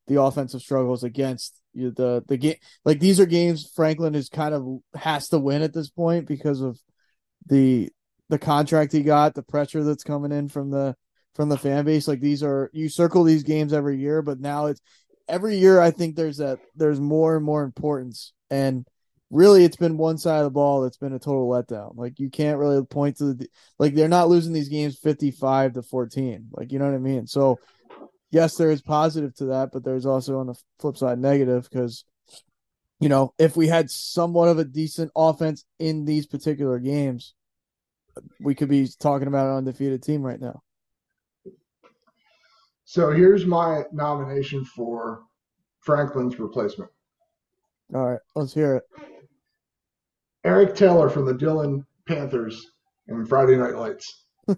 the 0.07 0.21
offensive 0.21 0.61
struggles 0.61 1.03
against 1.03 1.59
the 1.73 2.23
the 2.27 2.37
game. 2.37 2.55
Like 2.85 2.99
these 2.99 3.19
are 3.19 3.25
games 3.25 3.71
Franklin 3.75 4.15
is 4.15 4.29
kind 4.29 4.53
of 4.53 4.79
has 4.95 5.29
to 5.29 5.39
win 5.39 5.61
at 5.61 5.73
this 5.73 5.89
point 5.89 6.27
because 6.27 6.61
of 6.61 6.79
the 7.45 7.89
the 8.29 8.39
contract 8.39 8.91
he 8.91 9.01
got, 9.01 9.35
the 9.35 9.43
pressure 9.43 9.83
that's 9.83 10.03
coming 10.03 10.31
in 10.31 10.49
from 10.49 10.71
the 10.71 10.95
from 11.35 11.49
the 11.49 11.57
fan 11.57 11.85
base. 11.85 12.07
Like 12.07 12.19
these 12.19 12.43
are 12.43 12.69
you 12.73 12.89
circle 12.89 13.23
these 13.23 13.43
games 13.43 13.73
every 13.73 13.97
year, 13.97 14.21
but 14.21 14.39
now 14.39 14.67
it's 14.67 14.81
every 15.27 15.57
year 15.57 15.79
I 15.79 15.91
think 15.91 16.15
there's 16.15 16.37
that 16.37 16.59
there's 16.75 16.99
more 16.99 17.35
and 17.35 17.45
more 17.45 17.63
importance. 17.63 18.33
And 18.49 18.85
really 19.31 19.63
it's 19.63 19.77
been 19.77 19.97
one 19.97 20.17
side 20.17 20.39
of 20.39 20.45
the 20.45 20.51
ball 20.51 20.81
that's 20.81 20.97
been 20.97 21.13
a 21.13 21.19
total 21.19 21.49
letdown. 21.49 21.95
Like 21.95 22.19
you 22.19 22.29
can't 22.29 22.59
really 22.59 22.83
point 22.85 23.17
to 23.17 23.33
the 23.33 23.47
like 23.79 23.95
they're 23.95 24.07
not 24.07 24.29
losing 24.29 24.53
these 24.53 24.69
games 24.69 24.97
55 24.97 25.73
to 25.73 25.81
14. 25.83 26.49
Like 26.51 26.71
you 26.71 26.79
know 26.79 26.85
what 26.85 26.95
I 26.95 26.99
mean? 26.99 27.27
So 27.27 27.59
yes, 28.31 28.55
there 28.57 28.71
is 28.71 28.81
positive 28.81 29.33
to 29.35 29.45
that, 29.45 29.69
but 29.71 29.83
there's 29.83 30.05
also 30.05 30.39
on 30.39 30.47
the 30.47 30.55
flip 30.79 30.97
side 30.97 31.19
negative 31.19 31.67
because 31.69 32.05
you 32.99 33.09
know, 33.09 33.33
if 33.37 33.57
we 33.57 33.67
had 33.67 33.91
somewhat 33.91 34.47
of 34.47 34.59
a 34.59 34.63
decent 34.63 35.11
offense 35.13 35.65
in 35.77 36.05
these 36.05 36.25
particular 36.25 36.79
games, 36.79 37.33
we 38.39 38.55
could 38.55 38.69
be 38.69 38.87
talking 38.99 39.27
about 39.27 39.47
an 39.47 39.57
undefeated 39.57 40.01
team 40.01 40.21
right 40.21 40.39
now. 40.39 40.61
So 42.85 43.11
here's 43.11 43.45
my 43.45 43.83
nomination 43.91 44.65
for 44.65 45.23
Franklin's 45.79 46.39
replacement. 46.39 46.91
All 47.93 48.05
right, 48.05 48.19
let's 48.35 48.53
hear 48.53 48.75
it. 48.75 48.83
Eric 50.43 50.75
Taylor 50.75 51.09
from 51.09 51.25
the 51.25 51.33
Dillon 51.33 51.85
Panthers 52.07 52.71
and 53.07 53.27
Friday 53.27 53.55
Night 53.55 53.75
Lights. 53.75 54.25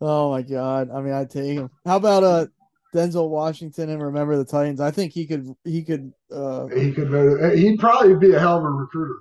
oh 0.00 0.30
my 0.30 0.42
god! 0.42 0.90
I 0.90 1.00
mean, 1.00 1.14
I 1.14 1.24
take 1.24 1.54
him. 1.54 1.70
How 1.86 1.96
about 1.96 2.24
uh 2.24 2.46
Denzel 2.94 3.30
Washington 3.30 3.90
and 3.90 4.02
remember 4.02 4.36
the 4.36 4.44
Titans? 4.44 4.80
I 4.80 4.90
think 4.90 5.12
he 5.12 5.26
could. 5.26 5.54
He 5.64 5.82
could. 5.82 6.12
uh 6.30 6.66
He 6.66 6.92
could. 6.92 7.58
He'd 7.58 7.78
probably 7.78 8.16
be 8.16 8.34
a 8.34 8.38
hell 8.38 8.58
of 8.58 8.64
a 8.64 8.70
recruiter. 8.70 9.20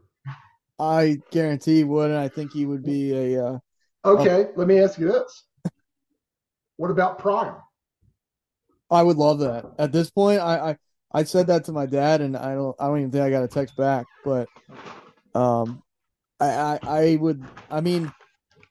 I 0.80 1.20
guarantee 1.32 1.78
he 1.78 1.84
would, 1.84 2.10
and 2.10 2.20
I 2.20 2.28
think 2.28 2.52
he 2.52 2.66
would 2.66 2.84
be 2.84 3.14
a. 3.14 3.46
Uh, 3.46 3.60
okay, 4.06 4.48
let 4.56 4.68
me 4.68 4.80
ask 4.80 4.98
you 4.98 5.08
this: 5.08 5.46
What 6.80 6.92
about 6.92 7.20
Prime? 7.20 7.56
I 8.90 9.04
would 9.04 9.18
love 9.18 9.40
that. 9.40 9.66
At 9.78 9.92
this 9.92 10.10
point, 10.10 10.40
I, 10.40 10.70
I 10.70 10.78
I 11.12 11.24
said 11.26 11.48
that 11.48 11.66
to 11.66 11.74
my 11.74 11.86
dad, 11.86 12.22
and 12.22 12.38
I 12.38 12.54
don't 12.54 12.74
I 12.80 12.88
don't 12.88 13.00
even 13.00 13.12
think 13.12 13.22
I 13.22 13.30
got 13.30 13.44
a 13.44 13.50
text 13.50 13.76
back. 13.76 14.06
But 14.24 14.48
um, 15.36 15.84
I 16.40 16.48
I, 16.48 16.80
I 16.84 17.16
would. 17.18 17.44
I 17.70 17.82
mean, 17.82 18.10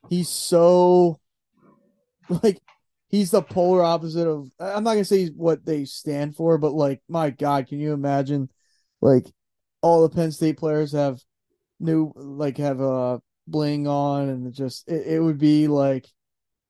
he's 0.09 0.27
so 0.27 1.19
like 2.29 2.59
he's 3.09 3.29
the 3.29 3.43
polar 3.43 3.83
opposite 3.83 4.27
of. 4.27 4.49
I'm 4.59 4.83
not 4.83 4.93
gonna 4.93 5.05
say 5.05 5.27
what 5.27 5.63
they 5.63 5.85
stand 5.85 6.35
for, 6.35 6.57
but 6.57 6.73
like, 6.73 7.03
my 7.07 7.29
God, 7.29 7.67
can 7.67 7.79
you 7.79 7.93
imagine? 7.93 8.49
Like, 9.01 9.27
all 9.83 10.01
the 10.01 10.15
Penn 10.15 10.31
State 10.31 10.57
players 10.57 10.93
have 10.93 11.21
new 11.79 12.11
like 12.15 12.57
have 12.57 12.81
a 12.81 13.21
bling 13.45 13.87
on, 13.87 14.29
and 14.29 14.51
just 14.51 14.89
it, 14.89 15.05
it 15.05 15.19
would 15.19 15.37
be 15.37 15.67
like, 15.67 16.07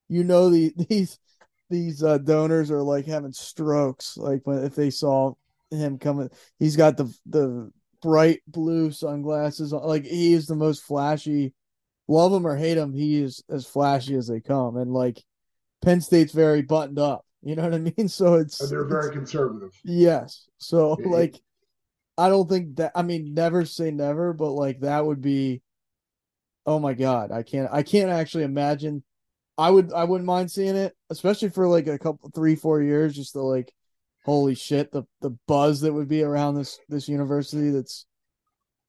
you 0.10 0.26
know, 0.26 0.50
the 0.50 0.74
these 0.90 1.18
these 1.70 2.04
uh, 2.04 2.18
donors 2.18 2.72
are 2.72 2.82
like 2.82 3.06
having 3.06 3.34
strokes 3.34 4.18
like 4.18 4.42
when 4.46 4.64
if 4.64 4.76
they 4.76 4.90
saw 4.90 5.34
him 5.72 5.98
coming. 5.98 6.30
He's 6.58 6.76
got 6.76 6.98
the 6.98 7.14
the 7.26 7.72
bright 8.02 8.42
blue 8.48 8.92
sunglasses. 8.92 9.72
Like 9.72 10.06
he 10.06 10.34
is 10.34 10.48
the 10.48 10.56
most 10.56 10.84
flashy. 10.84 11.54
Love 12.08 12.34
him 12.34 12.48
or 12.48 12.56
hate 12.56 12.78
him, 12.78 12.94
he 12.94 13.22
is 13.22 13.44
as 13.50 13.68
flashy 13.68 14.16
as 14.16 14.28
they 14.28 14.40
come. 14.40 14.78
And 14.78 14.92
like 14.92 15.24
Penn 15.84 16.02
State's 16.02 16.34
very 16.34 16.64
buttoned 16.64 16.98
up. 16.98 17.24
You 17.42 17.56
know 17.56 17.64
what 17.64 17.76
I 17.76 17.78
mean? 17.98 18.08
So 18.08 18.36
it's 18.36 18.60
and 18.62 18.70
they're 18.70 18.86
very 18.86 19.12
conservative. 19.12 19.72
Yes. 19.84 20.48
So 20.58 20.94
like 20.94 21.40
I 22.18 22.30
don't 22.30 22.50
think 22.50 22.78
that 22.78 22.92
I 22.96 23.04
mean 23.04 23.34
never 23.34 23.66
say 23.66 23.92
never, 23.92 24.34
but 24.34 24.52
like 24.52 24.82
that 24.82 25.06
would 25.06 25.22
be 25.22 25.62
oh 26.66 26.80
my 26.80 26.94
god, 26.94 27.32
I 27.32 27.44
can't 27.44 27.70
I 27.72 27.84
can't 27.84 28.10
actually 28.10 28.44
imagine 28.44 29.04
I 29.60 29.70
would 29.70 29.92
I 29.92 30.06
wouldn't 30.06 30.26
mind 30.26 30.50
seeing 30.50 30.78
it, 30.78 30.96
especially 31.10 31.50
for 31.50 31.68
like 31.68 31.88
a 31.88 32.00
couple 32.00 32.32
three, 32.34 32.56
four 32.56 32.82
years, 32.82 33.14
just 33.14 33.34
to 33.34 33.42
like 33.42 33.74
holy 34.24 34.56
shit, 34.56 34.92
the 34.92 35.04
the 35.22 35.32
buzz 35.48 35.82
that 35.82 35.94
would 35.94 36.08
be 36.08 36.24
around 36.24 36.56
this 36.56 36.80
this 36.88 37.10
university 37.10 37.70
that's 37.70 38.06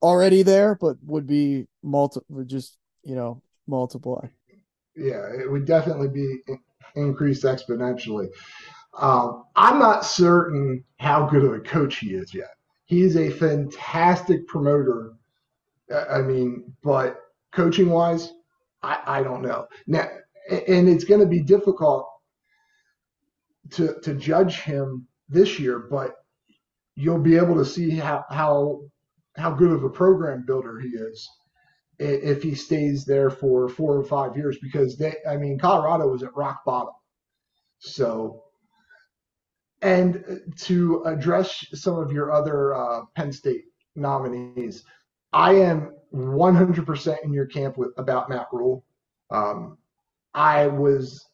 already 0.00 0.42
there, 0.42 0.76
but 0.80 0.96
would 1.02 1.26
be 1.26 1.66
multi 1.82 2.20
would 2.28 2.48
just, 2.48 2.78
you 3.02 3.16
know, 3.16 3.42
multiply. 3.66 4.26
Yeah, 4.96 5.26
it 5.38 5.50
would 5.50 5.66
definitely 5.66 6.08
be 6.08 6.38
increased 6.94 7.42
exponentially. 7.42 8.28
Um, 8.96 9.44
I'm 9.56 9.78
not 9.78 10.04
certain 10.04 10.84
how 10.98 11.26
good 11.26 11.44
of 11.44 11.52
a 11.52 11.60
coach 11.60 11.98
he 11.98 12.14
is 12.14 12.32
yet. 12.32 12.50
He 12.84 13.02
is 13.02 13.16
a 13.16 13.30
fantastic 13.30 14.46
promoter. 14.46 15.14
I 16.10 16.22
mean, 16.22 16.72
but 16.82 17.20
coaching 17.52 17.90
wise, 17.90 18.32
I, 18.82 18.98
I 19.06 19.22
don't 19.22 19.42
know. 19.42 19.66
Now, 19.86 20.08
and 20.50 20.88
it's 20.88 21.04
going 21.04 21.20
to 21.20 21.26
be 21.26 21.40
difficult 21.40 22.08
to 23.70 24.00
to 24.02 24.14
judge 24.14 24.60
him 24.60 25.06
this 25.28 25.58
year, 25.58 25.78
but 25.90 26.14
you'll 26.96 27.18
be 27.20 27.36
able 27.36 27.54
to 27.54 27.64
see 27.64 27.90
how 27.90 28.24
how 28.30 28.82
how 29.36 29.50
good 29.50 29.72
of 29.72 29.84
a 29.84 29.90
program 29.90 30.44
builder 30.46 30.78
he 30.80 30.88
is 30.88 31.28
if 31.98 32.42
he 32.42 32.54
stays 32.54 33.04
there 33.04 33.30
for 33.30 33.68
four 33.68 33.96
or 33.96 34.04
five 34.04 34.36
years 34.36 34.56
because 34.62 34.96
they 34.96 35.14
I 35.28 35.36
mean 35.36 35.58
Colorado 35.58 36.08
was 36.08 36.22
at 36.22 36.34
rock 36.34 36.64
bottom. 36.64 36.94
So 37.78 38.44
and 39.82 40.42
to 40.58 41.02
address 41.04 41.64
some 41.72 41.98
of 41.98 42.12
your 42.12 42.32
other 42.32 42.74
uh, 42.74 43.02
Penn 43.14 43.32
State 43.32 43.64
nominees, 43.96 44.84
I 45.32 45.54
am 45.54 45.94
100% 46.14 47.24
in 47.24 47.32
your 47.32 47.46
camp 47.46 47.78
with 47.78 47.92
about 47.96 48.28
Matt 48.28 48.48
Rhule. 48.52 48.84
Um, 49.30 49.78
I 50.34 50.66
was 50.66 51.26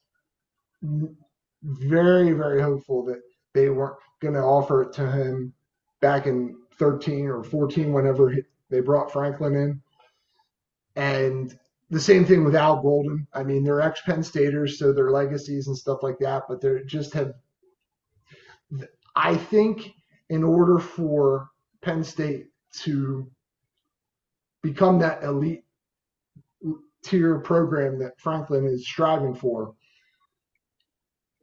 very, 1.62 2.32
very 2.32 2.60
hopeful 2.62 3.04
that 3.06 3.20
they 3.54 3.68
weren't 3.68 3.96
going 4.20 4.34
to 4.34 4.40
offer 4.40 4.82
it 4.82 4.92
to 4.94 5.10
him 5.10 5.52
back 6.00 6.26
in 6.26 6.56
13 6.78 7.26
or 7.26 7.42
14, 7.42 7.92
whenever 7.92 8.30
he, 8.30 8.42
they 8.70 8.80
brought 8.80 9.12
Franklin 9.12 9.54
in. 9.54 9.82
And 10.94 11.58
the 11.90 12.00
same 12.00 12.24
thing 12.24 12.44
with 12.44 12.56
Al 12.56 12.80
Golden. 12.82 13.26
I 13.32 13.42
mean, 13.42 13.64
they're 13.64 13.80
ex 13.80 14.00
Penn 14.02 14.22
Staters, 14.22 14.78
so 14.78 14.92
their 14.92 15.10
legacies 15.10 15.68
and 15.68 15.76
stuff 15.76 16.02
like 16.02 16.18
that, 16.20 16.44
but 16.48 16.60
they 16.60 16.80
just 16.86 17.12
have. 17.14 17.32
I 19.14 19.36
think 19.36 19.92
in 20.28 20.42
order 20.42 20.78
for 20.78 21.48
Penn 21.82 22.02
State 22.02 22.46
to 22.80 23.30
become 24.62 24.98
that 24.98 25.22
elite 25.22 25.64
tier 27.06 27.38
program 27.38 27.98
that 28.00 28.18
Franklin 28.18 28.66
is 28.66 28.86
striving 28.86 29.34
for, 29.34 29.74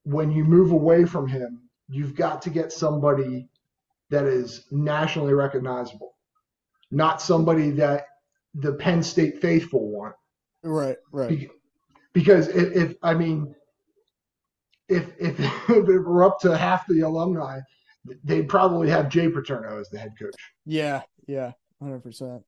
when 0.03 0.31
you 0.31 0.43
move 0.43 0.71
away 0.71 1.05
from 1.05 1.27
him, 1.27 1.61
you've 1.89 2.15
got 2.15 2.41
to 2.41 2.49
get 2.49 2.71
somebody 2.71 3.47
that 4.09 4.25
is 4.25 4.65
nationally 4.71 5.33
recognizable, 5.33 6.15
not 6.91 7.21
somebody 7.21 7.71
that 7.71 8.05
the 8.53 8.73
Penn 8.73 9.01
State 9.01 9.41
faithful 9.41 9.89
want. 9.89 10.15
Right, 10.61 10.97
right. 11.11 11.49
Because 12.13 12.47
if, 12.49 12.75
if 12.75 12.95
I 13.01 13.13
mean, 13.13 13.55
if, 14.87 15.09
if 15.19 15.39
if 15.69 15.89
it 15.89 15.99
were 15.99 16.23
up 16.23 16.39
to 16.41 16.55
half 16.55 16.85
the 16.87 17.01
alumni, 17.01 17.59
they'd 18.23 18.49
probably 18.49 18.89
have 18.89 19.09
Jay 19.09 19.29
Paterno 19.29 19.79
as 19.79 19.89
the 19.89 19.97
head 19.97 20.13
coach. 20.19 20.35
Yeah, 20.65 21.01
yeah, 21.27 21.53
hundred 21.81 22.01
percent. 22.01 22.43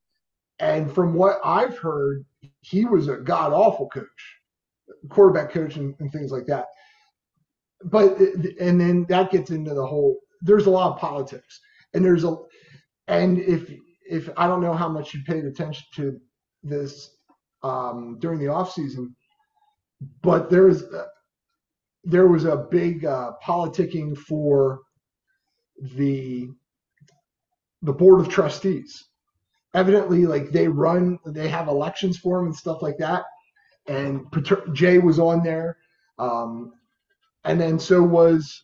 And 0.59 0.93
from 0.93 1.13
what 1.13 1.39
I've 1.43 1.77
heard, 1.77 2.25
he 2.61 2.85
was 2.85 3.07
a 3.07 3.17
god 3.17 3.51
awful 3.51 3.89
coach, 3.89 4.05
quarterback 5.09 5.51
coach, 5.51 5.75
and, 5.75 5.93
and 5.99 6.11
things 6.11 6.31
like 6.31 6.45
that. 6.47 6.65
But 7.83 8.17
and 8.59 8.79
then 8.79 9.05
that 9.09 9.31
gets 9.31 9.51
into 9.51 9.73
the 9.73 9.85
whole. 9.85 10.19
There's 10.41 10.65
a 10.65 10.71
lot 10.71 10.93
of 10.93 10.99
politics, 10.99 11.59
and 11.93 12.03
there's 12.03 12.23
a, 12.23 12.35
and 13.07 13.39
if 13.39 13.69
if 14.09 14.29
I 14.37 14.47
don't 14.47 14.61
know 14.61 14.73
how 14.73 14.87
much 14.87 15.13
you 15.13 15.21
paid 15.27 15.45
attention 15.45 15.85
to 15.95 16.19
this 16.63 17.09
um, 17.63 18.17
during 18.19 18.39
the 18.39 18.47
off 18.47 18.71
season, 18.71 19.15
but 20.21 20.49
there 20.49 20.63
was 20.63 20.83
uh, 20.83 21.05
there 22.03 22.27
was 22.27 22.45
a 22.45 22.55
big 22.55 23.03
uh, 23.05 23.31
politicking 23.45 24.17
for 24.17 24.79
the 25.95 26.49
the 27.81 27.93
board 27.93 28.21
of 28.21 28.29
trustees 28.29 29.03
evidently 29.75 30.25
like 30.25 30.51
they 30.51 30.67
run 30.67 31.19
they 31.27 31.49
have 31.49 31.67
elections 31.67 32.17
for 32.17 32.39
him 32.39 32.45
and 32.47 32.55
stuff 32.55 32.81
like 32.81 32.97
that 32.97 33.25
and 33.87 34.25
jay 34.73 34.97
was 34.97 35.19
on 35.19 35.43
there 35.43 35.77
um, 36.17 36.73
and 37.43 37.59
then 37.59 37.77
so 37.77 38.01
was 38.01 38.63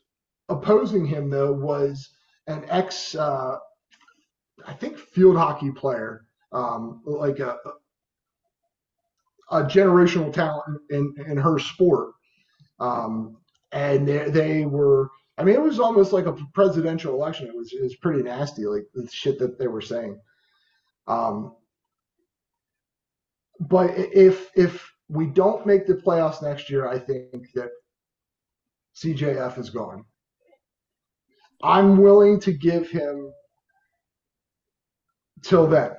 opposing 0.50 1.06
him 1.06 1.30
though 1.30 1.52
was 1.52 2.10
an 2.48 2.64
ex 2.70 3.14
uh, 3.14 3.58
i 4.66 4.74
think 4.74 4.98
field 4.98 5.38
hockey 5.38 5.72
player 5.72 6.26
um, 6.54 7.02
like 7.06 7.40
a 7.40 7.58
a 9.52 9.64
generational 9.64 10.32
talent 10.32 10.80
in, 10.92 11.14
in 11.28 11.36
her 11.36 11.60
sport 11.60 12.14
um, 12.80 13.38
and 13.74 14.08
they, 14.08 14.30
they 14.30 14.66
were 14.66 15.10
I 15.38 15.44
mean, 15.44 15.56
it 15.56 15.62
was 15.62 15.80
almost 15.80 16.14
like 16.14 16.28
a 16.28 16.36
presidential 16.54 17.16
election. 17.16 17.48
It 17.48 17.56
was 17.56 17.74
it 17.74 17.82
was 17.82 17.96
pretty 17.96 18.22
nasty, 18.22 18.66
like 18.66 18.84
the 18.94 19.08
shit 19.12 19.40
that 19.40 19.58
they 19.58 19.68
were 19.68 19.82
saying. 19.82 20.20
Um, 21.08 21.56
but 23.60 23.92
if 23.96 24.50
if 24.56 24.92
we 25.10 25.28
don't 25.28 25.66
make 25.66 25.86
the 25.86 25.96
playoffs 25.96 26.42
next 26.42 26.70
year, 26.70 26.88
I 26.88 26.98
think 26.98 27.48
that 27.54 27.70
CJF 28.96 29.58
is 29.60 29.70
gone. 29.70 30.06
I'm 31.64 31.98
willing 31.98 32.40
to 32.42 32.54
give 32.54 32.90
him 32.90 33.32
till 35.44 35.68
then. 35.68 35.92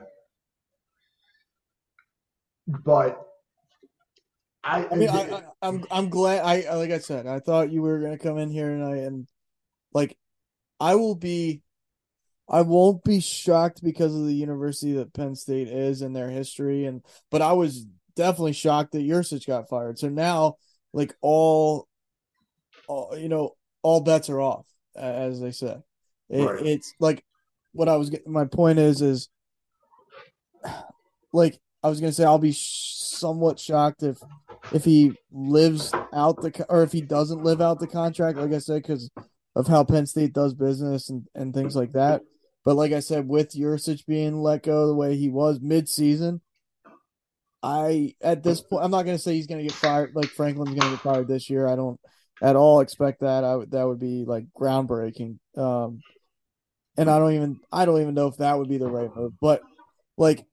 But 2.67 3.21
I, 4.65 4.87
I 4.91 4.95
mean, 4.95 5.09
I, 5.09 5.37
I, 5.37 5.43
I'm 5.63 5.85
I'm 5.91 6.09
glad. 6.09 6.45
I 6.45 6.75
like 6.75 6.91
I 6.91 6.99
said, 6.99 7.27
I 7.27 7.41
thought 7.41 7.73
you 7.73 7.83
were 7.83 7.99
gonna 7.99 8.19
come 8.19 8.39
in 8.39 8.51
here 8.51 8.71
and 8.71 8.85
I 8.85 8.97
and 8.99 9.29
like 9.93 10.17
I 10.81 10.95
will 10.95 11.15
be. 11.15 11.63
I 12.53 12.61
won't 12.61 13.03
be 13.03 13.21
shocked 13.21 13.83
because 13.83 14.15
of 14.15 14.27
the 14.27 14.35
university 14.35 14.93
that 14.93 15.15
Penn 15.15 15.35
State 15.35 15.69
is 15.69 16.03
and 16.03 16.15
their 16.15 16.29
history, 16.29 16.85
and 16.85 17.03
but 17.31 17.41
I 17.41 17.55
was 17.55 17.87
definitely 18.15 18.53
shocked 18.53 18.93
that 18.93 19.07
Yurcich 19.07 19.47
got 19.47 19.71
fired. 19.71 19.99
So 19.99 20.11
now, 20.11 20.57
like 20.93 21.17
all, 21.23 21.89
all 22.87 23.17
you 23.19 23.31
know, 23.31 23.53
all 23.83 24.03
bets 24.03 24.29
are 24.29 24.41
off, 24.41 24.67
as 24.95 25.41
they 25.41 25.51
say. 25.51 25.79
It, 26.29 26.45
right. 26.45 26.67
It's 26.67 26.93
like 27.01 27.25
what 27.73 27.89
I 27.89 27.97
was 27.97 28.11
getting. 28.11 28.31
My 28.31 28.45
point 28.45 28.79
is, 28.79 29.01
is 29.01 29.31
like 31.33 31.59
I 31.83 31.89
was 31.89 32.01
gonna 32.01 32.13
say, 32.13 32.25
I'll 32.25 32.39
be 32.39 32.53
somewhat 32.53 33.59
shocked 33.59 34.03
if 34.03 34.19
if 34.73 34.85
he 34.85 35.15
lives 35.33 35.91
out 36.13 36.43
the 36.43 36.67
or 36.69 36.83
if 36.83 36.93
he 36.93 37.01
doesn't 37.01 37.43
live 37.43 37.63
out 37.63 37.81
the 37.81 37.87
contract. 37.87 38.37
Like 38.37 38.53
I 38.53 38.59
said, 38.59 38.83
because 38.83 39.11
of 39.57 39.69
how 39.69 39.85
Penn 39.85 40.05
State 40.05 40.35
does 40.35 40.53
business 40.53 41.09
and 41.09 41.27
and 41.35 41.55
things 41.55 41.75
like 41.75 41.93
that. 41.93 42.21
But 42.65 42.77
like 42.77 42.93
I 42.93 43.01
said, 43.01 43.29
with 43.29 43.55
Yurcich 43.55 44.07
being 44.07 44.41
let 44.41 44.63
go 44.63 44.87
the 44.87 44.95
way 44.95 45.17
he 45.17 45.29
was 45.29 45.61
mid 45.61 45.89
season, 45.89 46.41
I 47.63 48.15
at 48.21 48.43
this 48.43 48.61
point 48.61 48.85
I'm 48.85 48.91
not 48.91 49.05
gonna 49.05 49.19
say 49.19 49.35
he's 49.35 49.47
gonna 49.47 49.63
get 49.63 49.73
fired 49.73 50.13
like 50.15 50.29
Franklin's 50.31 50.75
gonna 50.75 50.97
get 50.97 51.01
fired 51.01 51.29
this 51.29 51.49
year. 51.49 51.67
I 51.67 51.77
don't 51.77 52.01
at 52.41 52.57
all 52.57 52.81
expect 52.81 53.21
that. 53.21 53.45
I 53.45 53.57
would 53.57 53.71
that 53.71 53.87
would 53.87 54.01
be 54.01 54.25
like 54.25 54.47
groundbreaking. 54.59 55.39
Um 55.57 56.01
and 56.97 57.09
I 57.09 57.19
don't 57.19 57.35
even 57.35 57.61
I 57.71 57.85
don't 57.85 58.01
even 58.01 58.15
know 58.15 58.27
if 58.27 58.37
that 58.39 58.59
would 58.59 58.69
be 58.69 58.79
the 58.79 58.89
right 58.89 59.15
move. 59.15 59.33
But 59.41 59.63
like, 60.17 60.45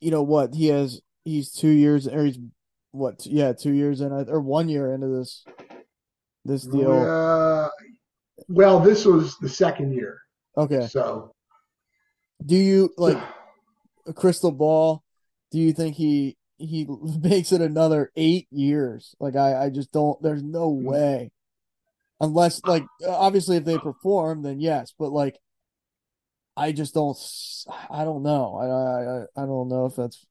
you 0.00 0.10
know 0.10 0.22
what, 0.22 0.54
he 0.54 0.68
has 0.68 1.00
he's 1.24 1.52
two 1.52 1.68
years 1.68 2.08
or 2.08 2.24
he's 2.24 2.38
what 2.92 3.26
yeah, 3.26 3.52
two 3.52 3.72
years 3.72 4.00
in 4.00 4.12
or 4.12 4.40
one 4.40 4.68
year 4.68 4.92
into 4.92 5.08
this 5.08 5.44
this 6.44 6.62
deal. 6.62 6.92
Uh, 6.92 7.68
well, 8.48 8.80
this 8.80 9.04
was 9.04 9.36
the 9.38 9.48
second 9.48 9.92
year. 9.92 10.20
Okay. 10.60 10.86
So 10.88 11.32
do 12.44 12.56
you 12.56 12.92
like 12.96 13.18
a 14.06 14.12
crystal 14.12 14.52
ball? 14.52 15.02
Do 15.50 15.58
you 15.58 15.72
think 15.72 15.96
he 15.96 16.36
he 16.58 16.86
makes 17.22 17.52
it 17.52 17.60
another 17.60 18.12
eight 18.16 18.46
years? 18.50 19.14
Like 19.20 19.36
I, 19.36 19.64
I 19.64 19.70
just 19.70 19.92
don't 19.92 20.22
there's 20.22 20.42
no 20.42 20.70
mm. 20.70 20.82
way. 20.82 21.32
Unless 22.20 22.62
like 22.64 22.84
obviously 23.06 23.56
if 23.56 23.64
they 23.64 23.78
perform, 23.78 24.42
then 24.42 24.60
yes, 24.60 24.92
but 24.98 25.10
like 25.10 25.38
I 26.56 26.72
just 26.72 26.92
don't 26.92 27.16
I 27.88 28.04
don't 28.04 28.22
know. 28.22 28.56
I 28.56 29.40
I 29.40 29.42
I 29.42 29.46
don't 29.46 29.68
know 29.68 29.86
if 29.86 29.96
that's 29.96 30.26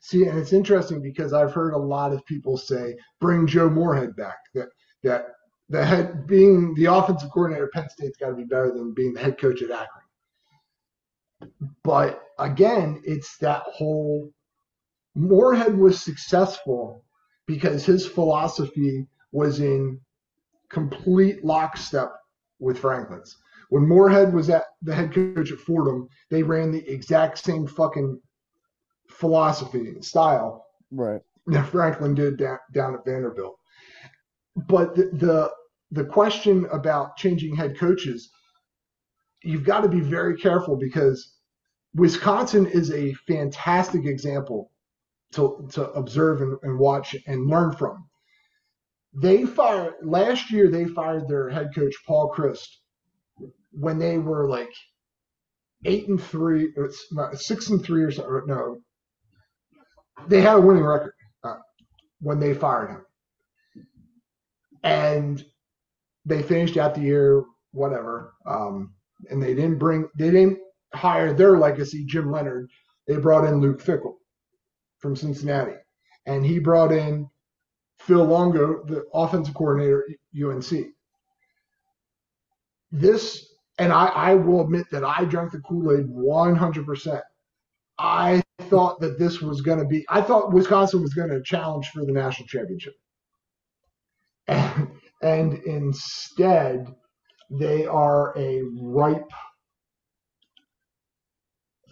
See, 0.00 0.24
and 0.24 0.38
it's 0.38 0.52
interesting 0.52 1.02
because 1.02 1.32
I've 1.32 1.52
heard 1.52 1.74
a 1.74 1.78
lot 1.78 2.12
of 2.12 2.24
people 2.24 2.56
say, 2.56 2.96
bring 3.20 3.46
Joe 3.46 3.68
Moorhead 3.68 4.16
back. 4.16 4.38
That 4.54 4.68
that 5.02 5.26
the 5.72 5.84
head 5.84 6.26
being 6.26 6.74
the 6.74 6.84
offensive 6.84 7.30
coordinator 7.30 7.64
at 7.64 7.72
Penn 7.72 7.88
State's 7.88 8.18
got 8.18 8.28
to 8.28 8.34
be 8.34 8.44
better 8.44 8.70
than 8.70 8.92
being 8.92 9.14
the 9.14 9.20
head 9.20 9.38
coach 9.38 9.62
at 9.62 9.70
Akron. 9.70 11.50
But 11.82 12.22
again, 12.38 13.00
it's 13.04 13.38
that 13.38 13.62
whole 13.62 14.30
Moorhead 15.14 15.76
was 15.76 16.00
successful 16.00 17.04
because 17.46 17.86
his 17.86 18.06
philosophy 18.06 19.06
was 19.32 19.60
in 19.60 19.98
complete 20.68 21.42
lockstep 21.42 22.12
with 22.60 22.78
Franklin's. 22.78 23.38
When 23.70 23.88
Moorhead 23.88 24.34
was 24.34 24.50
at 24.50 24.64
the 24.82 24.94
head 24.94 25.14
coach 25.14 25.52
at 25.52 25.58
Fordham, 25.58 26.06
they 26.30 26.42
ran 26.42 26.70
the 26.70 26.86
exact 26.86 27.38
same 27.38 27.66
fucking 27.66 28.20
philosophy 29.08 29.88
and 29.88 30.04
style 30.04 30.66
right. 30.90 31.22
that 31.46 31.68
Franklin 31.68 32.14
did 32.14 32.36
down, 32.36 32.58
down 32.74 32.94
at 32.94 33.06
Vanderbilt. 33.06 33.56
But 34.68 34.94
the, 34.94 35.04
the 35.14 35.50
the 35.92 36.04
question 36.04 36.66
about 36.72 37.16
changing 37.16 37.54
head 37.54 37.78
coaches, 37.78 38.30
you've 39.42 39.64
got 39.64 39.82
to 39.82 39.88
be 39.88 40.00
very 40.00 40.36
careful 40.36 40.76
because 40.76 41.34
Wisconsin 41.94 42.66
is 42.66 42.90
a 42.90 43.12
fantastic 43.28 44.06
example 44.06 44.70
to, 45.32 45.68
to 45.72 45.90
observe 45.92 46.40
and, 46.40 46.58
and 46.62 46.78
watch 46.78 47.14
and 47.26 47.46
learn 47.46 47.76
from. 47.76 48.08
They 49.14 49.44
fired 49.44 49.94
last 50.02 50.50
year. 50.50 50.70
They 50.70 50.86
fired 50.86 51.28
their 51.28 51.50
head 51.50 51.70
coach 51.74 51.94
Paul 52.06 52.32
Chryst 52.34 52.68
when 53.72 53.98
they 53.98 54.16
were 54.16 54.48
like 54.48 54.72
eight 55.84 56.08
and 56.08 56.22
three, 56.22 56.72
or 56.76 56.90
six 57.34 57.68
and 57.68 57.84
three, 57.84 58.02
or 58.02 58.10
something. 58.10 58.44
No, 58.46 58.78
they 60.28 60.40
had 60.40 60.56
a 60.56 60.60
winning 60.60 60.84
record 60.84 61.12
uh, 61.44 61.56
when 62.20 62.40
they 62.40 62.54
fired 62.54 62.88
him, 62.88 63.06
and 64.82 65.44
they 66.24 66.42
finished 66.42 66.76
out 66.76 66.94
the 66.94 67.00
year 67.00 67.44
whatever. 67.72 68.34
Um, 68.46 68.94
and 69.30 69.42
they 69.42 69.54
didn't 69.54 69.78
bring 69.78 70.08
they 70.16 70.30
didn't 70.30 70.58
hire 70.94 71.32
their 71.32 71.58
legacy 71.58 72.04
Jim 72.04 72.30
Leonhard. 72.30 72.68
They 73.06 73.16
brought 73.16 73.46
in 73.46 73.60
Luke 73.60 73.82
Fickell 73.82 74.16
from 74.98 75.16
Cincinnati, 75.16 75.74
and 76.26 76.44
he 76.44 76.58
brought 76.58 76.92
in 76.92 77.28
Phil 77.98 78.24
Longo, 78.24 78.84
the 78.84 79.04
offensive 79.14 79.54
coordinator 79.54 80.04
at 80.08 80.44
UNC. 80.44 80.88
This, 82.90 83.54
and 83.78 83.92
I, 83.92 84.06
I 84.06 84.34
will 84.34 84.60
admit 84.60 84.86
that 84.90 85.04
I 85.04 85.24
drank 85.24 85.52
the 85.52 85.60
Kool 85.60 85.92
Aid 85.92 86.06
100%. 86.06 87.22
I 87.98 88.42
thought 88.62 89.00
that 89.00 89.18
this 89.18 89.40
was 89.40 89.60
going 89.60 89.78
to 89.78 89.84
be, 89.84 90.04
I 90.08 90.20
thought 90.20 90.52
Wisconsin 90.52 91.00
was 91.00 91.14
going 91.14 91.30
to 91.30 91.42
challenge 91.42 91.88
for 91.90 92.04
the 92.04 92.12
national 92.12 92.48
championship. 92.48 92.94
And, 94.48 94.90
and 95.22 95.54
instead 95.64 96.94
they 97.50 97.86
are 97.86 98.36
a 98.36 98.62
ripe 98.80 99.30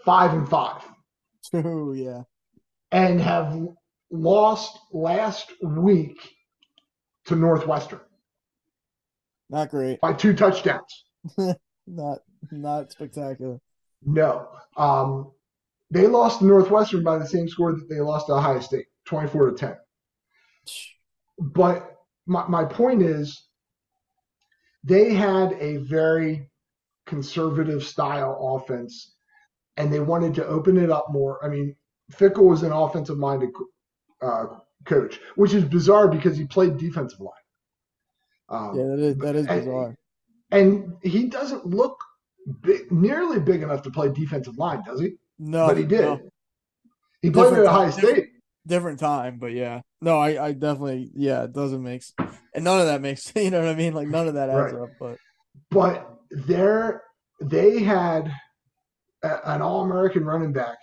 five 0.05 0.33
and 0.35 0.49
five. 0.49 0.83
Oh 1.53 1.93
yeah, 1.93 2.23
and 2.93 3.21
have 3.21 3.59
lost 4.11 4.79
last 4.93 5.53
week 5.63 6.17
to 7.27 7.37
Northwestern. 7.37 8.01
Not 9.49 9.71
great 9.71 10.01
by 10.01 10.13
two 10.13 10.35
touchdowns. 10.35 11.05
not 11.87 12.19
not 12.51 12.93
spectacular. 12.93 13.61
No, 14.05 14.49
um, 14.77 15.33
they 15.91 16.07
lost 16.07 16.39
to 16.39 16.47
Northwestern 16.47 17.03
by 17.03 17.19
the 17.19 17.27
same 17.27 17.49
score 17.49 17.73
that 17.73 17.89
they 17.89 18.01
lost 18.01 18.27
to 18.27 18.35
Ohio 18.35 18.61
State, 18.61 18.87
twenty-four 19.05 19.51
to 19.51 19.57
ten. 19.57 19.77
But 21.39 22.00
my, 22.27 22.47
my 22.49 22.65
point 22.65 23.03
is 23.03 23.49
they 24.85 25.13
had 25.13 25.53
a 25.55 25.79
very 25.79 26.49
conservative 27.07 27.85
style 27.85 28.39
offense 28.57 29.15
and 29.77 29.93
they 29.93 30.01
wanted 30.01 30.35
to 30.35 30.47
open 30.47 30.77
it 30.77 30.91
up 30.91 31.07
more. 31.11 31.45
I 31.45 31.49
mean, 31.49 31.75
Fickell 32.13 32.49
was 32.49 32.63
an 32.63 32.73
offensive 32.73 33.19
minded 33.19 33.51
uh, 34.23 34.47
coach, 34.85 35.21
which 35.37 35.55
is 35.55 35.65
bizarre 35.65 36.09
because 36.09 36.37
he 36.37 36.45
played 36.45 36.77
defensive 36.77 37.21
line. 37.21 37.33
Um, 38.49 38.79
yeah, 38.79 38.85
that 38.85 38.99
is, 38.99 39.17
that 39.19 39.37
is 39.37 39.47
and, 39.47 39.65
bizarre. 39.65 39.97
And 40.51 40.95
he 41.03 41.27
doesn't 41.27 41.67
look 41.67 41.97
big, 42.63 42.91
nearly 42.91 43.39
big 43.39 43.63
enough 43.63 43.83
to 43.83 43.91
play 43.91 44.09
defensive 44.09 44.57
line, 44.59 44.83
does 44.85 45.01
he? 45.01 45.13
No, 45.39 45.69
but 45.69 45.77
he 45.77 45.85
did. 45.85 46.01
No. 46.01 46.21
He 47.23 47.31
played 47.31 47.53
at 47.53 47.61
Ohio 47.61 47.91
State 47.91 48.30
different 48.71 48.99
time, 48.99 49.39
but 49.39 49.53
yeah. 49.53 49.83
No, 50.01 50.19
I, 50.19 50.47
I 50.47 50.53
definitely 50.53 51.11
yeah, 51.15 51.45
it 51.45 51.53
doesn't 51.53 51.83
make 51.83 52.03
and 52.55 52.65
none 52.65 52.81
of 52.81 52.87
that 52.87 53.03
makes 53.03 53.33
you 53.37 53.51
know 53.51 53.61
what 53.61 53.69
I 53.69 53.75
mean? 53.75 53.93
Like 53.93 54.09
none 54.09 54.29
of 54.29 54.35
that 54.35 54.49
adds 54.49 54.73
right. 54.73 54.83
up, 54.83 54.91
but 54.99 55.19
but 55.71 56.19
there 56.31 57.03
they 57.43 57.81
had 57.81 58.33
a, 59.23 59.51
an 59.51 59.61
all 59.61 59.83
American 59.83 60.25
running 60.25 60.53
back 60.53 60.79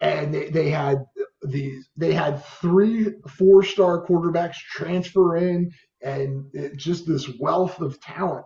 and 0.00 0.32
they, 0.32 0.50
they 0.50 0.70
had 0.70 1.04
these 1.42 1.88
they 1.96 2.12
had 2.12 2.44
three 2.44 3.14
four 3.26 3.64
star 3.64 4.06
quarterbacks 4.06 4.56
transfer 4.56 5.36
in 5.36 5.72
and 6.02 6.44
it, 6.52 6.76
just 6.76 7.06
this 7.06 7.28
wealth 7.40 7.80
of 7.80 8.00
talent 8.00 8.44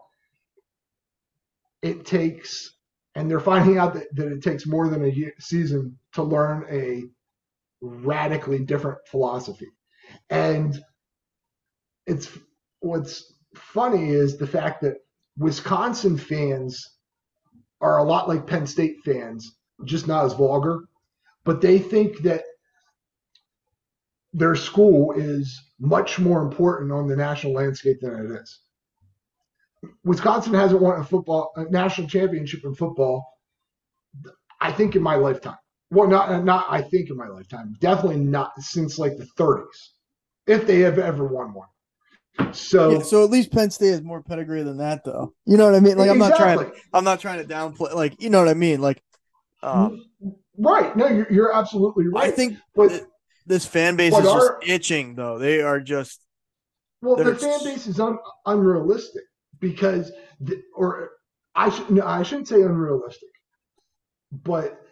it 1.82 2.06
takes 2.06 2.76
and 3.16 3.30
they're 3.30 3.40
finding 3.40 3.78
out 3.78 3.94
that, 3.94 4.14
that 4.14 4.30
it 4.30 4.42
takes 4.42 4.66
more 4.66 4.88
than 4.88 5.04
a 5.04 5.08
year, 5.08 5.32
season 5.40 5.98
to 6.12 6.22
learn 6.22 6.66
a 6.70 7.04
radically 7.86 8.58
different 8.58 8.98
philosophy. 9.10 9.68
And 10.30 10.78
it's 12.06 12.28
what's 12.80 13.34
funny 13.54 14.10
is 14.10 14.36
the 14.36 14.46
fact 14.46 14.82
that 14.82 14.96
Wisconsin 15.38 16.16
fans 16.16 16.82
are 17.80 17.98
a 17.98 18.04
lot 18.04 18.28
like 18.28 18.46
Penn 18.46 18.66
State 18.66 18.96
fans, 19.04 19.56
just 19.84 20.06
not 20.06 20.24
as 20.24 20.32
vulgar, 20.32 20.84
but 21.44 21.60
they 21.60 21.78
think 21.78 22.18
that 22.22 22.42
their 24.32 24.54
school 24.54 25.12
is 25.12 25.60
much 25.78 26.18
more 26.18 26.42
important 26.42 26.92
on 26.92 27.06
the 27.06 27.16
national 27.16 27.54
landscape 27.54 27.98
than 28.00 28.14
it 28.14 28.30
is. 28.40 28.60
Wisconsin 30.04 30.54
hasn't 30.54 30.80
won 30.80 31.00
a 31.00 31.04
football 31.04 31.52
a 31.56 31.64
national 31.70 32.08
championship 32.08 32.64
in 32.64 32.74
football. 32.74 33.24
I 34.60 34.72
think 34.72 34.96
in 34.96 35.02
my 35.02 35.16
lifetime. 35.16 35.58
Well, 35.90 36.08
not 36.08 36.44
not 36.44 36.66
I 36.68 36.82
think 36.82 37.10
in 37.10 37.16
my 37.16 37.28
lifetime. 37.28 37.76
Definitely 37.80 38.20
not 38.20 38.52
since 38.60 38.98
like 38.98 39.16
the 39.16 39.26
30s, 39.38 39.66
if 40.46 40.66
they 40.66 40.80
have 40.80 40.98
ever 40.98 41.26
won 41.26 41.54
one. 41.54 41.68
So, 42.52 42.90
yeah, 42.90 43.02
so 43.02 43.24
at 43.24 43.30
least 43.30 43.50
Penn 43.50 43.70
State 43.70 43.90
has 43.90 44.02
more 44.02 44.22
pedigree 44.22 44.62
than 44.62 44.78
that, 44.78 45.04
though. 45.04 45.32
You 45.46 45.56
know 45.56 45.64
what 45.64 45.74
I 45.74 45.80
mean? 45.80 45.96
Like, 45.96 46.10
I'm 46.10 46.20
exactly. 46.20 46.46
not 46.46 46.56
trying. 46.56 46.70
To, 46.70 46.80
I'm 46.92 47.04
not 47.04 47.20
trying 47.20 47.46
to 47.46 47.54
downplay. 47.54 47.94
Like, 47.94 48.20
you 48.20 48.28
know 48.28 48.38
what 48.40 48.48
I 48.48 48.54
mean? 48.54 48.80
Like, 48.80 49.02
um, 49.62 50.04
right? 50.58 50.94
No, 50.96 51.08
you're, 51.08 51.32
you're 51.32 51.54
absolutely 51.54 52.08
right. 52.08 52.24
I 52.24 52.30
think, 52.30 52.58
but 52.74 53.06
this 53.46 53.64
fan 53.64 53.96
base 53.96 54.12
is 54.12 54.26
our, 54.26 54.58
just 54.60 54.68
itching, 54.68 55.14
though. 55.14 55.38
They 55.38 55.62
are 55.62 55.80
just. 55.80 56.20
Well, 57.00 57.16
the 57.16 57.34
fan 57.36 57.64
base 57.64 57.86
is 57.86 58.00
un, 58.00 58.18
unrealistic 58.44 59.22
because, 59.60 60.12
the, 60.40 60.60
or 60.74 61.12
I 61.54 61.70
should 61.70 61.90
no, 61.90 62.06
I 62.06 62.22
shouldn't 62.22 62.48
say 62.48 62.62
unrealistic, 62.62 63.30
but 64.30 64.85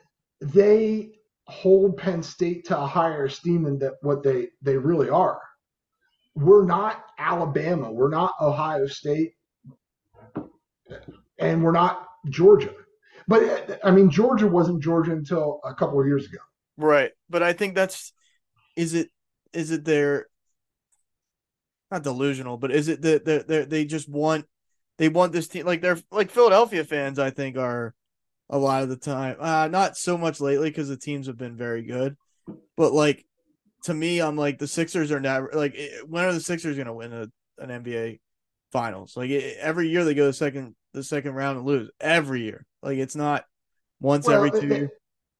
they 0.53 1.11
hold 1.47 1.97
Penn 1.97 2.23
State 2.23 2.65
to 2.67 2.79
a 2.79 2.87
higher 2.87 3.25
esteem 3.27 3.65
than 3.65 3.79
that 3.79 3.95
what 4.03 4.23
they 4.23 4.49
they 4.63 4.77
really 4.77 5.11
are 5.11 5.41
we're 6.35 6.65
not 6.65 7.05
Alabama, 7.19 7.93
we're 7.93 8.11
not 8.11 8.35
Ohio 8.41 8.87
State, 8.87 9.35
and 11.39 11.63
we're 11.63 11.73
not 11.73 12.07
Georgia. 12.29 12.75
But 13.29 13.81
I 13.85 13.91
mean, 13.91 14.11
Georgia 14.11 14.47
wasn't 14.47 14.83
Georgia 14.83 15.13
until 15.13 15.61
a 15.65 15.75
couple 15.75 16.01
of 16.01 16.07
years 16.07 16.27
ago. 16.27 16.39
Right, 16.77 17.13
but 17.31 17.43
I 17.43 17.53
think 17.53 17.75
that's 17.75 18.13
is 18.77 18.95
it 18.95 19.11
is 19.53 19.71
it 19.71 19.85
their 19.85 20.27
not 21.91 22.03
delusional, 22.03 22.57
but 22.57 22.73
is 22.73 22.89
it 22.89 23.03
that 23.03 23.25
they, 23.25 23.39
they 23.39 23.65
they 23.65 23.85
just 23.85 24.09
want 24.09 24.47
they 24.99 25.09
want 25.09 25.33
this 25.33 25.49
team 25.49 25.65
like 25.67 25.81
they're 25.81 25.99
like 26.11 26.31
Philadelphia 26.31 26.85
fans. 26.85 27.19
I 27.19 27.31
think 27.31 27.57
are 27.57 27.95
a 28.51 28.59
lot 28.59 28.83
of 28.83 28.89
the 28.89 28.97
time, 28.97 29.37
uh, 29.41 29.69
not 29.69 29.97
so 29.97 30.19
much 30.19 30.41
lately 30.41 30.71
because 30.71 30.89
the 30.89 30.97
teams 30.97 31.27
have 31.27 31.39
been 31.39 31.57
very 31.57 31.83
good, 31.83 32.17
but 32.77 32.93
like 32.93 33.25
to 33.85 33.95
me, 33.95 34.21
I'm 34.21 34.37
like 34.37 34.59
the 34.59 34.69
Sixers 34.69 35.13
are 35.13 35.21
never 35.21 35.51
like 35.53 35.77
when 36.07 36.25
are 36.25 36.33
the 36.33 36.41
Sixers 36.41 36.77
going 36.77 36.87
to 36.87 36.93
win 36.93 37.13
a, 37.13 37.27
an 37.59 37.85
NBA 37.85 38.21
Finals? 38.73 39.17
Like 39.17 39.31
every 39.31 39.89
year 39.89 40.05
they 40.05 40.15
go 40.15 40.27
the 40.27 40.33
second 40.33 40.75
the 40.93 41.03
second 41.03 41.35
round 41.35 41.59
and 41.59 41.67
lose 41.67 41.91
every 42.01 42.43
year. 42.43 42.67
Like 42.83 42.99
it's 42.99 43.17
not 43.17 43.45
once 44.01 44.27
well, 44.27 44.37
every 44.37 44.59
two 44.59 44.69
they, 44.69 44.77
years. 44.77 44.91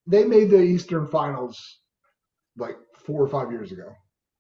They 0.07 0.25
made 0.25 0.51
the 0.51 0.61
Eastern 0.61 1.09
Finals 1.09 1.81
like 2.57 2.77
four 3.07 3.23
or 3.23 3.29
five 3.29 3.51
years 3.51 3.73
ago. 3.73 3.95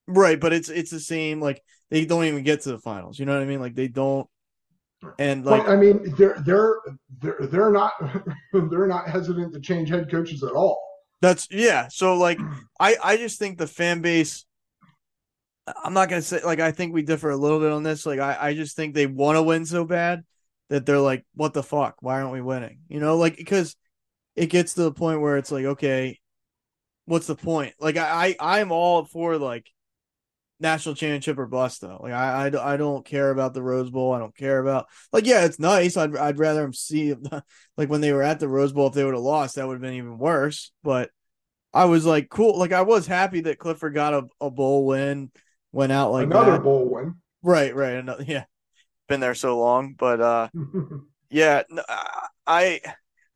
Right, 0.06 0.38
but 0.38 0.52
it's 0.52 0.68
it's 0.68 0.90
the 0.90 1.00
same. 1.00 1.40
Like 1.40 1.62
they 1.90 2.04
don't 2.04 2.24
even 2.24 2.42
get 2.42 2.62
to 2.62 2.72
the 2.72 2.78
finals. 2.78 3.18
You 3.18 3.26
know 3.26 3.32
what 3.32 3.42
I 3.42 3.46
mean? 3.46 3.60
Like 3.60 3.74
they 3.74 3.88
don't. 3.88 4.28
And 5.18 5.44
like 5.44 5.68
I 5.68 5.76
mean, 5.76 6.14
they're 6.16 6.36
they're 6.44 6.76
they're 7.20 7.38
they're 7.42 7.70
not 7.70 7.92
they're 8.52 8.86
not 8.86 9.08
hesitant 9.08 9.52
to 9.54 9.60
change 9.60 9.88
head 9.88 10.10
coaches 10.10 10.42
at 10.42 10.52
all. 10.52 10.80
That's 11.20 11.48
yeah. 11.50 11.88
So 11.88 12.16
like 12.16 12.38
I 12.78 12.96
I 13.02 13.16
just 13.16 13.38
think 13.38 13.58
the 13.58 13.66
fan 13.66 14.00
base 14.00 14.44
I'm 15.82 15.94
not 15.94 16.08
gonna 16.08 16.22
say 16.22 16.42
like 16.42 16.60
I 16.60 16.72
think 16.72 16.92
we 16.92 17.02
differ 17.02 17.30
a 17.30 17.36
little 17.36 17.58
bit 17.60 17.72
on 17.72 17.82
this. 17.82 18.04
Like 18.04 18.20
I, 18.20 18.36
I 18.40 18.54
just 18.54 18.76
think 18.76 18.94
they 18.94 19.06
want 19.06 19.36
to 19.36 19.42
win 19.42 19.64
so 19.64 19.84
bad 19.84 20.22
that 20.68 20.84
they're 20.84 21.00
like, 21.00 21.24
what 21.34 21.54
the 21.54 21.62
fuck? 21.62 21.96
Why 22.00 22.20
aren't 22.20 22.32
we 22.32 22.42
winning? 22.42 22.80
You 22.88 23.00
know, 23.00 23.16
like 23.16 23.36
because 23.36 23.76
it 24.36 24.46
gets 24.46 24.74
to 24.74 24.82
the 24.82 24.92
point 24.92 25.20
where 25.20 25.38
it's 25.38 25.50
like, 25.50 25.64
okay, 25.64 26.18
what's 27.06 27.26
the 27.26 27.34
point? 27.34 27.74
Like 27.80 27.96
I, 27.96 28.36
I 28.38 28.60
I'm 28.60 28.72
all 28.72 29.04
for 29.04 29.38
like 29.38 29.66
national 30.64 30.94
championship 30.94 31.38
or 31.38 31.46
bust 31.46 31.82
though. 31.82 32.00
Like 32.02 32.14
I, 32.14 32.48
I, 32.48 32.72
I 32.72 32.76
don't 32.76 33.04
care 33.04 33.30
about 33.30 33.52
the 33.54 33.62
Rose 33.62 33.90
Bowl. 33.90 34.12
I 34.12 34.18
don't 34.18 34.34
care 34.34 34.58
about 34.58 34.86
like 35.12 35.26
yeah, 35.26 35.44
it's 35.44 35.60
nice. 35.60 35.96
I'd 35.96 36.16
I'd 36.16 36.38
rather 36.38 36.62
them 36.62 36.72
see 36.72 37.14
like 37.76 37.88
when 37.90 38.00
they 38.00 38.12
were 38.12 38.22
at 38.22 38.40
the 38.40 38.48
Rose 38.48 38.72
Bowl. 38.72 38.88
If 38.88 38.94
they 38.94 39.04
would 39.04 39.14
have 39.14 39.22
lost, 39.22 39.54
that 39.54 39.68
would 39.68 39.74
have 39.74 39.82
been 39.82 39.94
even 39.94 40.18
worse. 40.18 40.72
But 40.82 41.10
I 41.72 41.84
was 41.84 42.04
like 42.04 42.28
cool. 42.30 42.58
Like 42.58 42.72
I 42.72 42.82
was 42.82 43.06
happy 43.06 43.42
that 43.42 43.58
Clifford 43.58 43.94
got 43.94 44.14
a, 44.14 44.24
a 44.40 44.50
bowl 44.50 44.86
win, 44.86 45.30
went 45.70 45.92
out 45.92 46.10
like 46.10 46.24
another 46.24 46.52
that. 46.52 46.62
bowl 46.62 46.88
win. 46.88 47.16
Right, 47.42 47.74
right. 47.74 47.96
Another, 47.96 48.24
yeah, 48.26 48.44
been 49.06 49.20
there 49.20 49.34
so 49.34 49.58
long, 49.58 49.94
but 49.96 50.20
uh, 50.20 50.48
yeah, 51.30 51.62
I. 52.46 52.80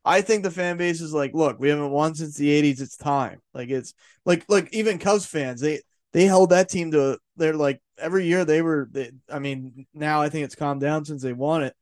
I 0.05 0.21
think 0.21 0.43
the 0.43 0.49
fan 0.49 0.77
base 0.77 1.01
is 1.01 1.13
like, 1.13 1.33
look, 1.33 1.59
we 1.59 1.69
haven't 1.69 1.91
won 1.91 2.15
since 2.15 2.35
the 2.35 2.47
'80s. 2.49 2.81
It's 2.81 2.95
time. 2.95 3.41
Like 3.53 3.69
it's 3.69 3.93
like, 4.25 4.45
like 4.47 4.73
even 4.73 4.97
Cubs 4.97 5.25
fans, 5.25 5.59
they 5.59 5.81
they 6.13 6.25
held 6.25 6.49
that 6.49 6.69
team 6.69 6.91
to 6.91 7.19
they're 7.37 7.53
like 7.53 7.81
every 7.97 8.25
year 8.25 8.45
they 8.45 8.61
were 8.61 8.87
they, 8.91 9.11
I 9.31 9.39
mean 9.39 9.85
now 9.93 10.21
I 10.21 10.29
think 10.29 10.45
it's 10.45 10.55
calmed 10.55 10.81
down 10.81 11.05
since 11.05 11.21
they 11.21 11.33
won 11.33 11.63
it 11.63 11.75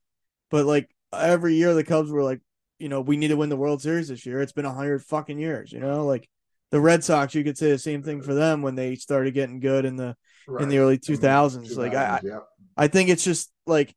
but 0.50 0.66
like 0.66 0.90
every 1.14 1.56
year 1.56 1.74
the 1.74 1.84
Cubs 1.84 2.12
were 2.12 2.24
like 2.24 2.42
you 2.80 2.90
know 2.90 3.02
we 3.02 3.18
need 3.18 3.30
to 3.30 3.38
win 3.38 3.50
the 3.50 3.58
World 3.58 3.82
Series 3.82 4.10
this 4.10 4.26
year 4.26 4.42
it's 4.42 4.52
been 4.52 4.66
a 4.66 4.74
hundred 4.74 5.04
fucking 5.04 5.40
years 5.40 5.72
you 5.72 5.80
know 5.80 6.06
like 6.06 6.30
the 6.72 6.82
Red 6.82 7.04
Sox 7.04 7.34
you 7.34 7.44
could 7.44 7.58
say 7.58 7.72
the 7.72 7.78
same 7.78 8.04
thing 8.04 8.22
for 8.22 8.34
them 8.34 8.62
when 8.62 8.76
they 8.76 8.96
started 8.96 9.34
getting 9.34 9.60
good 9.60 9.86
in 9.86 9.96
the 9.96 10.16
right. 10.48 10.62
in 10.62 10.70
the 10.70 10.80
early 10.80 10.98
2000s, 10.98 11.20
2000s 11.20 11.78
like 11.78 11.94
I 11.94 12.20
yeah. 12.24 12.40
I 12.76 12.88
think 12.88 13.10
it's 13.10 13.24
just 13.24 13.52
like 13.66 13.96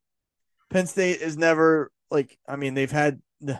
Penn 0.69 0.87
State 0.87 1.21
is 1.21 1.37
never 1.37 1.91
like 2.09 2.37
I 2.47 2.55
mean 2.55 2.73
they've 2.73 2.91
had 2.91 3.21
a 3.47 3.59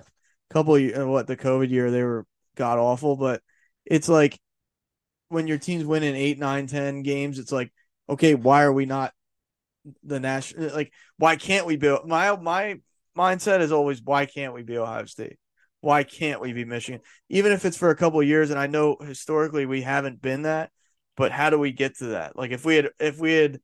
couple 0.50 0.76
of, 0.76 1.08
what 1.08 1.28
the 1.28 1.38
COVID 1.38 1.70
year 1.70 1.92
they 1.92 2.04
were 2.04 2.26
god 2.56 2.78
awful 2.78 3.16
but 3.16 3.42
it's 3.86 4.10
like 4.10 4.40
when 5.32 5.48
your 5.48 5.58
team's 5.58 5.86
winning 5.86 6.16
eight, 6.16 6.38
nine, 6.38 6.68
ten 6.68 7.02
games, 7.04 7.40
it's 7.40 7.52
like, 7.52 7.72
okay, 8.10 8.36
why 8.36 8.64
are 8.64 8.74
we 8.74 8.86
not 8.86 9.14
the 10.04 10.20
national? 10.20 10.74
Like, 10.74 10.92
why 11.18 11.36
can't 11.36 11.66
we 11.66 11.78
be? 11.78 11.96
My 12.06 12.36
my 12.38 12.80
mindset 13.18 13.62
is 13.62 13.72
always, 13.72 14.02
why 14.02 14.26
can't 14.26 14.54
we 14.54 14.64
be 14.64 14.78
Ohio 14.78 15.06
State? 15.06 15.38
Why 15.80 16.04
can't 16.04 16.42
we 16.42 16.54
be 16.54 16.66
Michigan? 16.66 17.02
Even 17.30 17.52
if 17.52 17.66
it's 17.66 17.78
for 17.78 17.90
a 17.90 17.96
couple 17.96 18.22
years, 18.22 18.52
and 18.52 18.60
I 18.60 18.68
know 18.68 18.98
historically 19.02 19.66
we 19.66 19.82
haven't 19.82 20.22
been 20.22 20.44
that, 20.44 20.70
but 21.18 21.32
how 21.32 21.50
do 21.50 21.58
we 21.58 21.72
get 21.72 21.98
to 21.98 22.08
that? 22.08 22.36
Like, 22.36 22.52
if 22.52 22.66
we 22.66 22.76
had 22.76 22.90
if 23.00 23.20
we 23.20 23.34
had 23.34 23.60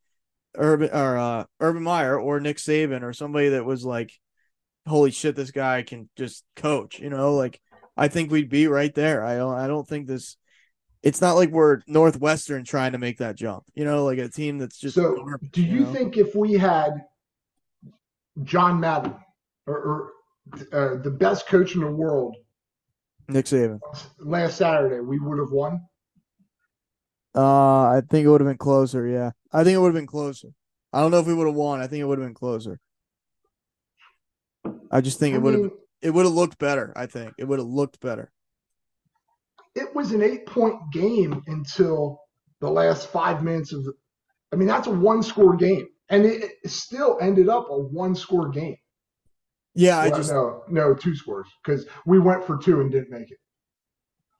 Urban 0.56 0.90
or 0.92 1.18
uh, 1.18 1.44
Urban 1.60 1.84
Meyer 1.84 2.20
or 2.20 2.40
Nick 2.40 2.58
Saban 2.58 3.04
or 3.04 3.14
somebody 3.14 3.50
that 3.50 3.66
was 3.66 3.86
like, 3.86 4.12
holy 4.88 5.12
shit, 5.12 5.36
this 5.36 5.52
guy 5.52 5.84
can 5.84 6.10
just 6.16 6.44
coach, 6.56 7.00
you 7.00 7.10
know, 7.10 7.36
like 7.36 7.60
I 7.96 8.08
think 8.08 8.32
we'd 8.32 8.50
be 8.50 8.68
right 8.68 8.94
there. 8.94 9.24
I 9.24 9.36
don't 9.38 9.54
I 9.54 9.68
don't 9.68 9.88
think 9.88 10.08
this 10.08 10.38
it's 11.04 11.22
not 11.22 11.34
like 11.34 11.50
we're 11.50 11.82
Northwestern 11.88 12.64
trying 12.64 12.94
to 12.94 12.98
make 12.98 13.18
that 13.20 13.36
jump. 13.36 13.66
You 13.76 13.86
know, 13.86 14.06
like 14.06 14.18
a 14.18 14.30
team 14.30 14.58
that's 14.58 14.78
just. 14.78 14.96
So, 14.96 15.24
garbage, 15.24 15.52
do 15.52 15.62
you, 15.62 15.74
you 15.74 15.80
know? 15.82 15.94
think 15.94 16.18
if 16.18 16.36
we 16.36 16.54
had 16.54 17.06
John 18.44 18.80
Madden 18.80 19.16
or, 19.66 19.76
or 19.76 20.12
uh, 20.74 21.02
the 21.02 21.12
best 21.12 21.48
coach 21.48 21.76
in 21.76 21.82
the 21.82 21.92
world, 21.92 22.36
Nick 23.28 23.46
Saban, 23.46 23.80
last 24.20 24.58
Saturday, 24.58 25.00
we 25.00 25.20
would 25.20 25.40
have 25.40 25.52
won? 25.52 25.82
Uh, 27.36 27.90
I 27.90 28.02
think 28.10 28.26
it 28.26 28.30
would 28.30 28.42
have 28.42 28.50
been 28.50 28.58
closer. 28.58 29.08
Yeah, 29.08 29.32
I 29.54 29.64
think 29.64 29.76
it 29.76 29.80
would 29.80 29.90
have 29.90 29.96
been 29.96 30.08
closer. 30.08 30.50
I 30.94 31.02
don't 31.02 31.12
know 31.12 31.20
if 31.20 31.28
we 31.28 31.34
would 31.34 31.48
have 31.48 31.56
won. 31.56 31.82
I 31.82 31.88
think 31.88 32.02
it 32.02 32.06
would 32.06 32.18
have 32.18 32.28
been 32.28 32.34
closer. 32.34 32.80
I 34.90 35.02
just 35.02 35.20
think 35.20 35.34
I 35.34 35.38
it 35.38 35.42
would 35.42 35.54
have. 35.54 35.72
It 36.02 36.12
would 36.12 36.26
have 36.26 36.34
looked 36.34 36.60
better. 36.60 36.94
I 36.96 37.08
think 37.08 37.34
it 37.38 37.46
would 37.46 37.60
have 37.60 37.68
looked 37.68 38.00
better 38.00 38.32
it 39.78 39.96
was 39.96 40.12
an 40.12 40.22
eight 40.22 40.46
point 40.46 40.76
game 40.92 41.44
until 41.48 42.20
the 42.60 42.70
last 42.70 43.10
five 43.10 43.44
minutes 43.44 43.74
of 43.74 43.84
the. 43.84 43.94
I 44.52 44.56
mean, 44.56 44.68
that's 44.68 44.88
a 44.88 44.92
one 44.92 45.22
score 45.24 45.56
game, 45.56 45.88
and 46.10 46.26
it, 46.26 46.52
it 46.64 46.70
still 46.72 47.18
ended 47.22 47.50
up 47.50 47.68
a 47.70 47.78
one 47.78 48.16
score 48.16 48.50
game. 48.50 48.78
Yeah, 49.76 50.00
I 50.00 50.08
well, 50.08 50.18
just 50.18 50.32
no, 50.32 50.64
no 50.70 50.94
two 50.96 51.16
scores 51.16 51.48
because 51.64 51.86
we 52.06 52.20
went 52.20 52.46
for 52.46 52.58
two 52.58 52.82
and 52.82 52.92
didn't 52.92 53.12
make 53.12 53.30
it. 53.30 53.38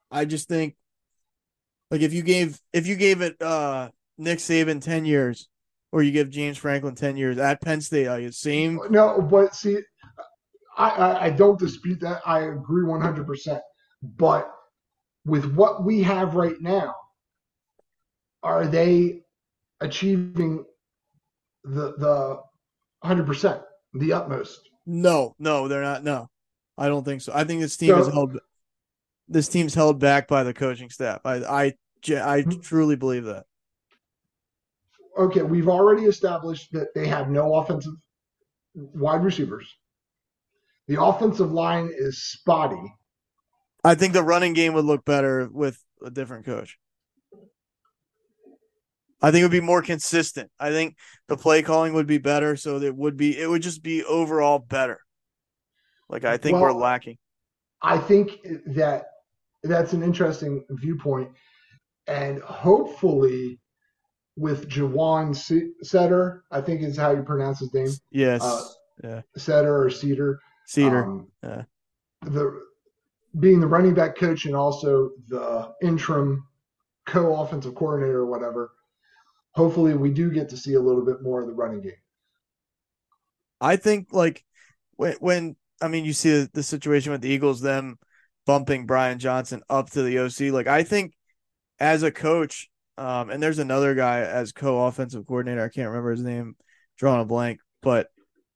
I 0.10 0.26
just 0.26 0.48
think, 0.48 0.76
like, 1.92 2.02
if 2.02 2.14
you 2.14 2.24
gave 2.24 2.60
if 2.74 2.88
you 2.88 2.96
gave 2.96 3.22
it 3.22 3.40
uh 3.42 3.90
Nick 4.18 4.40
Saban 4.40 4.82
ten 4.82 5.06
years, 5.06 5.48
or 5.92 6.02
you 6.02 6.12
give 6.12 6.30
James 6.32 6.58
Franklin 6.58 6.96
ten 6.96 7.18
years 7.18 7.38
at 7.38 7.62
Penn 7.62 7.82
State, 7.82 8.08
I 8.08 8.30
same. 8.32 8.80
No, 8.90 9.22
but 9.22 9.54
see, 9.54 9.78
I, 10.78 10.90
I, 10.90 11.26
I 11.26 11.30
don't 11.30 11.60
dispute 11.60 12.00
that. 12.00 12.22
I 12.26 12.40
agree 12.40 12.86
one 12.86 13.02
hundred 13.02 13.28
percent. 13.28 13.62
But 14.02 14.52
with 15.28 15.54
what 15.54 15.84
we 15.84 16.02
have 16.04 16.36
right 16.36 16.60
now, 16.60 16.96
are 18.42 18.66
they 18.66 19.22
achieving 19.82 20.66
the 21.64 21.94
the 21.98 22.40
hundred 23.04 23.28
percent, 23.28 23.62
the 23.94 24.14
utmost? 24.14 24.62
No, 24.86 25.36
no, 25.38 25.68
they're 25.68 25.84
not. 25.84 26.04
No, 26.04 26.30
I 26.78 26.88
don't 26.88 27.04
think 27.04 27.22
so. 27.22 27.34
I 27.36 27.44
think 27.44 27.62
this 27.62 27.76
team 27.76 27.90
so, 27.90 28.00
is 28.00 28.08
held. 28.08 28.40
This 29.28 29.50
team's 29.50 29.76
held 29.76 30.00
back 30.00 30.30
by 30.30 30.44
the 30.44 30.54
coaching 30.54 30.90
staff. 30.90 31.20
I 31.26 31.36
I 31.44 31.74
I 32.10 32.42
hmm. 32.42 32.62
truly 32.62 32.96
believe 32.96 33.26
that. 33.26 33.46
okay, 35.18 35.42
we've 35.42 35.68
already 35.68 36.06
established 36.06 36.72
that 36.72 36.94
they 36.96 37.06
have 37.08 37.30
no 37.30 37.56
offensive 37.56 37.94
wide 38.74 39.24
receivers. 39.24 39.68
The 40.88 41.02
offensive 41.02 41.52
line 41.52 41.92
is 41.94 42.24
spotty. 42.24 42.94
I 43.84 43.96
think 43.96 44.14
the 44.14 44.24
running 44.24 44.54
game 44.54 44.74
would 44.74 44.86
look 44.86 45.06
better 45.06 45.48
with 45.52 45.82
a 46.06 46.10
different 46.10 46.46
coach. 46.46 46.78
I 49.22 49.32
think 49.32 49.42
it 49.42 49.46
would 49.46 49.52
be 49.52 49.62
more 49.62 49.82
consistent. 49.82 50.52
I 50.60 50.70
think 50.70 50.96
the 51.28 51.38
play 51.38 51.64
calling 51.64 51.94
would 51.94 52.06
be 52.06 52.20
better, 52.20 52.56
so 52.56 52.78
it 52.78 52.96
would 52.96 53.18
be 53.18 53.38
it 53.38 53.50
would 53.50 53.64
just 53.64 53.82
be 53.82 54.04
overall 54.04 54.60
better. 54.60 55.00
Like 56.10 56.24
I 56.24 56.38
think 56.38 56.54
well, 56.54 56.64
we're 56.64 56.74
lacking. 56.74 57.18
I 57.82 57.98
think 57.98 58.38
that 58.68 59.06
that's 59.64 59.94
an 59.94 60.04
interesting 60.04 60.64
viewpoint, 60.70 61.32
and 62.06 62.42
hopefully, 62.42 63.60
with 64.36 64.70
Ja'Juan 64.70 65.36
Setter, 65.82 66.44
I 66.52 66.62
think 66.62 66.82
is 66.82 66.96
how 66.96 67.12
you 67.12 67.24
pronounce 67.24 67.60
his 67.60 67.74
name. 67.74 67.90
Yes. 68.12 68.44
Uh, 68.44 68.64
yeah. 69.04 69.22
Setter 69.36 69.84
or 69.84 69.90
Cedar. 69.90 70.40
Cedar. 70.68 71.06
Um, 71.06 71.28
yeah. 71.44 71.64
The 72.24 72.67
being 73.40 73.60
the 73.60 73.68
running 73.68 73.94
back 73.94 74.16
coach 74.16 74.46
and 74.46 74.56
also 74.56 75.12
the 75.28 75.74
interim 75.82 76.46
co-offensive 77.06 77.76
coordinator 77.76 78.20
or 78.20 78.26
whatever 78.26 78.72
hopefully 79.58 79.96
we 79.96 80.12
do 80.12 80.30
get 80.30 80.48
to 80.50 80.56
see 80.56 80.76
a 80.76 80.80
little 80.80 81.04
bit 81.04 81.24
more 81.24 81.42
of 81.42 81.48
the 81.48 81.54
running 81.54 81.82
game. 81.82 81.94
I 83.60 83.76
think 83.76 84.10
like 84.12 84.46
when, 84.98 85.14
when 85.14 85.56
I 85.82 85.88
mean 85.88 86.06
you 86.06 86.14
see 86.14 86.30
the, 86.30 86.50
the 86.54 86.64
situation 86.64 87.12
with 87.12 87.22
the 87.22 87.30
Eagles, 87.30 87.60
them 87.60 87.98
bumping 88.46 88.86
Brian 88.86 89.18
Johnson 89.18 89.64
up 89.68 89.90
to 89.92 90.04
the 90.04 90.20
OC. 90.20 90.54
Like 90.54 90.68
I 90.68 90.84
think 90.84 91.14
as 91.80 92.04
a 92.04 92.12
coach, 92.12 92.70
um, 93.00 93.32
and 93.32 93.42
there's 93.42 93.58
another 93.58 93.96
guy 93.96 94.20
as 94.20 94.52
co-offensive 94.52 95.26
coordinator. 95.26 95.64
I 95.64 95.70
can't 95.70 95.90
remember 95.90 96.12
his 96.12 96.24
name, 96.24 96.56
drawing 96.96 97.22
a 97.22 97.26
blank, 97.26 97.60
but 97.82 98.10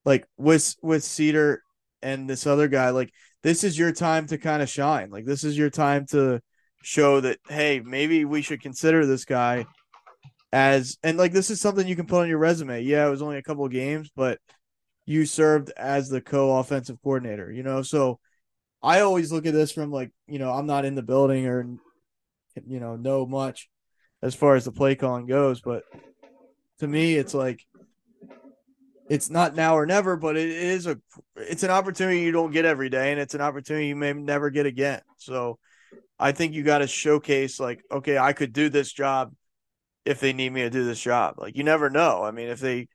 like 0.05 0.27
with 0.37 0.75
with 0.83 1.01
Seider 1.01 1.57
and 2.01 2.29
this 2.29 2.47
other 2.47 2.67
guy, 2.67 2.89
like 2.89 3.11
this 3.43 3.63
is 3.63 3.77
your 3.77 3.91
time 3.91 4.27
to 4.27 4.37
kind 4.37 4.61
of 4.61 4.69
shine. 4.69 5.09
Like 5.09 5.25
this 5.25 5.43
is 5.43 5.57
your 5.57 5.69
time 5.69 6.05
to 6.07 6.41
show 6.83 7.21
that 7.21 7.39
hey, 7.47 7.81
maybe 7.83 8.25
we 8.25 8.41
should 8.41 8.61
consider 8.61 9.05
this 9.05 9.25
guy 9.25 9.65
as 10.53 10.97
and 11.03 11.17
like 11.17 11.31
this 11.31 11.49
is 11.49 11.61
something 11.61 11.87
you 11.87 11.95
can 11.95 12.07
put 12.07 12.21
on 12.21 12.29
your 12.29 12.37
resume. 12.37 12.81
Yeah, 12.81 13.07
it 13.07 13.11
was 13.11 13.21
only 13.21 13.37
a 13.37 13.43
couple 13.43 13.65
of 13.65 13.71
games, 13.71 14.11
but 14.15 14.39
you 15.05 15.25
served 15.25 15.71
as 15.77 16.09
the 16.09 16.21
co-offensive 16.21 16.97
coordinator, 17.03 17.51
you 17.51 17.63
know. 17.63 17.81
So 17.81 18.19
I 18.83 19.01
always 19.01 19.31
look 19.31 19.45
at 19.45 19.53
this 19.53 19.71
from 19.71 19.91
like, 19.91 20.11
you 20.27 20.39
know, 20.39 20.51
I'm 20.51 20.65
not 20.65 20.85
in 20.85 20.95
the 20.95 21.03
building 21.03 21.47
or 21.47 21.65
you 22.67 22.79
know, 22.79 22.95
know 22.95 23.25
much 23.25 23.69
as 24.21 24.35
far 24.35 24.55
as 24.55 24.65
the 24.65 24.71
play 24.71 24.95
calling 24.95 25.25
goes, 25.25 25.61
but 25.61 25.83
to 26.79 26.87
me 26.87 27.15
it's 27.15 27.33
like 27.33 27.65
it's 29.11 29.29
not 29.29 29.55
now 29.55 29.75
or 29.75 29.85
never, 29.85 30.15
but 30.15 30.37
it 30.37 30.47
is 30.47 30.87
a 30.87 30.97
it's 31.35 31.63
an 31.63 31.69
opportunity 31.69 32.21
you 32.21 32.31
don't 32.31 32.53
get 32.53 32.63
every 32.63 32.87
day 32.87 33.11
and 33.11 33.19
it's 33.19 33.35
an 33.35 33.41
opportunity 33.41 33.87
you 33.87 33.95
may 33.95 34.13
never 34.13 34.49
get 34.49 34.65
again. 34.65 35.01
So 35.17 35.59
I 36.17 36.31
think 36.31 36.53
you 36.53 36.63
got 36.63 36.77
to 36.77 36.87
showcase 36.87 37.59
like, 37.59 37.83
okay, 37.91 38.17
I 38.17 38.31
could 38.31 38.53
do 38.53 38.69
this 38.69 38.89
job 38.89 39.33
if 40.05 40.21
they 40.21 40.31
need 40.31 40.53
me 40.53 40.61
to 40.61 40.69
do 40.69 40.85
this 40.85 41.01
job. 41.01 41.35
Like 41.37 41.57
you 41.57 41.65
never 41.65 41.89
know. 41.89 42.23
I 42.23 42.31
mean, 42.31 42.47
if 42.47 42.61
they 42.61 42.87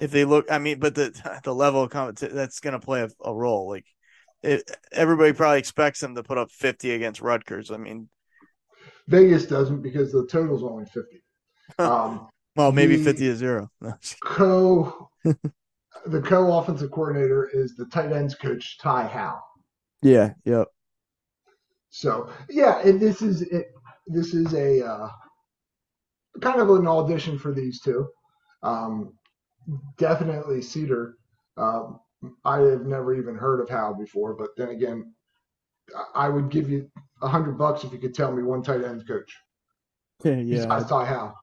if 0.00 0.10
they 0.10 0.24
look, 0.24 0.50
I 0.50 0.58
mean, 0.58 0.80
but 0.80 0.96
the 0.96 1.40
the 1.44 1.54
level 1.54 1.84
of 1.84 1.90
competition 1.90 2.34
that's 2.34 2.58
going 2.58 2.72
to 2.72 2.84
play 2.84 3.02
a, 3.02 3.10
a, 3.24 3.32
role. 3.32 3.68
Like 3.68 3.86
it, 4.42 4.68
everybody 4.90 5.34
probably 5.34 5.60
expects 5.60 6.00
them 6.00 6.16
to 6.16 6.24
put 6.24 6.36
up 6.36 6.50
fifty 6.50 6.90
against 6.90 7.20
Rutgers. 7.20 7.70
I 7.70 7.76
mean, 7.76 8.08
Vegas 9.06 9.46
doesn't 9.46 9.82
because 9.82 10.10
the 10.10 10.26
total's 10.26 10.64
only 10.64 10.86
fifty. 10.86 11.22
Um, 11.78 12.28
well, 12.56 12.72
maybe 12.72 12.96
fifty 12.96 13.24
to 13.26 13.36
zero. 13.36 13.70
co 14.24 15.10
the 16.06 16.20
co 16.20 16.58
offensive 16.58 16.90
coordinator 16.90 17.48
is 17.52 17.76
the 17.76 17.86
tight 17.86 18.12
ends 18.12 18.34
coach 18.34 18.78
Ty 18.78 19.06
Howle. 19.06 19.42
Yeah. 20.02 20.34
Yep. 20.44 20.68
So 21.90 22.30
yeah, 22.50 22.80
and 22.80 23.00
this 23.00 23.22
is 23.22 23.42
it. 23.42 23.68
This 24.06 24.34
is 24.34 24.52
a 24.54 24.84
uh, 24.84 25.08
kind 26.40 26.60
of 26.60 26.70
an 26.70 26.86
audition 26.86 27.38
for 27.38 27.52
these 27.52 27.80
two. 27.80 28.06
Um, 28.62 29.14
definitely 29.98 30.58
Seider. 30.58 31.12
Um, 31.56 32.00
I 32.44 32.58
have 32.60 32.86
never 32.86 33.14
even 33.14 33.34
heard 33.36 33.60
of 33.60 33.68
Howle 33.68 33.94
before, 33.94 34.34
but 34.34 34.50
then 34.56 34.70
again, 34.70 35.14
I 36.14 36.28
would 36.28 36.50
give 36.50 36.70
you 36.70 36.90
a 37.22 37.28
hundred 37.28 37.58
bucks 37.58 37.84
if 37.84 37.92
you 37.92 37.98
could 37.98 38.14
tell 38.14 38.32
me 38.32 38.42
one 38.42 38.62
tight 38.62 38.82
ends 38.82 39.04
coach. 39.04 39.34
Yeah, 40.24 40.66
I 40.70 40.82
saw 40.82 41.04
Howle. 41.04 41.34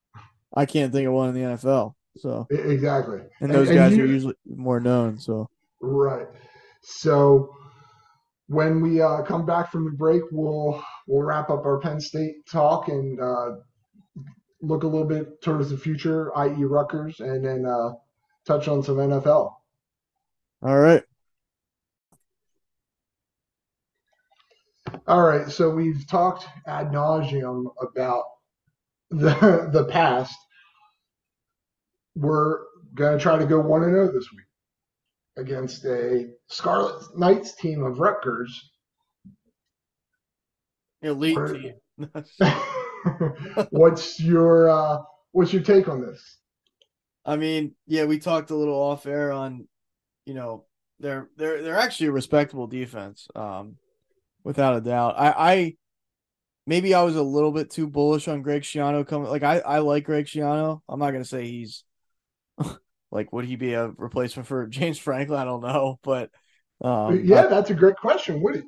I 0.56 0.66
can't 0.66 0.92
think 0.92 1.08
of 1.08 1.14
one 1.14 1.30
in 1.30 1.36
the 1.36 1.42
NFL. 1.42 1.94
So 2.18 2.48
exactly, 2.52 3.22
and 3.40 3.52
those 3.52 3.70
and, 3.70 3.78
guys 3.78 3.92
and 3.92 3.98
you, 3.98 4.04
are 4.04 4.08
usually 4.08 4.36
more 4.46 4.80
known. 4.80 5.18
So 5.18 5.50
right. 5.82 6.28
So 6.82 7.50
when 8.48 8.82
we 8.82 9.02
uh, 9.02 9.22
come 9.22 9.46
back 9.46 9.72
from 9.72 9.86
the 9.86 9.92
break, 9.92 10.22
we'll 10.32 10.84
we'll 11.08 11.24
wrap 11.24 11.50
up 11.50 11.66
our 11.66 11.80
Penn 11.80 12.02
State 12.02 12.46
talk 12.52 12.90
and 12.90 13.20
uh, 13.22 13.52
look 14.62 14.84
a 14.84 14.88
little 14.88 15.08
bit 15.08 15.42
towards 15.42 15.70
the 15.70 15.78
future, 15.78 16.36
i.e., 16.38 16.64
Rutgers, 16.66 17.22
and 17.22 17.46
then 17.46 17.66
uh, 17.66 17.92
touch 18.46 18.68
on 18.68 18.84
some 18.84 18.98
NFL. 18.98 19.54
All 20.64 20.80
right. 20.80 21.04
All 25.08 25.24
right. 25.24 25.50
So 25.50 25.70
we've 25.70 26.06
talked 26.08 26.46
ad 26.68 26.92
nauseum 26.92 27.66
about 27.82 28.24
the 29.12 29.70
the 29.74 29.86
past. 29.86 30.36
We're 32.16 32.60
gonna 32.96 33.20
try 33.20 33.38
to 33.38 33.46
go 33.46 33.60
one 33.60 33.84
and 33.84 33.92
zero 33.92 34.10
oh 34.10 34.12
this 34.12 34.28
week 34.32 34.46
against 35.38 35.86
a 35.86 36.30
Scarlet 36.48 37.18
Knights 37.18 37.56
team 37.56 37.84
of 37.84 38.00
Rutgers. 38.00 38.72
Elite 41.02 41.38
team. 41.38 41.74
what's 43.70 44.20
your 44.20 44.70
uh, 44.70 44.98
what's 45.32 45.54
your 45.54 45.64
take 45.64 45.88
on 45.88 46.02
this? 46.02 46.38
I 47.26 47.38
mean, 47.38 47.76
yeah, 47.88 48.06
we 48.06 48.20
talked 48.20 48.50
a 48.50 48.56
little 48.56 48.76
off 48.76 49.06
air 49.06 49.32
on, 49.32 49.68
you 50.26 50.34
know, 50.34 50.66
they're 51.00 51.30
they're 51.38 51.62
they're 51.62 51.78
actually 51.78 52.08
a 52.08 52.12
respectable 52.12 52.68
defense, 52.68 53.28
um, 53.36 53.78
without 54.44 54.76
a 54.76 54.82
doubt. 54.82 55.16
I, 55.18 55.34
I 55.38 55.76
maybe 56.66 56.94
I 56.94 57.04
was 57.04 57.16
a 57.16 57.24
little 57.24 57.52
bit 57.52 57.70
too 57.70 57.88
bullish 57.88 58.28
on 58.28 58.42
Greg 58.42 58.64
Schiano 58.64 59.06
coming. 59.08 59.30
Like 59.30 59.44
I 59.44 59.60
I 59.60 59.80
like 59.80 60.06
Greg 60.06 60.26
Schiano. 60.26 60.82
I'm 60.88 61.00
not 61.00 61.12
gonna 61.12 61.26
say 61.26 61.48
he's 61.48 61.84
like 63.12 63.32
would 63.34 63.46
he 63.46 63.56
be 63.56 63.74
a 63.74 63.90
replacement 63.90 64.48
for 64.48 64.68
James 64.68 65.00
Franklin? 65.00 65.40
I 65.40 65.46
don't 65.46 65.62
know, 65.62 66.00
but 66.04 66.30
um, 66.82 67.24
yeah, 67.24 67.48
that's 67.48 67.70
a 67.70 67.76
great 67.76 67.96
question. 67.98 68.42
Would 68.42 68.56
he? 68.56 68.62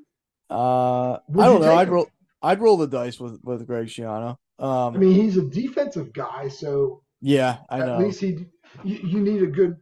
Uh, 0.49 1.17
would 1.29 1.43
I 1.43 1.47
don't 1.47 1.61
know. 1.61 1.75
I'd 1.75 1.89
roll. 1.89 2.07
I'd 2.41 2.61
roll 2.61 2.77
the 2.77 2.87
dice 2.87 3.19
with 3.19 3.39
with 3.43 3.65
Greg 3.65 3.87
Schiano. 3.87 4.37
Um, 4.59 4.95
I 4.95 4.97
mean, 4.97 5.13
he's 5.13 5.37
a 5.37 5.43
defensive 5.43 6.13
guy, 6.13 6.47
so 6.47 7.01
yeah, 7.21 7.57
I 7.69 7.79
at 7.79 7.85
know. 7.85 7.95
At 7.95 8.05
least 8.05 8.19
he. 8.21 8.45
You, 8.83 8.95
you 9.03 9.19
need 9.21 9.41
a 9.43 9.47
good. 9.47 9.77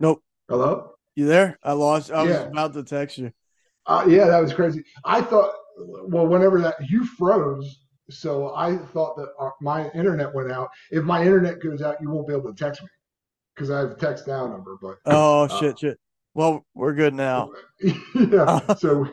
Nope. 0.00 0.22
Hello. 0.48 0.92
You 1.14 1.26
there? 1.26 1.58
I 1.62 1.72
lost. 1.72 2.10
I 2.10 2.24
yeah. 2.24 2.30
was 2.30 2.50
about 2.50 2.72
to 2.72 2.82
text 2.82 3.18
you. 3.18 3.32
Uh, 3.86 4.04
yeah, 4.08 4.26
that 4.28 4.40
was 4.40 4.54
crazy. 4.54 4.82
I 5.04 5.20
thought, 5.20 5.52
well, 5.76 6.26
whenever 6.26 6.60
that 6.60 6.76
you 6.88 7.04
froze, 7.04 7.80
so 8.10 8.54
I 8.54 8.78
thought 8.78 9.16
that 9.16 9.28
our, 9.38 9.54
my 9.60 9.90
internet 9.90 10.34
went 10.34 10.50
out. 10.50 10.70
If 10.90 11.04
my 11.04 11.20
internet 11.20 11.60
goes 11.60 11.82
out, 11.82 12.00
you 12.00 12.10
won't 12.10 12.26
be 12.26 12.34
able 12.34 12.52
to 12.54 12.64
text 12.64 12.82
me 12.82 12.88
because 13.54 13.70
I 13.70 13.80
have 13.80 13.90
a 13.90 13.94
text 13.94 14.26
now 14.26 14.46
number. 14.46 14.78
But 14.80 14.96
oh 15.04 15.42
uh, 15.42 15.60
shit, 15.60 15.78
shit. 15.80 15.98
Well, 16.32 16.64
we're 16.74 16.94
good 16.94 17.14
now. 17.14 17.50
yeah. 18.14 18.74
so 18.78 19.06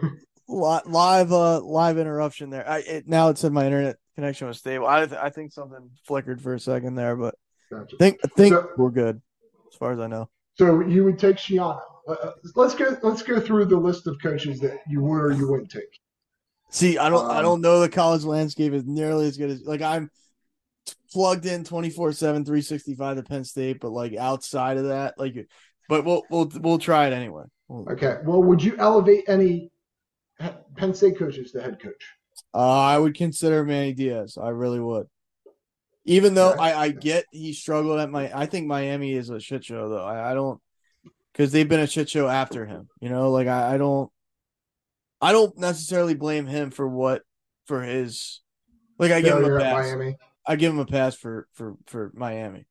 live, 0.47 1.33
uh, 1.33 1.59
live 1.61 1.97
interruption 1.97 2.49
there. 2.49 2.69
I 2.69 2.77
it, 2.79 3.07
now 3.07 3.27
it 3.29 3.37
said 3.37 3.51
my 3.51 3.65
internet 3.65 3.97
connection 4.15 4.47
was 4.47 4.59
stable. 4.59 4.87
I 4.87 5.05
th- 5.05 5.19
I 5.19 5.29
think 5.31 5.51
something 5.51 5.89
flickered 6.05 6.41
for 6.41 6.53
a 6.53 6.59
second 6.59 6.95
there, 6.95 7.17
but 7.17 7.35
gotcha. 7.69 7.97
think 7.97 8.19
I 8.23 8.27
think 8.29 8.53
so, 8.53 8.69
we're 8.77 8.91
good 8.91 9.21
as 9.69 9.77
far 9.77 9.91
as 9.91 9.99
I 9.99 10.07
know. 10.07 10.29
So 10.55 10.81
you 10.81 11.03
would 11.03 11.19
take 11.19 11.37
Schiano. 11.37 11.79
Uh, 12.07 12.11
uh, 12.11 12.31
let's 12.55 12.75
go. 12.75 12.97
Let's 13.03 13.21
go 13.21 13.39
through 13.39 13.65
the 13.65 13.77
list 13.77 14.07
of 14.07 14.17
coaches 14.21 14.59
that 14.61 14.79
you 14.87 15.01
would 15.01 15.21
or 15.21 15.31
you 15.31 15.49
wouldn't 15.49 15.71
take. 15.71 15.99
See, 16.69 16.97
I 16.97 17.09
don't 17.09 17.25
um, 17.25 17.31
I 17.31 17.41
don't 17.41 17.61
know 17.61 17.79
the 17.79 17.89
college 17.89 18.23
landscape 18.23 18.73
is 18.73 18.85
nearly 18.85 19.27
as 19.27 19.37
good 19.37 19.49
as 19.49 19.63
like 19.63 19.81
I'm 19.81 20.09
plugged 21.11 21.45
in 21.45 21.63
24/7 21.63 22.17
365 22.17 23.17
to 23.17 23.23
Penn 23.23 23.43
State, 23.43 23.79
but 23.79 23.91
like 23.91 24.15
outside 24.15 24.77
of 24.77 24.85
that, 24.85 25.15
like 25.17 25.47
but 25.89 26.05
we'll 26.05 26.23
we'll 26.29 26.51
we'll 26.59 26.79
try 26.79 27.07
it 27.07 27.13
anyway. 27.13 27.43
We'll, 27.67 27.89
okay. 27.91 28.17
Well, 28.23 28.43
would 28.43 28.63
you 28.63 28.75
elevate 28.77 29.25
any 29.27 29.71
Penn 30.75 30.93
State 30.93 31.17
coaches 31.17 31.51
to 31.51 31.61
head 31.61 31.79
coach? 31.81 32.13
Uh, 32.53 32.79
I 32.79 32.97
would 32.97 33.15
consider 33.15 33.63
Manny 33.63 33.93
Diaz. 33.93 34.37
I 34.41 34.49
really 34.49 34.79
would. 34.79 35.07
Even 36.05 36.33
though. 36.33 36.51
I, 36.51 36.79
I 36.83 36.89
get 36.89 37.25
he 37.31 37.53
struggled 37.53 37.99
at 37.99 38.09
my 38.09 38.31
I 38.33 38.45
think 38.45 38.67
Miami 38.67 39.13
is 39.13 39.29
a 39.29 39.39
shit 39.39 39.65
show 39.65 39.89
though. 39.89 40.05
I, 40.05 40.31
I 40.31 40.33
don't 40.33 40.61
because 41.35 41.51
they've 41.51 41.67
been 41.67 41.81
a 41.81 41.87
shit 41.87 42.09
show 42.09 42.27
after 42.27 42.65
him. 42.65 42.87
You 43.01 43.09
know, 43.09 43.31
like 43.31 43.47
I, 43.47 43.75
I 43.75 43.77
don't, 43.77 44.09
I 45.21 45.33
don't 45.33 45.57
necessarily 45.57 46.13
blame 46.13 46.45
him 46.45 46.71
for 46.71 46.87
what 46.87 47.23
for 47.65 47.81
his, 47.81 48.41
like 48.97 49.11
I 49.11 49.21
give 49.21 49.37
him 49.37 49.51
a 49.51 49.59
pass. 49.59 49.73
Miami. 49.73 50.15
I 50.47 50.55
give 50.55 50.71
him 50.71 50.79
a 50.79 50.85
pass 50.85 51.15
for 51.15 51.47
for 51.53 51.75
for 51.87 52.11
Miami. 52.15 52.65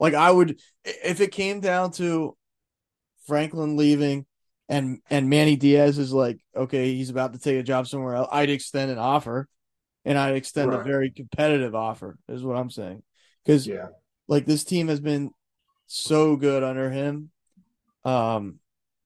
Like 0.00 0.14
I 0.14 0.30
would, 0.30 0.58
if 0.84 1.20
it 1.20 1.30
came 1.30 1.60
down 1.60 1.92
to 1.92 2.36
Franklin 3.26 3.76
leaving 3.76 4.26
and 4.68 5.00
and 5.08 5.28
Manny 5.28 5.54
Diaz 5.54 5.98
is 5.98 6.12
like, 6.12 6.40
okay, 6.56 6.92
he's 6.94 7.10
about 7.10 7.34
to 7.34 7.38
take 7.38 7.58
a 7.58 7.62
job 7.62 7.86
somewhere 7.86 8.16
else, 8.16 8.28
I'd 8.32 8.50
extend 8.50 8.90
an 8.90 8.98
offer, 8.98 9.46
and 10.04 10.18
I'd 10.18 10.36
extend 10.36 10.70
right. 10.70 10.80
a 10.80 10.84
very 10.84 11.10
competitive 11.10 11.74
offer. 11.74 12.18
Is 12.28 12.42
what 12.42 12.56
I'm 12.56 12.70
saying. 12.70 13.02
Because 13.44 13.66
yeah, 13.66 13.88
like 14.28 14.46
this 14.46 14.64
team 14.64 14.88
has 14.88 15.00
been 15.00 15.30
so 15.86 16.36
good 16.36 16.62
under 16.62 16.90
him. 16.90 17.30
Um, 18.04 18.58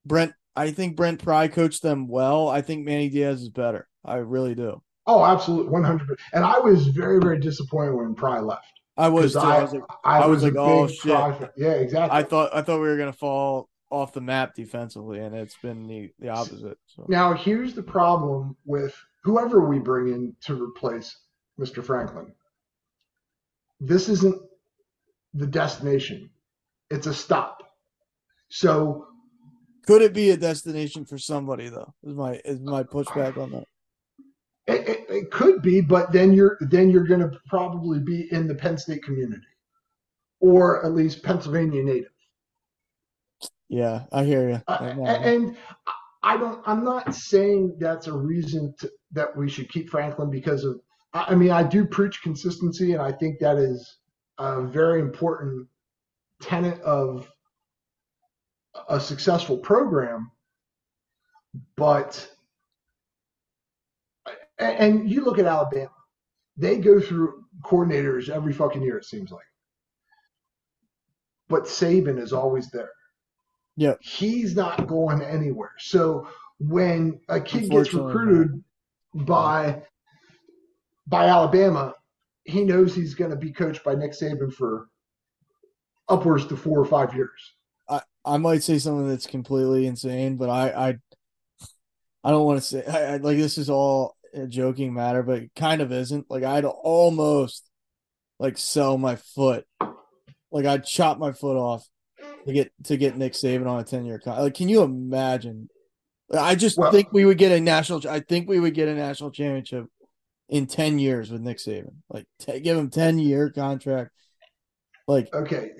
Brent, 0.04 0.32
I 0.54 0.70
think 0.70 0.96
Brent 0.96 1.22
Pry 1.22 1.48
coached 1.48 1.82
them 1.82 2.08
well. 2.08 2.48
I 2.48 2.62
think 2.62 2.84
Manny 2.84 3.08
Diaz 3.08 3.42
is 3.42 3.50
better. 3.50 3.88
I 4.04 4.16
really 4.16 4.54
do. 4.54 4.82
Oh, 5.06 5.24
absolutely, 5.24 5.70
one 5.70 5.84
hundred. 5.84 6.18
And 6.32 6.44
I 6.44 6.58
was 6.58 6.88
very, 6.88 7.20
very 7.20 7.38
disappointed 7.38 7.94
when 7.94 8.14
Pry 8.14 8.40
left. 8.40 8.66
I 8.96 9.08
was. 9.08 9.36
I, 9.36 9.58
I 9.58 9.62
was 9.62 9.72
like, 9.72 9.82
I, 10.04 10.18
I 10.18 10.26
was, 10.26 10.42
was 10.42 10.52
like 10.52 10.58
oh 10.58 10.88
shit. 10.88 11.50
Yeah, 11.56 11.72
exactly. 11.72 12.18
I 12.18 12.22
thought 12.22 12.54
I 12.54 12.62
thought 12.62 12.80
we 12.80 12.88
were 12.88 12.96
gonna 12.96 13.12
fall 13.12 13.68
off 13.90 14.12
the 14.12 14.20
map 14.20 14.54
defensively, 14.54 15.20
and 15.20 15.34
it's 15.34 15.56
been 15.62 15.86
the, 15.86 16.10
the 16.18 16.28
opposite. 16.28 16.76
So. 16.86 17.06
Now, 17.08 17.34
here's 17.34 17.74
the 17.74 17.82
problem 17.82 18.56
with 18.64 18.96
whoever 19.26 19.68
we 19.68 19.80
bring 19.80 20.06
in 20.14 20.36
to 20.40 20.54
replace 20.62 21.18
Mr. 21.58 21.84
Franklin. 21.84 22.32
This 23.80 24.08
isn't 24.08 24.40
the 25.34 25.48
destination, 25.48 26.30
it's 26.90 27.08
a 27.08 27.12
stop. 27.12 27.58
So, 28.48 29.08
could 29.84 30.00
it 30.00 30.14
be 30.14 30.30
a 30.30 30.36
destination 30.36 31.04
for 31.04 31.18
somebody 31.18 31.68
though? 31.68 31.92
Is 32.04 32.14
my 32.14 32.40
is 32.44 32.60
my 32.60 32.84
pushback 32.84 33.36
on 33.36 33.50
that? 33.50 33.64
It, 34.68 34.88
it, 34.88 35.06
it 35.08 35.30
could 35.32 35.60
be, 35.60 35.80
but 35.80 36.12
then 36.12 36.32
you're 36.32 36.56
then 36.60 36.88
you're 36.88 37.06
going 37.06 37.20
to 37.20 37.32
probably 37.48 37.98
be 37.98 38.32
in 38.32 38.46
the 38.46 38.54
Penn 38.54 38.78
State 38.78 39.02
community, 39.02 39.42
or 40.40 40.86
at 40.86 40.92
least 40.92 41.24
Pennsylvania 41.24 41.82
native. 41.82 42.12
Yeah, 43.68 44.04
I 44.12 44.24
hear 44.24 44.48
you. 44.48 44.62
Uh, 44.68 44.94
and 45.04 45.56
I 46.22 46.36
don't. 46.36 46.60
I'm 46.66 46.84
not 46.84 47.14
saying 47.14 47.76
that's 47.78 48.06
a 48.06 48.12
reason 48.12 48.74
to, 48.80 48.90
that 49.16 49.36
we 49.36 49.48
should 49.50 49.68
keep 49.68 49.90
Franklin 49.90 50.30
because 50.30 50.64
of. 50.64 50.80
I 51.12 51.34
mean, 51.34 51.50
I 51.50 51.62
do 51.62 51.86
preach 51.86 52.22
consistency, 52.22 52.92
and 52.92 53.00
I 53.02 53.10
think 53.10 53.38
that 53.40 53.56
is 53.56 53.98
a 54.38 54.62
very 54.62 55.00
important 55.00 55.66
tenet 56.40 56.80
of 56.82 57.30
a 58.88 59.00
successful 59.00 59.56
program. 59.58 60.30
But 61.76 62.30
and 64.58 65.10
you 65.10 65.24
look 65.24 65.38
at 65.38 65.46
Alabama, 65.46 65.90
they 66.56 66.78
go 66.78 67.00
through 67.00 67.44
coordinators 67.62 68.28
every 68.28 68.52
fucking 68.52 68.82
year. 68.82 68.98
It 68.98 69.04
seems 69.04 69.30
like, 69.30 69.46
but 71.48 71.64
Saban 71.64 72.20
is 72.20 72.32
always 72.32 72.70
there. 72.70 72.90
Yeah. 73.76 73.94
He's 74.00 74.54
not 74.54 74.86
going 74.86 75.22
anywhere. 75.22 75.72
So 75.78 76.28
when 76.58 77.20
a 77.28 77.40
kid 77.40 77.70
gets 77.70 77.92
recruited 77.92 78.62
by 79.24 79.82
by 81.06 81.26
Alabama, 81.26 81.94
he 82.44 82.64
knows 82.64 82.94
he's 82.94 83.14
going 83.14 83.30
to 83.30 83.36
be 83.36 83.52
coached 83.52 83.84
by 83.84 83.94
Nick 83.94 84.12
Saban 84.12 84.52
for 84.52 84.88
upwards 86.08 86.46
to 86.46 86.56
four 86.56 86.78
or 86.78 86.84
five 86.84 87.14
years. 87.14 87.54
I, 87.88 88.02
I 88.24 88.36
might 88.38 88.62
say 88.62 88.78
something 88.78 89.08
that's 89.08 89.26
completely 89.26 89.86
insane, 89.86 90.36
but 90.36 90.50
I 90.50 90.88
I, 90.88 90.98
I 92.24 92.30
don't 92.30 92.44
want 92.44 92.60
to 92.60 92.66
say 92.66 92.84
I, 92.84 93.14
I, 93.14 93.16
like 93.18 93.36
this 93.36 93.58
is 93.58 93.70
all 93.70 94.16
a 94.34 94.46
joking 94.46 94.92
matter, 94.92 95.22
but 95.22 95.54
kind 95.54 95.80
of 95.80 95.92
isn't. 95.92 96.26
Like 96.30 96.44
I'd 96.44 96.64
almost 96.64 97.68
like 98.38 98.58
sell 98.58 98.98
my 98.98 99.16
foot, 99.16 99.64
like 100.50 100.66
I'd 100.66 100.84
chop 100.84 101.18
my 101.18 101.32
foot 101.32 101.56
off 101.56 101.88
to 102.46 102.52
get 102.52 102.72
to 102.84 102.96
get 102.96 103.16
Nick 103.16 103.32
Saban 103.32 103.66
on 103.66 103.80
a 103.80 103.84
ten 103.84 104.04
year 104.04 104.18
contract. 104.18 104.42
Like, 104.42 104.54
can 104.54 104.68
you 104.68 104.82
imagine? 104.82 105.68
I 106.32 106.54
just 106.54 106.78
well, 106.78 106.90
think 106.90 107.12
we 107.12 107.24
would 107.24 107.38
get 107.38 107.52
a 107.52 107.60
national. 107.60 108.08
I 108.08 108.20
think 108.20 108.48
we 108.48 108.60
would 108.60 108.74
get 108.74 108.88
a 108.88 108.94
national 108.94 109.30
championship 109.30 109.86
in 110.48 110.66
ten 110.66 110.98
years 110.98 111.30
with 111.30 111.40
Nick 111.40 111.58
Saban. 111.58 111.94
Like, 112.08 112.26
t- 112.40 112.60
give 112.60 112.76
him 112.76 112.90
ten 112.90 113.18
year 113.18 113.50
contract. 113.50 114.10
Like, 115.06 115.32
okay, 115.32 115.70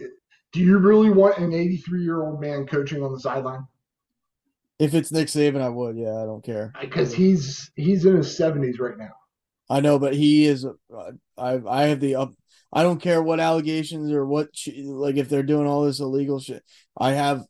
do 0.52 0.60
you 0.60 0.78
really 0.78 1.10
want 1.10 1.38
an 1.38 1.52
eighty 1.52 1.78
three 1.78 2.02
year 2.02 2.22
old 2.22 2.40
man 2.40 2.66
coaching 2.66 3.02
on 3.02 3.12
the 3.12 3.20
sideline? 3.20 3.66
If 4.78 4.94
it's 4.94 5.10
Nick 5.10 5.28
Saban, 5.28 5.62
I 5.62 5.68
would. 5.68 5.96
Yeah, 5.96 6.22
I 6.22 6.26
don't 6.26 6.44
care 6.44 6.72
because 6.80 7.12
he's 7.12 7.70
he's 7.74 8.04
in 8.04 8.16
his 8.16 8.36
seventies 8.36 8.78
right 8.78 8.96
now. 8.96 9.12
I 9.68 9.80
know, 9.80 9.98
but 9.98 10.14
he 10.14 10.46
is. 10.46 10.64
Uh, 10.64 11.12
I 11.36 11.60
I 11.68 11.84
have 11.86 11.98
the 11.98 12.14
up 12.14 12.34
I 12.72 12.82
don't 12.82 13.00
care 13.00 13.22
what 13.22 13.40
allegations 13.40 14.12
or 14.12 14.26
what 14.26 14.48
like 14.84 15.16
if 15.16 15.28
they're 15.28 15.42
doing 15.42 15.66
all 15.66 15.84
this 15.84 16.00
illegal 16.00 16.40
shit. 16.40 16.62
I 16.96 17.12
have, 17.12 17.42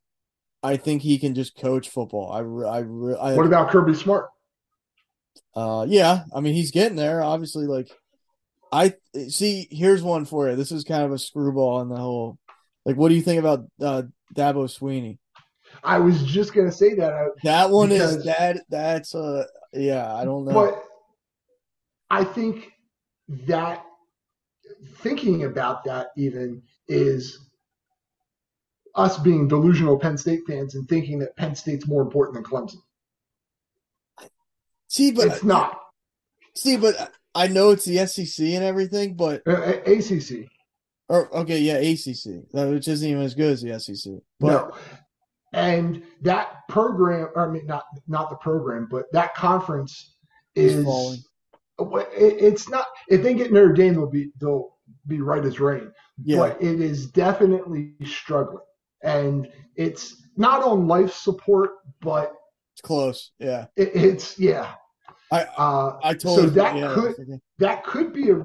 I 0.66 0.76
think 0.76 1.02
he 1.02 1.18
can 1.18 1.34
just 1.34 1.56
coach 1.56 1.88
football. 1.88 2.32
I 2.32 2.40
I, 2.40 2.78
I 2.78 3.36
what 3.36 3.46
about 3.46 3.70
Kirby 3.70 3.94
Smart? 3.94 4.28
Uh, 5.54 5.86
yeah, 5.88 6.24
I 6.34 6.40
mean 6.40 6.54
he's 6.54 6.72
getting 6.72 6.96
there. 6.96 7.22
Obviously, 7.22 7.66
like 7.66 7.88
I 8.72 8.94
see. 9.28 9.68
Here's 9.70 10.02
one 10.02 10.24
for 10.24 10.50
you. 10.50 10.56
This 10.56 10.72
is 10.72 10.82
kind 10.82 11.04
of 11.04 11.12
a 11.12 11.18
screwball 11.18 11.80
in 11.82 11.88
the 11.88 11.96
whole. 11.96 12.38
Like, 12.84 12.96
what 12.96 13.10
do 13.10 13.14
you 13.14 13.22
think 13.22 13.38
about 13.38 13.66
uh, 13.80 14.02
Dabo 14.34 14.64
Swinney? 14.66 15.18
I 15.84 15.98
was 15.98 16.24
just 16.24 16.52
gonna 16.52 16.72
say 16.72 16.94
that. 16.94 17.12
Uh, 17.12 17.28
that 17.44 17.70
one 17.70 17.90
because, 17.90 18.16
is 18.16 18.24
that. 18.24 18.64
That's 18.68 19.14
uh, 19.14 19.44
yeah. 19.72 20.12
I 20.12 20.24
don't 20.24 20.46
know, 20.46 20.52
but 20.52 20.84
I 22.10 22.24
think 22.24 22.72
that 23.28 23.84
thinking 24.98 25.44
about 25.44 25.84
that 25.84 26.08
even 26.16 26.62
is 26.88 27.45
us 28.96 29.18
being 29.18 29.48
delusional 29.48 29.98
Penn 29.98 30.16
State 30.16 30.40
fans 30.46 30.74
and 30.74 30.88
thinking 30.88 31.18
that 31.20 31.36
Penn 31.36 31.54
State's 31.54 31.86
more 31.86 32.02
important 32.02 32.34
than 32.34 32.44
Clemson. 32.44 32.80
See, 34.88 35.12
but 35.12 35.26
it's 35.26 35.44
not. 35.44 35.80
See, 36.54 36.76
but 36.76 37.12
I 37.34 37.48
know 37.48 37.70
it's 37.70 37.84
the 37.84 38.06
SEC 38.06 38.46
and 38.46 38.64
everything, 38.64 39.14
but 39.14 39.42
uh, 39.46 39.80
ACC. 39.86 40.48
Or 41.08 41.32
okay, 41.36 41.58
yeah, 41.58 41.76
ACC, 41.76 42.44
which 42.52 42.88
isn't 42.88 43.08
even 43.08 43.22
as 43.22 43.34
good 43.34 43.52
as 43.52 43.62
the 43.62 43.78
SEC. 43.78 44.14
But, 44.40 44.46
no, 44.48 44.72
and 45.52 46.02
that 46.22 46.66
program, 46.68 47.28
I 47.36 47.46
mean, 47.46 47.66
not 47.66 47.84
not 48.08 48.30
the 48.30 48.36
program, 48.36 48.88
but 48.90 49.04
that 49.12 49.34
conference 49.34 50.14
is 50.54 50.82
falling 50.84 51.18
it's 51.78 52.68
not 52.68 52.86
if 53.08 53.22
they 53.22 53.34
get 53.34 53.52
Notre 53.52 53.72
Dame, 53.72 53.94
they'll 53.94 54.06
be 54.06 54.30
they'll 54.40 54.76
be 55.06 55.20
right 55.20 55.44
as 55.44 55.60
rain. 55.60 55.92
Yeah. 56.22 56.38
But 56.38 56.62
it 56.62 56.80
is 56.80 57.10
definitely 57.10 57.92
struggling, 58.04 58.64
and 59.06 59.48
it's 59.76 60.22
not 60.36 60.62
on 60.62 60.86
life 60.86 61.14
support, 61.14 61.70
but 62.00 62.34
it's 62.74 62.82
close. 62.82 63.30
Yeah, 63.38 63.66
it, 63.76 63.92
it's 63.94 64.38
yeah. 64.38 64.74
I 65.32 65.42
uh, 65.56 65.98
I 66.02 66.14
told 66.14 66.38
so 66.38 66.46
that 66.50 66.76
yeah, 66.76 66.94
could 66.94 67.40
that 67.58 67.84
could 67.84 68.12
be 68.12 68.30
a. 68.30 68.44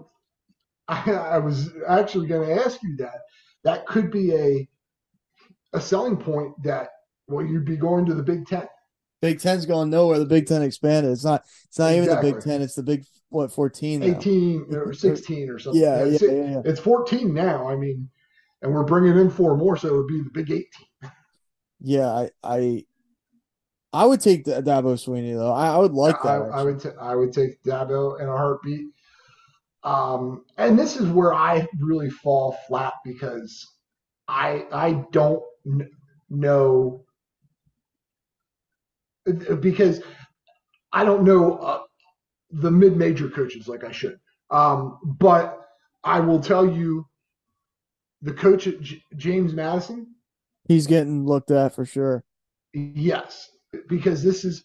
I, 0.88 1.11
I 1.11 1.38
was 1.38 1.71
actually 1.88 2.27
going 2.27 2.47
to 2.47 2.63
ask 2.63 2.81
you 2.81 2.95
that. 2.97 3.19
That 3.63 3.85
could 3.85 4.11
be 4.11 4.33
a 4.33 4.69
a 5.73 5.81
selling 5.81 6.17
point 6.17 6.53
that 6.63 6.89
well 7.27 7.45
you'd 7.45 7.65
be 7.65 7.77
going 7.77 8.05
to 8.05 8.13
the 8.13 8.23
Big 8.23 8.47
Ten. 8.47 8.67
Big 9.21 9.39
Ten's 9.39 9.65
going 9.65 9.89
nowhere. 9.89 10.19
The 10.19 10.25
Big 10.25 10.47
Ten 10.47 10.61
expanded. 10.63 11.11
It's 11.11 11.25
not. 11.25 11.43
It's 11.65 11.79
not 11.79 11.93
exactly. 11.93 12.03
even 12.03 12.15
the 12.15 12.33
Big 12.33 12.43
Ten. 12.43 12.61
It's 12.61 12.75
the 12.75 12.83
Big 12.83 13.05
what 13.29 13.49
14 13.49 14.01
now. 14.01 14.05
18 14.07 14.65
or 14.75 14.93
16 14.93 15.49
or 15.49 15.57
something 15.57 15.81
yeah, 15.81 16.03
yeah, 16.03 16.17
yeah, 16.21 16.31
yeah, 16.31 16.61
it's 16.65 16.81
14 16.81 17.33
now 17.33 17.65
i 17.65 17.77
mean 17.77 18.09
and 18.61 18.73
we're 18.73 18.83
bringing 18.83 19.17
in 19.17 19.29
four 19.29 19.57
more 19.57 19.77
so 19.77 19.88
it 19.88 19.97
would 19.97 20.07
be 20.07 20.21
the 20.21 20.29
big 20.33 20.51
18 20.51 20.67
yeah 21.79 22.07
i 22.07 22.29
i 22.43 22.85
i 23.93 24.05
would 24.05 24.21
take 24.21 24.45
the 24.45 24.61
dabo 24.61 24.93
Swinney 24.93 25.33
though. 25.33 25.51
I, 25.51 25.67
I 25.67 25.77
would 25.77 25.93
like 25.93 26.21
that 26.23 26.29
I, 26.29 26.59
I, 26.59 26.63
would 26.63 26.79
t- 26.79 26.89
I 26.99 27.15
would 27.15 27.33
take 27.33 27.61
dabo 27.63 28.19
in 28.19 28.27
a 28.27 28.38
heartbeat. 28.38 28.88
Um 29.83 30.45
and 30.57 30.77
this 30.77 30.95
is 30.95 31.09
where 31.09 31.33
i 31.33 31.67
really 31.79 32.09
fall 32.09 32.57
flat 32.67 32.93
because 33.03 33.67
i 34.27 34.65
i 34.71 35.03
don't 35.11 35.43
n- 35.65 35.89
know 36.29 37.03
because 39.59 40.01
i 40.93 41.03
don't 41.03 41.23
know 41.23 41.57
uh, 41.57 41.81
the 42.51 42.71
mid-major 42.71 43.29
coaches 43.29 43.67
like 43.67 43.83
I 43.83 43.91
should. 43.91 44.19
Um, 44.49 44.99
but 45.03 45.57
I 46.03 46.19
will 46.19 46.39
tell 46.39 46.69
you, 46.69 47.05
the 48.22 48.34
coach 48.34 48.68
at 48.68 48.81
J- 48.81 49.03
James 49.15 49.53
Madison, 49.53 50.07
he's 50.68 50.88
getting 50.88 51.26
looked 51.26 51.52
at 51.52 51.73
for 51.76 51.85
sure. 51.85 52.23
Yes, 52.73 53.49
because 53.88 54.23
this 54.23 54.45
is 54.45 54.64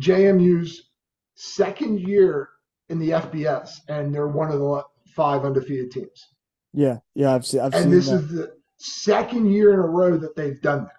JMU's 0.00 0.90
second 1.34 2.00
year 2.00 2.48
in 2.88 2.98
the 2.98 3.10
FBS, 3.10 3.80
and 3.88 4.14
they're 4.14 4.28
one 4.28 4.50
of 4.50 4.58
the 4.60 4.82
five 5.14 5.44
undefeated 5.44 5.90
teams. 5.90 6.26
Yeah, 6.72 6.98
yeah, 7.14 7.34
I've 7.34 7.46
seen. 7.46 7.60
I've 7.60 7.72
and 7.74 7.84
seen 7.84 7.90
this 7.90 8.08
that. 8.08 8.16
is 8.16 8.28
the 8.30 8.52
second 8.76 9.50
year 9.52 9.72
in 9.72 9.78
a 9.78 9.86
row 9.86 10.16
that 10.18 10.36
they've 10.36 10.60
done 10.60 10.84
that. 10.84 10.92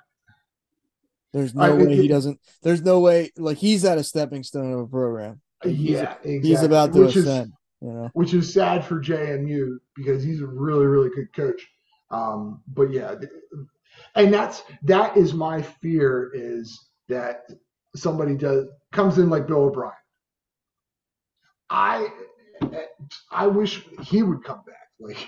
There's 1.34 1.54
no 1.54 1.62
I- 1.64 1.72
way 1.74 1.84
it- 1.94 2.02
he 2.02 2.08
doesn't. 2.08 2.40
There's 2.64 2.82
no 2.82 3.00
way 3.00 3.32
like 3.38 3.58
he's 3.58 3.86
at 3.86 3.98
a 3.98 4.04
stepping 4.04 4.44
stone 4.44 4.72
of 4.74 4.80
a 4.80 4.88
program. 4.88 5.42
Like, 5.64 5.76
he's- 5.76 5.90
yeah, 5.92 6.12
exactly. 6.24 6.40
He's 6.42 6.64
about 6.64 6.94
to 6.94 7.02
which 7.02 7.16
is 7.16 7.28
ascend. 7.28 7.54
You 7.82 7.90
know. 7.90 8.10
which 8.14 8.34
is 8.34 8.52
sad 8.52 8.84
for 8.84 9.00
JMU 9.00 9.78
because 9.96 10.24
he's 10.24 10.42
a 10.42 10.48
really 10.48 10.88
really 10.88 11.10
good 11.16 11.32
coach. 11.34 11.62
Um, 12.10 12.62
but 12.68 12.92
yeah, 12.92 13.16
and 14.16 14.34
that's 14.34 14.64
that 14.84 15.18
is 15.18 15.34
my 15.34 15.62
fear 15.62 16.32
is 16.34 16.88
that 17.10 17.50
somebody 17.96 18.36
does 18.36 18.68
comes 18.92 19.18
in 19.18 19.30
like 19.30 19.48
Bill 19.48 19.66
O'Brien. 19.66 19.94
I 21.70 22.08
I 23.32 23.48
wish 23.48 23.86
he 24.04 24.24
would 24.24 24.44
come 24.44 24.62
back. 24.66 24.90
Like 25.00 25.28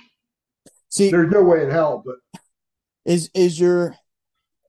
See, 0.90 1.12
there's 1.12 1.32
no 1.32 1.44
way 1.44 1.64
in 1.64 1.70
hell, 1.70 2.02
but 2.06 2.16
is 3.06 3.30
is 3.34 3.60
your 3.60 3.96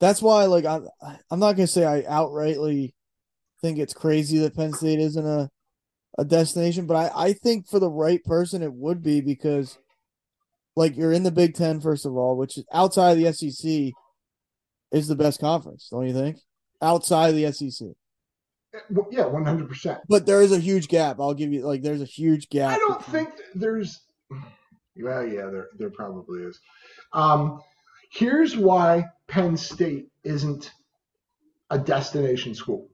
that's 0.00 0.20
why 0.20 0.44
like 0.44 0.64
I'm 0.64 0.88
I'm 1.30 1.38
not 1.40 1.52
gonna 1.52 1.66
say 1.66 1.84
I 1.84 2.02
outrightly 2.02 2.92
think 3.62 3.78
it's 3.78 3.94
crazy 3.94 4.38
that 4.38 4.56
Penn 4.56 4.72
State 4.72 4.98
isn't 4.98 5.26
a 5.26 5.48
a 6.18 6.24
destination, 6.24 6.86
but 6.86 6.96
I 6.96 7.28
I 7.28 7.32
think 7.34 7.68
for 7.68 7.78
the 7.78 7.90
right 7.90 8.22
person 8.24 8.62
it 8.62 8.72
would 8.72 9.02
be 9.02 9.20
because 9.20 9.78
like 10.76 10.96
you're 10.96 11.12
in 11.12 11.22
the 11.22 11.30
Big 11.32 11.54
Ten 11.54 11.80
first 11.80 12.06
of 12.06 12.16
all, 12.16 12.36
which 12.36 12.56
is 12.58 12.64
outside 12.72 13.12
of 13.12 13.18
the 13.18 13.32
SEC 13.32 13.92
is 14.92 15.08
the 15.08 15.16
best 15.16 15.40
conference, 15.40 15.88
don't 15.90 16.06
you 16.06 16.12
think? 16.14 16.38
Outside 16.82 17.28
of 17.30 17.36
the 17.36 17.52
SEC, 17.52 17.88
yeah, 19.10 19.26
100. 19.26 19.68
percent 19.68 20.00
but 20.08 20.26
there 20.26 20.42
is 20.42 20.52
a 20.52 20.58
huge 20.58 20.88
gap. 20.88 21.18
I'll 21.20 21.34
give 21.34 21.52
you 21.52 21.62
like 21.66 21.82
there's 21.82 22.02
a 22.02 22.06
huge 22.06 22.48
gap. 22.48 22.70
I 22.74 22.78
don't 22.78 22.98
between- 22.98 23.24
think 23.26 23.34
there's. 23.54 24.00
Well, 24.96 25.26
yeah, 25.26 25.46
there 25.50 25.68
there 25.78 25.90
probably 25.90 26.42
is. 26.42 26.58
Um, 27.12 27.60
here's 28.12 28.56
why 28.56 29.06
Penn 29.28 29.56
State 29.56 30.08
isn't 30.24 30.70
a 31.70 31.78
destination 31.78 32.54
school, 32.54 32.88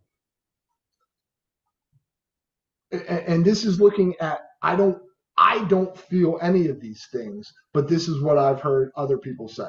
A- 2.93 2.97
a- 2.99 3.29
and 3.31 3.45
this 3.45 3.65
is 3.65 3.81
looking 3.81 4.15
at. 4.21 4.41
I 4.63 4.77
don't. 4.77 4.99
I 5.39 5.65
don't 5.65 5.97
feel 5.97 6.39
any 6.41 6.69
of 6.69 6.81
these 6.81 7.07
things, 7.13 7.53
but 7.75 7.89
this 7.89 8.09
is 8.09 8.23
what 8.23 8.39
I've 8.39 8.61
heard 8.61 8.91
other 8.97 9.19
people 9.19 9.49
say. 9.49 9.69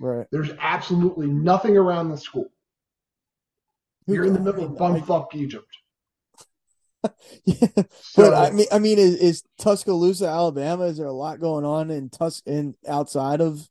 right. 0.00 0.26
There's 0.30 0.50
absolutely 0.60 1.26
nothing 1.28 1.76
around 1.76 2.10
the 2.10 2.16
school. 2.16 2.46
You're 4.06 4.24
in 4.24 4.32
the 4.32 4.40
middle 4.40 4.64
of 4.64 4.72
bumfuck 4.72 5.34
Egypt. 5.34 5.66
Yeah, 7.44 7.66
So, 8.00 8.30
but 8.30 8.34
I 8.34 8.50
mean, 8.52 8.66
I 8.70 8.78
mean, 8.78 8.96
is, 8.96 9.16
is 9.16 9.42
Tuscaloosa, 9.58 10.26
Alabama? 10.28 10.84
Is 10.84 10.98
there 10.98 11.06
a 11.08 11.12
lot 11.12 11.40
going 11.40 11.64
on 11.64 11.90
in 11.90 12.10
Tus 12.10 12.42
in 12.46 12.76
outside 12.86 13.40
of? 13.40 13.68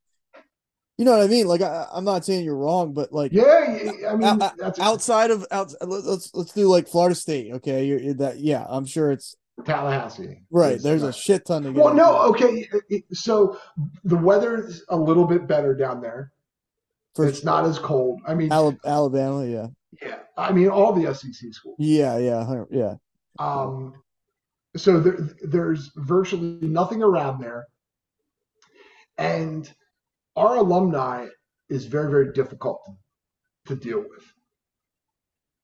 You 0.97 1.05
know 1.05 1.11
what 1.11 1.21
I 1.23 1.27
mean? 1.27 1.47
Like, 1.47 1.61
I, 1.61 1.87
I'm 1.93 2.03
not 2.03 2.25
saying 2.25 2.43
you're 2.43 2.57
wrong, 2.57 2.93
but 2.93 3.13
like 3.13 3.31
yeah, 3.31 3.89
I 4.09 4.15
mean, 4.15 4.23
Out- 4.25 4.41
out- 4.41 4.57
that's 4.57 4.79
outside 4.79 5.31
of 5.31 5.45
out, 5.49 5.73
let- 5.79 6.03
let's 6.03 6.31
let's 6.33 6.51
do 6.51 6.67
like 6.67 6.89
Florida 6.89 7.15
State. 7.15 7.53
Okay, 7.53 7.85
you're, 7.85 7.99
you're 7.99 8.13
that. 8.15 8.39
Yeah, 8.39 8.65
I'm 8.67 8.85
sure 8.85 9.11
it's 9.11 9.37
Tallahassee. 9.65 10.43
right. 10.51 10.73
Is- 10.75 10.83
There's 10.83 11.03
a 11.03 11.13
shit 11.13 11.45
ton 11.45 11.63
to 11.63 11.73
get. 11.73 11.83
Well, 11.83 11.93
no, 11.93 12.21
okay. 12.29 12.67
So 13.13 13.57
the 14.03 14.17
weather's 14.17 14.83
a 14.89 14.97
little 14.97 15.25
bit 15.25 15.47
better 15.47 15.75
down 15.75 16.01
there. 16.01 16.31
for 17.15 17.25
it's 17.27 17.43
not 17.43 17.65
as 17.65 17.77
cold. 17.79 18.21
I 18.27 18.33
mean, 18.35 18.51
Alabama. 18.51 19.45
Yeah, 19.45 19.67
yeah. 20.01 20.19
I 20.37 20.51
mean, 20.51 20.69
all 20.69 20.93
the 20.93 21.13
SEC 21.13 21.53
schools. 21.53 21.75
yeah, 21.79 22.17
yeah, 22.17 22.63
yeah. 22.71 22.95
Um, 23.39 23.93
so 24.75 24.99
there, 24.99 25.17
there's 25.43 25.91
virtually 25.95 26.57
nothing 26.67 27.03
around 27.03 27.41
there, 27.41 27.65
and 29.17 29.71
our 30.35 30.55
alumni 30.57 31.27
is 31.69 31.85
very, 31.85 32.09
very 32.09 32.31
difficult 32.33 32.81
to 33.65 33.75
deal 33.75 33.99
with 33.99 34.23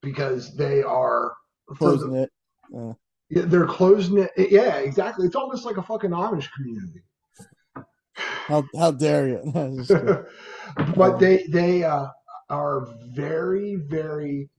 because 0.01 0.55
they 0.55 0.83
are 0.83 1.33
Closing 1.77 2.11
the- 2.11 2.23
it. 2.23 2.31
Uh, 2.77 2.93
yeah, 3.29 3.43
they're 3.45 3.67
closing 3.67 4.19
it. 4.19 4.31
Yeah, 4.51 4.77
exactly. 4.77 5.25
It's 5.27 5.35
almost 5.35 5.65
like 5.65 5.77
a 5.77 5.83
fucking 5.83 6.11
Amish 6.11 6.49
community. 6.55 7.01
how 8.47 8.63
how 8.77 8.91
dare 8.91 9.27
you? 9.27 9.85
But 10.95 11.19
they 11.19 11.45
they 11.49 11.83
uh, 11.83 12.07
are 12.49 12.87
very 13.07 13.75
very 13.75 14.49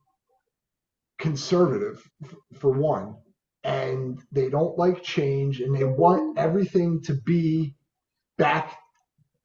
conservative 1.18 2.02
for 2.58 2.70
one 2.70 3.16
and 3.64 4.22
they 4.30 4.48
don't 4.48 4.78
like 4.78 5.02
change 5.02 5.60
and 5.60 5.74
they 5.74 5.84
want 5.84 6.38
everything 6.38 7.02
to 7.02 7.14
be 7.14 7.74
back 8.36 8.76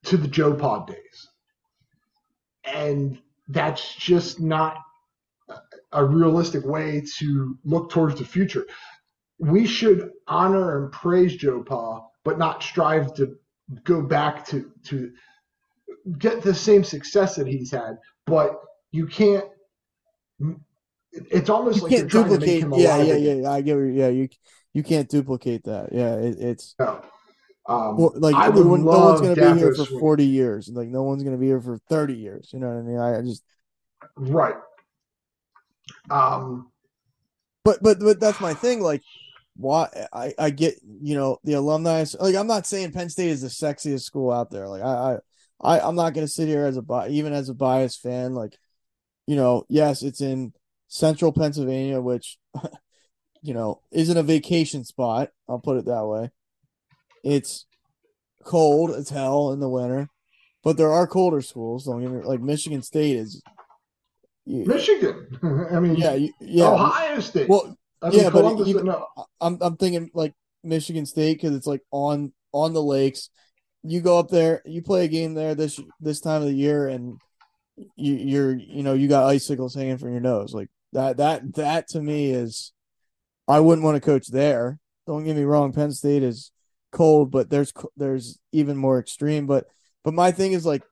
to 0.04 0.16
the 0.16 0.28
joe 0.28 0.54
pa 0.54 0.84
days 0.84 1.28
and 2.64 3.18
that's 3.48 3.94
just 3.96 4.40
not 4.40 4.76
a 5.92 6.04
realistic 6.04 6.64
way 6.64 7.02
to 7.18 7.58
look 7.64 7.90
towards 7.90 8.18
the 8.18 8.24
future 8.24 8.66
we 9.38 9.66
should 9.66 10.10
honor 10.28 10.82
and 10.84 10.92
praise 10.92 11.36
joe 11.36 11.62
pa 11.62 12.02
but 12.24 12.38
not 12.38 12.62
strive 12.62 13.14
to 13.14 13.36
go 13.84 14.02
back 14.02 14.46
to 14.46 14.70
to 14.84 15.10
get 16.18 16.42
the 16.42 16.54
same 16.54 16.84
success 16.84 17.36
that 17.36 17.46
he's 17.46 17.70
had, 17.70 17.98
but 18.26 18.60
you 18.92 19.06
can't. 19.06 19.44
It's 21.12 21.48
almost 21.48 21.78
you 21.78 21.82
like 21.84 21.92
you're 21.92 22.00
can't 22.00 22.10
trying 22.10 22.24
to 22.40 22.46
make 22.46 22.60
him 22.60 22.72
Yeah, 22.74 22.96
alive 22.96 23.06
yeah, 23.08 23.14
again. 23.14 23.42
yeah. 23.42 23.50
I 23.50 23.60
get. 23.60 23.76
What, 23.76 23.84
yeah, 23.94 24.08
you 24.08 24.28
you 24.72 24.82
can't 24.82 25.08
duplicate 25.08 25.64
that. 25.64 25.92
Yeah, 25.92 26.14
it, 26.16 26.36
it's 26.38 26.74
No. 26.78 27.00
Um, 27.66 27.96
well, 27.96 28.12
like 28.16 28.34
I 28.34 28.48
no, 28.48 28.56
would 28.56 28.66
one- 28.66 28.84
no 28.84 28.90
one's 29.00 29.20
gonna 29.22 29.34
be 29.54 29.58
here 29.58 29.74
for 29.74 29.86
forty 29.86 30.26
years. 30.26 30.68
Like 30.68 30.88
no 30.88 31.02
one's 31.02 31.22
gonna 31.22 31.38
be 31.38 31.46
here 31.46 31.60
for 31.60 31.78
thirty 31.88 32.14
years. 32.14 32.50
You 32.52 32.58
know 32.58 32.68
what 32.68 32.76
I 32.78 32.82
mean? 32.82 32.98
I, 32.98 33.18
I 33.18 33.22
just. 33.22 33.42
right. 34.16 34.56
Um, 36.10 36.70
But 37.64 37.82
but 37.82 37.98
but 38.00 38.20
that's 38.20 38.40
my 38.40 38.52
thing. 38.52 38.82
Like, 38.82 39.02
why 39.56 39.88
I 40.12 40.34
I 40.38 40.50
get 40.50 40.74
you 40.82 41.14
know 41.14 41.38
the 41.44 41.54
alumni. 41.54 42.04
Like 42.18 42.34
I'm 42.34 42.46
not 42.46 42.66
saying 42.66 42.92
Penn 42.92 43.08
State 43.10 43.30
is 43.30 43.42
the 43.42 43.48
sexiest 43.48 44.02
school 44.02 44.30
out 44.30 44.50
there. 44.50 44.68
Like 44.68 44.82
I 44.82 45.18
I, 45.60 45.76
I 45.78 45.88
I'm 45.88 45.94
not 45.96 46.14
gonna 46.14 46.28
sit 46.28 46.48
here 46.48 46.66
as 46.66 46.76
a 46.76 47.06
even 47.08 47.32
as 47.32 47.48
a 47.48 47.54
biased 47.54 48.00
fan. 48.00 48.34
Like, 48.34 48.56
you 49.26 49.36
know, 49.36 49.64
yes, 49.68 50.02
it's 50.02 50.20
in 50.20 50.52
central 50.88 51.32
Pennsylvania, 51.32 52.00
which 52.00 52.38
you 53.42 53.54
know 53.54 53.80
isn't 53.92 54.16
a 54.16 54.22
vacation 54.22 54.84
spot. 54.84 55.30
I'll 55.48 55.60
put 55.60 55.76
it 55.78 55.84
that 55.86 56.06
way. 56.06 56.30
It's 57.22 57.66
cold 58.44 58.90
as 58.90 59.08
hell 59.08 59.52
in 59.52 59.60
the 59.60 59.68
winter, 59.68 60.08
but 60.62 60.76
there 60.76 60.90
are 60.92 61.06
colder 61.06 61.40
schools. 61.40 61.84
Don't 61.84 62.02
get 62.02 62.10
me 62.10 62.22
like 62.22 62.40
Michigan 62.40 62.82
State 62.82 63.16
is. 63.16 63.40
you- 64.44 64.66
Michigan. 64.66 65.28
I 65.72 65.80
mean, 65.80 65.94
yeah, 65.96 66.18
yeah. 66.40 66.66
Ohio 66.68 67.20
State. 67.20 67.48
Well, 67.48 67.76
I 68.04 68.10
mean, 68.10 68.20
yeah, 68.20 68.30
but 68.30 68.66
even- 68.66 68.86
no, 68.86 69.06
I'm 69.40 69.58
I'm 69.60 69.76
thinking 69.76 70.10
like 70.14 70.34
Michigan 70.62 71.06
State 71.06 71.34
because 71.40 71.56
it's 71.56 71.66
like 71.66 71.82
on 71.90 72.32
on 72.52 72.72
the 72.74 72.82
lakes. 72.82 73.30
You 73.82 74.00
go 74.00 74.18
up 74.18 74.28
there, 74.28 74.62
you 74.64 74.82
play 74.82 75.04
a 75.04 75.08
game 75.08 75.34
there 75.34 75.54
this 75.54 75.80
this 76.00 76.20
time 76.20 76.42
of 76.42 76.48
the 76.48 76.54
year, 76.54 76.88
and 76.88 77.18
you, 77.96 78.14
you're 78.14 78.56
you 78.56 78.82
know 78.82 78.94
you 78.94 79.08
got 79.08 79.24
icicles 79.26 79.74
hanging 79.74 79.98
from 79.98 80.12
your 80.12 80.20
nose. 80.20 80.54
Like 80.54 80.68
that 80.92 81.16
that 81.18 81.54
that 81.54 81.88
to 81.88 82.00
me 82.00 82.30
is, 82.30 82.72
I 83.48 83.60
wouldn't 83.60 83.84
want 83.84 83.96
to 83.96 84.00
coach 84.00 84.28
there. 84.28 84.78
Don't 85.06 85.24
get 85.24 85.36
me 85.36 85.42
wrong, 85.44 85.72
Penn 85.72 85.92
State 85.92 86.22
is 86.22 86.50
cold, 86.92 87.30
but 87.30 87.50
there's 87.50 87.72
there's 87.96 88.38
even 88.52 88.76
more 88.76 88.98
extreme. 88.98 89.46
But 89.46 89.66
but 90.02 90.14
my 90.14 90.30
thing 90.30 90.52
is 90.52 90.64
like, 90.64 90.82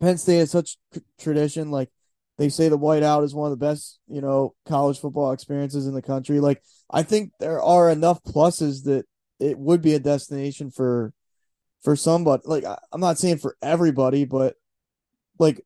Penn 0.00 0.18
State 0.18 0.38
has 0.38 0.50
such 0.50 0.76
tradition. 1.18 1.70
Like 1.70 1.90
they 2.38 2.48
say, 2.48 2.68
the 2.68 2.78
whiteout 2.78 3.24
is 3.24 3.34
one 3.34 3.52
of 3.52 3.58
the 3.58 3.64
best 3.64 4.00
you 4.08 4.20
know 4.20 4.54
college 4.66 4.98
football 4.98 5.32
experiences 5.32 5.86
in 5.86 5.94
the 5.94 6.02
country. 6.02 6.40
Like 6.40 6.62
I 6.90 7.02
think 7.02 7.32
there 7.40 7.60
are 7.60 7.90
enough 7.90 8.22
pluses 8.22 8.84
that 8.84 9.04
it 9.38 9.58
would 9.58 9.82
be 9.82 9.94
a 9.94 10.00
destination 10.00 10.70
for 10.70 11.12
for 11.82 11.96
somebody. 11.96 12.42
Like 12.46 12.64
I'm 12.92 13.00
not 13.00 13.18
saying 13.18 13.38
for 13.38 13.56
everybody, 13.62 14.24
but 14.24 14.54
like, 15.38 15.60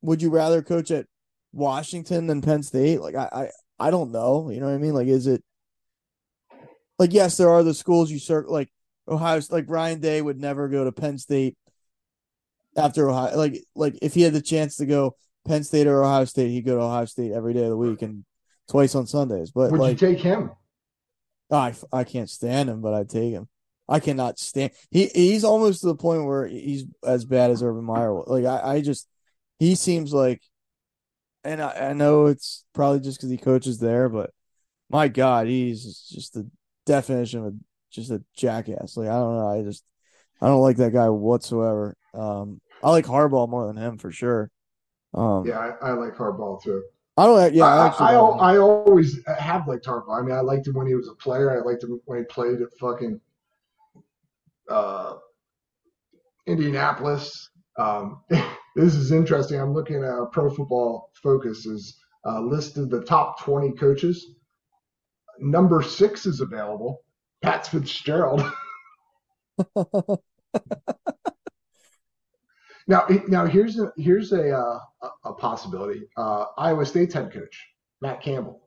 would 0.00 0.22
you 0.22 0.30
rather 0.30 0.62
coach 0.62 0.90
at 0.90 1.06
Washington 1.52 2.26
than 2.26 2.42
Penn 2.42 2.62
State? 2.62 3.00
Like 3.00 3.14
I 3.14 3.50
I, 3.78 3.86
I 3.88 3.90
don't 3.90 4.12
know. 4.12 4.50
You 4.50 4.60
know 4.60 4.66
what 4.66 4.74
I 4.74 4.78
mean? 4.78 4.94
Like 4.94 5.08
is 5.08 5.26
it 5.26 5.42
like 6.98 7.12
yes, 7.12 7.36
there 7.36 7.50
are 7.50 7.62
the 7.62 7.74
schools 7.74 8.10
you 8.10 8.18
circle 8.18 8.52
like 8.52 8.70
Ohio 9.08 9.40
like 9.50 9.66
Ryan 9.68 10.00
Day 10.00 10.22
would 10.22 10.40
never 10.40 10.68
go 10.68 10.84
to 10.84 10.92
Penn 10.92 11.18
State 11.18 11.56
after 12.76 13.10
Ohio 13.10 13.36
like 13.36 13.64
like 13.74 13.98
if 14.00 14.14
he 14.14 14.22
had 14.22 14.32
the 14.32 14.40
chance 14.40 14.76
to 14.76 14.86
go 14.86 15.16
Penn 15.46 15.64
State 15.64 15.86
or 15.86 16.02
Ohio 16.02 16.24
State, 16.24 16.50
he'd 16.50 16.64
go 16.64 16.76
to 16.76 16.82
Ohio 16.82 17.04
State 17.04 17.32
every 17.32 17.54
day 17.54 17.64
of 17.64 17.70
the 17.70 17.76
week 17.76 18.02
and 18.02 18.24
twice 18.68 18.94
on 18.94 19.06
Sundays. 19.06 19.50
But 19.50 19.70
would 19.72 19.80
like 19.80 20.00
you 20.00 20.08
take 20.08 20.20
him? 20.20 20.50
I, 21.50 21.74
I 21.92 22.04
can't 22.04 22.30
stand 22.30 22.70
him, 22.70 22.80
but 22.80 22.94
I'd 22.94 23.10
take 23.10 23.32
him. 23.32 23.48
I 23.88 24.00
cannot 24.00 24.38
stand. 24.38 24.72
He 24.90 25.06
he's 25.08 25.44
almost 25.44 25.80
to 25.80 25.88
the 25.88 25.94
point 25.94 26.24
where 26.24 26.46
he's 26.46 26.84
as 27.04 27.24
bad 27.24 27.50
as 27.50 27.62
Urban 27.62 27.84
Meyer. 27.84 28.14
was. 28.14 28.26
Like 28.28 28.44
I, 28.44 28.76
I 28.76 28.80
just 28.80 29.08
he 29.58 29.74
seems 29.74 30.14
like, 30.14 30.40
and 31.44 31.60
I, 31.60 31.90
I 31.90 31.92
know 31.92 32.26
it's 32.26 32.64
probably 32.72 33.00
just 33.00 33.18
because 33.18 33.30
he 33.30 33.36
coaches 33.36 33.78
there, 33.78 34.08
but 34.08 34.30
my 34.88 35.08
God, 35.08 35.46
he's 35.46 36.08
just 36.10 36.34
the 36.34 36.48
definition 36.86 37.44
of 37.44 37.54
just 37.90 38.10
a 38.10 38.22
jackass. 38.36 38.96
Like 38.96 39.08
I 39.08 39.14
don't 39.14 39.36
know. 39.36 39.48
I 39.48 39.62
just 39.62 39.84
I 40.40 40.46
don't 40.46 40.62
like 40.62 40.78
that 40.78 40.92
guy 40.92 41.08
whatsoever. 41.08 41.96
Um, 42.14 42.60
I 42.82 42.90
like 42.90 43.04
Harbaugh 43.04 43.48
more 43.48 43.66
than 43.66 43.76
him 43.76 43.98
for 43.98 44.10
sure. 44.10 44.50
Um, 45.14 45.46
yeah, 45.46 45.58
I, 45.58 45.90
I 45.90 45.92
like 45.92 46.14
Harbaugh 46.14 46.62
too. 46.62 46.82
I 47.16 47.26
don't. 47.26 47.54
Yeah, 47.54 47.66
I, 47.66 47.76
I, 47.76 47.86
actually 47.86 48.06
I. 48.06 48.14
I, 48.14 48.54
I 48.54 48.58
always 48.58 49.18
have 49.26 49.68
liked 49.68 49.86
Harbaugh. 49.86 50.18
I 50.18 50.22
mean, 50.22 50.34
I 50.34 50.40
liked 50.40 50.66
him 50.66 50.74
when 50.74 50.86
he 50.86 50.94
was 50.94 51.08
a 51.08 51.14
player. 51.14 51.50
I 51.50 51.62
liked 51.64 51.84
him 51.84 52.00
when 52.06 52.18
he 52.18 52.24
played 52.24 52.60
at 52.62 52.68
fucking 52.80 53.20
uh, 54.68 55.14
Indianapolis. 56.46 57.50
Um, 57.78 58.22
this 58.76 58.94
is 58.94 59.12
interesting. 59.12 59.60
I'm 59.60 59.74
looking 59.74 60.02
at 60.02 60.32
Pro 60.32 60.48
Football 60.50 61.10
Focus 61.22 61.66
is 61.66 61.98
uh, 62.26 62.40
listed 62.40 62.90
the 62.90 63.02
top 63.02 63.40
20 63.40 63.72
coaches. 63.72 64.34
Number 65.38 65.82
six 65.82 66.24
is 66.24 66.40
available. 66.40 67.02
Pat 67.42 67.66
Fitzgerald. 67.66 68.42
now, 72.86 73.06
now 73.28 73.46
here's 73.46 73.78
a 73.78 73.92
here's 73.96 74.32
a 74.32 74.56
uh, 74.56 74.78
a 75.24 75.32
possibility. 75.34 76.02
Uh, 76.16 76.46
Iowa 76.58 76.84
State's 76.86 77.14
head 77.14 77.32
coach 77.32 77.64
Matt 78.00 78.20
Campbell. 78.22 78.60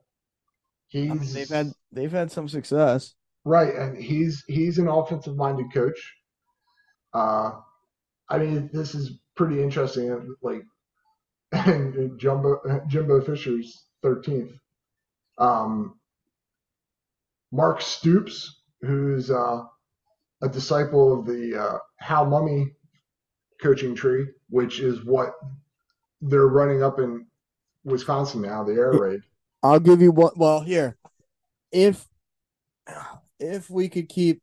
He's 0.88 1.10
I 1.10 1.14
mean, 1.14 1.32
they've 1.32 1.48
had 1.48 1.72
they've 1.92 2.12
had 2.12 2.30
some 2.30 2.48
success. 2.48 3.14
right, 3.44 3.74
and 3.74 3.96
he's 3.96 4.44
he's 4.46 4.78
an 4.78 4.88
offensive 4.88 5.36
minded 5.36 5.72
coach. 5.72 6.14
Uh, 7.12 7.52
I 8.28 8.38
mean, 8.38 8.70
this 8.72 8.94
is 8.94 9.18
pretty 9.36 9.62
interesting. 9.62 10.34
Like, 10.42 10.62
and 11.52 12.18
Jumbo 12.18 12.60
Jimbo 12.88 13.20
Fisher's 13.20 13.84
thirteenth. 14.02 14.52
Um, 15.38 15.98
Mark 17.52 17.80
Stoops, 17.80 18.62
who's 18.80 19.30
uh, 19.30 19.62
a 20.42 20.48
disciple 20.48 21.18
of 21.18 21.26
the 21.26 21.56
uh, 21.60 21.78
Hal 21.98 22.26
Mumme 22.26 22.70
coaching 23.62 23.94
tree, 23.94 24.26
which 24.50 24.80
is 24.80 25.04
what 25.04 25.34
they're 26.20 26.48
running 26.48 26.82
up 26.82 26.98
in 26.98 27.26
Wisconsin 27.84 28.42
now, 28.42 28.64
the 28.64 28.74
air 28.74 28.92
raid. 28.92 29.20
I'll 29.62 29.80
give 29.80 30.00
you 30.00 30.12
what. 30.12 30.36
Well, 30.36 30.60
here, 30.60 30.96
if 31.72 32.06
if 33.38 33.68
we 33.70 33.88
could 33.88 34.08
keep 34.08 34.42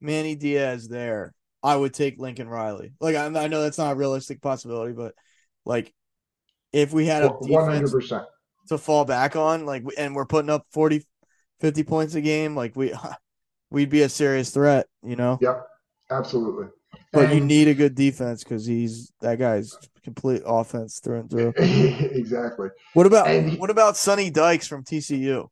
Manny 0.00 0.34
Diaz 0.34 0.88
there, 0.88 1.32
I 1.62 1.76
would 1.76 1.94
take 1.94 2.18
Lincoln 2.18 2.48
Riley. 2.48 2.92
Like 3.00 3.16
I, 3.16 3.26
I 3.26 3.48
know 3.48 3.62
that's 3.62 3.78
not 3.78 3.92
a 3.92 3.96
realistic 3.96 4.40
possibility, 4.42 4.92
but 4.92 5.14
like 5.64 5.92
if 6.72 6.92
we 6.92 7.06
had 7.06 7.24
a 7.24 7.28
One 7.28 7.64
hundred 7.64 7.90
defense 7.90 7.90
percent. 7.90 8.24
to 8.68 8.78
fall 8.78 9.04
back 9.04 9.36
on, 9.36 9.66
like, 9.66 9.84
and 9.98 10.14
we're 10.14 10.26
putting 10.26 10.50
up 10.50 10.66
40, 10.72 11.04
50 11.60 11.84
points 11.84 12.14
a 12.14 12.20
game, 12.20 12.56
like 12.56 12.76
we 12.76 12.92
we'd 13.70 13.90
be 13.90 14.02
a 14.02 14.08
serious 14.08 14.50
threat, 14.50 14.86
you 15.02 15.16
know. 15.16 15.38
Yep, 15.40 15.66
absolutely. 16.10 16.66
But 17.14 17.34
you 17.34 17.40
need 17.40 17.68
a 17.68 17.74
good 17.74 17.94
defense 17.94 18.42
because 18.44 18.66
he's 18.66 19.12
that 19.20 19.38
guy's 19.38 19.76
complete 20.02 20.42
offense 20.44 20.98
through 20.98 21.20
and 21.20 21.30
through. 21.30 21.52
exactly. 21.56 22.68
What 22.92 23.06
about 23.06 23.28
And 23.28 23.58
what 23.58 23.70
about 23.70 23.96
Sonny 23.96 24.30
Dykes 24.30 24.66
from 24.66 24.84
TCU? 24.84 25.48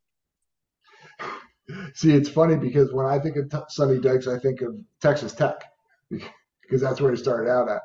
See, 1.94 2.12
it's 2.12 2.28
funny 2.28 2.56
because 2.56 2.93
when 2.93 3.06
I 3.06 3.18
think 3.18 3.36
of 3.36 3.51
T- 3.51 3.59
Sonny 3.68 3.98
Dykes, 3.98 4.26
I 4.26 4.39
think 4.39 4.60
of 4.60 4.76
Texas 5.01 5.32
Tech 5.32 5.64
because 6.10 6.80
that's 6.80 7.01
where 7.01 7.10
he 7.10 7.16
started 7.16 7.51
out 7.51 7.68
at. 7.68 7.82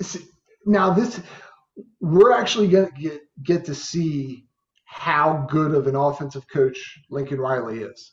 See, 0.00 0.20
Now 0.64 0.92
this, 0.92 1.20
we're 2.00 2.32
actually 2.32 2.68
gonna 2.68 2.90
get 2.98 3.20
get 3.42 3.64
to 3.66 3.74
see 3.74 4.46
how 4.84 5.46
good 5.50 5.74
of 5.74 5.86
an 5.86 5.94
offensive 5.94 6.46
coach 6.48 7.00
Lincoln 7.10 7.38
Riley 7.38 7.80
is 7.80 8.12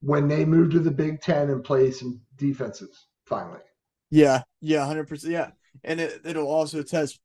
when 0.00 0.28
they 0.28 0.44
move 0.44 0.70
to 0.72 0.80
the 0.80 0.90
Big 0.90 1.20
Ten 1.20 1.50
and 1.50 1.64
play 1.64 1.90
some 1.90 2.20
defenses 2.36 3.06
finally. 3.24 3.60
Yeah, 4.10 4.42
yeah, 4.60 4.86
hundred 4.86 5.08
percent. 5.08 5.32
Yeah, 5.32 5.50
and 5.84 6.00
it 6.00 6.20
it'll 6.24 6.48
also 6.48 6.82
test 6.82 7.18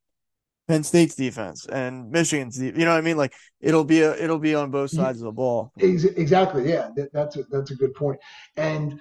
Penn 0.68 0.84
State's 0.84 1.15
defense 1.15 1.65
and 1.65 2.10
Michigan's. 2.11 2.57
De- 2.57 2.65
you 2.65 2.85
know 2.85 2.91
what 2.91 2.98
I 2.98 3.02
mean? 3.02 3.18
Like 3.18 3.34
it'll 3.60 3.84
be 3.84 4.02
a 4.02 4.15
it'll 4.15 4.39
be 4.39 4.56
on 4.56 4.72
both 4.72 4.91
sides 4.91 5.19
of 5.22 5.26
the 5.26 5.31
ball. 5.31 5.72
Ex- 5.80 6.03
Exactly. 6.06 6.69
Yeah, 6.69 6.89
that, 6.95 7.14
that's 7.14 7.38
a, 7.38 7.43
that's 7.52 7.72
a 7.72 7.76
good 7.76 7.93
point. 7.93 8.19
And 8.57 8.99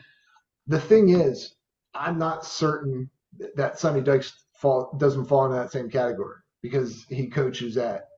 the 0.67 0.81
thing 0.81 1.11
is, 1.11 1.55
I'm 1.95 2.19
not 2.19 2.45
certain 2.45 3.11
that 3.57 3.79
Sonny 3.79 4.01
Dykes 4.01 4.33
fall 4.55 4.95
doesn't 4.99 5.27
fall 5.27 5.47
into 5.47 5.57
that 5.57 5.73
same 5.73 5.89
category 5.89 6.37
because 6.63 7.05
he 7.09 7.29
coaches 7.29 7.77
at 7.77 8.09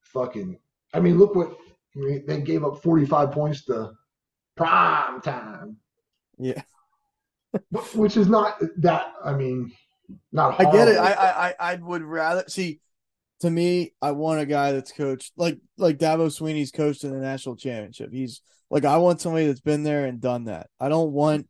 fucking. 0.00 0.58
I 0.92 1.00
mean, 1.00 1.18
look 1.18 1.34
what 1.34 1.56
I 1.96 1.98
mean, 1.98 2.24
they 2.26 2.40
gave 2.40 2.64
up 2.64 2.82
45 2.82 3.32
points 3.32 3.64
to 3.66 3.92
prime 4.64 5.20
time, 5.20 5.76
Yeah, 6.38 6.62
which 7.94 8.16
is 8.16 8.28
not 8.28 8.60
that. 8.78 9.12
I 9.24 9.32
mean, 9.34 9.72
not. 10.32 10.60
I 10.60 10.64
get 10.64 10.88
it. 10.88 10.98
I 10.98 11.12
I 11.12 11.48
I 11.48 11.54
I 11.72 11.74
would 11.76 12.02
rather 12.02 12.44
see. 12.48 12.80
To 13.40 13.50
me, 13.50 13.94
I 14.02 14.10
want 14.12 14.40
a 14.40 14.46
guy 14.46 14.72
that's 14.72 14.92
coached 14.92 15.32
like 15.36 15.58
like 15.78 15.98
Dabo 15.98 16.26
Swinney's 16.28 16.70
coached 16.72 17.04
in 17.04 17.10
the 17.12 17.18
national 17.18 17.56
championship. 17.56 18.10
He's 18.12 18.42
like 18.70 18.84
I 18.84 18.98
want 18.98 19.20
somebody 19.22 19.46
that's 19.46 19.60
been 19.62 19.82
there 19.82 20.04
and 20.06 20.20
done 20.20 20.44
that. 20.44 20.68
I 20.78 20.90
don't 20.90 21.12
want 21.12 21.48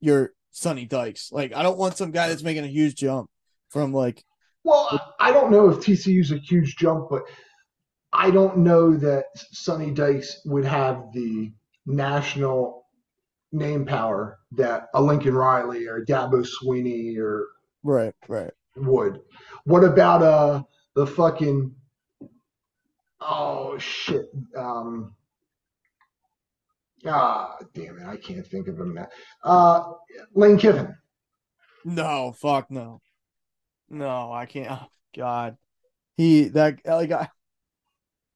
your 0.00 0.32
Sonny 0.52 0.86
Dykes. 0.86 1.32
Like 1.32 1.52
I 1.54 1.62
don't 1.64 1.78
want 1.78 1.96
some 1.96 2.12
guy 2.12 2.28
that's 2.28 2.44
making 2.44 2.64
a 2.64 2.68
huge 2.68 2.94
jump 2.94 3.30
from 3.70 3.92
like 3.92 4.24
Well, 4.64 4.88
I 5.18 5.30
I 5.30 5.32
don't 5.32 5.50
know 5.50 5.68
if 5.70 5.78
TCU's 5.78 6.30
a 6.32 6.38
huge 6.38 6.76
jump, 6.76 7.08
but 7.10 7.22
I 8.12 8.30
don't 8.30 8.58
know 8.58 8.96
that 8.96 9.26
Sonny 9.52 9.90
Dykes 9.90 10.40
would 10.46 10.64
have 10.64 11.12
the 11.12 11.52
national 11.88 12.86
name 13.50 13.84
power 13.86 14.38
that 14.52 14.88
a 14.94 15.00
Lincoln 15.02 15.34
Riley 15.34 15.86
or 15.86 16.04
Dabo 16.04 16.46
Swinney 16.46 17.18
or 17.18 17.46
right, 17.82 18.14
right. 18.28 18.52
would. 18.76 19.20
What 19.64 19.84
about 19.84 20.22
uh 20.22 20.62
the 20.94 21.06
fucking 21.06 21.74
oh 23.20 23.78
shit 23.78 24.26
um 24.56 25.14
ah 27.06 27.56
damn 27.74 27.98
it 27.98 28.06
I 28.06 28.16
can't 28.16 28.46
think 28.46 28.68
of 28.68 28.78
him 28.78 28.94
now 28.94 29.08
uh 29.42 29.92
Lane 30.34 30.58
Kiffin 30.58 30.94
No, 31.84 32.34
fuck 32.36 32.70
no. 32.70 33.00
No, 33.90 34.30
I 34.30 34.44
can't. 34.44 34.70
Oh, 34.70 34.86
God. 35.16 35.56
He 36.16 36.48
that 36.48 36.80
like 36.84 37.10
I 37.12 37.28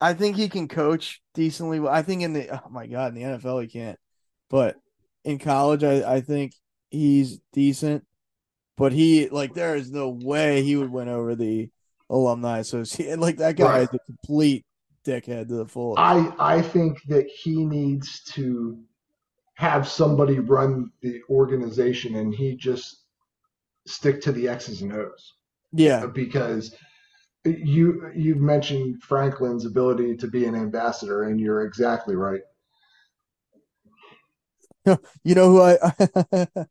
I 0.02 0.14
think 0.14 0.36
he 0.36 0.48
can 0.48 0.68
coach 0.68 1.22
decently. 1.32 1.80
I 1.86 2.02
think 2.02 2.22
in 2.22 2.32
the 2.32 2.50
oh 2.52 2.68
my 2.68 2.86
God, 2.86 3.14
in 3.16 3.22
the 3.22 3.38
NFL 3.38 3.62
he 3.62 3.68
can't. 3.68 3.98
But 4.50 4.76
in 5.24 5.38
college 5.38 5.84
I, 5.84 6.16
I 6.16 6.20
think 6.20 6.54
he's 6.90 7.38
decent. 7.52 8.04
But 8.76 8.92
he 8.92 9.28
like 9.28 9.54
there 9.54 9.76
is 9.76 9.92
no 9.92 10.08
way 10.08 10.62
he 10.62 10.76
would 10.76 10.90
win 10.90 11.08
over 11.08 11.34
the 11.34 11.70
alumni 12.10 12.58
association. 12.58 13.20
Like 13.26 13.36
that 13.38 13.56
guy 13.56 13.64
Right. 13.64 13.82
is 13.82 13.94
a 13.94 13.98
complete 14.00 14.66
dickhead 15.06 15.48
to 15.48 15.54
the 15.54 15.66
fullest. 15.66 16.00
I 16.00 16.32
I 16.38 16.62
think 16.62 17.00
that 17.08 17.28
he 17.28 17.64
needs 17.64 18.24
to 18.34 18.78
have 19.54 19.86
somebody 19.86 20.40
run 20.40 20.90
the 21.02 21.20
organization 21.30 22.16
and 22.16 22.34
he 22.34 22.56
just 22.56 23.02
stick 23.86 24.20
to 24.22 24.32
the 24.32 24.48
X's 24.48 24.82
and 24.82 24.92
O's 24.92 25.34
yeah. 25.72 26.06
because 26.06 26.74
you 27.44 28.10
you've 28.14 28.40
mentioned 28.40 29.02
Franklin's 29.02 29.64
ability 29.64 30.16
to 30.16 30.28
be 30.28 30.46
an 30.46 30.54
ambassador 30.54 31.24
and 31.24 31.40
you're 31.40 31.64
exactly 31.64 32.14
right. 32.14 32.42
You 35.24 35.34
know 35.34 35.48
who 35.48 35.60
I 35.62 36.46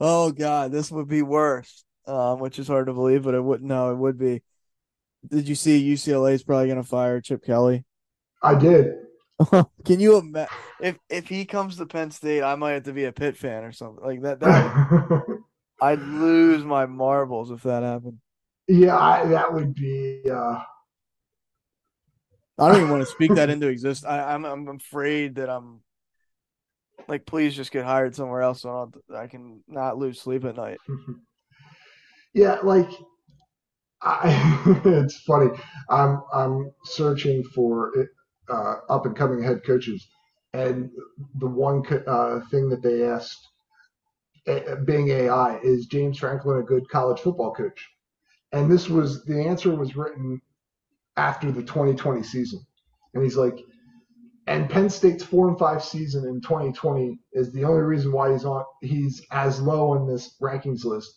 Oh 0.00 0.32
God, 0.32 0.72
this 0.72 0.90
would 0.90 1.08
be 1.08 1.22
worse. 1.22 1.84
Um, 2.06 2.38
which 2.40 2.58
is 2.58 2.68
hard 2.68 2.88
to 2.88 2.92
believe, 2.92 3.22
but 3.22 3.34
it 3.34 3.42
wouldn't 3.42 3.68
no, 3.68 3.90
it 3.90 3.96
would 3.96 4.18
be. 4.18 4.42
Did 5.26 5.48
you 5.48 5.54
see 5.54 5.90
UCLA 5.90 6.34
is 6.34 6.42
probably 6.42 6.68
gonna 6.68 6.82
fire 6.82 7.20
Chip 7.20 7.42
Kelly? 7.42 7.84
I 8.42 8.54
did. 8.54 8.96
Can 9.84 10.00
you 10.00 10.18
imagine 10.18 10.54
if 10.80 10.98
if 11.08 11.28
he 11.28 11.46
comes 11.46 11.76
to 11.76 11.86
Penn 11.86 12.10
State, 12.10 12.42
I 12.42 12.54
might 12.56 12.72
have 12.72 12.82
to 12.84 12.92
be 12.92 13.04
a 13.04 13.12
Pitt 13.12 13.36
fan 13.36 13.64
or 13.64 13.72
something 13.72 14.04
like 14.04 14.22
that. 14.22 14.40
that 14.40 15.40
I'd 15.80 16.02
lose 16.02 16.62
my 16.64 16.86
marbles 16.86 17.50
if 17.50 17.62
that 17.62 17.82
happened. 17.82 18.18
Yeah, 18.68 18.98
I, 18.98 19.26
that 19.26 19.52
would 19.52 19.74
be 19.74 20.22
uh 20.30 20.58
I 22.58 22.68
don't 22.68 22.76
even 22.76 22.90
want 22.90 23.02
to 23.02 23.06
speak 23.06 23.34
that 23.34 23.50
into 23.50 23.68
exist. 23.68 24.04
I, 24.06 24.34
I'm 24.34 24.44
I'm 24.44 24.68
afraid 24.68 25.36
that 25.36 25.50
I'm 25.50 25.80
like, 27.08 27.26
please 27.26 27.54
just 27.54 27.72
get 27.72 27.84
hired 27.84 28.14
somewhere 28.14 28.42
else 28.42 28.62
so 28.62 28.70
I, 28.70 28.72
don't, 28.74 29.22
I 29.22 29.26
can 29.26 29.62
not 29.66 29.98
lose 29.98 30.20
sleep 30.20 30.44
at 30.44 30.56
night. 30.56 30.78
Yeah, 32.36 32.58
like 32.64 32.90
I, 34.02 34.80
it's 34.84 35.20
funny. 35.22 35.50
I'm 35.88 36.22
I'm 36.32 36.72
searching 36.84 37.42
for 37.54 37.92
uh, 38.48 38.74
up 38.88 39.06
and 39.06 39.16
coming 39.16 39.42
head 39.42 39.62
coaches, 39.64 40.06
and 40.52 40.90
the 41.38 41.46
one 41.46 41.82
co- 41.82 42.04
uh, 42.06 42.40
thing 42.50 42.68
that 42.70 42.82
they 42.82 43.02
asked, 43.04 43.40
uh, 44.48 44.76
Bing 44.84 45.08
AI, 45.10 45.58
is 45.58 45.86
James 45.86 46.18
Franklin 46.18 46.58
a 46.58 46.62
good 46.62 46.88
college 46.88 47.20
football 47.20 47.52
coach? 47.54 47.93
And 48.54 48.70
this 48.70 48.88
was 48.88 49.24
the 49.24 49.44
answer 49.44 49.74
was 49.74 49.96
written 49.96 50.40
after 51.16 51.50
the 51.50 51.62
2020 51.62 52.22
season, 52.22 52.64
and 53.12 53.24
he's 53.24 53.36
like, 53.36 53.58
and 54.46 54.70
Penn 54.70 54.88
State's 54.88 55.24
four 55.24 55.48
and 55.48 55.58
five 55.58 55.82
season 55.82 56.24
in 56.28 56.40
2020 56.40 57.18
is 57.32 57.52
the 57.52 57.64
only 57.64 57.82
reason 57.82 58.12
why 58.12 58.30
he's 58.30 58.44
on 58.44 58.64
he's 58.80 59.20
as 59.32 59.60
low 59.60 59.90
on 59.90 60.06
this 60.06 60.36
rankings 60.40 60.84
list 60.84 61.12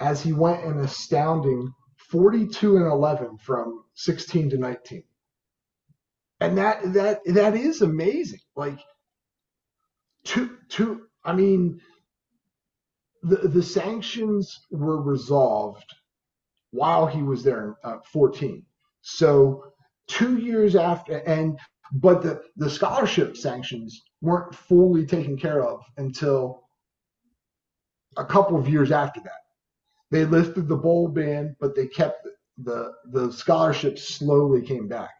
as 0.00 0.22
he 0.22 0.34
went 0.34 0.64
an 0.64 0.78
astounding 0.80 1.72
42 2.10 2.76
and 2.76 2.86
11 2.86 3.38
from 3.38 3.82
16 3.94 4.50
to 4.50 4.58
19. 4.58 5.02
And 6.40 6.58
that 6.58 6.92
that 6.92 7.20
that 7.24 7.56
is 7.56 7.80
amazing. 7.80 8.40
Like 8.54 8.80
two 10.24 10.58
two 10.68 11.06
I 11.24 11.32
mean 11.32 11.80
the 13.22 13.48
the 13.48 13.62
sanctions 13.62 14.60
were 14.70 15.00
resolved 15.00 15.94
while 16.70 17.06
he 17.06 17.22
was 17.22 17.42
there 17.42 17.76
uh, 17.84 17.98
14. 18.12 18.62
So 19.02 19.64
2 20.08 20.38
years 20.38 20.76
after 20.76 21.18
and 21.18 21.58
but 21.92 22.22
the 22.22 22.42
the 22.56 22.68
scholarship 22.68 23.36
sanctions 23.36 24.02
weren't 24.20 24.54
fully 24.54 25.06
taken 25.06 25.36
care 25.36 25.62
of 25.62 25.82
until 25.96 26.68
a 28.16 28.24
couple 28.24 28.58
of 28.58 28.68
years 28.68 28.90
after 28.90 29.20
that. 29.20 29.42
They 30.10 30.24
lifted 30.24 30.68
the 30.68 30.76
bowl 30.76 31.08
ban, 31.08 31.56
but 31.60 31.74
they 31.74 31.86
kept 31.86 32.26
the 32.58 32.92
the 33.12 33.32
scholarships 33.32 34.02
slowly 34.08 34.62
came 34.62 34.88
back. 34.88 35.10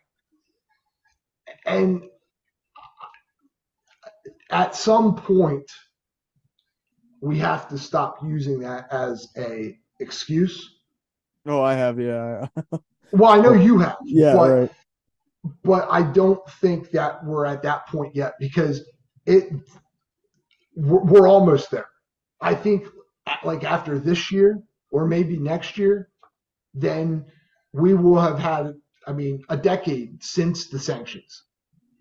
And 1.64 2.04
at 4.50 4.74
some 4.74 5.16
point, 5.16 5.70
we 7.20 7.38
have 7.38 7.68
to 7.68 7.78
stop 7.78 8.18
using 8.22 8.60
that 8.60 8.92
as 8.92 9.28
a 9.36 9.76
excuse. 10.00 10.75
Oh, 11.46 11.62
I 11.62 11.74
have, 11.74 12.00
yeah. 12.00 12.46
well, 13.12 13.30
I 13.30 13.40
know 13.40 13.52
you 13.52 13.78
have. 13.78 13.96
Yeah, 14.04 14.34
but, 14.34 14.50
right. 14.50 14.70
But 15.62 15.86
I 15.90 16.02
don't 16.02 16.40
think 16.60 16.90
that 16.90 17.24
we're 17.24 17.46
at 17.46 17.62
that 17.62 17.86
point 17.86 18.16
yet 18.16 18.34
because 18.40 18.84
it 19.26 19.52
we're, 20.74 21.04
we're 21.04 21.28
almost 21.28 21.70
there. 21.70 21.86
I 22.40 22.54
think 22.54 22.86
like 23.44 23.62
after 23.62 23.98
this 23.98 24.32
year 24.32 24.60
or 24.90 25.06
maybe 25.06 25.36
next 25.36 25.78
year, 25.78 26.10
then 26.74 27.24
we 27.72 27.94
will 27.94 28.20
have 28.20 28.38
had 28.38 28.74
I 29.06 29.12
mean 29.12 29.44
a 29.48 29.56
decade 29.56 30.22
since 30.22 30.68
the 30.68 30.80
sanctions. 30.80 31.44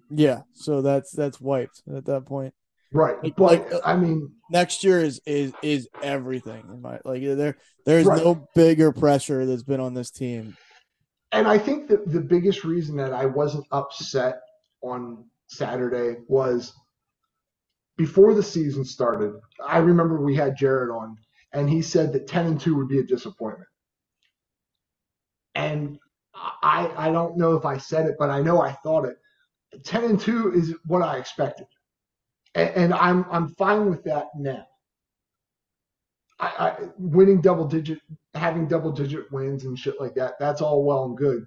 Yeah, 0.10 0.42
so 0.54 0.82
that's 0.82 1.12
that's 1.12 1.40
wiped 1.40 1.84
at 1.96 2.06
that 2.06 2.26
point. 2.26 2.54
Right, 2.96 3.22
Like- 3.22 3.36
but 3.36 3.44
like, 3.72 3.82
I 3.86 3.96
mean, 3.98 4.32
Next 4.50 4.84
year 4.84 5.00
is 5.02 5.20
is 5.26 5.52
is 5.64 5.90
everything 6.04 6.82
like 7.04 7.22
there 7.24 7.58
there's 7.86 8.06
Right. 8.06 8.24
no 8.24 8.48
bigger 8.56 8.92
pressure 8.94 9.46
that's 9.46 9.64
been 9.64 9.80
on 9.82 9.94
this 9.94 10.12
team. 10.12 10.56
and 11.32 11.48
I 11.48 11.58
think 11.58 11.90
that 11.90 12.10
the 12.10 12.22
biggest 12.22 12.64
reason 12.64 12.96
that 12.98 13.12
I 13.12 13.26
wasn't 13.26 13.66
upset 13.72 14.40
on 14.82 15.26
Saturday 15.48 16.22
was 16.30 16.74
before 17.98 18.34
the 18.34 18.44
season 18.44 18.86
started. 18.86 19.34
I 19.66 19.80
remember 19.80 20.22
we 20.22 20.36
had 20.36 20.56
Jared 20.56 20.90
on, 20.92 21.18
and 21.52 21.70
he 21.70 21.82
said 21.82 22.14
that 22.14 22.28
ten 22.28 22.46
and 22.46 22.62
two 22.62 22.76
would 22.78 22.88
be 22.88 23.00
a 23.00 23.04
disappointment. 23.04 23.68
And 25.56 26.00
I 26.62 26.92
I 26.96 27.12
don't 27.12 27.36
know 27.38 27.56
if 27.56 27.66
I 27.66 27.78
said 27.78 28.06
it, 28.06 28.16
but 28.20 28.30
I 28.30 28.42
know 28.42 28.62
I 28.62 28.72
thought 28.84 29.06
it. 29.06 29.18
Ten 29.84 30.04
and 30.06 30.20
two 30.20 30.54
is 30.54 30.74
what 30.86 31.02
I 31.02 31.18
expected, 31.18 31.68
and, 32.56 32.69
and 32.76 32.94
I'm 32.94 33.26
I'm 33.32 33.49
fine 33.56 33.90
with 33.90 34.03
that 34.06 34.27
now. 34.38 34.65
I, 36.40 36.48
I 36.48 36.77
winning 36.98 37.41
double 37.41 37.65
digit, 37.65 37.99
having 38.36 38.68
double 38.68 38.91
digit 38.91 39.32
wins 39.32 39.65
and 39.65 39.80
shit 39.80 39.99
like 40.02 40.15
that. 40.15 40.36
That's 40.40 40.61
all 40.61 40.86
well 40.86 41.06
and 41.06 41.18
good, 41.18 41.45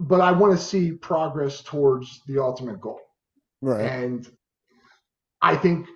but 0.00 0.20
I 0.20 0.32
want 0.32 0.52
to 0.58 0.64
see 0.64 0.92
progress 0.92 1.62
towards 1.62 2.22
the 2.28 2.40
ultimate 2.42 2.80
goal. 2.80 3.00
Right. 3.62 3.82
And 3.84 4.28
I 5.42 5.56
think 5.56 5.86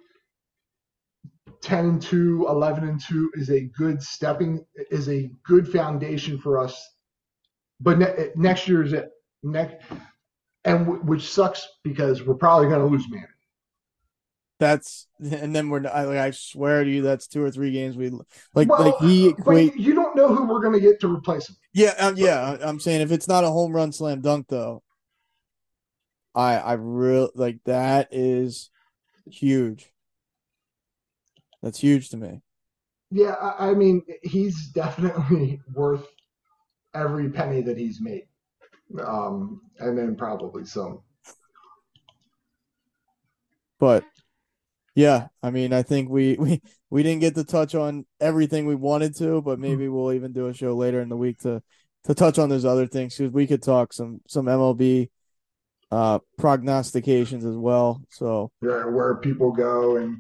10 1.63 1.87
and 1.87 2.03
2, 2.03 2.47
11 2.49 2.89
and 2.89 3.01
2 3.01 3.33
is 3.35 3.51
a 3.51 3.63
good 3.77 4.03
stepping, 4.03 4.65
is 4.91 5.09
a 5.09 5.31
good 5.45 5.69
foundation 5.71 6.39
for 6.39 6.59
us. 6.59 6.81
But 7.81 7.99
ne- 7.99 8.31
next 8.37 8.69
year 8.69 8.83
is 8.85 8.93
it. 8.93 9.11
Next, 9.43 9.77
and 10.65 10.87
w- 10.87 11.03
which 11.05 11.31
sucks 11.33 11.69
because 11.85 12.23
we're 12.25 12.35
probably 12.35 12.69
going 12.69 12.81
to 12.81 12.87
lose 12.87 13.11
man. 13.11 13.29
That's 14.63 15.09
and 15.21 15.55
then 15.57 15.71
we're 15.71 15.85
I 15.89 16.05
like 16.05 16.19
I 16.19 16.31
swear 16.31 16.85
to 16.85 16.91
you 16.91 17.03
that's 17.03 17.27
two 17.27 17.43
or 17.43 17.51
three 17.51 17.73
games 17.73 17.97
we 17.97 18.11
like 18.55 18.69
Well, 18.69 18.79
like 18.79 18.97
he 18.99 19.27
But 19.45 19.57
equate 19.57 19.77
you 19.77 19.93
don't 19.93 20.15
know 20.15 20.33
who 20.33 20.47
we're 20.47 20.61
going 20.61 20.75
to 20.75 20.81
get 20.81 21.01
to 21.01 21.13
replace 21.13 21.49
him. 21.49 21.57
yeah 21.73 21.95
um, 21.99 22.17
yeah 22.17 22.57
I'm 22.61 22.79
saying 22.79 23.01
if 23.01 23.11
it's 23.13 23.27
not 23.29 23.45
a 23.45 23.51
home 23.51 23.73
run 23.75 23.91
slam 23.93 24.21
dunk 24.21 24.47
though 24.49 24.83
I 26.35 26.57
I 26.59 26.73
real 26.75 27.31
like 27.35 27.59
that 27.65 28.09
is 28.13 28.71
huge 29.31 29.93
that's 31.63 31.79
huge 31.81 32.11
to 32.11 32.17
me 32.17 32.43
Yeah, 33.11 33.33
I, 33.35 33.71
I 33.71 33.75
mean, 33.75 34.03
he's 34.23 34.69
definitely 34.69 35.61
worth 35.75 36.07
every 36.95 37.31
penny 37.31 37.63
that 37.63 37.79
he's 37.79 38.01
made. 38.01 38.27
Um, 39.05 39.63
and 39.79 39.97
then 39.99 40.17
probably 40.17 40.65
some. 40.65 41.01
but 43.79 44.05
yeah 44.95 45.29
I 45.43 45.51
mean 45.51 45.73
I 45.73 45.83
think 45.83 46.09
we 46.11 46.37
we 46.39 46.61
we 46.91 47.03
didn't 47.03 47.21
get 47.21 47.35
to 47.37 47.45
touch 47.45 47.75
on 47.75 48.05
everything 48.21 48.67
we 48.67 48.75
wanted 48.75 49.17
to 49.17 49.41
but 49.43 49.59
maybe 49.59 49.89
we'll 49.89 50.13
even 50.13 50.33
do 50.33 50.49
a 50.49 50.55
show 50.55 50.75
later 50.75 51.01
in 51.01 51.09
the 51.09 51.17
week 51.17 51.39
to 51.41 51.63
to 52.05 52.15
touch 52.15 52.39
on 52.39 52.49
those 52.49 52.65
other 52.65 52.87
things 52.87 53.17
because 53.17 53.33
we 53.33 53.47
could 53.47 53.63
talk 53.63 53.93
some 53.93 54.21
some 54.29 54.47
MLB 54.47 55.09
uh 55.91 56.19
prognostications 56.39 57.45
as 57.45 57.57
well 57.57 58.03
so 58.11 58.51
yeah, 58.63 58.85
where 58.87 59.17
people 59.17 59.53
go 59.53 59.97
and 59.97 60.19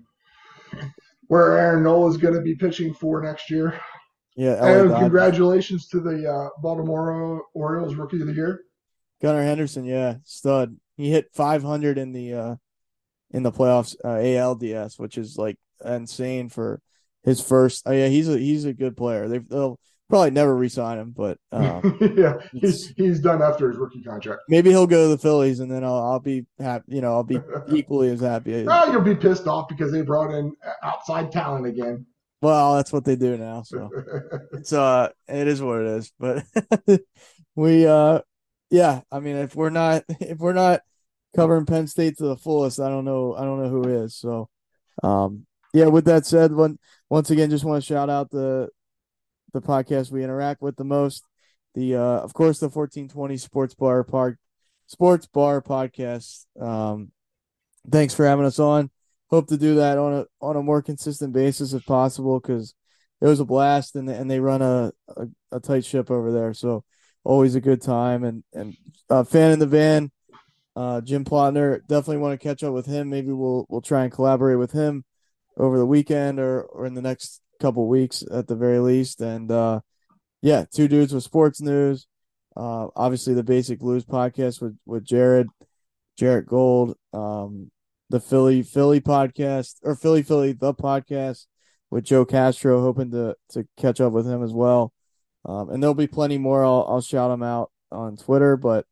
where 1.28 1.58
Aaron 1.58 1.82
Nola 1.82 2.10
is 2.10 2.18
going 2.18 2.34
to 2.34 2.42
be 2.42 2.54
pitching 2.54 2.92
for 2.92 3.22
next 3.22 3.50
year. 3.50 3.80
yeah 4.36 4.54
LA 4.54 4.66
And 4.66 4.88
Dodgers. 4.90 4.98
congratulations 5.00 5.88
to 5.88 6.00
the 6.00 6.30
uh, 6.30 6.48
Baltimore 6.60 7.42
Orioles 7.54 7.94
Rookie 7.94 8.20
of 8.20 8.26
the 8.26 8.34
Year. 8.34 8.60
Gunnar 9.22 9.42
Henderson, 9.42 9.84
yeah, 9.84 10.16
stud. 10.24 10.76
He 10.96 11.10
hit 11.10 11.28
500 11.32 11.96
in 11.96 12.12
the 12.12 12.34
uh 12.34 12.54
in 13.32 13.42
the 13.42 13.52
playoffs 13.52 13.96
uh, 14.04 14.16
ALDS, 14.16 14.98
which 14.98 15.18
is 15.18 15.36
like 15.36 15.56
insane 15.84 16.48
for 16.48 16.80
his 17.24 17.40
first. 17.40 17.82
Oh 17.86 17.92
yeah, 17.92 18.08
he's 18.08 18.28
a 18.28 18.38
he's 18.38 18.64
a 18.64 18.72
good 18.72 18.96
player. 18.96 19.28
They 19.28 19.38
they'll 19.38 19.78
probably 20.08 20.30
never 20.30 20.54
re-sign 20.54 20.98
him, 20.98 21.14
but 21.16 21.38
um, 21.52 21.98
yeah, 22.16 22.34
he's, 22.52 22.88
he's 22.96 23.18
done 23.20 23.40
after 23.40 23.70
his 23.70 23.78
rookie 23.78 24.02
contract. 24.02 24.42
maybe 24.46 24.68
he'll 24.68 24.86
go 24.86 25.04
to 25.04 25.08
the 25.08 25.18
Phillies, 25.18 25.60
and 25.60 25.70
then 25.70 25.84
I'll 25.84 26.02
I'll 26.02 26.20
be 26.20 26.46
happy. 26.58 26.84
You 26.88 27.00
know, 27.00 27.12
I'll 27.12 27.24
be 27.24 27.40
equally 27.72 28.10
as 28.10 28.20
happy. 28.20 28.66
Oh, 28.68 28.92
you'll 28.92 29.00
be 29.00 29.16
pissed 29.16 29.46
off 29.46 29.68
because 29.68 29.90
they 29.90 30.02
brought 30.02 30.32
in 30.32 30.52
outside 30.82 31.32
talent 31.32 31.66
again. 31.66 32.06
Well, 32.42 32.74
that's 32.74 32.92
what 32.92 33.04
they 33.04 33.16
do 33.16 33.38
now, 33.38 33.62
so 33.62 33.88
it's 34.52 34.72
uh 34.72 35.10
it 35.28 35.48
is 35.48 35.62
what 35.62 35.80
it 35.80 35.86
is. 35.86 36.12
But 36.18 36.44
we 37.54 37.86
uh 37.86 38.20
yeah, 38.70 39.02
I 39.10 39.20
mean 39.20 39.36
if 39.36 39.54
we're 39.54 39.70
not 39.70 40.04
if 40.20 40.38
we're 40.38 40.52
not 40.52 40.80
covering 41.34 41.66
Penn 41.66 41.86
State 41.86 42.18
to 42.18 42.24
the 42.24 42.36
fullest, 42.36 42.80
I 42.80 42.88
don't 42.88 43.04
know 43.04 43.34
I 43.34 43.44
don't 43.44 43.62
know 43.62 43.68
who 43.68 43.88
is. 43.88 44.16
So 44.16 44.48
um 45.02 45.46
yeah, 45.74 45.86
with 45.86 46.04
that 46.04 46.26
said, 46.26 46.52
one 46.52 46.78
once 47.08 47.30
again 47.30 47.50
just 47.50 47.64
want 47.64 47.82
to 47.82 47.86
shout 47.86 48.10
out 48.10 48.30
the 48.30 48.68
the 49.52 49.62
podcast 49.62 50.10
we 50.10 50.24
interact 50.24 50.62
with 50.62 50.76
the 50.76 50.84
most. 50.84 51.24
The 51.74 51.96
uh 51.96 52.20
of 52.20 52.34
course 52.34 52.58
the 52.58 52.70
fourteen 52.70 53.08
twenty 53.08 53.36
sports 53.36 53.74
bar 53.74 54.04
park 54.04 54.38
sports 54.86 55.26
bar 55.26 55.62
podcast. 55.62 56.44
Um 56.60 57.12
thanks 57.90 58.14
for 58.14 58.26
having 58.26 58.44
us 58.44 58.58
on. 58.58 58.90
Hope 59.30 59.48
to 59.48 59.56
do 59.56 59.76
that 59.76 59.96
on 59.96 60.12
a 60.12 60.26
on 60.40 60.56
a 60.56 60.62
more 60.62 60.82
consistent 60.82 61.32
basis 61.32 61.72
if 61.72 61.86
possible 61.86 62.38
because 62.38 62.74
it 63.22 63.26
was 63.26 63.40
a 63.40 63.44
blast 63.44 63.96
and 63.96 64.08
and 64.08 64.30
they 64.30 64.40
run 64.40 64.60
a, 64.60 64.92
a, 65.16 65.26
a 65.52 65.60
tight 65.60 65.84
ship 65.84 66.10
over 66.10 66.32
there. 66.32 66.52
So 66.52 66.84
always 67.24 67.54
a 67.54 67.60
good 67.60 67.80
time 67.80 68.24
and 68.24 68.44
and 68.52 68.76
uh, 69.08 69.24
fan 69.24 69.52
in 69.52 69.58
the 69.58 69.66
van, 69.66 70.10
uh, 70.74 71.00
Jim 71.00 71.24
Plotner 71.24 71.80
definitely 71.86 72.18
want 72.18 72.40
to 72.40 72.48
catch 72.48 72.62
up 72.62 72.72
with 72.72 72.86
him. 72.86 73.10
Maybe 73.10 73.32
we'll 73.32 73.66
we'll 73.68 73.82
try 73.82 74.04
and 74.04 74.12
collaborate 74.12 74.58
with 74.58 74.72
him 74.72 75.04
over 75.56 75.78
the 75.78 75.86
weekend 75.86 76.38
or 76.38 76.62
or 76.62 76.86
in 76.86 76.94
the 76.94 77.02
next 77.02 77.40
couple 77.60 77.86
weeks 77.88 78.24
at 78.30 78.46
the 78.46 78.56
very 78.56 78.78
least. 78.78 79.20
And 79.20 79.50
uh, 79.50 79.80
yeah, 80.40 80.64
two 80.72 80.88
dudes 80.88 81.12
with 81.12 81.24
sports 81.24 81.60
news. 81.60 82.06
Uh, 82.56 82.88
obviously 82.96 83.34
the 83.34 83.42
Basic 83.42 83.78
Blues 83.78 84.04
podcast 84.04 84.60
with 84.60 84.76
with 84.86 85.04
Jared, 85.04 85.48
Jarrett 86.18 86.46
Gold. 86.46 86.96
Um, 87.12 87.70
the 88.08 88.20
Philly 88.20 88.62
Philly 88.62 89.00
podcast 89.00 89.76
or 89.82 89.96
Philly 89.96 90.22
Philly 90.22 90.52
the 90.52 90.74
podcast 90.74 91.46
with 91.90 92.04
Joe 92.04 92.24
Castro, 92.24 92.80
hoping 92.80 93.10
to 93.10 93.36
to 93.50 93.66
catch 93.76 94.00
up 94.00 94.12
with 94.12 94.26
him 94.26 94.42
as 94.42 94.52
well. 94.52 94.92
Um, 95.44 95.70
and 95.70 95.82
there'll 95.82 95.94
be 95.94 96.06
plenty 96.06 96.38
more. 96.38 96.64
I'll 96.64 96.86
I'll 96.88 97.00
shout 97.00 97.30
them 97.30 97.42
out 97.42 97.70
on 97.90 98.16
Twitter, 98.16 98.56
but 98.56 98.86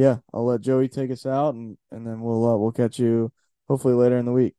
yeah, 0.00 0.16
I'll 0.32 0.46
let 0.46 0.62
Joey 0.62 0.88
take 0.88 1.10
us 1.10 1.26
out, 1.26 1.54
and 1.54 1.76
and 1.90 2.06
then 2.06 2.22
we'll 2.22 2.46
uh, 2.48 2.56
we'll 2.56 2.72
catch 2.72 2.98
you 2.98 3.30
hopefully 3.68 3.92
later 3.92 4.16
in 4.16 4.24
the 4.24 4.32
week. 4.32 4.54